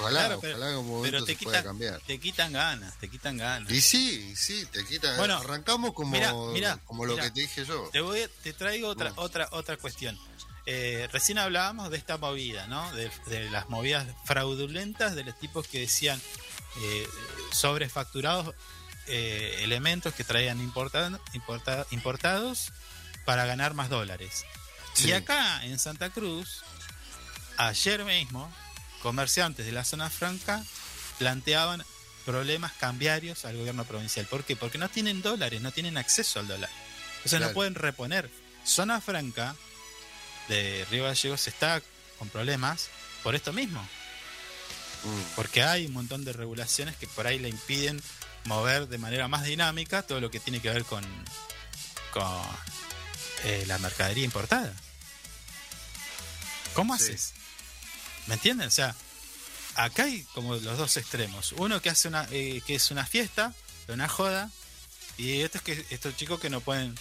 Ojalá, 0.00 0.20
Claro, 0.26 0.40
pero- 0.40 0.56
ojalá 0.56 0.70
en 0.78 0.86
momento 0.86 1.02
Pero 1.02 1.24
te 1.24 1.32
se 1.36 1.42
pueda 1.44 1.58
quitan, 1.58 1.70
cambiar. 1.70 2.00
te 2.06 2.20
quitan 2.20 2.52
ganas, 2.52 2.98
te 2.98 3.08
quitan 3.08 3.36
ganas. 3.38 3.70
Y 3.72 3.80
sí, 3.80 4.34
sí, 4.36 4.66
te 4.66 4.84
quita. 4.84 5.16
Bueno, 5.16 5.38
arrancamos 5.38 5.94
como, 5.94 6.10
mira, 6.52 6.76
como 6.84 7.06
lo 7.06 7.16
que 7.16 7.30
te 7.30 7.40
dije 7.40 7.64
yo. 7.64 7.88
Te 7.90 8.00
voy, 8.00 8.28
te 8.42 8.52
traigo 8.52 8.88
otra, 8.88 9.12
otra, 9.16 9.48
otra 9.52 9.76
cuestión. 9.78 10.18
eh, 10.66 11.08
recién 11.12 11.38
hablábamos 11.38 11.90
de 11.90 11.96
esta 11.96 12.18
movida, 12.18 12.66
¿no? 12.66 12.92
De, 12.92 13.10
de 13.26 13.48
las 13.50 13.68
movidas 13.70 14.06
fraudulentas 14.26 15.14
de 15.14 15.24
los 15.24 15.38
tipos 15.38 15.66
que 15.66 15.80
decían 15.80 16.20
eh, 16.82 17.08
sobrefacturados 17.52 18.54
eh, 19.06 19.60
elementos 19.62 20.14
que 20.14 20.24
traían 20.24 20.60
importa- 20.60 21.18
importa- 21.32 21.86
importados 21.90 22.72
para 23.24 23.44
ganar 23.46 23.74
más 23.74 23.88
dólares. 23.88 24.44
Y 25.04 25.12
acá 25.12 25.64
en 25.64 25.78
Santa 25.78 26.10
Cruz, 26.10 26.62
ayer 27.56 28.04
mismo, 28.04 28.52
comerciantes 29.02 29.64
de 29.66 29.72
la 29.72 29.84
zona 29.84 30.10
franca 30.10 30.62
planteaban 31.18 31.84
problemas 32.24 32.72
cambiarios 32.72 33.44
al 33.44 33.56
gobierno 33.56 33.84
provincial. 33.84 34.26
¿Por 34.26 34.44
qué? 34.44 34.56
Porque 34.56 34.78
no 34.78 34.88
tienen 34.88 35.22
dólares, 35.22 35.60
no 35.60 35.72
tienen 35.72 35.96
acceso 35.96 36.40
al 36.40 36.48
dólar. 36.48 36.70
Entonces 37.16 37.32
no 37.40 37.46
Claro. 37.46 37.54
pueden 37.54 37.74
reponer. 37.74 38.30
Zona 38.64 39.00
franca 39.00 39.54
de 40.48 40.86
Río 40.90 41.04
Gallegos 41.04 41.46
está 41.48 41.80
con 42.18 42.28
problemas 42.28 42.88
por 43.22 43.34
esto 43.34 43.52
mismo. 43.52 43.80
Mm, 45.04 45.22
Porque 45.34 45.62
hay 45.62 45.86
un 45.86 45.92
montón 45.92 46.24
de 46.24 46.32
regulaciones 46.34 46.94
que 46.96 47.06
por 47.06 47.26
ahí 47.26 47.38
le 47.38 47.48
impiden 47.48 48.02
mover 48.44 48.88
de 48.88 48.98
manera 48.98 49.28
más 49.28 49.44
dinámica 49.44 50.02
todo 50.02 50.20
lo 50.20 50.30
que 50.30 50.40
tiene 50.40 50.60
que 50.60 50.70
ver 50.70 50.84
con, 50.84 51.04
con 52.12 52.42
eh, 53.44 53.64
la 53.66 53.78
mercadería 53.78 54.24
importada. 54.24 54.72
¿Cómo 56.74 56.96
Sí. 56.96 57.04
haces? 57.04 57.32
¿Me 58.26 58.34
entienden? 58.34 58.68
O 58.68 58.70
sea, 58.70 58.94
acá 59.74 60.04
hay 60.04 60.22
como 60.34 60.54
los 60.56 60.78
dos 60.78 60.96
extremos. 60.96 61.52
Uno 61.52 61.80
que 61.82 61.90
hace 61.90 62.08
una, 62.08 62.26
eh, 62.30 62.62
que 62.66 62.74
es 62.76 62.90
una 62.90 63.04
fiesta, 63.06 63.54
una 63.88 64.08
joda, 64.08 64.50
y 65.18 65.40
estos 65.40 65.62
que 65.62 65.84
estos 65.90 66.16
chicos 66.16 66.38
que 66.40 66.48
no 66.50 66.60
pueden, 66.60 66.94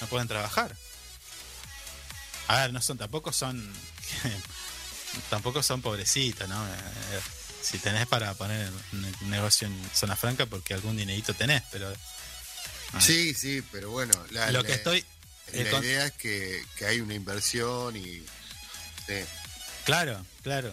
no 0.00 0.06
pueden 0.06 0.28
trabajar. 0.28 0.76
A 2.48 2.60
ver, 2.60 2.72
no 2.72 2.80
son, 2.80 2.96
tampoco 2.98 3.32
son, 3.32 3.72
tampoco 5.30 5.62
son 5.62 5.82
pobrecitos, 5.82 6.48
¿no? 6.48 6.64
Eh, 7.66 7.70
si 7.70 7.78
tenés 7.78 8.06
para 8.06 8.32
poner 8.34 8.70
un 8.92 9.30
negocio 9.30 9.66
en 9.66 9.90
zona 9.94 10.14
franca, 10.16 10.46
porque 10.46 10.74
algún 10.74 10.96
dinerito 10.96 11.34
tenés, 11.34 11.62
pero 11.72 11.92
Ah. 12.92 13.00
Sí, 13.00 13.34
sí, 13.34 13.62
pero 13.72 13.90
bueno, 13.90 14.14
la, 14.30 14.52
lo 14.52 14.62
la- 14.62 14.66
que 14.68 14.74
estoy, 14.74 15.04
la 15.52 15.62
eh, 15.62 15.70
con- 15.70 15.82
idea 15.84 16.06
es 16.06 16.12
que, 16.12 16.64
que 16.76 16.86
hay 16.86 17.00
una 17.00 17.14
inversión 17.14 17.96
y... 17.96 18.24
sí, 19.06 19.24
claro, 19.84 20.24
claro. 20.42 20.72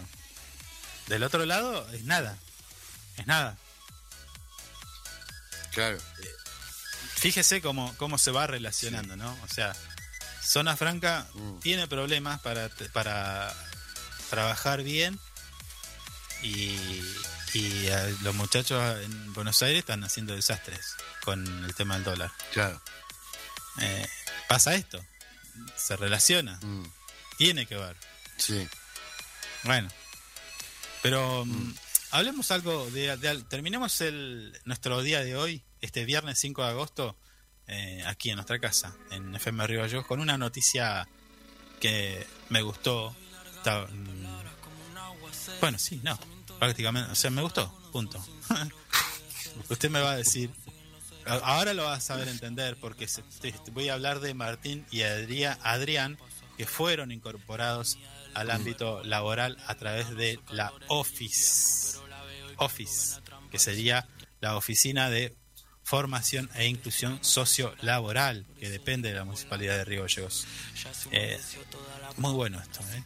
Del 1.08 1.24
otro 1.24 1.44
lado 1.44 1.86
es 1.92 2.04
nada, 2.04 2.38
es 3.16 3.26
nada. 3.26 3.58
claro. 5.72 5.98
Fíjese 7.16 7.60
cómo, 7.60 7.92
cómo 7.96 8.16
se 8.16 8.30
va 8.30 8.46
relacionando, 8.46 9.16
¿no? 9.16 9.36
O 9.42 9.48
sea, 9.52 9.74
zona 10.42 10.76
franca 10.76 11.26
Mm. 11.34 11.58
tiene 11.58 11.88
problemas 11.88 12.40
para, 12.40 12.70
para 12.92 13.52
trabajar 14.30 14.82
bien 14.84 15.18
y, 16.44 16.78
y 17.54 17.86
eh, 17.88 18.14
los 18.22 18.34
muchachos 18.34 19.00
en 19.02 19.32
Buenos 19.32 19.62
Aires 19.62 19.80
están 19.80 20.04
haciendo 20.04 20.34
desastres 20.34 20.94
con 21.24 21.64
el 21.64 21.74
tema 21.74 21.94
del 21.94 22.04
dólar. 22.04 22.30
Claro. 22.52 22.80
Eh, 23.80 24.06
pasa 24.48 24.74
esto, 24.74 25.04
se 25.76 25.96
relaciona, 25.96 26.58
Mm, 26.62 26.84
tiene 27.38 27.66
que 27.66 27.76
ver. 27.76 27.96
sí. 28.36 28.68
Bueno, 29.64 29.88
pero 31.02 31.44
mm, 31.46 31.74
hablemos 32.10 32.50
algo 32.50 32.88
de, 32.90 33.16
de- 33.16 33.42
terminemos 33.44 34.00
el 34.02 34.60
nuestro 34.66 35.02
día 35.02 35.20
de 35.24 35.36
hoy, 35.36 35.64
este 35.80 36.04
viernes 36.04 36.38
5 36.38 36.62
de 36.62 36.68
agosto, 36.68 37.16
eh, 37.66 38.02
aquí 38.06 38.28
en 38.30 38.36
nuestra 38.36 38.58
casa, 38.60 38.94
en 39.10 39.34
FM 39.34 39.66
Río 39.66 40.06
con 40.06 40.20
una 40.20 40.36
noticia 40.36 41.08
que 41.80 42.26
me 42.50 42.60
gustó. 42.62 43.16
Está, 43.56 43.86
mm, 43.86 44.44
bueno, 45.60 45.78
sí, 45.78 45.98
no, 46.04 46.18
prácticamente, 46.64 47.12
o 47.12 47.14
sea, 47.14 47.30
me 47.30 47.42
gustó, 47.42 47.72
punto. 47.92 48.24
Usted 49.68 49.90
me 49.90 50.00
va 50.00 50.12
a 50.12 50.16
decir, 50.16 50.50
ahora 51.26 51.74
lo 51.74 51.84
va 51.84 51.94
a 51.94 52.00
saber 52.00 52.28
entender 52.28 52.76
porque 52.80 53.06
voy 53.72 53.88
a 53.88 53.94
hablar 53.94 54.20
de 54.20 54.34
Martín 54.34 54.86
y 54.90 55.02
Adrián 55.02 56.18
que 56.56 56.66
fueron 56.66 57.12
incorporados 57.12 57.98
al 58.34 58.50
ámbito 58.50 59.02
laboral 59.04 59.58
a 59.66 59.74
través 59.74 60.10
de 60.16 60.40
la 60.50 60.72
Office. 60.88 61.98
Office, 62.56 63.20
que 63.50 63.58
sería 63.58 64.08
la 64.40 64.56
Oficina 64.56 65.10
de 65.10 65.36
Formación 65.82 66.48
e 66.54 66.66
Inclusión 66.66 67.18
Sociolaboral, 67.22 68.46
que 68.58 68.70
depende 68.70 69.10
de 69.10 69.16
la 69.16 69.24
Municipalidad 69.24 69.76
de 69.76 69.84
Río 69.84 70.02
Gallegos. 70.02 70.46
Eh, 71.12 71.38
muy 72.16 72.32
bueno 72.32 72.60
esto, 72.60 72.80
¿eh? 72.94 73.02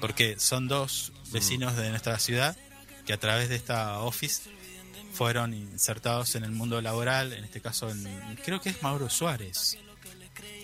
porque 0.00 0.38
son 0.38 0.68
dos 0.68 1.12
vecinos 1.32 1.76
de 1.76 1.90
nuestra 1.90 2.18
ciudad 2.18 2.56
que 3.08 3.14
a 3.14 3.18
través 3.18 3.48
de 3.48 3.56
esta 3.56 4.00
Office 4.00 4.42
fueron 5.14 5.54
insertados 5.54 6.34
en 6.34 6.44
el 6.44 6.50
mundo 6.50 6.78
laboral, 6.82 7.32
en 7.32 7.42
este 7.42 7.62
caso 7.62 7.88
en- 7.88 8.36
creo 8.44 8.60
que 8.60 8.68
es 8.68 8.82
Mauro 8.82 9.08
Suárez. 9.08 9.78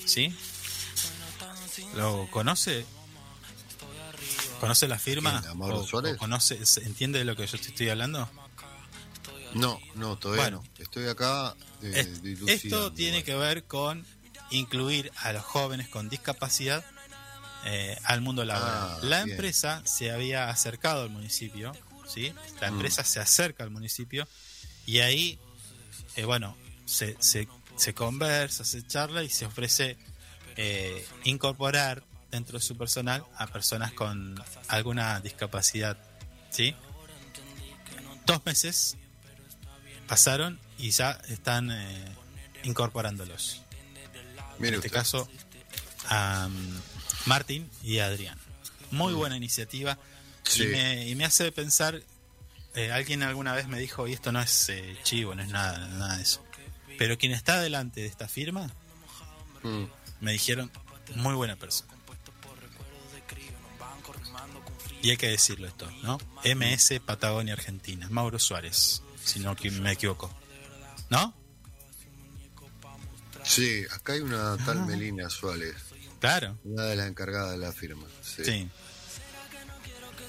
¿Sí? 0.05 0.37
¿Lo 1.95 2.29
conoce? 2.31 2.85
¿Conoce 4.61 4.87
la 4.89 4.99
firma? 4.99 5.41
¿Quién, 5.41 5.53
a 5.53 5.55
Mauro 5.55 5.79
¿O- 5.81 5.87
Suárez? 5.87 6.17
o 6.17 6.19
conoce, 6.19 6.61
¿Entiende 6.85 7.19
de 7.19 7.25
lo 7.25 7.35
que 7.35 7.47
yo 7.47 7.59
te 7.59 7.69
estoy 7.69 7.89
hablando? 7.89 8.29
No, 9.55 9.81
no, 9.95 10.19
todavía 10.19 10.43
Bueno. 10.45 10.63
no. 10.79 10.83
Estoy 10.85 11.09
acá 11.09 11.55
de, 11.81 11.99
Es- 11.99 12.23
dilucidando, 12.23 12.53
esto 12.53 12.93
tiene 12.93 13.23
bueno. 13.23 13.25
que 13.25 13.35
ver 13.37 13.65
con 13.65 14.05
incluir 14.51 15.11
a 15.17 15.33
los 15.33 15.43
jóvenes 15.45 15.89
con 15.89 16.11
discapacidad 16.11 16.85
eh, 17.65 17.99
al 18.05 18.21
mundo 18.21 18.45
laboral. 18.45 18.75
Ah, 18.77 18.99
la 19.03 19.25
bien. 19.25 19.31
empresa 19.31 19.81
se 19.87 20.11
había 20.11 20.51
acercado 20.51 21.01
al 21.05 21.09
municipio, 21.09 21.73
¿sí? 22.07 22.33
La 22.61 22.71
Mm. 22.71 22.75
empresa 22.75 23.05
se 23.05 23.21
acerca 23.21 23.65
al 23.65 23.71
municipio 23.71 24.27
y 24.87 24.99
ahí, 25.01 25.39
eh, 26.17 26.25
bueno, 26.25 26.57
se, 26.87 27.17
se, 27.21 27.49
se 27.77 27.95
conversa, 27.95 28.65
se 28.65 28.87
charla 28.87 29.23
y 29.23 29.29
se 29.29 29.47
ofrece 29.47 29.97
eh, 30.57 31.07
incorporar 31.25 32.05
dentro 32.31 32.59
de 32.59 32.65
su 32.65 32.77
personal 32.77 33.25
a 33.37 33.47
personas 33.49 33.93
con 33.93 34.41
alguna 34.69 35.21
discapacidad, 35.21 35.97
¿sí? 36.51 36.75
Dos 38.27 38.45
meses 38.47 38.97
pasaron 40.07 40.59
y 40.79 40.91
ya 40.91 41.13
están 41.29 41.71
eh, 41.71 42.05
incorporándolos. 42.65 43.63
Mire 44.59 44.69
en 44.69 44.75
este 44.75 44.87
usted. 44.89 44.91
caso, 44.93 45.29
a 46.09 46.47
um, 46.49 46.81
Martín 47.27 47.69
y 47.83 47.99
a 47.99 48.07
Adrián. 48.07 48.39
Muy 48.91 49.13
buena 49.15 49.37
iniciativa 49.37 49.99
Sí. 50.45 50.65
y, 50.65 50.67
me, 50.69 51.09
y 51.09 51.15
me 51.15 51.25
hace 51.25 51.51
pensar, 51.53 52.03
eh, 52.75 52.93
alguien 52.93 53.23
alguna 53.23 53.53
vez 53.55 53.67
me 53.69 53.79
dijo, 53.79 54.07
y 54.09 54.13
esto 54.13 54.31
no 54.33 54.41
es 54.41 54.69
eh, 54.69 54.97
chivo, 55.03 55.35
no 55.35 55.43
es 55.43 55.49
nada, 55.49 55.79
nada 55.89 56.17
de 56.17 56.23
eso, 56.23 56.45
pero 56.99 57.17
quien 57.19 57.33
está 57.33 57.61
delante 57.61 58.01
de 58.03 58.07
esta 58.07 58.29
firma, 58.29 58.71
Mm, 59.63 59.85
me 60.21 60.33
dijeron, 60.33 60.71
muy 61.15 61.35
buena 61.35 61.57
persona. 61.57 61.91
Y 65.01 65.11
hay 65.11 65.17
que 65.17 65.29
decirlo 65.29 65.67
esto, 65.69 65.91
¿no? 66.03 66.19
MS 66.45 67.01
Patagonia 67.05 67.53
Argentina, 67.55 68.07
Mauro 68.11 68.39
Suárez, 68.39 69.03
si 69.23 69.41
no 69.41 69.55
me 69.81 69.93
equivoco. 69.93 70.31
¿No? 71.11 71.35
Sí, 73.43 73.85
acá 73.91 74.15
hay 74.15 74.21
una 74.21 74.57
tal 74.65 74.87
Melina 74.87 75.29
Suárez, 75.29 75.75
Claro. 76.21 76.59
una 76.65 76.85
de 76.85 76.97
las 76.97 77.09
encargadas 77.09 77.53
de 77.53 77.59
la 77.59 77.73
firma. 77.73 78.07
Sí. 78.23 78.45
Sí. 78.45 78.69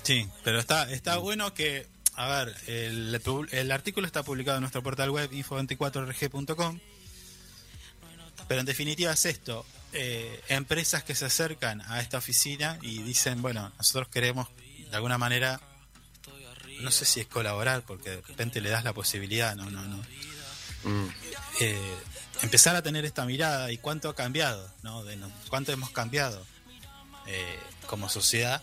Sí, 0.05 0.27
pero 0.43 0.59
está, 0.59 0.89
está 0.91 1.17
bueno 1.17 1.53
que, 1.53 1.87
a 2.15 2.27
ver, 2.29 2.55
el, 2.67 3.19
el 3.51 3.71
artículo 3.71 4.05
está 4.07 4.23
publicado 4.23 4.57
en 4.57 4.61
nuestro 4.61 4.81
portal 4.83 5.09
web 5.09 5.29
info24rg.com, 5.31 6.79
pero 8.47 8.59
en 8.59 8.65
definitiva 8.67 9.11
es 9.13 9.25
esto, 9.25 9.65
eh, 9.93 10.39
empresas 10.49 11.03
que 11.03 11.15
se 11.15 11.25
acercan 11.25 11.81
a 11.81 12.01
esta 12.01 12.19
oficina 12.19 12.77
y 12.83 13.01
dicen, 13.01 13.41
bueno, 13.41 13.71
nosotros 13.77 14.07
queremos 14.09 14.47
de 14.89 14.95
alguna 14.95 15.17
manera, 15.17 15.59
no 16.81 16.91
sé 16.91 17.05
si 17.05 17.21
es 17.21 17.27
colaborar, 17.27 17.81
porque 17.81 18.11
de 18.11 18.21
repente 18.21 18.61
le 18.61 18.69
das 18.69 18.83
la 18.83 18.93
posibilidad, 18.93 19.55
no, 19.55 19.69
no, 19.71 19.81
no. 19.83 19.97
Mm, 20.83 21.09
Eh, 21.61 21.95
empezar 22.43 22.75
a 22.75 22.83
tener 22.83 23.05
esta 23.05 23.25
mirada 23.25 23.71
y 23.71 23.77
cuánto 23.79 24.09
ha 24.09 24.15
cambiado, 24.15 24.69
¿no? 24.83 25.03
De 25.03 25.15
no- 25.15 25.31
cuánto 25.49 25.71
hemos 25.71 25.89
cambiado 25.89 26.45
eh, 27.27 27.59
como 27.87 28.07
sociedad 28.09 28.61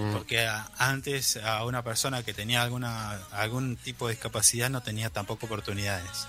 mm, 0.00 0.12
porque 0.12 0.46
a- 0.46 0.70
antes 0.78 1.36
a 1.36 1.64
una 1.64 1.82
persona 1.84 2.22
que 2.22 2.32
tenía 2.34 2.62
alguna 2.62 3.12
algún 3.32 3.76
tipo 3.76 4.08
de 4.08 4.14
discapacidad 4.14 4.70
no 4.70 4.82
tenía 4.82 5.10
tampoco 5.10 5.46
oportunidades. 5.46 6.26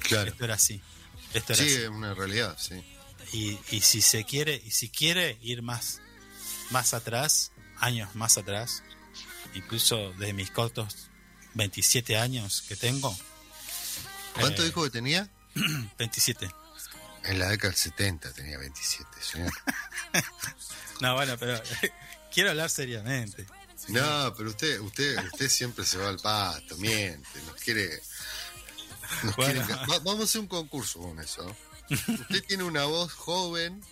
claro. 0.00 0.30
Esto 0.30 0.44
era 0.44 0.54
así. 0.54 0.80
Esto 1.34 1.52
era 1.54 1.62
Sí, 1.64 1.70
así. 1.70 1.82
es 1.82 1.88
una 1.88 2.14
realidad, 2.14 2.56
sí. 2.58 2.82
Y, 3.32 3.58
y 3.70 3.80
si 3.80 4.02
se 4.02 4.24
quiere 4.24 4.60
y 4.64 4.70
si 4.70 4.88
quiere 4.90 5.38
ir 5.42 5.62
más 5.62 6.00
más 6.70 6.92
atrás, 6.94 7.52
años 7.78 8.14
más 8.14 8.36
atrás, 8.38 8.82
incluso 9.54 10.12
de 10.14 10.32
mis 10.32 10.50
cortos 10.50 11.08
27 11.54 12.16
años 12.18 12.62
que 12.68 12.76
tengo. 12.76 13.16
¿Cuánto 14.38 14.62
eh, 14.62 14.66
dijo 14.66 14.82
que 14.84 14.90
tenía? 14.90 15.28
27. 15.98 16.50
En 17.24 17.38
la 17.38 17.48
década 17.50 17.68
del 17.70 17.78
70 17.78 18.32
tenía 18.32 18.58
27, 18.58 19.08
señor. 19.22 19.52
No, 21.00 21.14
bueno, 21.14 21.36
pero 21.36 21.60
quiero 22.32 22.50
hablar 22.50 22.70
seriamente. 22.70 23.46
No, 23.88 24.32
pero 24.36 24.50
usted, 24.50 24.80
usted, 24.80 25.18
usted 25.24 25.48
siempre 25.48 25.84
se 25.84 25.98
va 25.98 26.08
al 26.08 26.18
pasto, 26.18 26.76
miente, 26.76 27.28
nos 27.46 27.56
quiere. 27.60 28.00
nos 29.24 29.36
Bueno. 29.36 29.64
quiere 29.66 29.86
Va- 29.86 29.98
vamos 29.98 30.20
a 30.20 30.24
hacer 30.24 30.40
un 30.40 30.46
concurso 30.46 31.00
con 31.00 31.18
eso. 31.20 31.56
Usted 31.90 32.44
tiene 32.46 32.62
una 32.62 32.84
voz 32.84 33.12
joven, 33.12 33.82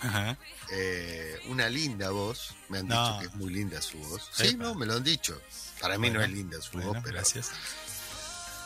Ajá. 0.00 0.36
eh, 0.72 1.40
una 1.46 1.68
linda 1.68 2.10
voz. 2.10 2.54
Me 2.68 2.78
han 2.78 2.88
No. 2.88 3.06
dicho 3.06 3.20
que 3.20 3.26
es 3.26 3.34
muy 3.36 3.52
linda 3.54 3.80
su 3.80 3.96
voz. 3.98 4.28
Sí, 4.32 4.48
Epa. 4.48 4.64
no, 4.64 4.74
me 4.74 4.86
lo 4.86 4.94
han 4.94 5.04
dicho. 5.04 5.40
Para 5.80 5.96
mí 5.98 6.10
no 6.10 6.20
es 6.22 6.30
linda 6.30 6.60
su 6.60 6.72
Bueno, 6.72 6.94
voz, 6.94 6.98
pero. 7.04 7.14
gracias. 7.14 7.50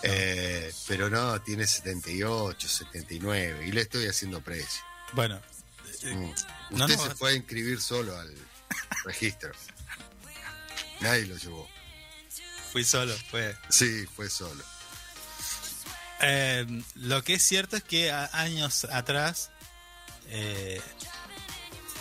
eh, 0.03 0.73
pero 0.87 1.11
no, 1.11 1.41
tiene 1.43 1.67
78, 1.67 2.69
79. 2.69 3.67
Y 3.67 3.73
le 3.73 3.81
estoy 3.83 4.07
haciendo 4.07 4.41
precio. 4.41 4.83
Bueno, 5.13 5.41
eh, 6.03 6.15
Mm. 6.15 6.21
no, 6.77 6.85
Usted 6.85 6.97
no, 6.97 7.17
se 7.17 7.27
a 7.27 7.33
inscribir 7.33 7.81
solo 7.81 8.17
al 8.17 8.33
registro. 9.05 9.53
Nadie 11.01 11.27
lo 11.27 11.37
llevó. 11.37 11.69
fui 12.73 12.85
solo, 12.85 13.17
fue. 13.31 13.57
Sí, 13.71 14.07
fue 14.15 14.29
solo. 14.29 14.63
Eh, 16.21 16.67
lo 16.97 17.23
que 17.23 17.35
es 17.35 17.43
cierto 17.43 17.77
es 17.77 17.85
que 17.85 18.11
a- 18.11 18.29
años 18.33 18.85
atrás, 18.85 19.51
eh, 20.29 20.81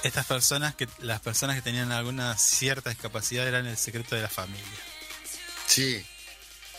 estas 0.04 0.26
personas, 0.26 0.76
que 0.76 0.88
las 1.00 1.22
personas 1.22 1.56
que 1.56 1.62
tenían 1.62 1.92
alguna 1.92 2.36
cierta 2.38 2.90
discapacidad 2.90 3.48
eran 3.48 3.66
el 3.68 3.78
secreto 3.78 4.16
de 4.16 4.24
la 4.24 4.30
familia. 4.30 4.66
Sí, 5.68 6.04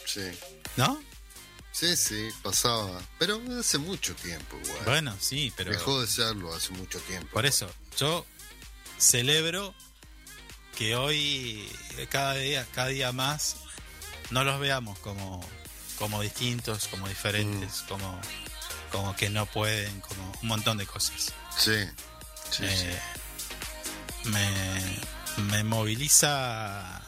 sí. 0.04 0.30
¿No? 0.76 1.02
Sí, 1.72 1.96
sí, 1.96 2.28
pasaba. 2.42 3.00
Pero 3.20 3.40
hace 3.58 3.78
mucho 3.78 4.14
tiempo, 4.16 4.58
igual. 4.64 4.84
Bueno, 4.84 5.16
sí, 5.20 5.52
pero 5.56 5.70
Dejó 5.70 6.00
de 6.00 6.08
serlo 6.08 6.52
hace 6.54 6.70
mucho 6.72 6.98
tiempo. 7.02 7.28
por 7.32 7.46
eso 7.46 7.72
yo 7.96 8.26
celebro 8.98 9.74
que 10.76 10.94
hoy 10.96 11.68
cada 12.10 12.34
día, 12.34 12.66
cada 12.74 12.88
día 12.88 13.12
más 13.12 13.56
no 14.30 14.44
los 14.44 14.60
veamos 14.60 14.98
como, 15.00 15.40
como 15.98 16.20
distintos, 16.22 16.86
como 16.88 17.08
diferentes, 17.08 17.82
Mm. 17.84 17.88
como, 17.88 18.20
como 18.92 19.16
que 19.16 19.30
no 19.30 19.46
pueden, 19.46 20.00
como 20.00 20.32
un 20.42 20.48
montón 20.48 20.78
de 20.78 20.86
cosas. 20.86 21.32
Sí, 21.56 21.72
sí, 22.50 22.64
Eh, 22.64 22.98
me, 24.24 25.42
me 25.44 25.64
moviliza 25.64 27.00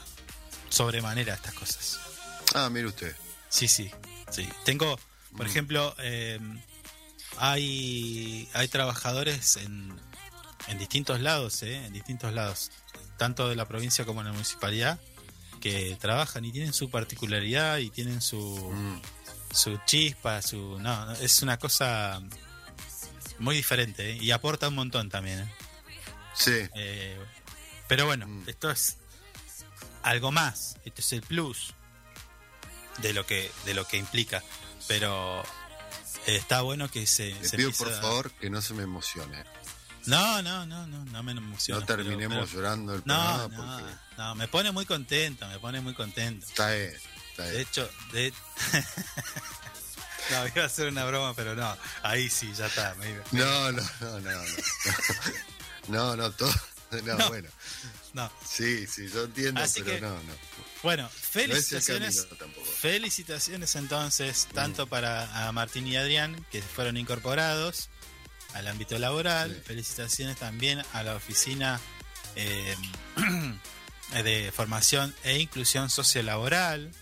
sobremanera 0.68 1.34
estas 1.34 1.54
cosas. 1.54 1.84
sí. 1.84 1.98
Ah, 2.54 2.68
mire 2.70 2.86
usted. 2.88 3.14
Sí, 3.48 3.68
sí, 3.68 3.90
sí. 4.30 4.48
Tengo, 4.64 4.98
por 5.36 5.46
Mm. 5.46 5.50
ejemplo, 5.50 5.94
eh, 5.98 6.40
hay, 7.36 8.48
hay 8.54 8.68
trabajadores 8.68 9.56
en, 9.56 10.00
en 10.68 10.78
distintos 10.78 11.20
lados, 11.20 11.62
eh, 11.62 11.86
en 11.86 11.92
distintos 11.92 12.32
lados, 12.32 12.70
tanto 13.16 13.48
de 13.48 13.56
la 13.56 13.66
provincia 13.66 14.04
como 14.04 14.20
en 14.20 14.26
la 14.26 14.32
municipalidad, 14.32 14.98
que 15.60 15.96
trabajan 16.00 16.44
y 16.44 16.52
tienen 16.52 16.72
su 16.72 16.90
particularidad 16.90 17.78
y 17.78 17.90
tienen 17.90 18.20
su, 18.22 18.38
Mm, 18.72 19.00
su 19.52 19.78
chispa, 19.84 20.40
su... 20.42 20.78
No, 20.78 21.12
es 21.12 21.42
una 21.42 21.58
cosa 21.58 22.22
muy 23.38 23.56
diferente 23.56 24.10
eh, 24.12 24.16
y 24.20 24.30
aporta 24.30 24.68
un 24.68 24.74
montón 24.74 25.08
también. 25.10 25.40
eh. 25.40 25.54
Sí, 26.34 26.52
Eh, 26.74 27.18
pero 27.88 28.06
bueno, 28.06 28.26
Mm. 28.26 28.48
esto 28.48 28.70
es 28.70 28.96
algo 30.02 30.30
más. 30.32 30.76
Esto 30.84 31.00
es 31.02 31.12
el 31.12 31.22
plus 31.22 31.74
de 32.98 33.12
lo 33.12 33.26
que 33.26 33.50
de 33.66 33.74
lo 33.74 33.86
que 33.86 33.96
implica. 33.98 34.42
Pero 34.88 35.42
está 36.26 36.62
bueno 36.62 36.90
que 36.90 37.06
se, 37.06 37.34
le 37.34 37.48
se 37.48 37.56
pido 37.58 37.70
por 37.72 37.92
a- 37.92 38.00
favor 38.00 38.30
que 38.32 38.48
no 38.50 38.62
se 38.62 38.72
me 38.74 38.84
emocione. 38.84 39.44
No, 40.06 40.42
no, 40.42 40.66
no, 40.66 40.86
no, 40.86 41.04
no 41.04 41.22
me 41.22 41.32
emociona. 41.32 41.80
no 41.80 41.86
pero- 41.86 42.02
terminemos 42.04 42.48
pero- 42.50 42.60
llorando 42.62 42.94
el 42.94 43.02
No, 43.04 43.14
programa 43.14 43.48
no, 43.48 43.56
porque 43.78 43.92
no, 44.18 44.34
me 44.34 44.48
pone 44.48 44.70
muy 44.72 44.86
contento, 44.86 45.46
me 45.48 45.58
pone 45.58 45.80
muy 45.80 45.94
contento. 45.94 46.46
está 46.46 46.70
bien, 46.72 46.94
está 47.30 47.42
De 47.44 47.50
bien. 47.50 47.62
hecho, 47.62 47.90
de... 48.12 48.32
no, 50.30 50.46
iba 50.46 50.62
a 50.62 50.66
hacer 50.66 50.88
una 50.88 51.04
broma, 51.04 51.34
pero 51.34 51.54
no. 51.54 51.76
Ahí 52.02 52.28
sí, 52.30 52.52
ya 52.56 52.66
está. 52.66 52.94
me 52.96 53.10
iba- 53.10 53.24
No, 53.32 53.72
no, 53.72 53.82
no, 54.00 54.20
no, 54.20 54.30
no. 54.30 54.42
No, 55.88 56.16
no, 56.16 56.30
todo. 56.32 56.52
No, 57.04 57.14
No. 57.16 57.28
bueno. 57.28 57.48
No. 58.14 58.32
Sí, 58.44 58.84
sí, 58.88 59.08
yo 59.14 59.22
entiendo, 59.22 59.60
Así 59.60 59.80
pero 59.84 59.94
que- 59.94 60.00
no, 60.00 60.08
no. 60.14 60.32
Bueno, 60.82 61.02
No 61.04 61.08
es 61.08 61.14
el 61.14 61.30
felicitaciones. 61.52 62.16
camino 62.22 62.36
tampoco. 62.36 62.66
Felicitaciones 62.66 63.76
entonces, 63.76 64.48
tanto 64.52 64.88
para 64.88 65.46
a 65.46 65.52
Martín 65.52 65.86
y 65.86 65.96
Adrián, 65.96 66.44
que 66.50 66.60
fueron 66.62 66.96
incorporados 66.96 67.90
al 68.54 68.68
ámbito 68.68 68.98
laboral. 68.98 69.54
Sí. 69.54 69.62
Felicitaciones 69.66 70.36
también 70.36 70.82
a 70.92 71.02
la 71.02 71.14
oficina 71.14 71.80
eh, 72.36 72.76
de 74.24 74.52
formación 74.54 75.14
e 75.24 75.38
inclusión 75.38 75.90
sociolaboral. 75.90 76.92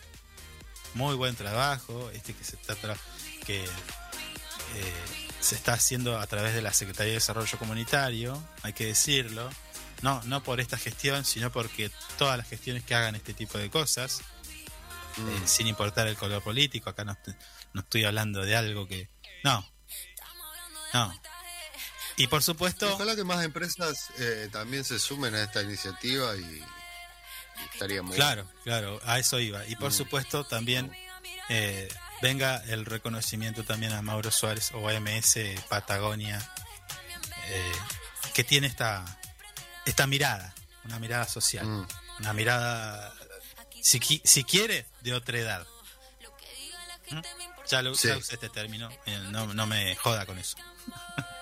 Muy 0.94 1.14
buen 1.16 1.36
trabajo, 1.36 2.10
este 2.14 2.32
que 2.34 2.44
se 2.44 2.56
está 2.56 2.74
tra- 2.76 2.96
que 3.46 3.62
eh, 3.64 3.68
se 5.40 5.54
está 5.54 5.74
haciendo 5.74 6.18
a 6.18 6.26
través 6.26 6.54
de 6.54 6.62
la 6.62 6.72
Secretaría 6.72 7.12
de 7.12 7.18
Desarrollo 7.18 7.58
Comunitario, 7.58 8.42
hay 8.62 8.72
que 8.72 8.86
decirlo. 8.86 9.48
No, 10.02 10.22
no 10.24 10.42
por 10.42 10.60
esta 10.60 10.78
gestión, 10.78 11.24
sino 11.24 11.50
porque 11.50 11.90
todas 12.18 12.38
las 12.38 12.48
gestiones 12.48 12.84
que 12.84 12.94
hagan 12.94 13.14
este 13.16 13.34
tipo 13.34 13.58
de 13.58 13.70
cosas, 13.70 14.20
Mm. 15.16 15.28
eh, 15.30 15.40
sin 15.46 15.66
importar 15.66 16.06
el 16.06 16.16
color 16.16 16.40
político. 16.42 16.88
Acá 16.90 17.02
no, 17.04 17.16
no 17.72 17.80
estoy 17.80 18.04
hablando 18.04 18.40
de 18.44 18.54
algo 18.54 18.86
que. 18.86 19.08
No. 19.42 19.68
No. 20.94 21.20
Y 22.18 22.26
por 22.26 22.42
supuesto. 22.42 22.92
Ojalá 22.94 23.14
que 23.16 23.24
más 23.24 23.44
empresas 23.44 24.08
eh, 24.18 24.48
también 24.52 24.84
se 24.84 24.98
sumen 24.98 25.34
a 25.34 25.42
esta 25.44 25.62
iniciativa 25.62 26.36
y, 26.36 26.40
y 26.40 26.64
estaría 27.72 28.02
muy 28.02 28.16
Claro, 28.16 28.50
claro, 28.64 29.00
a 29.04 29.18
eso 29.18 29.38
iba. 29.40 29.64
Y 29.66 29.76
por 29.76 29.90
Mm. 29.90 29.94
supuesto 29.94 30.44
también 30.44 30.92
eh, 31.48 31.88
venga 32.20 32.56
el 32.66 32.84
reconocimiento 32.84 33.64
también 33.64 33.92
a 33.92 34.02
Mauro 34.02 34.30
Suárez 34.30 34.70
o 34.74 34.88
a 34.88 34.92
MS 35.00 35.38
Patagonia, 35.68 36.38
eh, 37.46 37.72
que 38.34 38.44
tiene 38.44 38.66
esta, 38.66 39.04
esta 39.86 40.06
mirada, 40.06 40.54
una 40.84 40.98
mirada 40.98 41.26
social, 41.26 41.64
Mm. 41.66 41.86
una 42.20 42.32
mirada, 42.34 43.14
si, 43.82 44.00
si 44.24 44.44
quiere, 44.44 44.86
de 45.00 45.14
otra 45.14 45.38
edad. 45.38 45.66
¿Mm? 47.10 47.20
Ya 47.70 47.80
lo 47.82 47.94
Sí. 47.94 48.08
usé 48.10 48.34
este 48.34 48.48
término, 48.48 48.90
eh, 49.06 49.18
no, 49.30 49.54
no 49.54 49.66
me 49.66 49.94
joda 49.96 50.26
con 50.26 50.38
eso. 50.38 50.56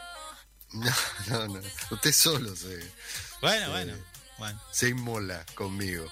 No, 0.76 0.94
no, 1.28 1.46
no. 1.48 1.60
Usted 1.90 2.12
solo 2.12 2.54
se, 2.56 2.90
Bueno, 3.40 3.70
bueno, 3.70 3.94
bueno. 4.38 4.60
se 4.72 4.88
inmola 4.88 5.44
conmigo. 5.54 6.06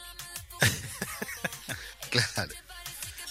claro. 2.10 2.52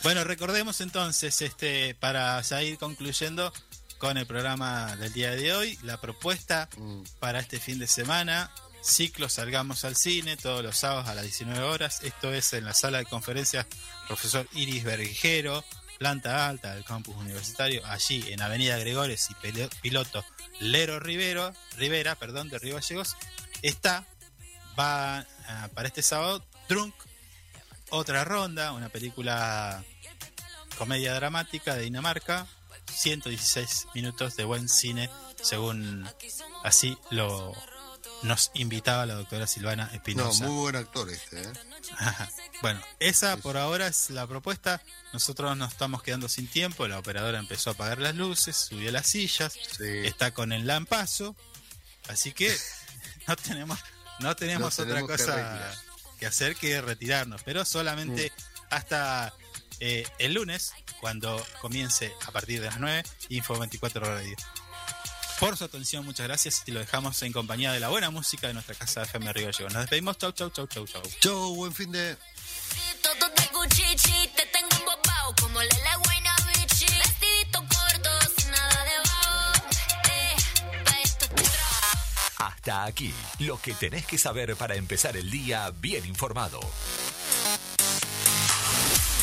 Bueno, 0.03 0.23
recordemos 0.23 0.81
entonces, 0.81 1.41
este, 1.41 1.95
para 1.95 2.41
ya 2.41 2.61
ir 2.61 2.77
concluyendo 2.77 3.53
con 3.97 4.18
el 4.18 4.26
programa 4.26 4.95
del 4.97 5.14
día 5.14 5.31
de 5.31 5.53
hoy, 5.53 5.80
la 5.84 5.99
propuesta 6.01 6.68
Mm. 6.77 7.03
para 7.19 7.39
este 7.39 7.60
fin 7.60 7.80
de 7.80 7.88
semana, 7.88 8.51
ciclo 8.84 9.30
Salgamos 9.30 9.85
al 9.85 9.95
Cine, 9.95 10.35
todos 10.35 10.61
los 10.61 10.77
sábados 10.77 11.07
a 11.07 11.15
las 11.15 11.23
19 11.23 11.61
horas. 11.64 11.99
Esto 12.03 12.34
es 12.34 12.51
en 12.53 12.65
la 12.65 12.73
sala 12.73 12.97
de 12.97 13.05
conferencias 13.05 13.65
Profesor 14.07 14.45
Iris 14.53 14.84
Berguijero, 14.84 15.64
planta 15.99 16.49
alta 16.49 16.76
del 16.76 16.84
campus 16.84 17.15
universitario, 17.15 17.81
allí 17.85 18.26
en 18.34 18.41
Avenida 18.41 18.77
Gregores 18.77 19.30
y 19.30 19.35
Pilo- 19.35 19.69
Piloto 19.81 20.26
Lero 20.59 20.99
Rivero, 20.99 21.53
Rivera, 21.77 22.15
perdón, 22.15 22.49
de 22.49 22.59
Río 22.59 22.75
Gallegos. 22.75 23.15
Está, 23.61 24.05
va 24.80 25.25
ah, 25.47 25.69
para 25.73 25.88
este 25.88 26.01
sábado, 26.01 26.45
Drunk, 26.69 26.93
otra 27.89 28.23
ronda, 28.23 28.73
una 28.73 28.89
película 28.89 29.84
comedia 30.77 31.13
dramática 31.13 31.75
de 31.75 31.84
Dinamarca, 31.84 32.47
116 32.91 33.88
minutos 33.93 34.35
de 34.35 34.43
buen 34.43 34.67
cine, 34.67 35.09
según 35.41 36.07
así 36.63 36.97
lo 37.11 37.53
nos 38.23 38.51
invitaba 38.53 39.05
la 39.05 39.15
doctora 39.15 39.47
Silvana 39.47 39.85
No, 39.87 39.91
Espinosa. 39.93 40.45
muy 40.45 40.55
buen 40.61 40.75
actor 40.75 41.09
este, 41.09 41.41
¿eh? 41.41 41.51
Bueno, 42.61 42.81
esa 42.99 43.37
por 43.37 43.57
ahora 43.57 43.87
es 43.87 44.09
la 44.09 44.25
propuesta. 44.27 44.81
Nosotros 45.11 45.55
nos 45.57 45.71
estamos 45.73 46.01
quedando 46.01 46.29
sin 46.29 46.47
tiempo. 46.47 46.87
La 46.87 46.99
operadora 46.99 47.37
empezó 47.39 47.69
a 47.69 47.73
apagar 47.73 47.99
las 47.99 48.15
luces, 48.15 48.55
subió 48.55 48.91
las 48.91 49.07
sillas, 49.07 49.53
Sí. 49.77 49.83
está 50.05 50.31
con 50.31 50.51
el 50.53 50.65
lampazo. 50.65 51.35
Así 52.07 52.31
que 52.33 52.55
no 53.27 53.35
tenemos, 53.35 53.79
no 54.19 54.35
tenemos 54.35 54.77
No 54.77 54.83
otra 54.83 54.95
tenemos 54.95 55.11
cosa 55.11 55.73
que 56.19 56.25
hacer 56.25 56.55
que 56.55 56.81
retirarnos. 56.81 57.43
Pero 57.43 57.65
solamente 57.65 58.31
hasta 58.69 59.33
eh, 59.79 60.07
el 60.19 60.33
lunes, 60.33 60.73
cuando 61.01 61.45
comience 61.61 62.13
a 62.25 62.31
partir 62.31 62.61
de 62.61 62.67
las 62.67 62.79
9, 62.79 63.03
Info 63.29 63.59
24 63.59 64.05
Radio 64.05 64.35
por 65.39 65.57
su 65.57 65.64
atención, 65.64 66.05
muchas 66.05 66.27
gracias 66.27 66.64
y 66.65 66.72
lo 66.72 66.80
dejamos 66.80 67.22
en 67.23 67.31
compañía 67.31 67.72
de 67.72 67.80
la 67.80 67.89
buena 67.89 68.10
música 68.10 68.47
de 68.47 68.53
nuestra 68.53 68.76
casa 68.76 69.03
FM 69.03 69.31
Río 69.34 69.51
Llego. 69.51 69.69
Nos 69.69 69.81
despedimos, 69.81 70.18
chau, 70.18 70.31
chau, 70.31 70.49
chau, 70.49 70.68
chau, 70.68 70.85
chau. 70.85 71.01
Chau, 71.19 71.55
buen 71.55 71.73
fin 71.73 71.91
de... 71.91 72.18
Hasta 82.38 82.85
aquí, 82.85 83.14
lo 83.39 83.60
que 83.61 83.73
tenés 83.73 84.05
que 84.05 84.18
saber 84.18 84.55
para 84.55 84.76
empezar 84.76 85.18
el 85.18 85.30
día 85.30 85.72
bien 85.80 86.05
informado. 86.05 86.60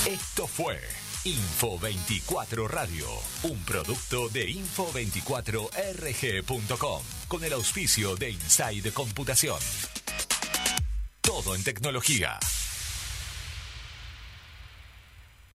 Esto 0.06 0.46
fue... 0.46 0.99
Info 1.24 1.78
24 1.78 2.66
Radio, 2.66 3.06
un 3.42 3.62
producto 3.64 4.30
de 4.30 4.48
info24rg.com, 4.54 7.02
con 7.28 7.44
el 7.44 7.52
auspicio 7.52 8.16
de 8.16 8.30
Inside 8.30 8.90
Computación. 8.92 9.58
Todo 11.20 11.54
en 11.54 11.62
tecnología. 11.62 12.38